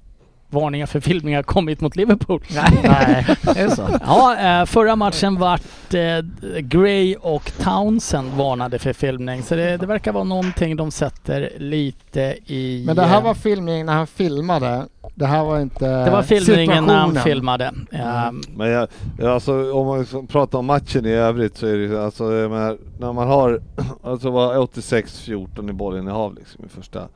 varningar 0.50 0.86
för 0.86 1.00
filmningar 1.00 1.43
kommit 1.43 1.82
mot 1.82 1.95
Liverpool. 1.95 2.43
Nej. 2.84 3.26
är 3.56 3.68
det 3.68 3.76
så? 3.76 4.00
Ja, 4.06 4.38
eh, 4.38 4.66
förra 4.66 4.95
matchen 4.95 5.36
vart 5.39 5.93
eh, 5.93 6.22
Gray 6.60 7.16
och 7.16 7.52
Townsend 7.64 8.32
varnade 8.34 8.80
för 8.80 8.93
filmning. 8.93 9.43
Så 9.43 9.56
det, 9.56 9.78
det 9.78 9.86
verkar 9.86 10.12
vara 10.12 10.24
någonting 10.24 10.76
de 10.76 10.91
sätter 10.91 11.50
lite 11.58 12.36
i... 12.45 12.84
Men 12.86 12.95
det 12.95 13.06
här 13.06 13.18
eh, 13.18 13.24
var 13.24 13.34
filmning 13.34 13.86
när 13.86 13.93
han 13.93 14.08
filmade. 14.08 14.86
Det 15.16 15.26
här 15.26 15.43
var 15.43 15.60
inte 15.60 16.06
det 16.06 16.12
var 16.12 16.24
filmningen 16.24 16.86
när 16.86 16.97
han 16.97 17.16
filmade. 17.16 17.74
Eh, 17.91 18.32
Men 18.56 18.70
jag, 18.70 18.88
jag, 19.18 19.28
alltså, 19.32 19.74
om 19.74 19.88
man 19.88 20.00
liksom 20.00 20.28
pratar 20.28 20.60
om 20.60 20.66
matchen 20.66 21.06
i 21.06 21.12
övrigt 21.12 21.58
så 21.58 21.68
är 21.68 21.78
det 21.78 22.06
alltså, 22.06 22.24
när 22.24 23.14
man 23.14 23.28
har, 23.28 23.62
alltså 24.04 24.30
var 24.30 24.56
86-14 24.56 25.70
i 25.70 25.74
bollinnehav 25.74 26.36
liksom 26.36 26.66
i 26.66 26.70
första 26.70 27.08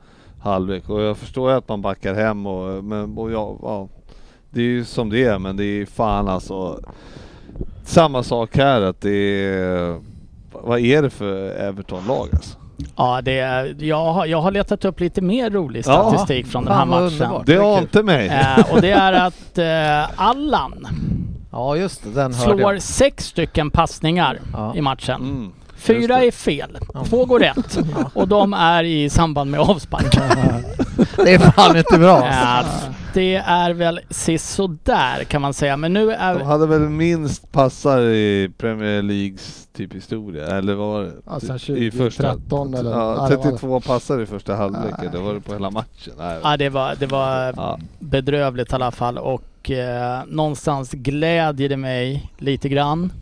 halvlek 0.44 0.88
och 0.90 1.00
jag 1.02 1.16
förstår 1.16 1.50
ju 1.50 1.56
att 1.56 1.68
man 1.68 1.82
backar 1.82 2.14
hem 2.14 2.46
och, 2.46 2.84
men, 2.84 3.18
och 3.18 3.32
ja, 3.32 3.58
ja, 3.62 3.88
det 4.50 4.60
är 4.60 4.64
ju 4.64 4.84
som 4.84 5.10
det 5.10 5.24
är 5.24 5.38
men 5.38 5.56
det 5.56 5.64
är 5.64 5.86
fan 5.86 6.28
alltså 6.28 6.80
samma 7.84 8.22
sak 8.22 8.56
här 8.56 8.80
att 8.82 9.00
det 9.00 9.44
är, 9.44 10.00
vad 10.52 10.78
är 10.80 11.02
det 11.02 11.10
för 11.10 11.50
Everton-lag 11.50 12.28
alltså? 12.32 12.58
Ja, 12.96 13.20
det, 13.22 13.38
är- 13.38 13.76
jag, 13.78 14.12
har, 14.12 14.26
jag 14.26 14.40
har 14.40 14.50
letat 14.50 14.84
upp 14.84 15.00
lite 15.00 15.20
mer 15.20 15.50
rolig 15.50 15.82
Ja, 15.86 16.10
statistik 16.10 16.46
från 16.46 16.64
den 16.64 16.74
här 16.74 16.86
matchen. 16.86 17.02
underbart. 17.06 17.46
Det 17.46 17.56
har 17.56 17.78
inte 17.78 18.02
mig! 18.02 18.26
Eh, 18.28 18.72
och 18.74 18.80
det 18.80 18.90
är 18.90 19.12
att 19.12 19.58
eh, 19.58 20.20
Allan 20.22 20.86
Ja, 21.52 21.76
just 21.76 22.04
det. 22.04 22.10
Den 22.10 22.34
slår 22.34 22.60
jag. 22.60 22.82
sex 22.82 23.24
stycken 23.26 23.70
passningar 23.70 24.38
Ja. 24.52 24.74
i 24.76 24.80
matchen. 24.80 25.20
Mm. 25.22 25.52
Fyra 25.84 26.24
är 26.24 26.30
fel, 26.30 26.78
två 27.06 27.24
går 27.24 27.40
rätt 27.40 27.78
och 28.14 28.28
de 28.28 28.52
är 28.54 28.84
i 28.84 29.10
samband 29.10 29.50
med 29.50 29.60
avspark. 29.60 30.14
Det 31.16 31.34
är 31.34 31.38
fan 31.38 31.76
inte 31.76 31.98
bra. 31.98 32.26
Ja, 32.32 32.64
det 33.14 33.34
är 33.36 33.70
väl 33.72 34.00
sisådär 34.10 35.24
kan 35.24 35.42
man 35.42 35.54
säga. 35.54 35.76
Men 35.76 35.92
nu 35.92 36.06
De 36.06 36.12
är... 36.12 36.40
hade 36.44 36.66
väl 36.66 36.80
minst 36.80 37.52
passar 37.52 38.00
i 38.00 38.50
Premier 38.58 39.02
Leagues 39.02 39.68
typ 39.76 39.94
historia, 39.94 40.46
eller 40.46 40.74
vad 40.74 40.88
var 40.88 41.02
det? 41.02 41.12
Ja, 41.26 41.40
sen 41.40 41.76
I 41.76 41.90
första, 41.90 42.22
2013 42.22 42.74
eller- 42.74 42.90
ja, 42.90 42.96
ja, 43.18 43.28
det 43.28 43.36
var 43.36 43.44
det. 43.44 43.50
32 43.50 43.80
passar 43.80 44.20
i 44.20 44.26
första 44.26 44.54
halvlek, 44.54 44.94
Nej. 44.98 45.08
det 45.12 45.18
var 45.18 45.34
det 45.34 45.40
på 45.40 45.52
hela 45.52 45.70
matchen. 45.70 46.12
Nej. 46.18 46.38
Ja, 46.42 46.56
det 46.56 46.68
var, 46.68 46.94
det 46.98 47.06
var 47.06 47.52
Ja. 47.56 47.78
bedrövligt 47.98 48.72
i 48.72 48.74
alla 48.74 48.90
fall 48.90 49.18
och 49.18 49.70
eh, 49.70 50.20
någonstans 50.26 50.90
glädjer 50.92 51.68
det 51.68 51.76
mig 51.76 52.30
lite 52.38 52.68
grann 52.68 53.12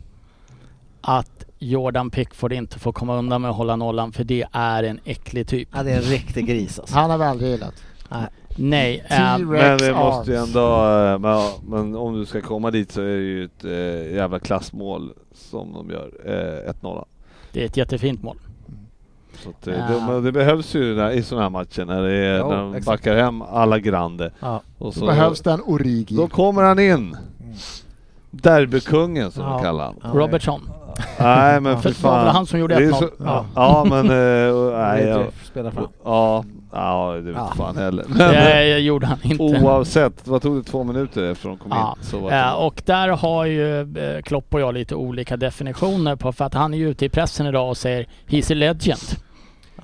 att 1.01 1.45
Jordan 1.69 2.09
Pickford 2.09 2.53
inte 2.53 2.79
får 2.79 2.91
komma 2.91 3.17
undan 3.17 3.41
med 3.41 3.51
att 3.51 3.57
hålla 3.57 3.75
nollan 3.75 4.11
för 4.11 4.23
det 4.23 4.45
är 4.51 4.83
en 4.83 4.99
äcklig 5.05 5.47
typ. 5.47 5.69
Ja, 5.73 5.83
det 5.83 5.91
är 5.91 5.95
en 5.97 6.01
riktig 6.01 6.47
gris 6.47 6.79
alltså. 6.79 6.95
Han 6.95 7.09
har 7.09 7.17
vi 7.17 7.23
aldrig 7.23 7.51
gillat. 7.51 7.73
Nej. 8.57 9.03
eh, 9.09 9.09
T-Rex 9.09 9.47
Men 9.47 9.77
det 9.77 9.93
måste 9.99 10.31
ju 10.31 10.37
ändå, 10.37 10.67
eh, 10.69 11.19
men, 11.19 11.31
ja, 11.31 11.51
men 11.67 11.95
om 11.95 12.13
du 12.19 12.25
ska 12.25 12.41
komma 12.41 12.71
dit 12.71 12.91
så 12.91 13.01
är 13.01 13.05
det 13.05 13.23
ju 13.23 13.43
ett 13.45 13.63
eh, 13.65 14.15
jävla 14.15 14.39
klassmål 14.39 15.13
som 15.33 15.73
de 15.73 15.89
gör, 15.89 16.11
eh, 16.25 16.71
1-0. 16.71 17.05
det 17.51 17.61
är 17.61 17.65
ett 17.65 17.77
jättefint 17.77 18.23
mål. 18.23 18.37
Så 19.43 19.49
att, 19.49 19.67
eh, 19.67 19.73
Ja. 19.73 19.85
det, 19.87 20.05
men 20.07 20.23
det 20.23 20.31
behövs 20.31 20.75
ju 20.75 20.95
där, 20.95 21.11
i 21.11 21.23
sådana 21.23 21.43
här 21.43 21.49
matcher 21.49 21.85
när, 21.85 22.01
det 22.03 22.13
är, 22.15 22.39
Jo, 22.39 22.49
när 22.49 22.57
de 22.57 22.69
exakt. 22.73 22.85
backar 22.85 23.15
hem 23.15 23.41
alla 23.41 23.79
grande. 23.79 24.31
Ja. 24.39 24.61
Och 24.77 24.85
Då 24.85 24.91
så, 24.91 25.05
behövs 25.05 25.41
det 25.41 25.51
en 25.51 25.61
Origi. 25.61 26.15
Då 26.15 26.27
kommer 26.27 26.63
han 26.63 26.79
in. 26.79 27.17
Derbykungen 28.41 29.31
som 29.31 29.43
Ja. 29.43 29.49
de 29.49 29.61
kallar 29.63 29.85
han. 29.85 29.95
Ja, 30.03 30.09
Robertson. 30.13 30.69
Nej 31.19 31.59
men 31.61 31.81
För 31.81 31.89
för 31.91 32.01
det 32.01 32.03
var 32.07 32.15
väl 32.17 32.25
fan. 32.25 32.35
han 32.35 32.45
som 32.45 32.59
gjorde 32.59 32.75
Det 32.75 32.83
är 32.83 32.87
1-0. 32.91 32.93
så- 32.99 33.09
Ja. 33.23 33.45
Ja 33.55 33.85
men, 33.89 34.05
eh, 34.05 34.55
nej, 34.79 35.03
ja, 35.07 35.23
Spelar 35.43 35.71
fram. 35.71 35.87
ja, 36.05 36.43
ja 36.71 37.11
det 37.15 37.21
vet 37.21 37.35
Ja. 37.35 37.53
fan 37.57 37.77
heller. 37.77 38.05
Men, 38.07 38.17
Det 38.17 38.79
gjorde 38.79 39.05
han 39.07 39.17
inte. 39.23 39.43
Oavsett, 39.43 40.27
vad 40.27 40.41
tog 40.41 40.55
det 40.57 40.63
två 40.63 40.83
minuter 40.83 41.23
efter 41.31 41.49
de 41.49 41.57
kom 41.57 41.71
Ja. 41.71 41.95
in? 41.99 42.05
Så 42.05 42.19
var 42.19 42.31
det. 42.31 42.37
Eh, 42.39 42.51
och 42.53 42.81
där 42.85 43.07
har 43.09 43.45
ju 43.45 43.79
eh, 43.81 44.21
Klopp 44.21 44.53
och 44.53 44.61
jag 44.61 44.73
lite 44.73 44.95
olika 44.95 45.37
definitioner 45.37 46.15
på 46.15 46.31
för 46.31 46.45
att 46.45 46.53
han 46.53 46.73
är 46.73 46.77
ju 46.77 46.89
ute 46.89 47.05
i 47.05 47.09
pressen 47.09 47.45
idag 47.47 47.69
och 47.69 47.77
säger 47.77 48.05
He's 48.27 48.51
a 48.51 48.55
legend. 48.55 48.99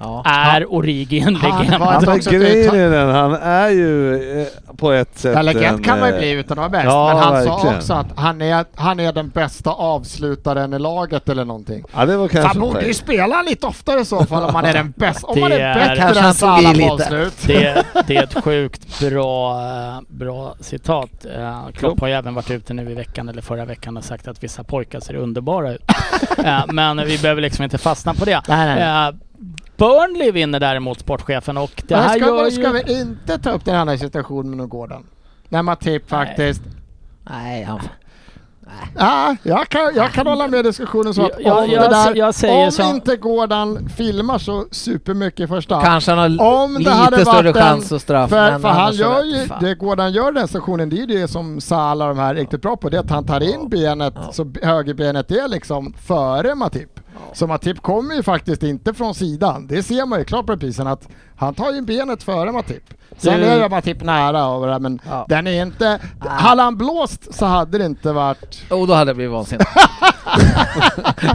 Ja. 0.02 0.24
Är 0.26 0.74
Origi 0.74 1.20
en 1.20 1.36
Han 1.36 1.60
legend? 1.66 2.10
ett 2.18 2.30
grejen 2.30 2.76
är 2.76 2.90
den, 2.90 3.10
han 3.16 3.34
är 3.34 3.70
ju 3.70 4.16
eh, 4.42 4.48
på 4.78 4.92
ett 4.92 5.18
sätt 5.20 5.34
Ja, 5.36 5.42
legend 5.42 5.78
en, 5.78 5.84
kan 5.84 6.00
man 6.00 6.10
ju 6.10 6.14
eh, 6.16 6.20
bli 6.20 6.32
utan 6.32 6.52
att 6.52 6.58
vara 6.58 6.70
bäst, 6.70 6.86
ja, 6.86 7.08
men 7.08 7.18
han 7.24 7.44
sa 7.46 7.52
verkligen. 7.56 7.78
också 7.78 7.94
att 7.94 8.08
han 8.16 8.42
är, 8.42 8.66
han 8.76 9.00
är 9.00 9.14
den 9.14 9.30
bästa 9.30 9.70
avslutaren 9.72 10.74
i 10.74 10.80
laget 10.80 11.30
eller 11.30 11.46
någonting. 11.46 11.84
Ja 11.96 12.06
det 12.06 12.18
var 12.18 12.20
Han 12.20 12.30
kanske 12.44 12.60
borde 12.60 12.86
ju 12.86 12.94
spela 12.94 13.42
lite 13.42 13.68
oftare 13.68 14.00
i 14.02 14.06
så 14.06 14.26
fall 14.26 14.44
om 14.44 14.54
man 14.54 14.66
är 14.66 14.74
den 14.74 14.94
bästa. 14.98 15.28
Om 15.28 15.36
Det 15.36 15.42
man 15.42 15.52
är 15.52 15.60
är- 15.60 15.74
bättre 15.76 16.20
än 16.20 16.24
han 16.26 16.34
Salah 16.34 16.72
på 16.72 16.78
lite. 16.78 16.92
avslut. 16.94 17.34
Det, 17.48 17.84
det 18.08 18.16
är 18.18 18.24
ett 18.24 18.44
sjukt 18.44 19.00
bra, 19.00 19.62
eh, 19.62 20.00
bra 20.08 20.56
citat. 20.60 21.10
Klopp 21.76 22.00
har 22.02 22.08
ju 22.08 22.14
även 22.14 22.34
varit 22.34 22.52
ute 22.52 22.74
nu 22.74 22.92
i 22.92 22.94
veckan 22.94 23.30
eller 23.30 23.42
förra 23.42 23.66
veckan 23.66 23.98
och 23.98 24.04
sagt 24.04 24.28
att 24.28 24.44
vissa 24.44 24.64
pojkar 24.64 25.00
ser 25.00 25.14
underbara 25.16 25.72
ut. 25.74 25.82
Men 26.68 26.98
vi 27.06 27.18
behöver 27.18 27.42
liksom 27.42 27.64
inte 27.64 27.78
fastna 27.78 28.14
på 28.14 28.26
det. 28.26 28.42
Nej, 28.48 28.76
nej. 28.76 29.14
Burnley 29.78 30.32
vinner 30.32 30.60
däremot 30.60 31.00
sportchefen 31.00 31.58
och 31.58 31.84
det 31.88 31.96
här 31.96 32.10
ska, 32.10 32.20
gör 32.28 32.44
vi, 32.46 32.52
ska 32.52 32.62
ju... 32.78 32.84
vi 32.86 33.00
inte 33.02 33.38
ta 33.38 33.50
upp 33.52 33.66
den 33.66 33.76
andra 33.76 33.98
situationen 33.98 34.58
med 34.58 34.70
Gordon? 34.70 35.06
När 35.50 35.62
Matip 35.62 36.10
faktiskt... 36.10 36.62
Nej, 37.30 37.64
han... 37.64 37.80
Ja, 38.98 39.36
jag, 39.44 39.70
kan, 39.70 39.92
jag 39.96 40.12
kan 40.12 40.28
hålla 40.28 40.48
med 40.48 40.60
i 40.60 40.64
diskussionen 40.64 41.14
så 41.14 41.26
att 41.26 41.32
Jag- 41.40 41.58
om, 41.64 41.70
jag 41.70 41.84
det 41.84 41.90
där, 41.90 42.16
jag 42.16 42.36
säger 42.36 42.66
om 42.66 42.72
så- 42.72 42.84
inte 42.84 43.16
Gordon 43.16 43.90
filmar 43.90 44.38
så 44.38 44.66
supermycket 44.72 45.40
i 45.40 45.48
första 45.48 45.82
Kanske 45.82 46.12
han 46.12 46.38
har 46.40 46.64
Om 46.64 46.74
det 46.74 46.80
lite 46.80 46.92
hade 46.92 47.22
större 47.22 47.36
varit 47.36 47.56
en- 47.56 47.62
chans 47.64 47.92
att 47.92 48.02
straffa. 48.02 48.28
För, 48.30 48.60
för 48.60 48.70
han 48.70 48.94
gör 48.94 49.24
ju, 49.24 49.46
fan. 49.46 49.64
det 49.64 49.76
Gordon 49.76 50.12
gör 50.12 50.32
den 50.32 50.48
stationen, 50.48 50.90
det 50.90 50.96
är 50.96 50.98
ju 50.98 51.06
det 51.06 51.28
som 51.28 51.62
Salah 51.62 52.08
och 52.10 52.16
de 52.16 52.22
här 52.22 52.30
är 52.36 52.40
riktigt 52.40 52.62
bra 52.62 52.76
på, 52.78 52.90
det 52.90 52.98
är 52.98 53.02
att 53.02 53.10
han 53.10 53.26
tar 53.26 53.42
in 53.54 53.70
benet, 53.70 54.14
Ja. 54.16 54.32
så 54.32 54.52
högerbenet 54.64 55.32
är 55.32 55.48
liksom 55.48 55.94
före 55.94 56.56
Matip. 56.56 57.00
Så 57.34 57.48
Matip 57.48 57.82
kommer 57.82 58.16
ju 58.16 58.24
faktiskt 58.24 58.64
inte 58.64 58.94
från 58.94 59.16
sidan, 59.16 59.68
det 59.68 59.84
ser 59.84 60.06
man 60.06 60.20
ju 60.20 60.26
klart 60.26 60.46
på 60.46 60.52
reprisen 60.52 60.88
att 60.88 61.08
han 61.36 61.54
tar 61.54 61.72
ju 61.74 61.82
benet 61.82 62.24
före 62.24 62.52
Matip. 62.52 62.84
Sen 63.18 63.40
Du- 63.40 63.46
är 63.46 63.64
ju 63.64 63.70
Matip 63.70 64.04
nära 64.04 64.48
och 64.48 64.66
det 64.66 64.72
där, 64.72 64.80
men 64.80 65.00
Ja. 65.10 65.26
den 65.30 65.48
är 65.48 65.62
inte... 65.62 66.00
Hade 66.20 66.62
han 66.62 66.78
blåst 66.78 67.34
så 67.36 67.46
hade 67.46 67.78
det 67.78 67.86
inte 67.86 68.12
varit... 68.12 68.64
Oh, 68.70 68.88
då 68.88 68.94
hade 68.94 69.12
det 69.12 69.16
blivit 69.16 69.32
vansinnigt. 69.34 69.70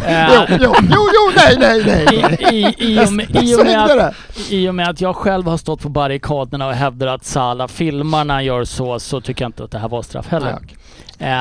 Eh, 0.07 0.29
Jo, 0.35 0.45
jo, 0.61 0.75
jo, 0.91 1.09
jo 1.15 1.33
nej, 1.37 1.57
nej, 1.59 1.83
nej! 1.85 2.37
I, 2.55 2.85
i, 2.85 2.93
i, 2.95 3.07
och 3.07 3.13
med, 3.13 3.31
i, 3.45 3.55
och 3.57 3.65
med 3.67 3.91
att, 3.91 4.15
I 4.51 4.69
och 4.69 4.75
med 4.75 4.89
att 4.89 5.01
jag 5.01 5.17
själv 5.17 5.47
har 5.47 5.57
stått 5.57 5.81
på 5.83 5.89
barrikaderna 5.89 6.67
och 6.67 6.73
hävdar 6.75 7.07
att 7.07 7.25
Salah 7.25 7.69
filmar 7.69 8.25
när 8.25 8.35
han 8.35 8.45
gör 8.45 8.65
så, 8.65 9.01
så 9.01 9.21
tycker 9.21 9.45
jag 9.45 9.49
inte 9.49 9.65
att 9.65 9.71
det 9.71 9.79
här 9.79 9.89
var 9.89 10.03
straff 10.03 10.29
heller. 10.29 10.59
Nej, 10.61 10.77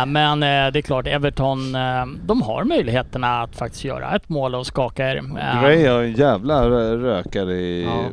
men 0.06 0.44
eh, 0.44 0.72
det 0.72 0.80
är 0.80 0.82
klart, 0.82 1.08
Everton, 1.08 1.76
eh, 1.76 2.06
de 2.26 2.42
har 2.42 2.64
möjligheterna 2.64 3.42
att 3.42 3.56
faktiskt 3.56 3.84
göra 3.84 4.16
ett 4.16 4.30
mål 4.30 4.56
och 4.56 4.66
skaka 4.68 5.10
er. 5.12 5.16
Eh, 5.18 5.62
Gray 5.62 5.88
har 5.88 6.02
en 6.02 6.14
jävla 6.14 6.64
rö- 6.70 6.98
rökare 7.02 7.54
i, 7.54 7.84
Ja. 7.84 8.04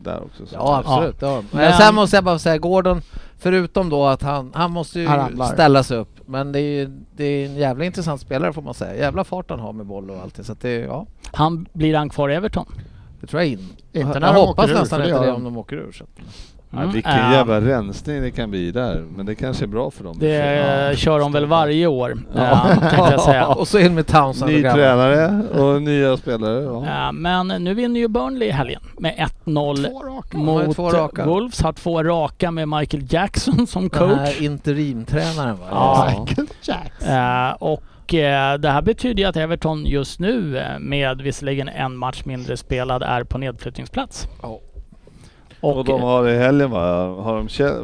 där 0.00 0.22
också. 0.24 0.46
så. 0.46 0.54
Ja, 0.54 0.78
absolut. 0.84 1.16
Ja. 1.22 1.42
Men, 1.50 1.60
Men- 1.60 1.72
sen 1.72 1.94
måste 1.94 2.16
jag 2.16 2.24
bara 2.24 2.38
säga, 2.38 2.58
Gordon, 2.58 3.02
förutom 3.38 3.88
då 3.90 4.06
att 4.06 4.22
han, 4.22 4.50
han 4.54 4.70
måste 4.70 5.00
ju 5.00 5.06
Han 5.06 5.46
ställa 5.46 5.82
sig 5.82 5.96
upp. 5.98 6.20
Men 6.26 6.52
det 6.52 6.60
är 6.60 6.78
ju 6.78 6.86
det 7.16 7.24
är 7.24 7.46
en 7.46 7.54
jävla 7.56 7.84
intressant 7.84 8.20
spelare 8.20 8.52
får 8.52 8.62
man 8.62 8.74
säga. 8.74 8.96
Jävla 9.00 9.24
fart 9.24 9.50
han 9.50 9.60
har 9.60 9.72
med 9.72 9.86
boll 9.86 10.10
och 10.10 10.20
allting. 10.22 10.44
Så 10.44 10.52
att 10.52 10.60
det, 10.60 10.74
ja, 10.74 11.06
Han 11.32 11.66
blir 11.72 11.96
han 11.96 12.08
kvar 12.08 12.28
i 12.28 12.34
Everton? 12.34 12.66
det 13.20 13.26
tror 13.26 13.42
jag 13.42 13.50
in. 13.52 13.68
Inte 13.92 14.18
jag 14.18 14.32
hoppas 14.32 14.70
nästan 14.70 15.00
det 15.00 15.06
inte 15.08 15.20
det 15.20 15.26
de. 15.26 15.32
om 15.36 15.44
de 15.44 15.56
åker 15.56 15.76
ur. 15.76 15.92
Så. 15.92 16.04
Ja, 16.72 16.78
Mm. 16.78 16.92
vilken 16.92 17.12
Eh, 17.12 17.32
jävla 17.32 17.60
rensning 17.60 18.22
det 18.22 18.30
kan 18.30 18.50
bli 18.50 18.70
där. 18.72 19.04
Men 19.16 19.26
det 19.26 19.34
kanske 19.34 19.64
är 19.64 19.66
bra 19.66 19.90
för 19.90 20.04
dem. 20.04 20.16
Det 20.20 20.28
Ja. 20.28 20.90
eh, 20.90 20.96
kör 20.96 21.18
de 21.18 21.32
väl 21.32 21.46
varje 21.46 21.86
år, 21.86 22.18
Ja. 22.34 22.70
eh, 22.70 23.10
jag 23.10 23.20
säga. 23.20 23.46
Och 23.58 23.68
så 23.68 23.78
in 23.78 23.94
med 23.94 24.06
Townsend 24.06 24.52
Ny 24.52 24.62
tränare 24.62 25.42
och 25.60 25.82
nya 25.82 26.16
spelare. 26.16 26.62
Ja. 26.86 27.12
Men 27.12 27.48
nu 27.48 27.74
vinner 27.74 28.00
ju 28.00 28.08
Burnley 28.08 28.48
i 28.48 28.52
helgen 28.52 28.80
med 28.98 29.14
1-0 29.44 29.76
Två 29.84 30.02
raka. 30.02 30.28
De 30.30 30.48
har 30.48 30.60
ju 30.60 30.66
mot 30.66 30.76
två 30.76 30.90
raka. 30.90 31.24
Wolves. 31.26 31.62
Har 31.62 31.72
två 31.72 32.02
raka 32.02 32.50
med 32.50 32.68
Michael 32.68 33.04
Jackson 33.10 33.66
som 33.66 33.82
Den 33.82 33.90
coach. 33.90 34.18
här 34.18 34.42
interimtränaren 34.42 35.56
va? 35.56 35.66
Ja. 35.70 36.06
Michael 36.20 36.46
Jackson. 36.62 37.08
Eh, 37.14 37.50
och 37.58 37.82
det 38.60 38.68
här 38.70 38.82
betyder 38.82 39.22
ju 39.22 39.28
att 39.28 39.36
Everton 39.36 39.84
just 39.86 40.20
nu 40.20 40.62
med 40.80 41.20
visserligen 41.22 41.68
en 41.68 41.96
match 41.96 42.22
mindre 42.24 42.56
spelad 42.56 43.02
är 43.02 43.24
på 43.24 43.38
nedflyttningsplats. 43.38 44.28
Ja. 44.42 44.58
Och, 45.60 45.76
Och 45.76 45.84
de 45.84 46.00
har 46.02 46.28
i 46.28 46.38
helgen 46.38 46.70
va? 46.70 46.80
Har 47.22 47.36
de, 47.36 47.42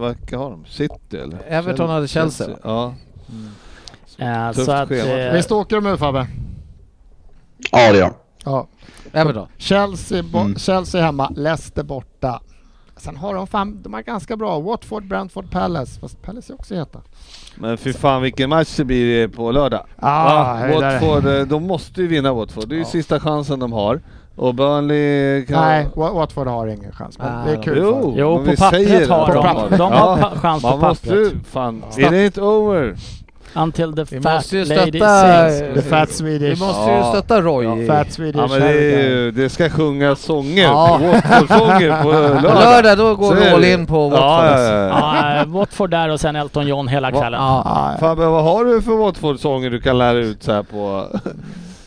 vilka 0.08 0.38
har 0.38 0.50
de? 0.50 0.64
City 0.66 1.16
eller? 1.16 1.38
Everton 1.48 1.90
hade 1.90 2.08
Chelsea, 2.08 2.48
va? 2.48 2.56
Ja. 2.64 2.94
eh, 4.18 4.52
tufft 4.52 4.64
så 4.66 4.72
att, 4.72 4.88
schema. 4.88 5.10
eh, 5.20 5.32
Visst 5.32 5.52
åker 5.52 5.76
de 5.80 5.86
ut 5.86 5.98
Fabbe? 5.98 6.26
Ja 7.72 7.92
det 7.92 7.98
gör 7.98 8.12
Ja. 8.44 8.66
Everton. 9.12 9.46
Chelsea, 9.58 10.18
Mm. 10.18 10.56
Chelsea 10.56 11.02
hemma, 11.02 11.32
Leicester 11.36 11.82
borta. 11.82 12.40
Sen 12.96 13.16
har 13.16 13.34
de 13.34 13.46
fan, 13.46 13.82
de 13.82 13.94
är 13.94 14.02
ganska 14.02 14.36
bra. 14.36 14.60
Watford, 14.60 15.08
Brentford, 15.08 15.50
Palace. 15.50 16.00
Fast 16.00 16.22
Palace 16.22 16.52
är 16.52 16.54
också 16.54 16.74
heta. 16.74 17.00
Men 17.56 17.78
fy 17.78 17.92
fan 17.92 18.22
vilken 18.22 18.48
match 18.50 18.76
det 18.76 18.84
blir 18.84 19.28
på 19.28 19.50
lördag. 19.52 19.86
Ah. 19.96 20.66
Watford, 20.68 21.26
eh, 21.26 21.40
de 21.46 21.62
måste 21.66 22.00
ju 22.00 22.06
vinna 22.06 22.32
Watford. 22.32 22.68
Det 22.68 22.74
är 22.74 22.76
ju 22.76 22.82
Ja. 22.82 22.88
sista 22.88 23.20
chansen 23.20 23.58
de 23.58 23.72
har. 23.72 24.00
Och 24.36 24.54
Burnley 24.54 25.46
kan... 25.46 25.60
Nej, 25.60 25.86
Wa- 25.94 26.14
Watford 26.14 26.46
har 26.46 26.66
ingen 26.66 26.92
chans. 26.92 27.18
Men 27.18 27.26
Ah, 27.28 27.44
det 27.46 27.52
är 27.52 27.56
de- 27.56 27.62
kul 27.62 27.78
Jo. 27.78 28.14
Jo, 28.16 28.36
på 28.36 28.42
vi 28.42 28.56
pappret 28.56 28.88
säger 28.88 29.08
har 29.08 29.28
att 29.28 29.70
de. 29.70 29.70
de. 29.70 29.76
De 29.78 29.92
har 29.92 30.16
pa- 30.16 30.30
chans 30.40 30.62
på 30.62 30.68
Man 30.68 30.78
måste 30.78 31.06
pappret. 31.08 31.32
fan, 31.52 31.84
Ja. 31.96 32.06
it 32.14 32.36
ain't 32.36 32.40
over. 32.40 32.96
Until 33.54 33.92
the 33.96 34.04
Vi 34.04 34.20
fat 34.20 34.34
måste 34.34 34.56
ju 34.58 34.64
lady 34.64 34.90
stötta... 34.98 35.48
sings. 35.50 35.74
The 35.74 35.82
fat 35.82 36.08
Vi 36.08 36.12
Swedish. 36.14 36.60
måste 36.60 36.90
Ja. 36.90 36.96
ju 36.98 37.04
stötta 37.12 37.40
Roy. 37.40 37.64
Ja, 37.86 37.94
Fat 37.94 38.12
Swedish. 38.12 38.40
Ja 38.40 38.46
men 38.50 38.60
det, 38.60 38.72
ju- 38.82 39.30
det 39.30 39.48
ska 39.48 39.70
sjungas 39.70 40.20
sånger, 40.20 40.62
Ja. 40.62 41.00
Watford-sånger 41.02 42.02
på 42.02 42.08
På 42.08 42.12
lördag. 42.12 42.42
lördag 42.64 42.98
då 42.98 43.14
går 43.14 43.34
vi 43.34 43.48
all 43.50 43.64
in 43.64 43.86
på 43.86 44.08
Watford. 44.08 44.28
Ja, 44.28 44.60
ja, 44.60 44.70
ja. 44.72 44.88
Ja, 45.34 45.40
eh, 45.40 45.46
Watford 45.46 45.90
där 45.90 46.08
och 46.08 46.20
sen 46.20 46.36
Elton 46.36 46.66
John 46.66 46.88
hela 46.88 47.10
kvällen. 47.10 47.40
Ja. 47.40 47.62
Ah, 47.66 47.98
Fabbe, 48.00 48.26
vad 48.26 48.44
har 48.44 48.64
du 48.64 48.82
för 48.82 48.92
Watford-sånger 48.96 49.70
du 49.70 49.80
kan 49.80 49.98
lära 49.98 50.18
ut 50.18 50.42
så 50.42 50.52
här 50.52 50.62
på... 50.62 51.04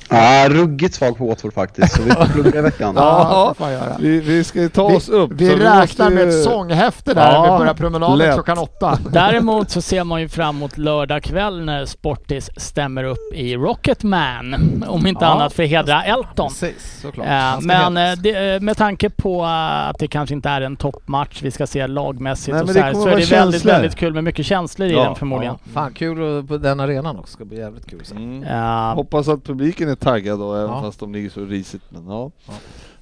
Ja, 0.10 0.48
ruggigt 0.50 0.96
svag 0.96 1.18
på 1.18 1.26
Watford 1.28 1.54
faktiskt, 1.54 1.96
så 1.96 2.02
vi 2.04 2.12
får 2.12 2.26
plugga 2.26 2.60
i 2.60 2.62
veckan. 2.62 2.94
ja. 2.98 3.56
Vi, 4.00 4.20
vi 4.20 4.44
ska 4.44 4.62
ju 4.62 4.70
ta 4.70 4.84
oss 4.84 5.10
upp. 5.10 5.32
Vi 5.32 5.50
räknar 5.56 5.80
måste 5.82 6.10
med 6.10 6.24
ju- 6.24 6.30
ett 6.30 6.44
sånghäfte 6.44 7.14
där 7.14 7.26
när 7.32 7.34
Ja, 7.48 7.54
vi 7.54 7.60
börjar 7.60 7.74
promenaden 7.74 8.18
lätt. 8.18 8.34
klockan 8.34 8.58
åtta. 8.58 9.00
Däremot 9.12 9.70
så 9.70 9.82
ser 9.82 10.04
man 10.04 10.22
ju 10.22 10.30
fram 10.30 10.56
emot 10.58 10.78
lördag 10.78 11.24
kväll 11.24 11.66
när 11.66 11.86
Sportis 11.86 12.50
stämmer 12.58 13.04
upp 13.04 13.34
i 13.34 13.56
Rocketman. 13.56 14.56
Om 14.88 15.08
inte 15.08 15.26
Ja. 15.26 15.30
annat 15.32 15.54
för 15.54 15.64
att 15.64 15.70
hedra 15.70 16.04
Elton. 16.04 16.50
Precis, 16.50 17.00
såklart. 17.02 17.28
Eh, 17.28 17.62
men 17.62 17.98
eh, 17.98 18.12
det, 18.18 18.54
eh, 18.56 18.62
med 18.62 18.78
tanke 18.78 19.10
på 19.10 19.46
att 19.46 20.00
det 20.00 20.08
kanske 20.08 20.36
inte 20.36 20.50
är 20.50 20.62
en 20.62 20.76
toppmatch 20.76 21.42
vi 21.42 21.52
ska 21.52 21.68
se 21.68 21.88
lagmässigt 21.88 22.54
Nej, 22.54 22.62
och 22.62 22.68
så, 22.68 22.74
det 22.74 22.82
här, 22.82 22.94
så 22.94 23.00
är 23.02 23.06
det 23.06 23.12
väldigt, 23.12 23.30
känslor. 23.30 23.72
väldigt 23.74 23.96
kul 23.96 24.14
med 24.14 24.24
mycket 24.24 24.46
känslor 24.46 24.88
i 24.90 24.92
den 24.92 25.16
förmodligen. 25.16 25.56
Ja, 25.64 25.72
fan 25.74 25.94
kul 25.94 26.48
på 26.48 26.58
den 26.58 26.80
arenan 26.80 27.18
också, 27.20 27.34
ska 27.34 27.46
bli 27.46 27.58
jävligt 27.58 27.90
kul 27.90 28.02
sen. 28.04 28.18
Mm. 28.18 28.44
Eh, 28.44 28.96
Hoppas 28.96 29.28
att 29.28 29.44
publiken 29.44 29.90
är 29.90 29.96
taggad 30.00 30.40
då, 30.40 30.56
även 30.56 30.72
Ja. 30.72 30.82
fast 30.82 31.00
de 31.00 31.14
ligger 31.14 31.30
så 31.30 31.46
risigt. 31.46 31.84
Men 31.90 32.08
ja. 32.08 32.32
Ja. 32.48 32.54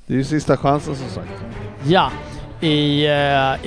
Det 0.08 0.14
är 0.14 0.18
ju 0.18 0.24
sista 0.24 0.58
chansen 0.58 0.96
som 0.96 1.10
sagt. 1.10 1.30
ja. 1.86 2.12
I, 2.62 3.06
eh, 3.06 3.12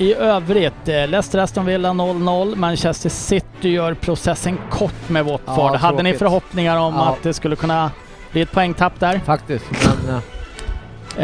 I 0.03 0.15
övrigt, 0.19 0.87
eh, 0.87 1.07
Leicester 1.07 1.39
Aston 1.39 1.65
Villa 1.65 1.93
0-0. 1.93 2.55
Manchester 2.55 3.09
City 3.09 3.69
gör 3.69 3.93
processen 3.93 4.57
kort 4.69 5.09
med 5.09 5.25
Watford. 5.25 5.73
Ja, 5.73 5.77
Hade 5.77 6.03
ni 6.03 6.13
förhoppningar 6.13 6.77
om 6.77 6.93
Ja. 6.93 7.09
att 7.09 7.23
det 7.23 7.33
skulle 7.33 7.55
kunna 7.55 7.91
bli 8.31 8.41
ett 8.41 8.51
poängtapp 8.51 8.99
där? 8.99 9.19
Faktiskt, 9.19 9.65
men 10.05 10.15
eh, 10.15 10.21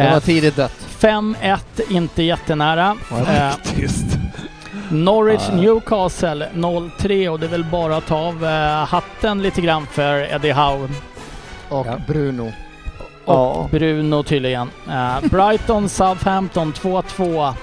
det 0.06 0.12
var 0.14 0.20
tidigt 0.20 0.56
dött. 0.56 0.88
5-1, 1.00 1.58
inte 1.90 2.24
jättenära. 2.24 2.96
Faktiskt. 3.04 4.06
Norwich. 4.92 5.50
Newcastle 5.54 6.50
0-3 6.54 7.30
och 7.30 7.40
det 7.40 7.46
är 7.46 7.50
väl 7.50 7.64
bara 7.72 7.98
att 7.98 8.06
ta 8.08 8.16
av 8.18 8.46
hatten 8.88 9.42
lite 9.42 9.62
grann 9.62 9.86
för 9.86 10.34
Eddie 10.36 10.52
Howe 10.52 10.90
Och 11.70 11.88
Ja. 11.88 11.98
Bruno. 12.08 12.48
och 13.26 13.34
Ja. 13.36 13.68
Bruno 13.72 14.24
tydligen. 14.24 14.70
Eh, 14.90 15.30
Brighton 15.30 15.90
Southampton 15.90 16.74
2-2. 16.74 17.54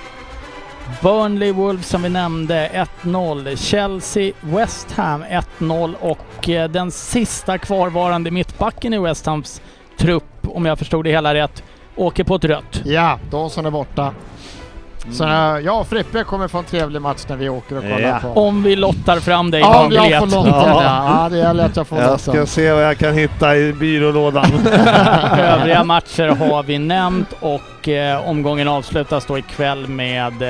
Burnley 1.03 1.53
Wolves 1.53 1.89
som 1.89 2.03
vi 2.03 2.09
nämnde 2.09 2.87
1-0. 3.03 3.57
Chelsea 3.57 4.33
West 4.41 4.93
Ham 4.93 5.25
1-0 5.59 5.95
och 6.01 6.49
eh, 6.49 6.71
den 6.71 6.91
sista 6.91 7.59
kvarvarande 7.59 8.31
mittbacken 8.31 8.95
i 8.95 8.99
West 8.99 9.27
Hams 9.27 9.61
trupp, 9.99 10.25
om 10.43 10.67
jag 10.67 10.79
förstod 10.79 11.05
det 11.05 11.11
hela 11.11 11.35
rätt, 11.35 11.63
åker 11.97 12.25
på 12.25 12.35
ett 12.35 12.45
rött. 12.45 12.83
Ja, 12.85 13.19
Dawson 13.31 13.67
är 13.67 13.71
borta. 13.71 14.13
Så 15.13 15.25
Mm. 15.25 15.57
eh, 15.57 15.61
jag 15.65 15.81
och 15.81 15.87
Frippe 15.89 16.25
kommer 16.25 16.49
få 16.49 16.59
en 16.59 16.65
trevlig 16.65 17.03
match 17.03 17.21
när 17.29 17.37
vi 17.37 17.49
åker 17.49 17.77
och 17.77 17.83
kollar 17.83 18.01
Ja. 18.01 18.19
på. 18.35 18.41
Om 18.47 18.63
vi 18.63 18.77
lottar 18.77 19.21
fram 19.21 19.51
dig 19.51 19.63
på 19.63 19.69
Ja, 19.69 19.85
om 19.85 19.93
jag 19.93 20.19
får 20.19 20.27
lotten 20.27 20.53
Ja. 20.55 20.83
ja. 20.83 21.23
ja. 21.23 21.29
det 21.29 21.39
gäller 21.39 21.65
att 21.67 21.77
jag 21.77 21.87
får 21.87 21.99
Jag 21.99 22.21
ska 22.21 22.47
se 22.47 22.73
vad 22.73 22.85
jag 22.85 22.99
kan 22.99 23.15
hitta 23.15 23.57
i 23.57 23.73
byrålådan. 23.73 24.45
Övriga 25.39 25.85
matcher 25.85 26.29
har 26.29 26.63
vi 26.63 26.79
nämnt 26.79 27.29
och 27.41 27.89
eh, 27.89 28.29
omgången 28.29 28.69
avslutas 28.69 29.27
då 29.27 29.39
ikväll 29.39 29.89
med 29.89 30.43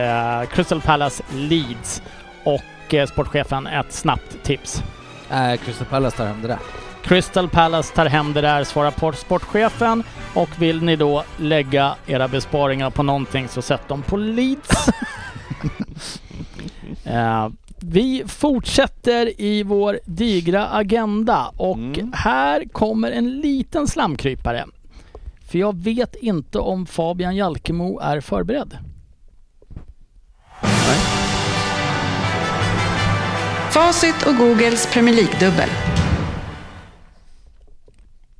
eh, 0.42 0.46
Crystal 0.48 0.80
Palace 0.80 1.22
Leeds. 1.34 2.02
Och 2.44 2.94
eh, 2.94 3.06
sportchefen 3.06 3.66
ett 3.66 3.92
snabbt 3.92 4.42
tips. 4.42 4.82
Äh, 5.30 5.56
Crystal 5.64 5.86
Palace 5.90 6.16
tar 6.16 6.26
hem 6.26 6.42
det 6.42 6.48
där. 6.48 6.58
Crystal 7.04 7.48
Palace 7.48 7.94
tar 7.94 8.06
hem 8.06 8.32
det 8.32 8.40
där, 8.40 8.64
svarar 8.64 8.90
på 8.90 9.12
sportchefen. 9.12 10.02
Och 10.34 10.48
vill 10.58 10.82
ni 10.82 10.96
då 10.96 11.24
lägga 11.36 11.94
era 12.06 12.28
besparingar 12.28 12.90
på 12.90 13.02
någonting 13.02 13.48
så 13.48 13.62
sätt 13.62 13.88
dem 13.88 14.02
på 14.02 14.16
Leeds. 14.16 14.88
eh, 17.04 17.48
vi 17.78 18.24
fortsätter 18.26 19.40
i 19.40 19.62
vår 19.62 20.00
digra 20.04 20.66
agenda 20.68 21.52
och 21.56 21.76
Mm. 21.76 22.12
här 22.14 22.64
kommer 22.72 23.10
en 23.10 23.40
liten 23.40 23.86
slamkrypare. 23.88 24.64
För 25.50 25.58
jag 25.58 25.76
vet 25.76 26.14
inte 26.14 26.58
om 26.58 26.86
Fabian 26.86 27.36
Jalkemo 27.36 28.00
är 28.00 28.20
förberedd. 28.20 28.78
Facit 33.70 34.26
och 34.26 34.36
Googles 34.36 34.86
Premier 34.92 35.14
League-dubbel. 35.14 35.68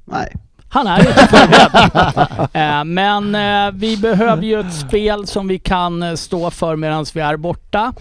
Nej. 0.04 0.32
Han 0.68 0.86
är 0.86 0.98
inte 0.98 1.12
förberedd. 1.12 2.28
Eh, 2.52 2.84
Men 2.84 3.34
eh, 3.34 3.72
vi 3.80 3.96
behöver 3.96 4.42
ju 4.42 4.60
ett 4.60 4.74
spel 4.74 5.26
som 5.26 5.48
vi 5.48 5.58
kan 5.58 6.02
eh, 6.02 6.14
stå 6.14 6.50
för 6.50 6.76
medan 6.76 7.06
vi 7.14 7.20
är 7.20 7.36
borta. 7.36 7.92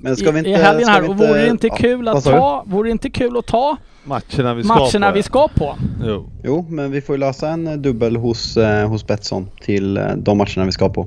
Men 0.00 0.16
ska 0.16 0.30
vi 0.30 0.38
inte- 0.38 0.50
i 0.50 0.54
helgen 0.54 0.88
här. 0.88 1.08
Och 1.10 1.18
vore 1.18 1.42
det 1.42 1.48
inte 1.48 1.66
ja, 1.66 1.74
kul 1.76 2.08
att 2.08 2.24
ta, 2.24 2.62
vore 2.66 2.88
det 2.88 2.92
inte 2.92 3.10
kul 3.10 3.36
att 3.36 3.46
ta 3.46 3.76
Matcherna 4.04 4.54
vi 4.54 4.64
ska 4.64 4.74
matcherna 4.74 5.08
på. 5.10 5.14
vi 5.14 5.22
ska 5.22 5.48
på? 5.48 5.76
Jo. 6.04 6.30
Jo, 6.44 6.66
men 6.68 6.90
vi 6.90 7.00
får 7.00 7.14
ju 7.14 7.20
lösa 7.20 7.48
en 7.48 7.82
dubbel 7.82 8.16
hos, 8.16 8.58
hos 8.88 9.06
Betsson 9.06 9.48
till 9.62 10.00
de 10.16 10.38
matcherna 10.38 10.64
vi 10.64 10.72
ska 10.72 10.88
på. 10.88 11.06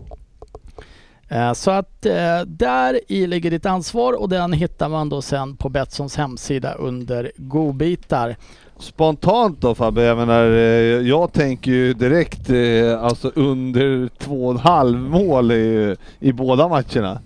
Så 1.56 1.72
att 1.72 2.02
där 2.46 3.00
i 3.08 3.28
ligger 3.28 3.52
ditt 3.52 3.66
ansvar 3.66 4.14
och 4.22 4.30
den 4.30 4.54
hittar 4.54 4.90
man 4.90 5.10
då 5.10 5.22
sen 5.22 5.56
på 5.58 5.70
Betssons 5.70 6.16
hemsida 6.18 6.74
under 6.74 7.32
godbitar. 7.38 8.36
Spontant 8.84 9.62
då 9.62 9.76
Fabbe, 9.76 10.04
jag 10.04 10.18
menar, 10.18 10.46
eh, 10.52 11.08
jag 11.08 11.34
tänker 11.34 11.72
ju 11.72 11.94
direkt 11.94 12.50
eh, 12.50 13.04
alltså 13.04 13.32
under 13.36 14.10
två 14.18 14.46
och 14.46 14.52
en 14.52 14.58
halv 14.58 15.00
mål 15.00 15.52
i, 15.52 15.96
i 16.20 16.34
båda 16.34 16.68
matcherna. 16.68 17.22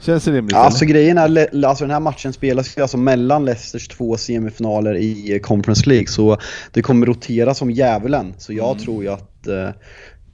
Känns 0.00 0.24
det 0.24 0.32
rimligt? 0.32 0.56
Alltså 0.56 0.84
eller? 0.84 0.94
grejen 0.94 1.18
är, 1.18 1.64
alltså 1.66 1.84
den 1.84 1.90
här 1.90 2.00
matchen 2.00 2.32
spelas 2.32 2.78
ju 2.78 2.82
alltså 2.82 2.96
mellan 2.96 3.44
Leicesters 3.44 3.88
två 3.88 4.16
semifinaler 4.16 4.94
i 4.94 5.34
eh, 5.34 5.38
Conference 5.38 5.88
League 5.88 6.06
så 6.06 6.36
det 6.72 6.82
kommer 6.82 7.06
rotera 7.06 7.54
som 7.54 7.70
djävulen. 7.70 8.34
Så 8.38 8.52
jag 8.52 8.78
tror 8.78 9.02
ju 9.02 9.08
att 9.08 9.48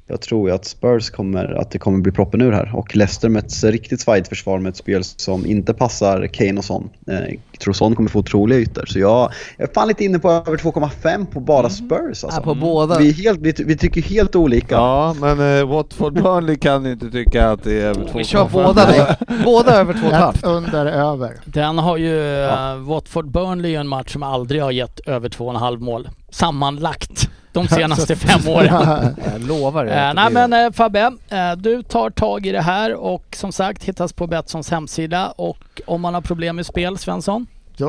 jag 0.07 0.21
tror 0.21 0.49
ju 0.49 0.55
att 0.55 0.65
Spurs 0.65 1.11
kommer, 1.11 1.45
att 1.45 1.71
det 1.71 1.79
kommer 1.79 1.99
bli 1.99 2.13
proppen 2.13 2.41
ur 2.41 2.53
här. 2.53 2.77
Och 2.77 2.97
Leicester 2.97 3.29
med 3.29 3.45
ett 3.45 3.65
riktigt 3.65 4.01
svajigt 4.01 4.29
försvar 4.29 4.59
med 4.59 4.71
ett 4.71 4.77
spel 4.77 5.05
som 5.05 5.47
inte 5.47 5.75
passar 5.75 6.27
Kane 6.27 6.59
och 6.59 6.65
Son. 6.65 6.91
Eh, 7.07 7.39
jag 7.59 7.63
tror 7.63 7.75
Son 7.75 7.97
kommer 7.97 8.09
få 8.11 8.19
otroliga 8.19 8.59
ytor. 8.59 8.87
Så 8.87 8.99
jag, 8.99 9.33
jag 9.57 9.69
är 9.69 9.73
fan 9.75 9.89
lite 9.89 10.05
inne 10.05 10.19
på 10.19 10.31
över 10.31 10.57
2,5 10.57 11.27
på 11.27 11.41
bara 11.41 11.71
Spurs 11.71 12.01
alltså. 12.25 12.27
Ja, 12.33 12.41
på 12.41 12.55
båda. 12.55 12.99
Vi, 12.99 13.13
helt, 13.13 13.41
vi, 13.41 13.55
vi 13.67 13.77
tycker 13.77 14.03
helt 14.03 14.37
olika. 14.37 14.75
Ja, 14.75 15.15
men 15.21 15.59
eh, 15.59 15.67
Watford 15.69 16.13
Burnley 16.23 16.57
kan 16.57 16.87
inte 16.87 17.11
tycka 17.11 17.51
att 17.51 17.65
det 17.65 17.73
är 17.83 17.87
över 17.87 18.05
två 18.05 18.19
Vi 18.19 18.25
kör 18.25 18.49
båda 18.53 18.87
då. 18.87 19.35
Båda 19.45 19.73
över 19.73 19.93
två 19.93 20.01
och 20.01 20.07
ett 20.07 20.13
Ett 20.13 20.21
halvt. 20.21 20.45
under 20.45 20.87
över. 20.87 21.33
Den 21.45 21.79
har 21.79 21.97
ju, 21.97 22.45
eh, 22.45 22.75
Watford 22.77 23.31
Burnley 23.31 23.71
är 23.71 23.75
ju 23.75 23.81
en 23.81 23.89
match 23.89 24.13
som 24.13 24.23
aldrig 24.23 24.63
har 24.63 24.71
gett 24.71 25.01
över 25.01 25.29
2,5 25.29 25.79
mål 25.81 26.09
sammanlagt 26.31 27.29
de 27.53 27.69
senaste 27.69 28.17
fem 28.17 28.49
åren. 28.55 28.71
Jag 29.33 29.47
lovar. 29.49 29.87
Eh, 29.87 29.91
det 29.91 30.13
nej 30.15 30.31
blir- 30.31 30.49
men 30.49 30.67
eh, 30.67 30.73
Fabbe, 30.73 31.01
eh, 31.29 31.53
du 31.57 31.83
tar 31.83 32.11
tag 32.11 32.47
i 32.47 32.53
det 32.53 32.61
här 32.61 32.95
och 32.95 33.25
som 33.33 33.53
sagt 33.53 33.85
hittas 33.85 34.13
på 34.13 34.27
Betssons 34.27 34.71
hemsida 34.71 35.27
och 35.37 35.81
om 35.87 36.01
man 36.01 36.15
har 36.15 36.21
problem 36.21 36.57
med 36.57 36.67
spel, 36.67 36.99
Svensson? 36.99 37.47
Då 37.79 37.89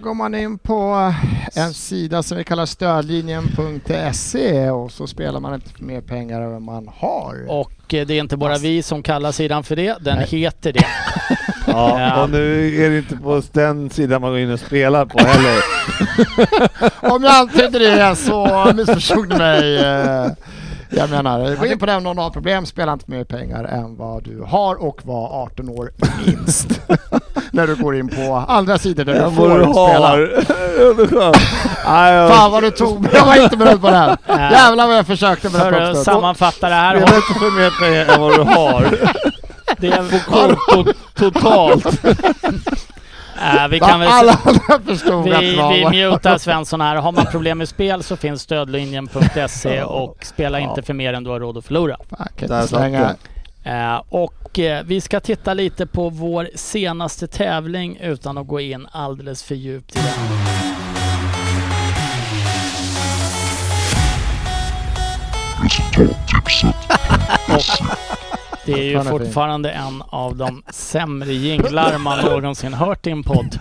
går 0.00 0.14
man 0.14 0.34
in 0.34 0.58
på 0.58 1.12
en 1.54 1.74
sida 1.74 2.22
som 2.22 2.38
vi 2.38 2.44
kallar 2.44 2.66
stödlinjen.se 2.66 4.70
och 4.70 4.92
så 4.92 5.06
spelar 5.06 5.40
man 5.40 5.54
inte 5.54 5.70
mer 5.78 6.00
pengar 6.00 6.40
än 6.40 6.62
man 6.62 6.88
har. 6.96 7.46
Och 7.48 7.94
eh, 7.94 8.06
det 8.06 8.14
är 8.14 8.20
inte 8.20 8.36
bara 8.36 8.58
vi 8.58 8.82
som 8.82 9.02
kallar 9.02 9.32
sidan 9.32 9.64
för 9.64 9.76
det, 9.76 9.96
den 10.00 10.16
Nej. 10.16 10.26
heter 10.26 10.72
det. 10.72 10.86
Ja, 11.66 12.00
Ja. 12.00 12.22
och 12.22 12.30
nu 12.30 12.76
är 12.84 12.90
det 12.90 12.98
inte 12.98 13.16
på 13.16 13.42
den 13.52 13.90
sidan 13.90 14.20
man 14.20 14.30
går 14.30 14.38
in 14.38 14.50
och 14.50 14.60
spelar 14.60 15.06
på 15.06 15.18
heller. 15.18 15.62
Om 17.14 17.24
jag 17.24 17.34
antydde 17.34 17.78
det 17.78 18.16
så 18.16 18.72
missförstod 18.76 19.28
du 19.28 19.36
mig. 19.36 19.78
Jag 20.90 21.10
menar, 21.10 21.56
gå 21.56 21.66
in 21.66 21.78
på 21.78 21.86
den 21.86 21.96
om 21.96 22.02
någon 22.02 22.18
har 22.18 22.30
problem, 22.30 22.66
spela 22.66 22.92
inte 22.92 23.10
mer 23.10 23.24
pengar 23.24 23.64
än 23.64 23.96
vad 23.96 24.24
du 24.24 24.44
har 24.48 24.82
och 24.82 25.00
var 25.04 25.42
18 25.42 25.68
år 25.68 25.90
minst. 26.26 26.80
När 27.50 27.66
du 27.66 27.76
går 27.76 27.96
in 27.96 28.08
på 28.08 28.44
andra 28.48 28.78
sidor 28.78 29.04
där 29.04 29.14
du 29.24 29.30
får 29.36 29.58
du 29.58 29.64
spela. 29.64 30.16
det 30.16 30.44
Fan 32.28 32.50
vad 32.52 32.62
du 32.62 32.70
tog 32.70 33.00
mig, 33.00 33.10
jag 33.14 33.26
var 33.26 33.42
inte 33.42 33.56
beredd 33.56 33.80
på 33.80 33.90
det 33.90 33.96
här. 33.96 34.16
Jävlar 34.28 34.86
vad 34.86 34.96
jag 34.96 35.06
försökte 35.06 35.50
med 35.50 35.60
För 35.60 35.70
den 35.72 35.82
att 35.82 35.96
här 35.96 36.04
sammanfatta 36.04 36.68
det 36.68 36.74
här. 36.74 36.96
Spela 37.00 37.16
inte 37.16 37.34
för 37.34 37.50
mer 37.60 37.70
pengar 37.80 38.14
än 38.14 38.20
vad 38.20 38.34
du 38.36 38.42
har. 38.42 38.86
Det 39.80 39.86
är, 39.88 40.24
Konto 40.24 40.92
totalt. 41.14 41.86
Äh, 43.38 43.68
vi 43.68 43.80
kan 43.80 44.00
väl 44.00 44.08
Alla 44.08 44.38
andra 44.44 44.80
förstod 44.86 45.24
vi, 45.24 45.60
vi 45.90 46.10
mutar 46.10 46.38
Svensson 46.38 46.80
här. 46.80 46.96
Har 46.96 47.12
man 47.12 47.26
problem 47.26 47.58
med 47.58 47.68
spel 47.68 48.02
så 48.02 48.16
finns 48.16 48.42
stödlinjen.se 48.42 49.82
och 49.84 50.16
spela 50.24 50.60
inte 50.60 50.82
för 50.82 50.94
mer 50.94 51.12
än 51.12 51.24
du 51.24 51.30
har 51.30 51.40
råd 51.40 51.58
att 51.58 51.64
förlora. 51.64 51.96
Eh, 53.64 54.02
och 54.08 54.58
eh, 54.58 54.84
vi 54.84 55.00
ska 55.00 55.20
titta 55.20 55.54
lite 55.54 55.86
på 55.86 56.08
vår 56.10 56.48
senaste 56.54 57.26
tävling 57.26 57.98
utan 58.00 58.38
att 58.38 58.46
gå 58.46 58.60
in 58.60 58.86
alldeles 58.92 59.42
för 59.42 59.54
djupt 59.54 59.96
i 59.96 59.98
den. 59.98 60.08
Det 68.74 68.80
är 68.80 68.84
ju 68.84 69.02
Fortfarande 69.04 69.68
fin. 69.68 69.78
en 69.80 70.02
av 70.10 70.36
de 70.36 70.62
sämre 70.70 71.32
jinglar 71.32 71.98
man 71.98 72.24
någonsin 72.24 72.74
hört 72.74 73.06
i 73.06 73.10
en 73.10 73.22
podd. 73.22 73.58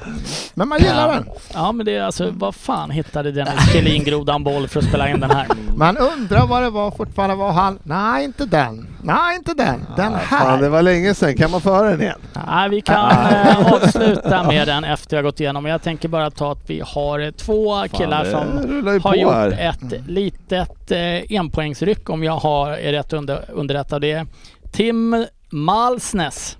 Men 0.53 0.67
man 0.67 0.79
gillar 0.79 1.07
Ja. 1.07 1.13
den. 1.13 1.25
Ja 1.53 1.71
men 1.71 1.85
det 1.85 1.95
är 1.95 2.03
alltså, 2.03 2.29
vad 2.33 2.55
fan 2.55 2.89
hittade 2.91 3.31
Dennis 3.31 3.73
Kjellin-grodan 3.73 4.43
boll 4.43 4.67
för 4.67 4.79
att 4.79 4.85
spela 4.85 5.09
in 5.09 5.19
den 5.19 5.31
här? 5.31 5.47
Man 5.75 5.97
undrar 5.97 6.47
vad 6.47 6.63
det 6.63 6.69
var 6.69 6.91
fortfarande 6.91 7.35
var 7.35 7.51
han. 7.51 7.79
Nej, 7.83 8.25
inte 8.25 8.45
den. 8.45 8.87
Nej, 9.03 9.35
inte 9.35 9.53
den. 9.53 9.85
Den 9.95 10.19
Fan, 10.19 10.59
det 10.59 10.65
här. 10.65 10.69
var 10.69 10.81
länge 10.81 11.13
sedan. 11.13 11.35
Kan 11.37 11.51
man 11.51 11.61
få 11.61 11.71
höra 11.71 11.89
den 11.89 12.01
igen? 12.01 12.19
Nej, 12.47 12.69
vi 12.69 12.81
kan 12.81 13.09
eh, 13.11 13.73
avsluta 13.73 14.43
med 14.43 14.67
den 14.67 14.83
efter 14.83 15.17
jag 15.17 15.23
gått 15.23 15.39
igenom. 15.39 15.65
Jag 15.65 15.81
tänker 15.81 16.07
bara 16.09 16.31
ta 16.31 16.51
att 16.51 16.69
vi 16.69 16.81
har 16.85 17.19
eh, 17.19 17.31
två 17.31 17.83
killar 17.91 18.25
som 18.25 19.01
har 19.03 19.15
gjort 19.15 19.33
här. 19.33 19.51
ett 19.69 20.07
litet 20.07 20.91
eh, 20.91 21.37
enpoängsryck 21.37 22.09
om 22.09 22.23
jag 22.23 22.37
har, 22.37 22.71
är 22.71 22.91
rätt 22.91 23.13
under, 23.13 23.45
underrättad. 23.53 24.01
Det 24.01 24.11
är 24.11 24.27
Tim 24.77 25.25
Malsnes. 25.49 26.57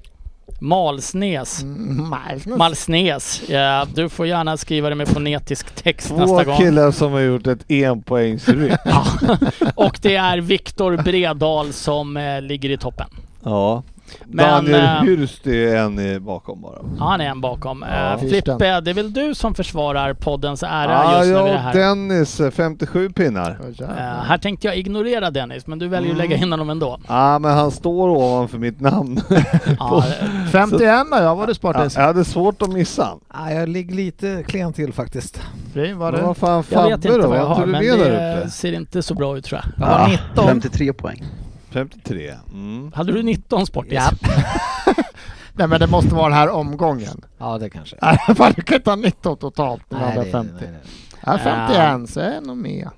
Malsnes. 0.59 1.61
Mm, 1.63 2.09
Malsnes. 2.09 2.57
Malsnes. 2.57 3.41
Ja, 3.49 3.85
du 3.95 4.09
får 4.09 4.27
gärna 4.27 4.57
skriva 4.57 4.89
det 4.89 4.95
med 4.95 5.07
fonetisk 5.07 5.75
text 5.75 6.11
nästa 6.11 6.25
Två 6.25 6.43
gång. 6.43 6.57
killar 6.57 6.91
som 6.91 7.11
har 7.11 7.19
gjort 7.19 7.47
ett 7.47 7.71
enpoängsryck. 7.71 8.79
Ja. 8.85 9.05
Och 9.75 9.99
det 10.01 10.15
är 10.15 10.37
Viktor 10.37 10.97
Bredal 10.97 11.73
som 11.73 12.17
eh, 12.17 12.41
ligger 12.41 12.69
i 12.69 12.77
toppen. 12.77 13.07
Ja. 13.43 13.83
Men, 14.25 14.45
Daniel 14.65 14.75
eh, 14.83 15.01
Hürst 15.01 15.47
är 15.49 15.75
en 15.75 16.25
bakom 16.25 16.61
bara. 16.61 16.79
Ja, 16.99 17.05
han 17.05 17.21
är 17.21 17.25
en 17.29 17.41
bakom. 17.41 17.85
Ja. 17.89 18.13
Eh, 18.13 18.19
Frippe, 18.19 18.79
det 18.81 18.91
är 18.91 18.93
väl 18.93 19.13
du 19.13 19.35
som 19.35 19.55
försvarar 19.55 20.13
poddens 20.13 20.63
ära 20.63 20.91
Ja, 20.91 21.17
just 21.25 21.31
nu 21.43 21.47
i 21.47 21.51
det 21.51 21.57
här. 21.57 21.73
Dennis, 21.73 22.39
eh, 22.39 22.51
57 22.51 23.09
pinnar. 23.09 23.57
Åh, 23.59 23.65
Eh, 23.67 23.71
jävlar. 23.79 24.23
här 24.27 24.37
tänkte 24.37 24.67
jag 24.67 24.77
ignorera 24.77 25.31
Dennis, 25.31 25.67
men 25.67 25.79
du 25.79 25.87
väljer 25.87 26.11
att 26.11 26.17
lägga 26.17 26.35
Mm. 26.35 26.43
in 26.45 26.51
honom 26.51 26.69
ändå. 26.69 26.99
Ja, 27.07 27.39
men 27.39 27.51
han 27.51 27.71
står 27.71 28.09
ovanför 28.09 28.57
mitt 28.57 28.79
namn. 28.79 29.21
Ja, 29.79 29.97
eh, 30.21 30.47
51 30.51 31.05
då, 31.11 31.17
jag 31.17 31.35
var 31.35 31.47
det 31.47 31.53
Ja, 31.61 31.89
jag 31.95 32.01
hade 32.07 32.25
svårt 32.25 32.61
att 32.61 32.69
missa. 32.69 33.09
Ja, 33.33 33.51
jag 33.51 33.69
ligger 33.69 33.95
lite 33.95 34.43
klen 34.47 34.73
till 34.73 34.93
faktiskt. 34.93 35.41
Var 35.95 36.11
det. 36.11 36.21
vad 36.21 36.37
fan 36.37 36.49
jag 36.49 36.57
vet 36.57 36.91
Fabbe 36.91 36.93
inte 36.93 37.07
då? 37.07 37.27
vad 37.27 37.37
jag 37.37 37.45
Var 37.47 37.55
har, 37.55 37.65
men 37.65 37.81
du 37.81 37.89
med 37.97 37.99
där 37.99 38.41
det 38.43 38.49
ser 38.49 38.73
inte 38.73 39.03
så 39.03 39.13
bra 39.13 39.37
ut 39.37 39.45
tror 39.45 39.61
jag. 39.77 39.87
Jag 39.89 39.93
har 39.97 40.07
19. 40.07 40.45
53 40.47 40.93
poäng. 40.93 41.23
53. 41.71 42.33
Mm. 42.53 42.91
Hade 42.95 43.11
du 43.11 43.23
19 43.23 43.65
sportis? 43.65 43.93
Ja. 43.93 44.09
Nej 45.53 45.67
men 45.67 45.79
det 45.79 45.87
måste 45.87 46.15
vara 46.15 46.23
den 46.29 46.37
här 46.37 46.49
omgången. 46.49 47.21
ja, 47.37 47.57
det 47.57 47.69
kanske. 47.69 47.95
Fan, 48.35 48.53
du 48.55 48.61
kan 48.61 48.75
inte 48.77 48.89
ha 48.89 48.95
19 48.95 49.37
totalt. 49.37 49.83
Du 49.89 49.95
Nej, 49.95 50.05
hade 50.05 50.25
det- 50.25 50.31
50. 50.31 50.53
nej, 50.61 50.69
nej. 50.71 50.81
Ja, 51.25 51.37
51 51.43 52.09
så 52.09 52.19
är 52.19 52.33
jag 52.33 52.47
nog 52.47 52.57
med. 52.57 52.89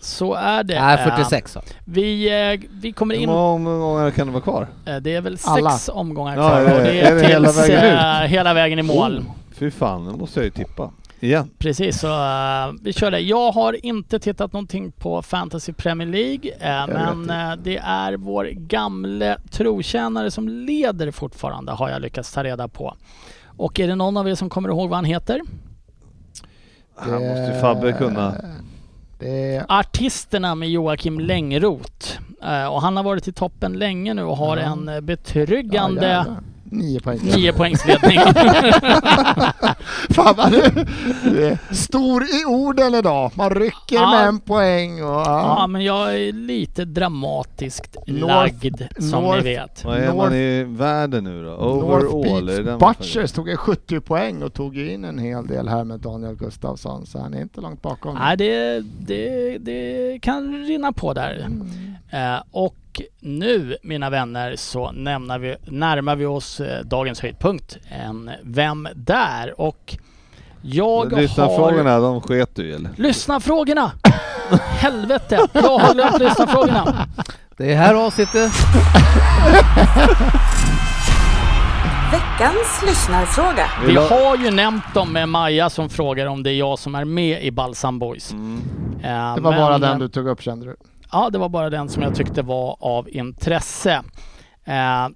Så 0.00 0.34
är 0.34 0.62
det. 0.64 0.80
Nej, 0.84 0.94
Eh, 0.98 1.04
46 1.16 1.52
så. 1.52 1.60
Vi, 1.84 2.28
eh, 2.52 2.60
vi 2.80 2.92
kommer 2.92 3.14
Hur 3.14 3.22
in... 3.22 3.28
många 3.28 3.70
omgångar 3.70 4.10
kan 4.10 4.26
det 4.26 4.32
vara 4.32 4.42
kvar? 4.42 4.68
eh, 4.86 4.96
Det 4.96 5.14
är 5.14 5.20
väl 5.20 5.38
Alla. 5.46 5.70
sex 5.70 5.88
omgångar 5.94 6.36
Ja, 6.36 6.48
kvar 6.48 6.60
är 6.60 6.64
det- 6.64 6.76
och 6.76 6.82
det 6.82 7.00
är 7.00 7.12
är, 7.12 7.16
det 7.22 7.26
hela 7.28 7.48
tills 7.52 7.68
vägen 7.68 7.96
eh, 7.96 8.28
hela 8.28 8.54
vägen 8.54 8.78
i 8.78 8.82
mål. 8.82 9.18
Oh, 9.18 9.24
fy 9.52 9.70
fan, 9.70 10.04
nu 10.04 10.12
måste 10.12 10.40
jag 10.40 10.44
ju 10.44 10.50
tippa. 10.50 10.90
Igen. 11.20 11.50
Precis, 11.58 12.00
så 12.00 12.06
uh, 12.08 12.74
vi 12.82 12.92
kör 12.92 13.10
det. 13.10 13.20
Jag 13.20 13.52
har 13.52 13.86
inte 13.86 14.18
tittat 14.18 14.52
någonting 14.52 14.92
på 14.92 15.22
Fantasy 15.22 15.72
Premier 15.72 16.08
League, 16.08 16.50
eh, 16.60 16.86
men 16.86 17.30
eh, 17.30 17.56
det 17.62 17.76
är 17.76 18.16
vår 18.16 18.44
gamle 18.44 19.38
trotjänare 19.50 20.30
som 20.30 20.48
leder 20.48 21.10
fortfarande, 21.10 21.72
har 21.72 21.90
jag 21.90 22.02
lyckats 22.02 22.32
ta 22.32 22.44
reda 22.44 22.68
på. 22.68 22.96
Och 23.44 23.80
är 23.80 23.88
det 23.88 23.94
någon 23.94 24.16
av 24.16 24.28
er 24.28 24.34
som 24.34 24.50
kommer 24.50 24.68
ihåg 24.68 24.88
vad 24.88 24.96
han 24.96 25.04
heter? 25.04 25.40
Han 26.94 27.12
måste 27.12 27.52
ju 27.54 27.60
Fabbe 27.60 27.92
kunna. 27.92 28.34
Det 29.18 29.64
Artisterna 29.68 30.54
med 30.54 30.70
Joakim 30.70 31.20
Längroth. 31.20 32.18
Och 32.70 32.82
han 32.82 32.96
har 32.96 33.04
varit 33.04 33.28
i 33.28 33.32
toppen 33.32 33.72
länge 33.72 34.14
nu 34.14 34.22
och 34.22 34.36
har 34.36 34.56
Ja. 34.56 34.62
en 34.62 34.88
ja, 34.94 35.00
betryggande 35.00 36.06
jävlar. 36.06 36.40
Nio 36.70 37.00
poäng. 37.00 37.18
nio 37.22 37.52
poängsledning. 37.52 38.18
Fan 40.10 40.34
vad 40.36 40.50
du 40.52 40.58
är 41.46 41.74
stor 41.74 42.22
i 42.22 42.44
orden 42.46 42.94
idag. 42.94 43.30
Man 43.34 43.50
rycker 43.50 43.96
Ja. 43.96 44.10
med 44.10 44.28
en 44.28 44.40
poäng 44.40 45.02
och... 45.02 45.08
ja, 45.08 45.56
Ja. 45.60 45.66
men 45.66 45.84
jag 45.84 46.14
är 46.16 46.32
lite 46.32 46.84
dramatiskt 46.84 47.96
North- 48.06 48.26
lagd, 48.26 48.82
som 48.98 49.24
North- 49.24 49.36
ni 49.36 49.42
vet. 49.42 49.84
Vad 49.84 49.98
är 49.98 50.14
man 50.14 50.34
i 50.34 50.64
världen 50.64 51.24
nu 51.24 51.44
då? 51.44 51.50
Overall? 51.56 52.44
North 52.44 52.78
Beach 52.78 52.98
Butchers 52.98 53.32
tog 53.32 53.48
en 53.48 53.56
70 53.56 54.00
poäng 54.00 54.42
och 54.42 54.52
tog 54.54 54.78
in 54.78 55.04
en 55.04 55.18
hel 55.18 55.46
del 55.46 55.68
här 55.68 55.84
med 55.84 56.00
Daniel 56.00 56.34
Gustafsson 56.36 57.06
så 57.06 57.18
han 57.18 57.34
är 57.34 57.42
inte 57.42 57.60
långt 57.60 57.82
bakom. 57.82 58.14
Nej, 58.14 58.36
det, 58.36 58.80
det, 59.06 59.58
det 59.58 60.18
kan 60.22 60.64
rinna 60.64 60.92
på 60.92 61.12
där. 61.14 61.42
Mm. 61.46 61.68
Eh, 62.10 62.42
och 62.50 62.74
nu, 63.20 63.76
mina 63.82 64.10
vänner, 64.10 64.56
så 64.56 64.92
nämnar 64.92 65.38
vi, 65.38 65.56
närmar 65.66 66.16
vi 66.16 66.26
oss 66.26 66.60
eh, 66.60 66.84
dagens 66.84 67.20
höjdpunkt. 67.20 67.78
En 67.88 68.30
Vem 68.42 68.88
där? 68.94 69.60
Och 69.60 69.96
jag 70.62 71.10
har... 71.10 71.20
Lyssnarfrågorna, 71.20 71.98
de 71.98 72.20
sket 72.20 72.50
du 72.54 72.74
eller? 72.74 72.90
Lyssnarfrågorna! 72.96 73.92
Helvete! 74.80 75.38
Jag 75.52 75.78
har 75.78 75.94
glömt 75.94 76.18
lyssnarfrågorna. 76.18 77.06
Det 77.56 77.72
är 77.72 77.76
här 77.76 77.94
avsnittet. 77.94 78.52
Veckans 82.12 82.82
lyssnarfråga. 82.86 83.66
Vi 83.86 83.96
har 83.96 84.36
ju 84.36 84.50
nämnt 84.50 84.94
dem 84.94 85.12
med 85.12 85.28
Maja 85.28 85.70
som 85.70 85.88
frågar 85.88 86.26
om 86.26 86.42
det 86.42 86.50
är 86.50 86.54
jag 86.54 86.78
som 86.78 86.94
är 86.94 87.04
med 87.04 87.42
i 87.44 87.50
Balsam 87.50 87.98
Boys. 87.98 88.32
Mm. 88.32 88.62
Eh, 89.02 89.34
Det 89.34 89.40
var 89.40 89.50
men, 89.50 89.60
bara 89.60 89.78
den 89.78 89.98
du 89.98 90.08
tog 90.08 90.28
upp 90.28 90.42
kände 90.42 90.66
du? 90.66 90.76
Ja, 91.12 91.30
det 91.30 91.38
var 91.38 91.48
bara 91.48 91.70
den 91.70 91.88
som 91.88 92.02
jag 92.02 92.14
tyckte 92.14 92.42
var 92.42 92.76
av 92.80 93.08
intresse. 93.08 94.02
Eh, 94.64 95.08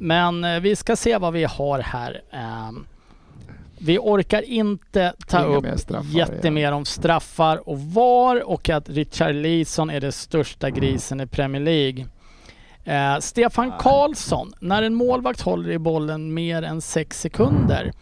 men 0.00 0.44
eh, 0.44 0.60
vi 0.60 0.76
ska 0.76 0.96
se 0.96 1.18
vad 1.18 1.32
vi 1.32 1.44
har 1.44 1.78
här. 1.78 2.22
Eh, 2.32 2.70
vi 3.78 3.98
orkar 3.98 4.42
inte 4.42 5.12
ta 5.26 5.46
Inga 5.46 5.56
upp 5.56 5.64
mer 5.64 5.76
straffar 5.76 6.08
jättemer 6.08 6.72
om 6.72 6.84
straffar 6.84 7.68
och 7.68 7.80
VAR 7.80 8.48
och 8.48 8.70
att 8.70 8.88
Richard 8.88 9.34
Leeson 9.34 9.90
är 9.90 10.00
den 10.00 10.12
största 10.12 10.70
grisen 10.70 11.20
i 11.20 11.26
Premier 11.26 11.62
League. 11.62 12.06
Eh, 12.84 13.18
Stefan 13.20 13.72
Karlsson, 13.78 14.52
när 14.60 14.82
en 14.82 14.94
målvakt 14.94 15.40
håller 15.40 15.70
i 15.70 15.78
bollen 15.78 16.34
mer 16.34 16.62
än 16.62 16.80
sex 16.80 17.20
sekunder 17.20 17.92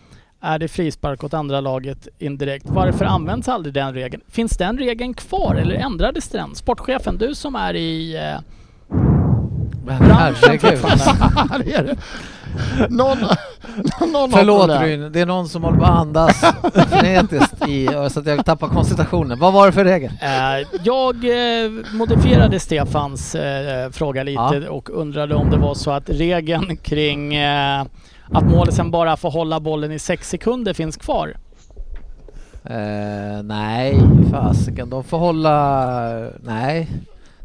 är 0.45 0.59
det 0.59 0.69
frispark 0.69 1.25
åt 1.25 1.35
andra 1.35 1.61
laget 1.61 2.09
indirekt. 2.19 2.66
Varför 2.69 3.05
används 3.05 3.49
aldrig 3.49 3.75
den 3.75 3.95
regeln? 3.95 4.23
Finns 4.29 4.57
den 4.57 4.79
regeln 4.79 5.15
kvar 5.15 5.55
eller 5.55 5.75
ändrades 5.75 6.29
den? 6.29 6.55
Sportchefen, 6.55 7.19
du 7.19 7.35
som 7.35 7.55
är 7.55 7.75
i 7.75 8.16
eh, 8.16 8.41
branschen 9.85 10.35
herregud. 10.43 10.79
fortfarande. 10.79 11.65
det 11.65 11.73
är 11.75 11.83
det. 11.85 11.97
Någon, 12.91 13.19
någon 14.12 14.31
Förlåt. 14.33 14.81
Bryn, 14.81 15.12
det 15.12 15.21
är 15.21 15.27
någon 15.27 15.49
som 15.49 15.65
håller 15.65 15.79
på 15.79 15.85
att 15.85 15.91
andas 15.91 16.41
frenetiskt 16.89 17.69
i, 17.69 17.87
så 18.11 18.21
att 18.21 18.27
jag 18.27 18.45
tappar 18.45 18.69
koncentrationen. 18.69 19.39
Vad 19.39 19.53
var 19.53 19.66
det 19.66 19.73
för 19.73 19.85
regel? 19.85 20.12
Eh, 20.23 20.69
jag 20.85 21.15
eh, 21.15 21.71
modifierade 21.95 22.61
Stefans 22.61 23.35
eh, 23.35 23.91
fråga 23.91 24.23
lite 24.23 24.62
Ja. 24.65 24.71
och 24.71 24.91
undrade 24.91 25.35
om 25.35 25.51
det 25.51 25.57
var 25.57 25.75
så 25.75 25.91
att 25.91 26.11
regeln 26.11 26.77
kring 26.77 27.35
att 28.33 28.45
målisen 28.45 28.91
bara 28.91 29.17
får 29.17 29.31
hålla 29.31 29.61
bollen 29.61 29.93
i 29.93 29.99
sex 29.99 30.29
sekunder 30.29 30.75
finns 30.75 30.97
kvar. 30.97 31.37
Uh, 32.71 33.43
nej, 33.43 34.01
fasiken. 34.31 34.91
De 34.91 35.05
får 35.05 35.19
hålla... 35.19 36.31
Nej, 36.41 36.89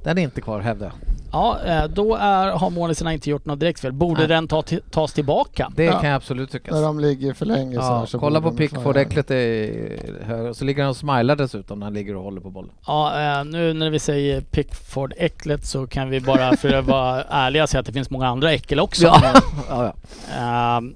den 0.03 0.17
är 0.17 0.21
inte 0.21 0.41
kvar 0.41 0.59
hävdar 0.59 0.85
jag. 0.85 0.93
Ja, 1.31 1.57
eh, 1.65 1.83
då 1.83 2.15
är, 2.15 2.47
har 2.51 2.69
målisarna 2.69 3.13
inte 3.13 3.29
gjort 3.29 3.45
något 3.45 3.59
direktfel. 3.59 3.93
Borde 3.93 4.19
Nej. 4.19 4.27
den 4.27 4.47
ta, 4.47 4.63
tas 4.91 5.13
tillbaka? 5.13 5.71
Det 5.75 5.83
Ja. 5.83 5.99
kan 5.99 6.09
jag 6.09 6.15
absolut 6.15 6.51
tycka. 6.51 6.71
När 6.75 6.81
de 6.81 6.99
ligger 6.99 7.33
för 7.33 7.45
länge 7.45 7.75
så, 7.75 7.81
här 7.81 7.91
Ja, 7.93 8.05
så 8.05 8.19
kolla 8.19 8.41
på 8.41 8.51
Pickford-äcklet 8.51 9.31
är 9.31 10.25
hög. 10.25 10.49
Och 10.49 10.55
så 10.57 10.65
ligger 10.65 10.83
han 10.83 10.89
och 10.89 10.95
smilar 10.97 11.35
dessutom 11.35 11.79
när 11.79 11.85
han 11.85 11.93
ligger 11.93 12.15
och 12.15 12.23
håller 12.23 12.41
på 12.41 12.49
bollen. 12.49 12.71
Ja, 12.87 13.21
eh, 13.39 13.45
nu 13.45 13.73
när 13.73 13.89
vi 13.89 13.99
säger 13.99 14.41
Pickford-äcklet 14.41 15.65
så 15.65 15.87
kan 15.87 16.09
vi 16.09 16.21
bara 16.21 16.57
för 16.57 16.73
att 16.73 16.85
vara 16.85 17.23
ärliga 17.29 17.67
säga 17.67 17.79
att 17.79 17.85
det 17.85 17.93
finns 17.93 18.09
många 18.09 18.27
andra 18.27 18.51
äckel 18.53 18.79
också. 18.79 19.03
Ja, 19.05 19.21
ja. 19.69 19.93
Ehm, 20.77 20.95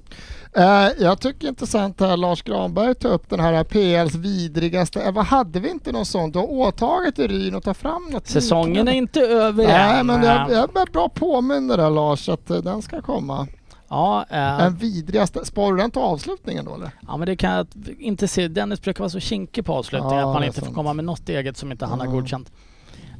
jag 0.98 1.20
tycker 1.20 1.48
intressant 1.48 2.00
här 2.00 2.16
Lars 2.16 2.42
Granberg 2.42 2.94
tar 2.94 3.08
upp 3.12 3.30
den 3.30 3.40
här 3.40 3.64
PLs 3.64 4.14
vidrigaste. 4.14 5.02
Eh, 5.02 5.12
vad 5.12 5.24
hade 5.24 5.60
vi 5.60 5.70
inte 5.70 5.92
någon 5.92 6.06
sån? 6.06 6.30
Du 6.32 6.38
har 6.38 6.50
åtagit 6.52 7.18
i 7.18 7.26
Ryn 7.28 7.54
att 7.54 7.64
ta 7.64 7.74
fram 7.74 8.08
något 8.10 8.26
säsongen 8.26 8.66
är 8.66 8.92
liknande. 8.92 8.92
inte 8.96 9.20
över 9.20 9.64
Nej 9.66 10.00
än. 10.00 10.06
men 10.06 10.22
jag, 10.22 10.50
Eh, 10.50 10.56
jag 10.56 10.76
är 10.76 10.92
bra 10.92 11.08
påminner 11.08 11.76
där 11.76 11.90
Lars 11.90 12.28
att 12.28 12.50
eh, 12.50 12.56
den 12.56 12.82
ska 12.82 13.02
komma. 13.02 13.46
Ja, 13.88 14.24
eh, 14.30 14.58
Den 14.58 14.76
vidrigaste. 14.76 15.44
Sparar 15.44 15.72
du 15.72 15.76
den 15.78 15.90
till 15.90 16.00
avslutningen 16.02 16.64
då 16.64 16.74
eller? 16.74 16.90
Ja 17.08 17.16
men 17.16 17.26
det 17.26 17.36
kan 17.36 17.50
jag 17.52 17.66
inte 17.98 18.28
se. 18.28 18.48
Dennis 18.48 18.82
brukar 18.82 19.00
vara 19.00 19.10
så 19.10 19.20
kinkig 19.20 19.64
på 19.64 19.74
avslutningen 19.74 20.18
Ja, 20.18 20.28
att 20.28 20.34
man 20.34 20.42
är 20.42 20.46
inte 20.46 20.58
får 20.60 20.64
sant. 20.66 20.76
komma 20.76 20.92
med 20.92 21.04
något 21.04 21.28
eget 21.28 21.56
som 21.56 21.72
inte 21.72 21.86
han 21.86 22.00
har 22.00 22.06
Ja. 22.06 22.12
godkänt. 22.12 22.52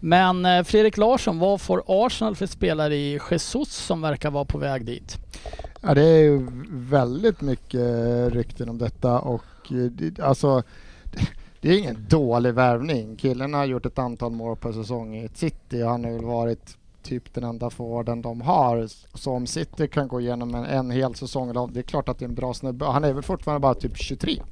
Men 0.01 0.45
eh, 0.45 0.63
Fredrik 0.65 0.97
Larsson, 0.97 1.39
vad 1.39 1.61
får 1.61 1.83
Arsenal 1.87 2.37
för 2.37 2.47
spelare 2.47 2.97
i 2.97 3.21
Jesus 3.31 3.75
som 3.75 4.01
verkar 4.03 4.31
vara 4.31 4.45
på 4.45 4.59
väg 4.59 4.85
dit? 4.87 5.19
Ja 5.87 5.95
det 5.95 6.03
är 6.03 6.23
ju 6.23 6.47
väldigt 6.71 7.41
mycket 7.41 7.83
rykten 8.33 8.69
om 8.69 8.79
detta 8.79 9.21
och 9.21 9.45
eh, 9.71 9.77
det, 9.77 10.21
alltså 10.21 10.63
det 11.61 11.69
är 11.69 11.79
ingen 11.79 12.07
dålig 12.09 12.55
värvning. 12.55 13.17
Killen 13.17 13.55
har 13.55 13.65
gjort 13.65 13.87
ett 13.87 13.99
antal 13.99 14.33
mål 14.33 14.57
per 14.57 14.73
säsong 14.73 15.17
i 15.17 15.25
ett 15.25 15.37
City 15.37 15.83
och 15.83 15.89
han 15.89 16.05
har 16.05 16.11
väl 16.11 16.25
varit 16.25 16.77
typ 17.03 17.35
den 17.35 17.45
enda 17.45 17.71
forwarden 17.71 18.23
de 18.23 18.41
har. 18.41 18.87
Så 19.15 19.33
om 19.33 19.47
City 19.47 19.89
kan 19.89 20.09
gå 20.09 20.21
igenom 20.21 20.55
en, 20.55 20.65
en 20.65 20.91
hel 20.91 21.15
säsong, 21.15 21.73
det 21.73 21.81
är 21.81 21.83
klart 21.83 22.09
att 22.09 22.19
det 22.19 22.25
är 22.25 22.29
en 22.29 22.35
bra 22.35 22.55
snubbe. 22.55 22.85
Han 22.85 23.05
är 23.05 23.13
väl 23.13 23.23
fortfarande 23.23 23.61
bara 23.61 23.75
typ 23.75 23.97
23. 23.97 24.43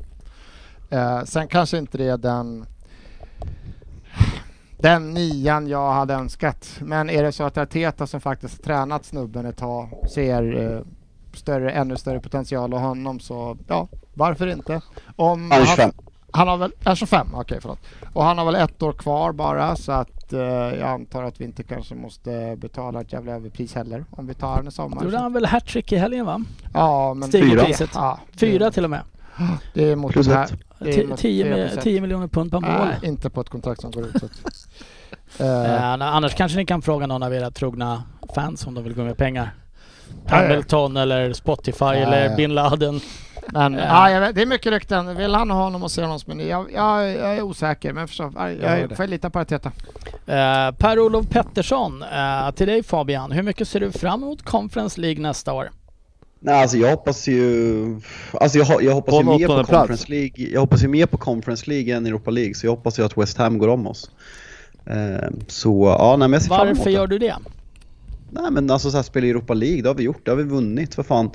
Eh, 0.91 1.23
sen 1.25 1.49
kanske 1.49 1.79
inte 1.79 1.99
det 1.99 2.09
är 2.09 2.19
den 2.19 2.67
den 4.79 5.15
nian 5.15 5.67
jag 5.67 5.93
hade 5.93 6.15
önskat. 6.15 6.81
Men 6.81 7.11
är 7.11 7.23
det 7.23 7.33
så 7.33 7.45
att 7.45 7.59
Arteta 7.59 8.07
som 8.07 8.21
faktiskt 8.21 8.65
tränat 8.65 9.05
snubben 9.05 9.47
ett 9.47 9.57
tag 9.57 9.89
ser 10.11 10.75
eh, 10.77 10.81
större, 11.37 11.71
ännu 11.71 11.97
större 11.97 12.21
potential 12.21 12.75
och 12.75 12.81
honom 12.81 13.21
så 13.21 13.57
ja, 13.69 13.89
varför 14.15 14.47
inte? 14.47 14.81
Om 15.17 15.51
Han 15.51 15.61
är 15.63 15.67
25. 15.67 15.91
han 16.31 16.49
har 16.49 16.57
väl, 16.57 16.73
är 16.85 16.95
25, 16.95 17.27
okej 17.35 17.59
förlåt. 17.61 17.79
Och 18.13 18.25
han 18.25 18.39
har 18.39 18.45
väl 18.45 18.55
ett 18.55 18.83
år 18.83 18.93
kvar 18.93 19.33
bara 19.33 19.77
så 19.77 19.93
att 19.93 20.33
eh, 20.33 20.41
jag 20.41 20.83
antar 20.89 21.23
att 21.23 21.41
vi 21.41 21.45
inte 21.45 21.63
kanske 21.63 21.95
måste 21.95 22.57
betala 22.59 23.01
ett 23.01 23.13
jävla 23.13 23.33
överpris 23.33 23.75
heller 23.75 24.05
om 24.11 24.27
vi 24.27 24.35
tar 24.35 24.57
den 24.57 24.69
i 24.69 24.71
sommar. 24.71 25.03
Gjorde 25.05 25.17
Så- 25.17 25.23
han 25.23 25.33
väl 25.33 25.47
hattrick 25.47 25.93
i 25.93 25.97
helgen 25.97 26.27
va? 26.27 26.45
Ja, 26.75 27.15
men 27.15 27.31
Fyra. 27.33 27.65
priset. 27.65 27.91
Ja, 27.95 28.19
Fyra 28.37 28.65
det, 28.65 28.71
till 28.71 28.85
och 28.85 28.91
med. 28.91 29.01
det 29.75 29.91
är 29.93 29.97
mot 29.97 30.13
Plus 30.13 30.27
det 30.27 30.35
här. 30.35 30.45
ett. 30.45 30.53
det 30.79 30.91
är 30.91 31.03
Ti- 31.05 31.09
mot 31.09 31.19
10, 31.19 31.45
fyra 31.45 31.57
mi- 31.57 31.63
procent. 31.67 31.83
10 31.83 32.01
miljoner 32.01 32.29
pund 32.29 32.51
per 32.51 32.61
mål. 32.61 32.71
Nej, 32.71 32.97
inte 33.03 33.31
på 33.31 33.41
ett 33.41 33.49
kontrakt 33.49 33.81
som 33.81 33.91
går 33.91 34.07
ut. 34.07 34.21
Så 34.21 34.27
att, 34.27 34.33
eh, 35.41 35.47
Eh, 35.75 35.93
annars 36.03 36.35
kanske 36.35 36.59
ni 36.59 36.67
kan 36.67 36.83
fråga 36.83 37.07
någon 37.07 37.23
av 37.23 37.35
era 37.35 37.51
trogna 37.51 38.03
fans 38.35 38.67
om 38.67 38.75
de 38.75 38.85
vill 38.85 38.95
gå 38.95 39.03
med 39.05 39.17
pengar. 39.17 39.55
Hamilton 40.29 40.97
eller 40.97 41.33
Spotify 41.33 41.85
Ja, 41.85 41.93
eller 41.95 42.31
ja. 42.31 42.37
bin 42.37 42.55
Laden. 42.55 43.01
Men 43.53 43.73
Ja. 43.75 43.81
ja, 43.81 44.11
jag 44.11 44.21
vet, 44.21 44.35
det 44.35 44.43
är 44.43 44.47
mycket 44.47 44.73
rykten. 44.73 45.17
Vill 45.17 45.35
han 45.35 45.51
ha 45.51 45.63
honom 45.63 45.83
och 45.83 45.91
se 45.91 46.03
honom 46.03 46.21
som 46.21 46.33
en 46.33 46.49
jag, 46.49 46.73
jag, 46.73 47.09
jag 47.09 47.37
är 47.37 47.43
osäker, 47.43 47.93
men 47.93 48.09
förstå, 48.09 48.33
jag, 48.37 48.81
jag 48.81 48.97
får 48.97 49.07
lita 49.07 49.31
på 49.31 49.39
Arteta. 49.39 49.73
Eh, 50.27 50.71
Per-Olof 50.79 51.27
Pettersson, 51.29 52.03
eh, 52.03 52.51
till 52.51 52.67
dig 52.67 52.83
Fabian. 52.83 53.33
Hur 53.33 53.43
mycket 53.43 53.69
ser 53.69 53.81
du 53.81 53.93
fram 53.93 54.23
emot 54.23 54.43
Conference 54.43 55.01
League 55.01 55.23
nästa 55.23 55.53
år? 55.53 55.71
Nej, 56.41 56.63
alltså 56.63 56.77
jag 56.77 56.91
hoppas 56.91 57.29
ju... 57.29 58.01
Alltså 58.33 58.59
jag, 58.59 58.83
jag 58.83 58.95
hoppas 58.95 59.15
På 59.15 59.21
ju 59.21 59.39
mer 59.39 59.47
på 59.47 59.55
plats. 59.55 59.71
Conference 59.71 60.07
League. 60.09 60.49
Jag 60.53 60.61
hoppas 60.61 60.83
ju 60.85 60.89
mer 60.89 61.07
på 61.07 61.17
Conference 61.19 61.71
League 61.71 61.97
än 61.97 62.07
Europa 62.07 62.31
League, 62.31 62.55
så 62.55 62.67
jag 62.67 62.71
hoppas 62.71 62.99
ju 62.99 63.05
att 63.05 63.19
West 63.19 63.39
Ham 63.39 63.59
går 63.59 63.69
om 63.69 63.87
oss. 63.87 64.11
Eh, 64.87 65.29
så 65.49 65.97
ja, 65.99 66.17
nej, 66.19 66.29
men 66.29 66.33
jag 66.33 66.43
ser 66.43 66.49
fram 66.49 66.61
emot 66.67 66.79
Varför 66.79 66.91
det. 66.91 66.97
gör 66.97 67.07
du 67.07 67.19
det? 67.19 67.35
Nej 68.35 68.51
men 68.51 68.71
alltså 68.71 68.91
så 68.91 68.97
här, 68.97 69.03
spela 69.03 69.27
i 69.27 69.31
Europa 69.31 69.55
League, 69.55 69.83
det 69.83 69.89
har 69.89 69.95
vi 69.95 70.03
gjort, 70.03 70.25
det 70.25 70.31
har 70.31 70.37
vi 70.37 70.43
vunnit 70.43 70.95
för 70.95 71.03
fan. 71.03 71.31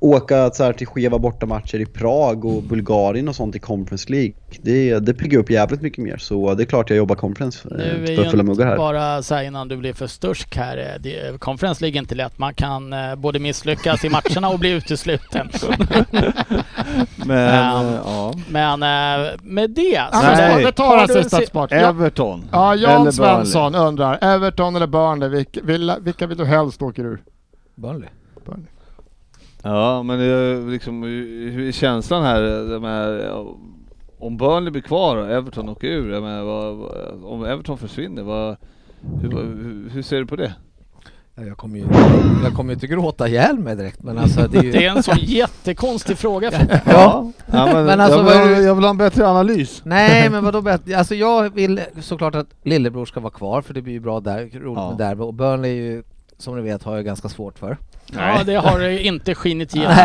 Åka 0.00 0.50
så 0.50 0.64
här, 0.64 0.72
till 0.72 0.86
skeva 0.86 1.18
bortamatcher 1.18 1.80
i 1.80 1.86
Prag 1.86 2.44
och 2.44 2.62
Bulgarien 2.62 3.28
och 3.28 3.36
sånt 3.36 3.56
i 3.56 3.58
Conference 3.58 4.10
League, 4.10 4.32
det, 4.62 4.98
det 4.98 5.14
piggar 5.14 5.38
upp 5.38 5.50
jävligt 5.50 5.82
mycket 5.82 6.04
mer. 6.04 6.16
Så 6.16 6.54
det 6.54 6.62
är 6.62 6.64
klart 6.64 6.90
jag 6.90 6.96
jobbar 6.96 7.14
Conference 7.16 7.68
Nu 7.70 8.04
eh, 8.08 8.12
är 8.12 8.22
för 8.24 8.30
fulla 8.30 8.42
muggar 8.42 8.66
här. 8.66 8.76
bara 8.76 9.22
så 9.22 9.34
här 9.34 9.42
innan 9.42 9.68
du 9.68 9.76
blir 9.76 9.92
för 9.92 10.06
störsk 10.06 10.56
här. 10.56 10.76
eh, 10.78 11.00
Det, 11.00 11.40
conference 11.40 11.80
League 11.84 11.98
är 11.98 12.00
inte 12.00 12.14
lätt. 12.14 12.38
Man 12.38 12.54
kan 12.54 12.92
eh, 12.92 13.14
både 13.14 13.38
misslyckas 13.38 14.04
i 14.04 14.08
matcherna 14.08 14.48
och 14.48 14.58
bli 14.58 14.70
utesluten. 14.70 15.48
Men 17.26 17.92
ja. 18.04 18.34
Men 18.48 18.80
med 19.42 19.70
det 19.70 20.02
så... 20.12 20.22
Nej. 20.22 20.64
vi 20.66 20.72
tar 20.72 21.06
se- 21.28 21.46
sport. 21.46 21.70
Ja, 21.70 21.76
Everton. 21.76 22.44
ja, 22.52 22.72
Eller 22.72 22.82
Jan 22.82 22.94
Burnley. 22.96 23.12
Svensson 23.12 23.74
undrar, 23.74 24.18
Everton 24.24 24.76
eller 24.76 24.86
Burnley, 24.86 25.28
vilka, 25.28 25.60
vilka, 25.62 25.98
vilka 26.00 26.26
vill 26.26 26.38
du 26.38 26.44
helst 26.44 26.82
åker 26.82 27.04
ur? 27.04 27.22
Burnley. 27.74 28.08
Burnley. 28.46 28.66
Ja, 29.62 30.02
men 30.02 30.18
det 30.18 30.24
är 30.24 30.70
liksom, 30.70 31.02
hur 31.02 31.50
hur 31.50 31.68
är 31.68 31.72
känslan 31.72 32.22
här? 32.22 32.70
De 32.72 32.84
här 32.84 33.08
ja, 33.28 33.56
om 34.18 34.36
Burnley 34.36 34.70
blir 34.70 34.82
kvar 34.82 35.16
och 35.16 35.30
Everton 35.30 35.68
åker 35.68 35.88
ur, 35.88 36.12
jag 36.12 36.22
menar, 36.22 36.42
vad, 36.42 36.76
vad, 36.76 37.24
om 37.24 37.44
Everton 37.44 37.78
försvinner, 37.78 38.22
vad, 38.22 38.56
hur, 39.22 39.30
hur, 39.30 39.90
hur 39.90 40.02
ser 40.02 40.18
du 40.18 40.26
på 40.26 40.36
det? 40.36 40.54
Ja, 41.34 41.42
Jag 41.44 41.56
kommer 41.56 41.78
ju, 41.78 41.84
jag 42.44 42.54
kommer 42.54 42.70
ju 42.70 42.74
inte 42.74 42.86
gråta 42.86 43.28
ihjäl 43.28 43.58
mig 43.58 43.76
direkt 43.76 44.02
men 44.02 44.18
alltså 44.18 44.48
det 44.48 44.58
är 44.58 44.62
ju... 44.62 44.72
Det 44.72 44.84
är 44.86 44.96
en 44.96 45.02
sån 45.02 45.16
jättekonstig 45.18 46.18
fråga. 46.18 46.50
Ja. 46.86 47.32
ja 47.52 47.66
men, 47.72 47.86
Men 47.86 48.00
alltså, 48.00 48.18
jag, 48.34 48.46
vill, 48.46 48.64
jag 48.64 48.74
vill 48.74 48.84
ha 48.84 48.90
en 48.90 48.96
bättre 48.98 49.28
analys. 49.28 49.80
Nej 49.84 50.30
men 50.30 50.44
vadå 50.44 50.60
bättre? 50.62 50.98
Alltså 50.98 51.14
jag 51.14 51.54
vill 51.54 51.80
såklart 52.00 52.34
att 52.34 52.46
lillebror 52.62 53.04
ska 53.06 53.20
vara 53.20 53.32
kvar 53.32 53.62
för 53.62 53.74
det 53.74 53.82
blir 53.82 53.92
ju 53.92 54.00
bra 54.00 54.20
där, 54.20 54.40
roligt 54.40 54.52
Ja. 54.76 54.88
med 54.88 54.98
derby 54.98 55.22
och 55.22 55.34
Burnley 55.34 55.70
är 55.70 55.82
ju 55.82 56.02
som 56.38 56.56
ni 56.56 56.62
vet 56.62 56.82
har 56.82 56.96
jag 56.96 57.04
ganska 57.04 57.28
svårt 57.28 57.58
för. 57.58 57.76
Ja, 58.12 58.44
det 58.44 58.54
har 58.54 58.78
det 58.78 59.02
inte 59.06 59.34
skinit 59.34 59.74
igenom. 59.74 59.96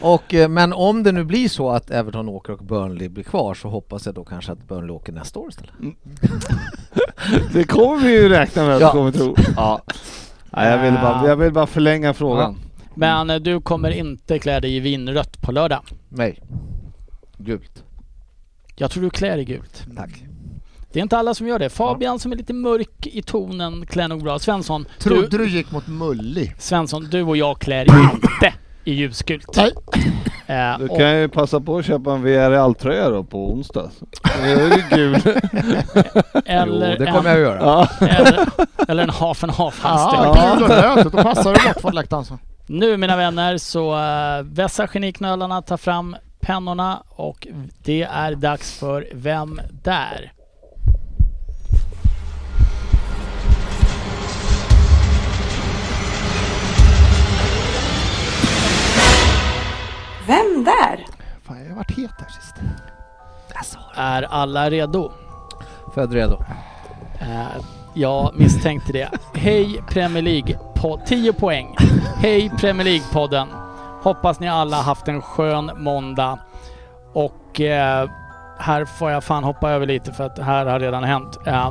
Och, 0.00 0.34
eh, 0.34 0.48
men 0.48 0.72
om 0.72 1.02
det 1.02 1.12
nu 1.12 1.24
blir 1.24 1.48
så 1.48 1.70
att 1.70 1.90
Everton 1.90 2.28
åker 2.28 2.52
och 2.52 2.58
Burnley 2.64 3.08
blir 3.08 3.24
kvar 3.24 3.54
så 3.54 3.68
hoppas 3.68 4.06
jag 4.06 4.14
då 4.14 4.24
kanske 4.24 4.52
att 4.52 4.68
Burnley 4.68 4.90
åker 4.90 5.12
nästa 5.12 5.38
år 5.38 5.48
istället. 5.48 5.72
Det 7.52 7.64
kommer 7.64 8.02
vi 8.02 8.12
ju 8.22 8.28
räkna 8.28 8.66
med 8.66 8.74
att 8.76 8.80
Ja. 8.80 8.92
kommer 8.92 9.12
tro. 9.12 9.34
Ja. 9.56 9.82
Nej, 10.50 10.70
jag, 10.70 10.78
vill 10.82 10.92
bara, 10.94 11.28
jag 11.28 11.36
vill 11.36 11.52
bara 11.52 11.66
förlänga 11.66 12.14
frågan. 12.14 12.58
Men 12.94 13.30
eh, 13.30 13.36
du 13.36 13.60
kommer 13.60 13.90
inte 13.90 14.38
klä 14.38 14.60
dig 14.60 14.76
i 14.76 14.80
vinrött 14.80 15.40
på 15.40 15.52
lördag. 15.52 15.80
Nej. 16.08 16.40
Gult. 17.38 17.84
Jag 18.76 18.90
tror 18.90 19.02
du 19.02 19.10
klär 19.10 19.36
dig 19.36 19.44
gult. 19.44 19.86
Tack. 19.96 20.24
Det 20.92 20.98
är 20.98 21.02
inte 21.02 21.18
alla 21.18 21.34
som 21.34 21.46
gör 21.46 21.58
det. 21.58 21.70
Fabian 21.70 22.18
som 22.18 22.32
är 22.32 22.36
lite 22.36 22.52
mörk 22.52 23.06
i 23.06 23.22
tonen 23.22 23.86
klär 23.86 24.08
nog 24.08 24.22
bra. 24.22 24.38
Svensson, 24.38 24.86
du, 24.98 25.10
Trodde 25.10 25.38
du 25.38 25.48
gick 25.48 25.70
mot 25.70 25.86
mullig? 25.86 26.54
Svensson, 26.58 27.08
du 27.10 27.22
och 27.22 27.36
jag 27.36 27.58
klär 27.58 27.82
inte 28.12 28.54
i 28.84 28.92
ljusgult. 28.92 29.56
Nej. 29.56 29.72
Eh, 30.46 30.78
Du 30.78 30.88
kan 30.88 31.18
ju 31.18 31.28
passa 31.28 31.60
på 31.60 31.78
att 31.78 31.84
köpa 31.86 32.12
en 32.12 32.22
VRL-tröja 32.22 33.10
då 33.10 33.24
på 33.24 33.52
onsdag. 33.52 33.90
Det 34.42 34.50
är 34.52 34.76
ju 34.76 34.82
gul. 34.90 35.14
eller, 36.44 36.90
jo, 36.98 37.04
det 37.04 37.12
kommer 37.12 37.30
jag 37.30 37.36
att 37.36 37.38
göra. 37.38 37.60
Ja. 37.60 37.88
en, 38.00 38.08
eller, 38.08 38.46
eller 38.88 39.02
en 39.02 39.10
half 39.10 39.44
and 39.44 39.52
half 39.52 39.82
halsduk. 39.82 40.20
Ja, 40.36 40.54
gul 40.54 40.62
och 40.62 40.68
röd. 40.68 41.12
Då 41.12 41.22
passar 41.22 41.52
det 41.54 41.60
bort 41.68 41.80
från 41.80 41.94
läktaren. 41.94 42.24
Nu 42.66 42.96
mina 42.96 43.16
vänner 43.16 43.58
så 43.58 43.94
uh, 43.94 44.42
vässar 44.42 44.86
geniknölarna, 44.86 45.62
tar 45.62 45.76
fram 45.76 46.16
pennorna 46.40 47.02
och 47.08 47.46
det 47.84 48.02
är 48.02 48.34
dags 48.34 48.78
för 48.78 49.08
Vem 49.12 49.60
där? 49.82 50.32
Vem 60.28 60.64
där? 60.64 61.06
Fan, 61.46 61.58
jag 61.62 61.68
har 61.68 61.76
varit 61.76 61.96
het 61.98 62.10
här 62.18 62.28
sist. 62.28 62.54
Är 63.94 64.22
alla 64.22 64.70
redo? 64.70 65.12
Född 65.94 66.12
redo. 66.12 66.38
Eh, 67.20 67.46
jag 67.94 68.34
misstänkte 68.38 68.92
det. 68.92 69.08
Hej 69.34 69.82
Premier 69.88 70.22
League 70.22 70.58
på 70.74 71.00
10 71.06 71.32
poäng. 71.32 71.76
Hej 72.16 72.50
Premier 72.58 72.84
League-podden. 72.86 73.46
Hoppas 74.02 74.40
ni 74.40 74.48
alla 74.48 74.76
haft 74.76 75.08
en 75.08 75.22
skön 75.22 75.70
måndag. 75.76 76.38
Och 77.12 77.60
eh, 77.60 78.08
här 78.58 78.84
får 78.84 79.10
jag 79.10 79.24
fan 79.24 79.44
hoppa 79.44 79.70
över 79.70 79.86
lite 79.86 80.12
för 80.12 80.24
att 80.26 80.36
det 80.36 80.44
här 80.44 80.66
har 80.66 80.80
redan 80.80 81.04
hänt. 81.04 81.38
Eh, 81.46 81.70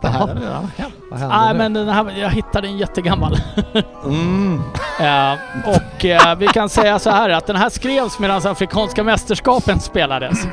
Det 0.00 0.08
här 0.08 0.28
är 0.28 0.34
redan 0.34 0.64
hänt. 0.76 0.94
Vad 1.12 1.20
händer 1.20 1.36
Nej 1.38 1.52
nu? 1.52 1.58
men 1.58 1.72
den 1.72 1.88
här, 1.88 2.20
jag 2.20 2.30
hittade 2.30 2.68
en 2.68 2.78
jättegammal. 2.78 3.36
Mm. 4.04 4.60
Eh, 5.00 5.32
och 5.66 6.04
eh, 6.04 6.38
vi 6.38 6.46
kan 6.46 6.68
säga 6.68 6.98
så 6.98 7.10
här 7.10 7.28
att 7.30 7.46
den 7.46 7.56
här 7.56 7.68
skrevs 7.70 8.18
medan 8.18 8.46
Afrikanska 8.46 9.04
mästerskapen 9.04 9.80
spelades. 9.80 10.46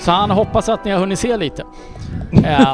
Så 0.00 0.10
han 0.10 0.30
hoppas 0.30 0.68
att 0.68 0.84
ni 0.84 0.90
har 0.90 0.98
hunnit 0.98 1.18
se 1.18 1.36
lite. 1.36 1.64
Eh, 2.44 2.72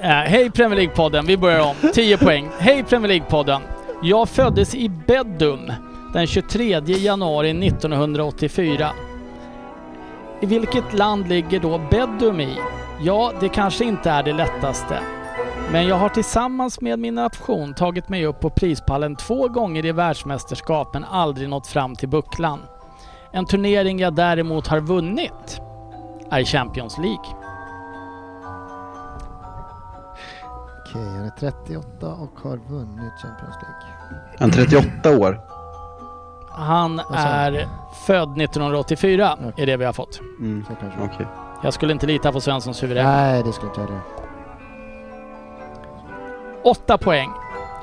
eh, 0.00 0.28
Hej 0.30 0.50
Premier 0.50 0.80
League-podden, 0.80 1.26
vi 1.26 1.36
börjar 1.36 1.60
om. 1.60 1.76
10 1.94 2.18
poäng. 2.18 2.48
Hej 2.58 2.82
Premier 2.84 3.08
League-podden. 3.12 3.60
Jag 4.02 4.28
föddes 4.28 4.74
i 4.74 4.88
Bedum 4.88 5.72
den 6.12 6.26
23 6.26 6.80
januari 6.86 7.66
1984. 7.66 8.90
I 10.40 10.46
vilket 10.46 10.94
land 10.94 11.28
ligger 11.28 11.60
då 11.60 11.80
Bedum 11.90 12.40
i? 12.40 12.56
Ja, 13.04 13.32
det 13.40 13.48
kanske 13.48 13.84
inte 13.84 14.10
är 14.10 14.22
det 14.22 14.32
lättaste. 14.32 14.98
Men 15.72 15.86
jag 15.86 15.96
har 15.96 16.08
tillsammans 16.08 16.80
med 16.80 16.98
min 16.98 17.14
nation 17.14 17.74
tagit 17.74 18.08
mig 18.08 18.26
upp 18.26 18.40
på 18.40 18.50
prispallen 18.50 19.16
två 19.16 19.48
gånger 19.48 19.84
i 19.86 19.92
världsmästerskap 19.92 20.94
men 20.94 21.04
aldrig 21.04 21.48
nått 21.48 21.66
fram 21.66 21.94
till 21.94 22.08
bucklan. 22.08 22.60
En 23.32 23.46
turnering 23.46 23.98
jag 23.98 24.14
däremot 24.14 24.66
har 24.66 24.80
vunnit 24.80 25.60
är 26.30 26.44
Champions 26.44 26.98
League. 26.98 27.26
Okej, 30.80 31.02
han 31.02 31.24
är 31.24 31.30
38 31.40 32.08
och 32.08 32.40
har 32.42 32.56
vunnit 32.56 33.12
Champions 33.22 33.56
League. 33.62 33.84
Han 34.38 34.50
är 34.50 34.54
38 34.54 35.18
år. 35.18 35.40
Han 36.50 36.98
är 37.14 37.68
född 38.06 38.40
1984, 38.40 39.36
Okej. 39.38 39.52
är 39.62 39.66
det 39.66 39.76
vi 39.76 39.84
har 39.84 39.92
fått. 39.92 40.20
Mm. 40.40 40.64
Kanske. 41.00 41.26
Jag 41.64 41.74
skulle 41.74 41.92
inte 41.92 42.06
lita 42.06 42.32
på 42.32 42.40
Svenssons 42.40 42.82
huvud. 42.82 42.96
Nej, 42.96 43.42
det 43.42 43.52
skulle 43.52 43.68
inte 43.68 43.80
jag 43.80 43.90
göra. 43.90 44.00
Åtta 46.64 46.98
poäng. 46.98 47.30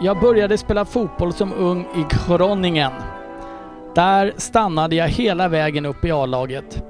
Jag 0.02 0.20
började 0.20 0.58
spela 0.58 0.86
fotboll 0.86 1.34
som 1.34 1.54
ung 1.54 1.82
i 1.82 2.06
Groningen. 2.28 2.92
Där 3.96 4.34
stannade 4.38 4.96
jag 4.96 5.08
hela 5.08 5.48
vägen 5.48 5.86
upp 5.86 6.06
i 6.06 6.12
A-laget. 6.12 6.84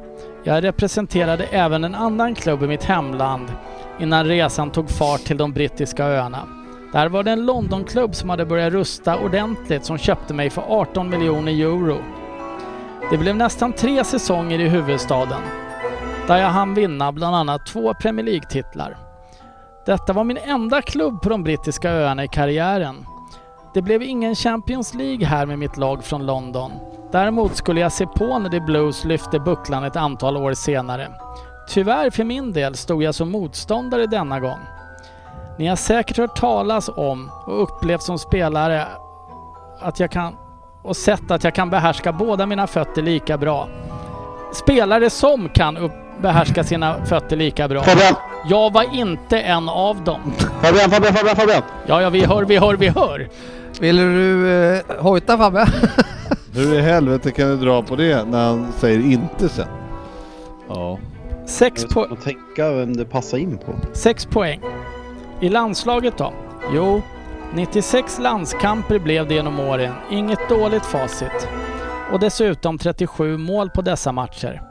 Jag 0.43 0.63
representerade 0.63 1.43
även 1.43 1.83
en 1.83 1.95
annan 1.95 2.35
klubb 2.35 2.63
i 2.63 2.67
mitt 2.67 2.83
hemland 2.83 3.51
innan 3.99 4.25
resan 4.25 4.71
tog 4.71 4.89
fart 4.89 5.19
till 5.19 5.37
de 5.37 5.51
brittiska 5.51 6.05
öarna. 6.05 6.47
Där 6.93 7.07
var 7.07 7.23
det 7.23 7.31
en 7.31 7.45
Londonklubb 7.45 8.15
som 8.15 8.29
hade 8.29 8.45
börjat 8.45 8.73
rusta 8.73 9.17
ordentligt 9.17 9.85
som 9.85 9.97
köpte 9.97 10.33
mig 10.33 10.49
för 10.49 10.63
18 10.67 11.09
miljoner 11.09 11.51
euro. 11.51 11.97
Det 13.11 13.17
blev 13.17 13.35
nästan 13.35 13.73
tre 13.73 14.03
säsonger 14.03 14.59
i 14.59 14.67
huvudstaden 14.67 15.41
där 16.29 16.37
jag 16.37 16.49
hann 16.49 16.73
vinna 16.73 17.11
bland 17.11 17.35
annat 17.35 17.65
två 17.65 17.93
Premier 17.93 18.25
League-titlar. 18.25 18.97
Detta 19.85 20.13
var 20.13 20.23
min 20.23 20.37
enda 20.37 20.81
klubb 20.81 21.21
på 21.21 21.29
de 21.29 21.43
brittiska 21.43 21.91
öarna 21.91 22.23
i 22.23 22.27
karriären. 22.27 23.05
Det 23.73 23.81
blev 23.81 24.03
ingen 24.03 24.35
Champions 24.35 24.93
League 24.93 25.25
här 25.25 25.45
med 25.45 25.59
mitt 25.59 25.77
lag 25.77 26.03
från 26.03 26.25
London. 26.25 26.71
Däremot 27.11 27.55
skulle 27.55 27.81
jag 27.81 27.91
se 27.91 28.05
på 28.05 28.39
när 28.39 28.49
The 28.49 28.59
Blues 28.59 29.05
lyfte 29.05 29.39
bucklan 29.39 29.83
ett 29.83 29.95
antal 29.95 30.37
år 30.37 30.53
senare. 30.53 31.07
Tyvärr 31.69 32.09
för 32.09 32.23
min 32.23 32.53
del 32.53 32.75
stod 32.75 33.03
jag 33.03 33.15
som 33.15 33.31
motståndare 33.31 34.05
denna 34.05 34.39
gång. 34.39 34.59
Ni 35.57 35.67
har 35.67 35.75
säkert 35.75 36.17
hört 36.17 36.35
talas 36.35 36.89
om 36.89 37.31
och 37.45 37.63
upplevt 37.63 38.01
som 38.01 38.19
spelare 38.19 38.87
att 39.79 39.99
jag 39.99 40.11
kan 40.11 40.35
och 40.83 40.97
sett 40.97 41.31
att 41.31 41.43
jag 41.43 41.55
kan 41.55 41.69
behärska 41.69 42.13
båda 42.13 42.45
mina 42.45 42.67
fötter 42.67 43.01
lika 43.01 43.37
bra. 43.37 43.67
Spelare 44.53 45.09
som 45.09 45.49
kan 45.49 45.77
upp, 45.77 46.08
behärska 46.21 46.63
sina 46.63 47.05
fötter 47.05 47.35
lika 47.37 47.67
bra. 47.67 47.83
Fabian! 47.83 48.15
Jag 48.49 48.73
var 48.73 48.95
inte 48.95 49.39
en 49.39 49.69
av 49.69 50.03
dem. 50.03 50.33
Fabian, 50.61 50.89
Fabian, 50.89 51.13
Fabian, 51.13 51.35
Fabian! 51.35 51.61
Ja, 51.85 52.01
ja, 52.01 52.09
vi 52.09 52.25
hör, 52.25 52.43
vi 52.45 52.57
hör, 52.57 52.73
vi 52.75 52.87
hör. 52.87 53.29
Vill 53.79 53.97
du 53.97 54.51
eh, 54.51 54.81
hojta 54.99 55.37
Fabbe? 55.37 55.67
Hur 56.53 56.73
i 56.73 56.81
helvete 56.81 57.31
kan 57.31 57.47
du 57.47 57.57
dra 57.57 57.81
på 57.83 57.95
det 57.95 58.23
när 58.27 58.47
han 58.47 58.67
säger 58.77 58.99
inte 58.99 59.49
sen? 59.49 59.67
Ja. 60.69 60.99
Sex, 61.45 61.81
Jag 61.81 61.89
po 61.91 62.05
ska 62.05 62.15
tänka 62.15 62.71
vem 62.71 62.95
det 62.97 63.05
passar 63.05 63.37
in 63.37 63.57
på. 63.57 63.73
sex 63.93 64.25
poäng. 64.25 64.61
I 65.39 65.49
landslaget 65.49 66.17
då? 66.17 66.33
Jo, 66.75 67.01
96 67.53 68.19
landskamper 68.19 68.99
blev 68.99 69.27
det 69.27 69.33
genom 69.33 69.59
åren. 69.59 69.93
Inget 70.11 70.49
dåligt 70.49 70.85
facit. 70.85 71.47
Och 72.11 72.19
dessutom 72.19 72.77
37 72.77 73.37
mål 73.37 73.69
på 73.69 73.81
dessa 73.81 74.11
matcher. 74.11 74.61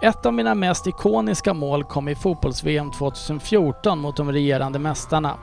Ett 0.00 0.26
av 0.26 0.34
mina 0.34 0.54
mest 0.54 0.86
ikoniska 0.86 1.54
mål 1.54 1.84
kom 1.84 2.08
i 2.08 2.14
fotbolls-VM 2.14 2.90
2014 2.90 3.98
mot 3.98 4.16
de 4.16 4.32
regerande 4.32 4.78
mästarna. 4.78 5.34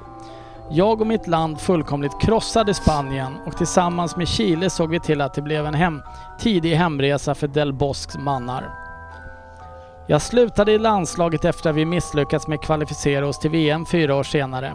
Jag 0.72 1.02
och 1.02 1.08
mitt 1.08 1.28
land 1.28 1.62
fullkomligt 1.62 2.22
krossade 2.22 2.74
Spanien 2.74 3.34
och 3.46 3.58
tillsammans 3.58 4.16
med 4.16 4.28
Chile 4.28 4.70
såg 4.70 4.90
vi 4.90 5.00
till 5.00 5.22
att 5.22 5.34
det 5.34 5.42
blev 5.42 5.66
en 5.66 5.74
hem, 5.74 6.02
tidig 6.40 6.76
hemresa 6.76 7.36
för 7.36 7.48
Del 7.48 7.74
Bosques 7.74 8.18
mannar. 8.18 8.70
Jag 10.08 10.22
slutade 10.22 10.72
i 10.72 10.80
landslaget 10.80 11.46
efter 11.46 11.70
att 11.70 11.76
vi 11.76 11.86
misslyckats 11.86 12.48
med 12.48 12.60
att 12.60 12.66
kvalificera 12.66 13.28
oss 13.28 13.40
till 13.40 13.52
VM 13.52 13.86
fyra 13.86 14.16
år 14.16 14.24
senare. 14.24 14.74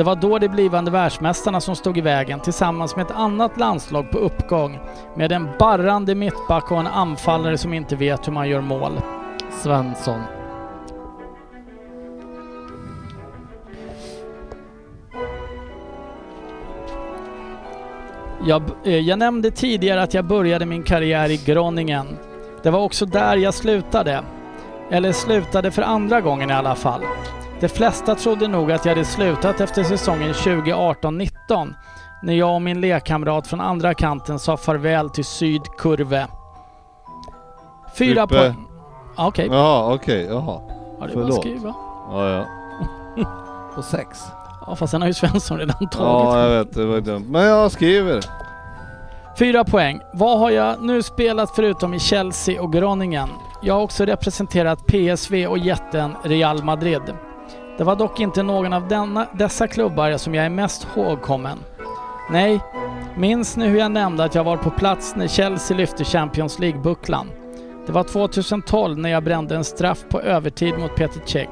Det 0.00 0.04
var 0.04 0.16
då 0.16 0.38
de 0.38 0.48
blivande 0.48 0.90
världsmästarna 0.90 1.60
som 1.60 1.76
stod 1.76 1.98
i 1.98 2.00
vägen 2.00 2.40
tillsammans 2.40 2.96
med 2.96 3.06
ett 3.06 3.16
annat 3.16 3.58
landslag 3.58 4.10
på 4.10 4.18
uppgång 4.18 4.78
med 5.16 5.32
en 5.32 5.48
barrande 5.58 6.14
mittback 6.14 6.70
och 6.70 6.80
en 6.80 6.86
anfallare 6.86 7.58
som 7.58 7.74
inte 7.74 7.96
vet 7.96 8.28
hur 8.28 8.32
man 8.32 8.48
gör 8.48 8.60
mål. 8.60 9.00
Svensson. 9.50 10.20
Jag, 18.46 18.62
eh, 18.84 18.98
jag 18.98 19.18
nämnde 19.18 19.50
tidigare 19.50 20.02
att 20.02 20.14
jag 20.14 20.24
började 20.24 20.66
min 20.66 20.82
karriär 20.82 21.30
i 21.30 21.36
Groningen. 21.36 22.06
Det 22.62 22.70
var 22.70 22.80
också 22.80 23.06
där 23.06 23.36
jag 23.36 23.54
slutade. 23.54 24.22
Eller 24.90 25.12
slutade 25.12 25.70
för 25.70 25.82
andra 25.82 26.20
gången 26.20 26.50
i 26.50 26.52
alla 26.52 26.74
fall. 26.74 27.02
De 27.60 27.68
flesta 27.68 28.14
trodde 28.14 28.48
nog 28.48 28.72
att 28.72 28.84
jag 28.84 28.92
hade 28.94 29.04
slutat 29.04 29.60
efter 29.60 29.84
säsongen 29.84 30.32
2018-19 30.32 31.74
när 32.22 32.34
jag 32.34 32.54
och 32.54 32.62
min 32.62 32.80
lekkamrat 32.80 33.46
från 33.46 33.60
andra 33.60 33.94
kanten 33.94 34.38
sa 34.38 34.56
farväl 34.56 35.10
till 35.10 35.24
Sydkurve. 35.24 36.26
Fyra 37.98 38.26
poäng. 38.26 38.54
Ja, 39.16 39.26
Okej, 39.28 39.48
Jaha, 39.50 39.94
okej, 39.94 40.24
jaha. 40.30 40.60
ja, 41.00 41.06
det 41.06 41.12
förlåt. 41.12 41.40
skriva. 41.40 41.74
Ja, 42.10 42.28
ja. 42.28 42.44
På 43.74 43.82
sex. 43.82 44.18
Ja, 44.66 44.76
fast 44.76 44.92
den 44.92 45.00
har 45.02 45.08
ju 45.08 45.14
Svensson 45.14 45.58
redan 45.58 45.76
tagit. 45.78 45.94
ja, 45.98 46.40
jag 46.42 46.58
vet, 46.58 46.74
det 46.74 46.86
var 46.86 47.00
dumt. 47.00 47.24
Men 47.28 47.42
jag 47.46 47.70
skriver. 47.72 48.20
Fyra 49.38 49.64
poäng. 49.64 50.00
Vad 50.12 50.38
har 50.38 50.50
jag 50.50 50.82
nu 50.82 51.02
spelat 51.02 51.50
förutom 51.50 51.94
i 51.94 51.98
Chelsea 51.98 52.62
och 52.62 52.72
Groningen? 52.72 53.28
jag 53.62 53.74
har 53.74 53.80
också 53.82 54.04
representerat 54.04 54.86
PSV 54.86 55.46
och 55.46 55.58
jätten 55.58 56.16
Real 56.22 56.64
Madrid. 56.64 57.02
Det 57.78 57.84
var 57.84 57.96
dock 57.96 58.20
inte 58.20 58.42
någon 58.42 58.72
av 58.72 58.88
denna, 58.88 59.26
dessa 59.32 59.68
klubbar 59.68 60.16
som 60.16 60.34
jag 60.34 60.44
är 60.44 60.50
mest 60.50 60.86
ihågkommen. 60.96 61.58
Nej, 62.30 62.60
minns 63.16 63.56
ni 63.56 63.68
hur 63.68 63.78
jag 63.78 63.92
nämnde 63.92 64.24
att 64.24 64.34
jag 64.34 64.44
var 64.44 64.56
på 64.56 64.70
plats 64.70 65.16
när 65.16 65.28
Chelsea 65.28 65.76
lyfte 65.76 66.04
Champions 66.04 66.58
League-bucklan? 66.58 67.26
Det 67.86 67.92
var 67.92 68.04
2012 68.04 68.98
när 68.98 69.10
jag 69.10 69.24
brände 69.24 69.56
en 69.56 69.64
straff 69.64 70.04
på 70.08 70.20
övertid 70.20 70.78
mot 70.78 70.96
Peter 70.96 71.20
Cech. 71.24 71.48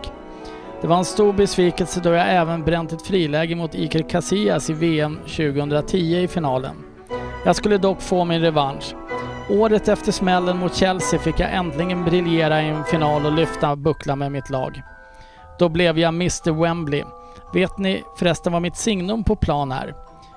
Det 0.81 0.87
var 0.87 0.97
en 0.97 1.05
stor 1.05 1.33
besvikelse 1.33 2.01
då 2.01 2.11
jag 2.11 2.35
även 2.35 2.65
bränt 2.65 2.93
ett 2.93 3.07
friläge 3.07 3.55
mot 3.55 3.75
Iker 3.75 4.09
Casillas 4.09 4.71
i 4.71 4.73
VM 4.73 5.19
2010 5.19 5.97
i 5.97 6.29
finalen. 6.29 6.77
Jag 7.45 7.57
skulle 7.57 7.79
dock 7.79 8.03
få 8.03 8.25
min 8.25 8.41
revansch. 8.41 8.95
Året 9.51 9.89
efter 9.89 10.13
smällen 10.13 10.59
mot 10.59 10.75
Chelsea 10.75 11.21
fick 11.21 11.41
jag 11.41 11.55
äntligen 11.55 12.05
briljera 12.05 12.63
i 12.63 12.69
en 12.69 12.85
final 12.85 13.27
och 13.27 13.33
lyfta 13.33 13.77
bucklan 13.77 14.19
med 14.19 14.33
mitt 14.33 14.51
lag. 14.51 14.83
Då 15.59 15.69
blev 15.69 15.99
jag 15.99 16.09
Mr 16.09 16.53
Wembley. 16.63 17.05
Vet 17.53 17.79
ni 17.79 18.05
förresten 18.19 18.53
vad 18.53 18.63
mitt 18.63 18.77
signum 18.77 19.25
på 19.25 19.37
plan 19.37 19.73
är? 19.73 19.95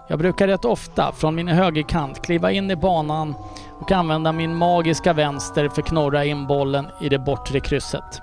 Jag 0.08 0.20
brukar 0.20 0.48
rätt 0.48 0.66
ofta 0.66 1.12
från 1.12 1.36
min 1.36 1.48
högerkant 1.48 2.22
kliva 2.22 2.52
in 2.52 2.72
i 2.72 2.76
banan 2.76 3.36
och 3.80 3.92
använda 3.92 4.32
min 4.32 4.56
magiska 4.56 5.14
vänster 5.14 5.70
för 5.70 5.82
knorra 5.82 6.26
in 6.26 6.48
bollen 6.48 6.88
i 7.02 7.10
det 7.10 7.20
bortre 7.20 7.60
krysset. 7.60 8.22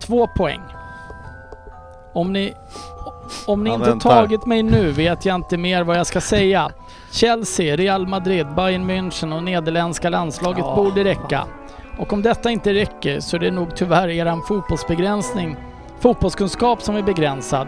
Två 0.00 0.26
poäng. 0.36 0.60
Om 2.14 2.32
ni, 2.32 2.54
om 3.46 3.64
ni 3.64 3.70
Han 3.70 3.78
inte 3.80 3.90
väntar. 3.90 4.10
tagit 4.10 4.46
mig 4.46 4.62
nu 4.62 4.92
vet 4.92 5.24
jag 5.24 5.34
inte 5.34 5.56
mer 5.56 5.82
vad 5.82 5.96
jag 5.98 6.06
ska 6.06 6.20
säga. 6.20 6.70
Chelsea, 7.10 7.76
Real 7.76 8.06
Madrid, 8.06 8.46
Bayern 8.54 8.90
München 8.90 9.36
och 9.36 9.42
nederländska 9.42 10.10
landslaget 10.10 10.64
Ja. 10.68 10.74
borde 10.76 11.04
räcka. 11.04 11.44
Och 11.98 12.12
om 12.12 12.22
detta 12.22 12.50
inte 12.50 12.74
räcker 12.74 13.20
så 13.20 13.36
är 13.36 13.40
det 13.40 13.50
nog 13.50 13.76
tyvärr 13.76 14.08
eran 14.08 14.42
fotbollsbegränsning, 14.42 15.56
fotbollskunskap 16.00 16.82
som 16.82 16.96
är 16.96 17.02
begränsad. 17.02 17.66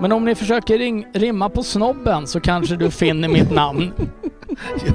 Men 0.00 0.12
om 0.12 0.24
ni 0.24 0.34
försöker 0.34 0.78
ring, 0.78 1.06
rimma 1.12 1.48
på 1.48 1.62
snobben 1.62 2.26
så 2.26 2.40
kanske 2.40 2.76
du 2.76 2.90
finner 2.90 3.28
mitt 3.28 3.50
namn. 3.50 3.92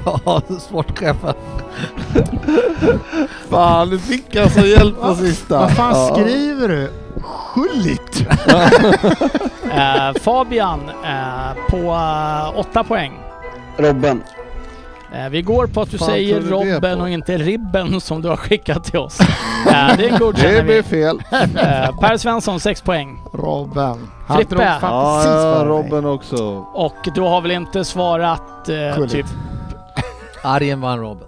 Ja, 0.06 0.42
sportchefen. 0.60 1.34
Fan, 3.50 3.90
du 3.90 4.00
fick 4.00 4.36
alltså 4.36 4.60
hjälp 4.66 5.02
på 5.02 5.16
sista. 5.16 5.60
Vad 5.60 5.72
fan 5.76 5.94
Ja. 5.96 6.16
skriver 6.16 6.68
du? 6.68 6.92
Skylligt! 7.22 8.26
Eh, 9.74 10.14
Fabian 10.22 10.80
eh, 11.04 11.70
på 11.70 11.78
eh, 11.78 12.60
åtta 12.60 12.84
poäng. 12.84 13.12
Robben. 13.78 14.24
Eh, 15.14 15.30
vi 15.30 15.42
går 15.42 15.68
på 15.68 15.82
att 15.82 15.92
du 15.92 15.98
Fan 15.98 16.08
säger 16.08 16.42
Robben 16.42 17.02
och 17.02 17.10
inte 17.10 17.38
Ribben 17.38 18.02
som 18.02 18.22
du 18.22 18.30
har 18.30 18.38
skickat 18.38 18.84
till 18.84 19.00
oss. 19.00 19.20
Eh, 19.20 19.98
det 19.98 20.20
godkänner 20.20 20.54
Det 20.54 20.62
vi. 20.62 20.64
blir 20.64 20.84
fel. 20.84 21.22
Eh, 21.32 22.00
per 22.00 22.18
Svensson 22.18 22.60
6 22.60 22.82
poäng. 22.82 23.18
Robben. 23.34 24.08
Han 24.28 24.38
Frippe. 24.38 24.56
drog 24.56 24.64
Ja, 24.66 24.80
ja, 25.26 25.58
mig. 25.58 25.68
Robben 25.68 26.06
också. 26.06 26.66
Och 26.74 26.96
du 27.16 27.22
har 27.22 27.42
väl 27.42 27.52
inte 27.52 27.86
svarat 27.86 28.70
eh, 28.70 28.96
Gulligt. 28.96 29.12
typ... 29.14 29.26
Arjen 30.44 30.82
vann 30.82 31.00
Robin. 31.00 31.28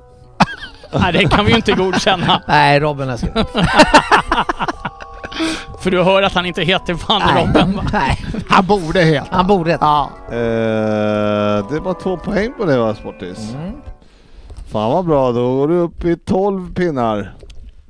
Nej, 1.00 1.14
det 1.14 1.30
kan 1.30 1.46
vi 1.46 1.52
ju 1.52 1.58
inte 1.58 1.72
godkänna. 1.72 2.42
Nej, 2.48 2.80
Robin 2.80 3.10
är 3.10 3.18
skrivet. 3.18 3.48
För 5.80 5.92
du 5.92 6.04
hör 6.04 6.22
att 6.24 6.34
han 6.34 6.46
inte 6.46 6.62
heter 6.62 6.94
Van 7.08 7.22
Nej. 7.26 7.46
Robben 7.46 7.76
va? 7.76 7.84
Nej, 7.94 8.26
Han 8.50 8.66
borde 8.66 9.02
helt. 9.02 9.28
han 9.32 9.48
borde 9.48 9.72
heta. 9.72 9.86
Ja. 9.86 10.10
Eh, 10.30 11.70
det 11.70 11.80
var 11.80 12.02
två 12.04 12.18
poäng 12.18 12.54
på 12.58 12.66
det 12.66 12.78
va, 12.78 12.96
Sportis? 12.96 13.54
Mm. 13.54 13.72
Fan 14.72 14.92
vad 14.92 15.06
bra, 15.06 15.32
då 15.32 15.56
går 15.56 15.68
du 15.68 15.76
upp 15.76 16.06
i 16.06 16.16
12 16.18 16.74
pinnar 16.74 17.34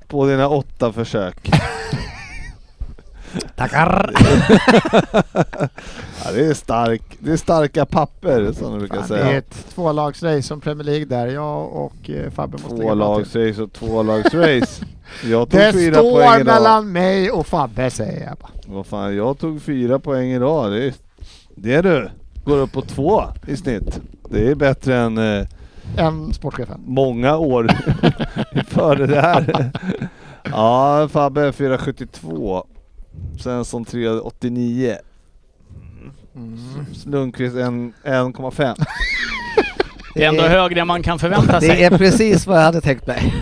på 0.08 0.26
dina 0.26 0.48
åtta 0.50 0.92
försök. 0.92 1.52
Tackar! 3.56 4.12
Ja, 6.26 6.32
det 6.32 6.46
är 6.46 6.54
stark, 6.54 7.02
det 7.20 7.32
är 7.32 7.38
starka 7.38 7.86
papper 7.86 8.52
som 8.52 8.74
du 8.74 8.80
brukar 8.80 8.96
Fan, 9.02 9.08
det 9.10 9.16
är 9.16 9.26
säga. 9.26 9.38
ett 9.38 9.66
tvålagsrace 9.76 10.42
som 10.42 10.62
Premier 10.62 10.84
League 10.84 11.06
där. 11.06 11.28
Jag 11.28 11.74
och 11.74 12.10
eh, 12.10 12.32
Fabbe 12.32 12.58
måste. 12.64 12.78
Tvålagsrace 12.78 13.62
och 13.62 13.74
tvålagsrace. 13.74 14.86
Jag 15.24 15.50
tog 15.50 15.60
Det 15.60 15.74
fyra 15.74 16.02
poäng 16.02 16.12
står 16.12 16.36
idag. 16.42 16.46
mellan 16.46 16.92
mig 16.92 17.32
och 17.32 17.48
Fabbe 17.48 17.90
säger 17.90 18.28
jag 18.28 18.38
bara. 18.38 18.50
Vad 18.76 18.86
fan, 18.86 19.16
jag 19.16 19.38
tog 19.38 19.62
fyra 19.62 20.00
poäng 20.00 20.32
idag. 20.32 20.72
Det, 20.72 20.86
är, 20.88 20.94
det 21.56 21.82
du. 21.82 22.10
Går 22.46 22.58
upp 22.58 22.72
på 22.72 22.82
två 22.82 23.24
i 23.48 23.58
snitt. 23.58 24.00
Det 24.30 24.52
är 24.52 24.56
bättre 24.56 24.98
än 24.98 25.18
eh, 25.18 25.46
En 25.98 26.34
sportchefen. 26.34 26.82
många 26.86 27.38
år 27.38 27.70
före 28.68 29.06
det 29.08 29.22
här. 29.22 29.72
Ja, 30.44 31.08
Fabbe 31.12 31.52
472. 31.52 32.66
Svensson 33.40 33.86
389. 33.86 34.96
Mm. 36.36 36.60
Lundqvist 37.06 37.56
en- 37.56 37.94
1,5. 38.04 38.76
Det 40.16 40.24
är 40.24 40.28
ändå 40.30 40.44
högre 40.44 40.82
än 40.82 40.88
man 40.88 41.04
kan 41.04 41.20
förvänta 41.20 41.60
sig. 41.60 41.70
Det 41.70 41.84
är 41.84 41.98
precis 41.98 42.48
vad 42.48 42.58
jag 42.58 42.64
hade 42.64 42.82
tänkt 42.82 43.08
mig. 43.08 43.34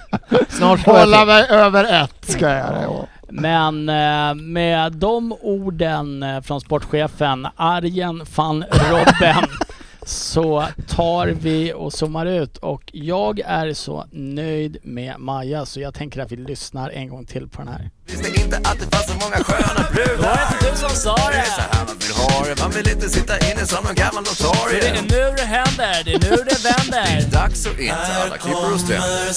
Snart 0.48 0.86
Hålla 0.86 1.24
mig 1.24 1.46
över 1.50 2.02
ett 2.02 2.30
ska 2.30 2.48
jag 2.48 2.58
göra. 2.58 2.82
ja. 2.82 3.06
Men 3.30 3.88
eh, 3.88 4.34
med 4.42 4.92
de 4.92 5.32
orden 5.40 6.22
eh, 6.22 6.40
från 6.40 6.60
sportchefen 6.60 7.46
Arjen 7.56 8.22
van 8.36 8.64
Robben 8.90 9.44
så 10.08 10.66
tar 10.88 11.26
vi 11.26 11.72
och 11.72 11.92
zoomar 11.92 12.26
ut. 12.26 12.56
Och 12.56 12.82
jag 12.92 13.40
är 13.40 13.72
så 13.74 14.06
nöjd 14.12 14.76
med 14.82 15.14
Maja 15.18 15.66
så 15.66 15.80
jag 15.80 15.94
tänker 15.94 16.20
att 16.22 16.32
vi 16.32 16.36
lyssnar 16.36 16.90
en 16.90 17.08
gång 17.08 17.26
till 17.26 17.48
på 17.48 17.62
den 17.62 17.68
här. 17.72 17.90
Visste 18.06 18.40
inte 18.40 18.56
att 18.56 18.78
det 18.80 18.96
fanns 18.96 19.06
så 19.06 19.14
många 19.14 19.36
sköna 19.44 19.74
Det 19.74 19.82
var 19.82 20.16
brudar 20.16 20.40
inte 20.52 20.70
du 20.70 20.76
som 20.76 20.90
sa 20.90 21.16
Det. 21.32 21.38
Är 21.38 21.44
så 21.44 21.60
det. 21.60 21.76
här 21.76 21.86
man 21.86 21.96
vill 21.98 22.12
ha 22.12 22.44
det, 22.44 22.62
man 22.62 22.70
vill 22.70 22.88
inte 22.88 23.08
sitta 23.08 23.38
inne 23.50 23.66
som 23.66 23.84
någon 23.84 23.94
gammal 23.94 24.24
För 24.24 24.44
det 24.44 24.80
notarie 24.80 24.98
är 24.98 25.02
nu 25.02 25.34
det 25.36 25.44
händer, 25.44 26.04
det 26.04 26.12
är 26.12 26.30
nu 26.30 26.36
det 26.36 26.64
vänder. 26.64 27.30
Dags 27.32 27.66
att 27.66 27.78
in 27.78 27.86
till 27.86 28.16
alla 28.24 28.36
klippor 28.36 28.74
och 28.74 28.80
stränder 28.80 29.32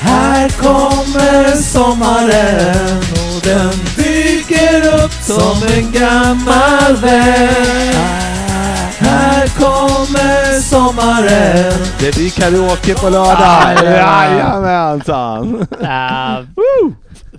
Här 0.00 0.48
kommer 0.48 1.56
sommaren 1.56 2.98
och 2.98 3.42
den 3.42 3.70
dyker 3.70 3.88
upp 3.88 3.91
som 5.22 5.68
en 5.76 5.92
gammal 5.92 6.96
vän. 6.96 7.94
Här 8.98 9.46
kommer 9.46 10.60
sommaren. 10.60 11.72
Det 12.00 12.16
blir 12.16 12.30
karaoke 12.30 12.94
på 12.94 13.08
lördag. 13.10 13.84
Jajamensan. 13.84 15.66
Eh, 15.80 16.44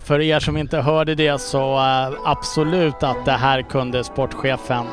för 0.04 0.22
er 0.22 0.40
som 0.40 0.58
inte 0.58 0.78
hörde 0.78 1.16
det 1.16 1.42
så 1.42 1.78
eh, 1.78 2.14
absolut 2.26 3.04
att 3.04 3.26
det 3.26 3.32
här 3.32 3.62
kunde 3.62 4.04
sportchefen 4.04 4.86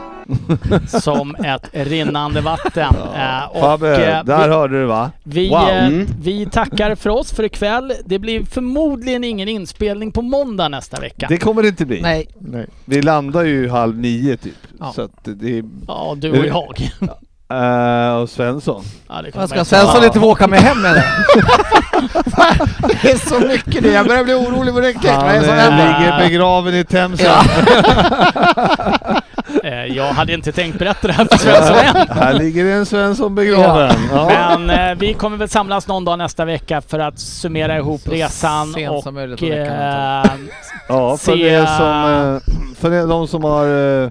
som 1.03 1.35
ett 1.35 1.69
rinnande 1.73 2.41
vatten. 2.41 2.95
Eh, 3.17 3.45
och, 3.51 3.61
Fabbe, 3.61 3.89
eh, 4.07 4.25
där 4.25 4.39
vi- 4.49 4.55
hörde 4.55 4.81
du 4.81 4.87
va? 4.87 5.11
Vi, 5.23 5.49
Wow. 5.51 5.69
eh, 5.69 5.87
Mm. 5.87 6.07
vi 6.23 6.47
tackar 6.47 6.95
för 6.95 7.11
oss 7.11 7.33
för 7.33 7.43
ikväll. 7.45 7.93
Det 8.05 8.19
blir 8.19 8.45
förmodligen 8.45 9.25
ingen 9.25 9.49
inspelning 9.49 10.13
på 10.13 10.23
måndag 10.23 10.69
nästa 10.69 11.01
vecka. 11.01 11.27
Det 11.29 11.37
kommer 11.39 11.63
det 11.63 11.69
inte 11.69 11.87
bli. 11.87 12.01
Nej, 12.03 12.27
Nej. 12.39 12.67
Vi 12.85 13.03
landar 13.03 13.43
ju 13.43 13.69
halv 13.69 13.99
nio 13.99 14.37
typ. 14.37 14.55
Ja. 14.81 14.93
Så 14.95 15.03
att 15.03 15.11
det 15.25 15.59
är... 15.59 15.65
Ja, 15.89 16.15
du 16.17 16.31
och 16.31 16.47
jag. 16.47 16.91
Eh, 17.53 18.15
och 18.17 18.29
Svensson. 18.31 18.85
Ja, 19.09 19.23
det 19.23 19.49
ska 19.49 19.65
Svensson 19.65 20.05
inte 20.05 20.21
få 20.21 20.27
åka 20.31 20.47
med 20.47 20.59
hem 20.61 20.85
eller? 20.85 21.05
Det 23.03 23.11
är 23.11 23.29
så 23.29 23.41
mycket 23.49 23.83
det. 23.83 23.93
Jag 23.93 24.07
börjar 24.07 24.25
bli 24.25 24.35
orolig 24.35 24.75
på 24.75 24.81
riktigt. 24.81 25.05
Vad 25.11 25.15
är 25.15 25.27
Han 25.27 25.35
det 25.39 25.45
som 25.45 25.55
händer? 25.57 25.99
ligger 26.01 26.19
begraven 26.29 26.75
i 26.75 26.85
Themsen. 26.85 27.27
jag 29.71 30.05
hade 30.05 30.33
inte 30.33 30.53
tänkt 30.53 30.79
berätta 30.79 31.07
det 31.07 31.13
här 31.13 31.25
för 31.25 31.39
Svensson 31.39 31.77
än. 31.77 32.09
Här 32.09 32.33
ligger 32.35 32.67
en 32.67 32.87
Svensson 32.87 33.35
begraven. 33.35 33.97
Ja. 34.13 34.59
Men 34.59 34.91
eh, 34.91 34.99
vi 34.99 35.15
kommer 35.15 35.37
väl 35.37 35.49
samlas 35.49 35.89
någon 35.89 36.05
dag 36.05 36.19
nästa 36.19 36.45
vecka 36.45 36.81
för 36.81 36.99
att 36.99 37.19
summera 37.19 37.77
ihop 37.79 38.01
Så 38.01 38.11
resan 38.11 38.75
och 38.91 39.03
som 39.03 39.15
möjligt 39.15 39.43
eh, 39.43 39.49
Ja, 40.89 41.17
för, 41.17 41.17
se- 41.17 41.51
det 41.51 41.67
som, 41.67 41.87
eh, 41.87 42.75
för 42.77 43.07
de 43.09 43.29
som 43.29 43.45
har 43.45 44.03
eh, 44.05 44.11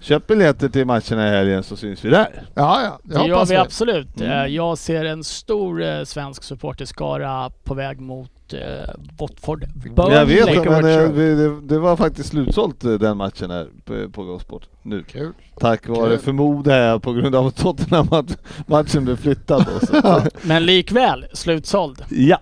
köpt 0.00 0.26
biljetter 0.26 0.68
till 0.68 0.84
matcherna 0.86 1.28
i 1.28 1.30
helgen 1.30 1.62
så 1.62 1.76
syns 1.76 2.04
vi 2.04 2.10
där. 2.10 2.28
Ja, 2.54 2.80
ja. 2.84 2.98
det 3.02 3.26
gör 3.28 3.44
vi 3.44 3.54
det. 3.54 3.60
absolut. 3.60 4.20
Mm. 4.20 4.32
Eh, 4.32 4.46
jag 4.46 4.78
ser 4.78 5.04
en 5.04 5.24
stor 5.24 5.82
eh, 5.82 6.02
svensk 6.04 6.42
supporterskara 6.42 7.50
på 7.64 7.74
väg 7.74 8.00
mot 8.00 8.30
mot 8.46 8.62
eh, 8.62 8.94
Watford. 9.18 9.64
Burnley 9.94 10.16
jag 10.16 10.26
vet 10.26 10.64
men 10.64 10.84
eh, 10.84 11.10
det, 11.10 11.60
det, 11.60 11.78
var 11.78 11.96
faktiskt 11.96 12.28
slutsålt 12.28 12.84
eh, 12.84 12.92
den 12.92 13.16
matchen 13.16 13.50
här 13.50 13.68
på, 13.84 14.10
på 14.10 14.24
Gosport 14.24 14.68
nu. 14.82 15.02
Kul. 15.02 15.32
Tack 15.60 15.88
vare, 15.88 16.10
Kul. 16.10 16.18
förmodar 16.18 16.78
jag, 16.78 17.02
på 17.02 17.12
grund 17.12 17.34
av 17.34 17.50
Tottenham 17.50 18.08
att 18.10 18.38
matchen 18.66 19.04
blev 19.04 19.16
flyttad. 19.16 19.66
Men 20.42 20.66
likväl 20.66 21.26
slutsåld. 21.32 22.04
Ja. 22.10 22.40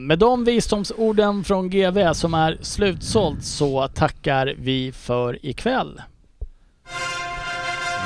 Med 0.00 0.18
de 0.18 0.44
visdomsorden 0.44 1.44
från 1.44 1.70
GV 1.70 2.12
som 2.12 2.34
är 2.34 2.58
slutsåld 2.60 3.44
så 3.44 3.88
tackar 3.88 4.54
vi 4.58 4.92
för 4.92 5.46
ikväll. 5.46 6.02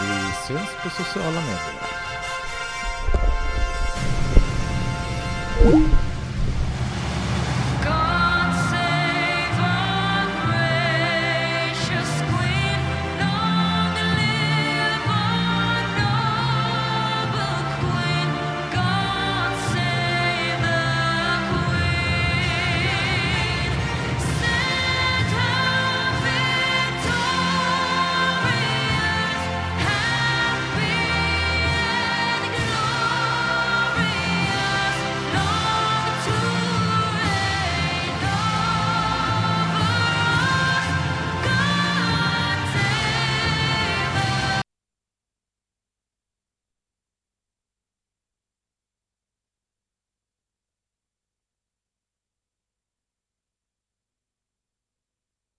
Vi 0.00 0.46
syns 0.46 0.68
på 0.82 0.90
sociala 0.90 1.40
medier. 1.40 1.76
Thank. 5.70 6.05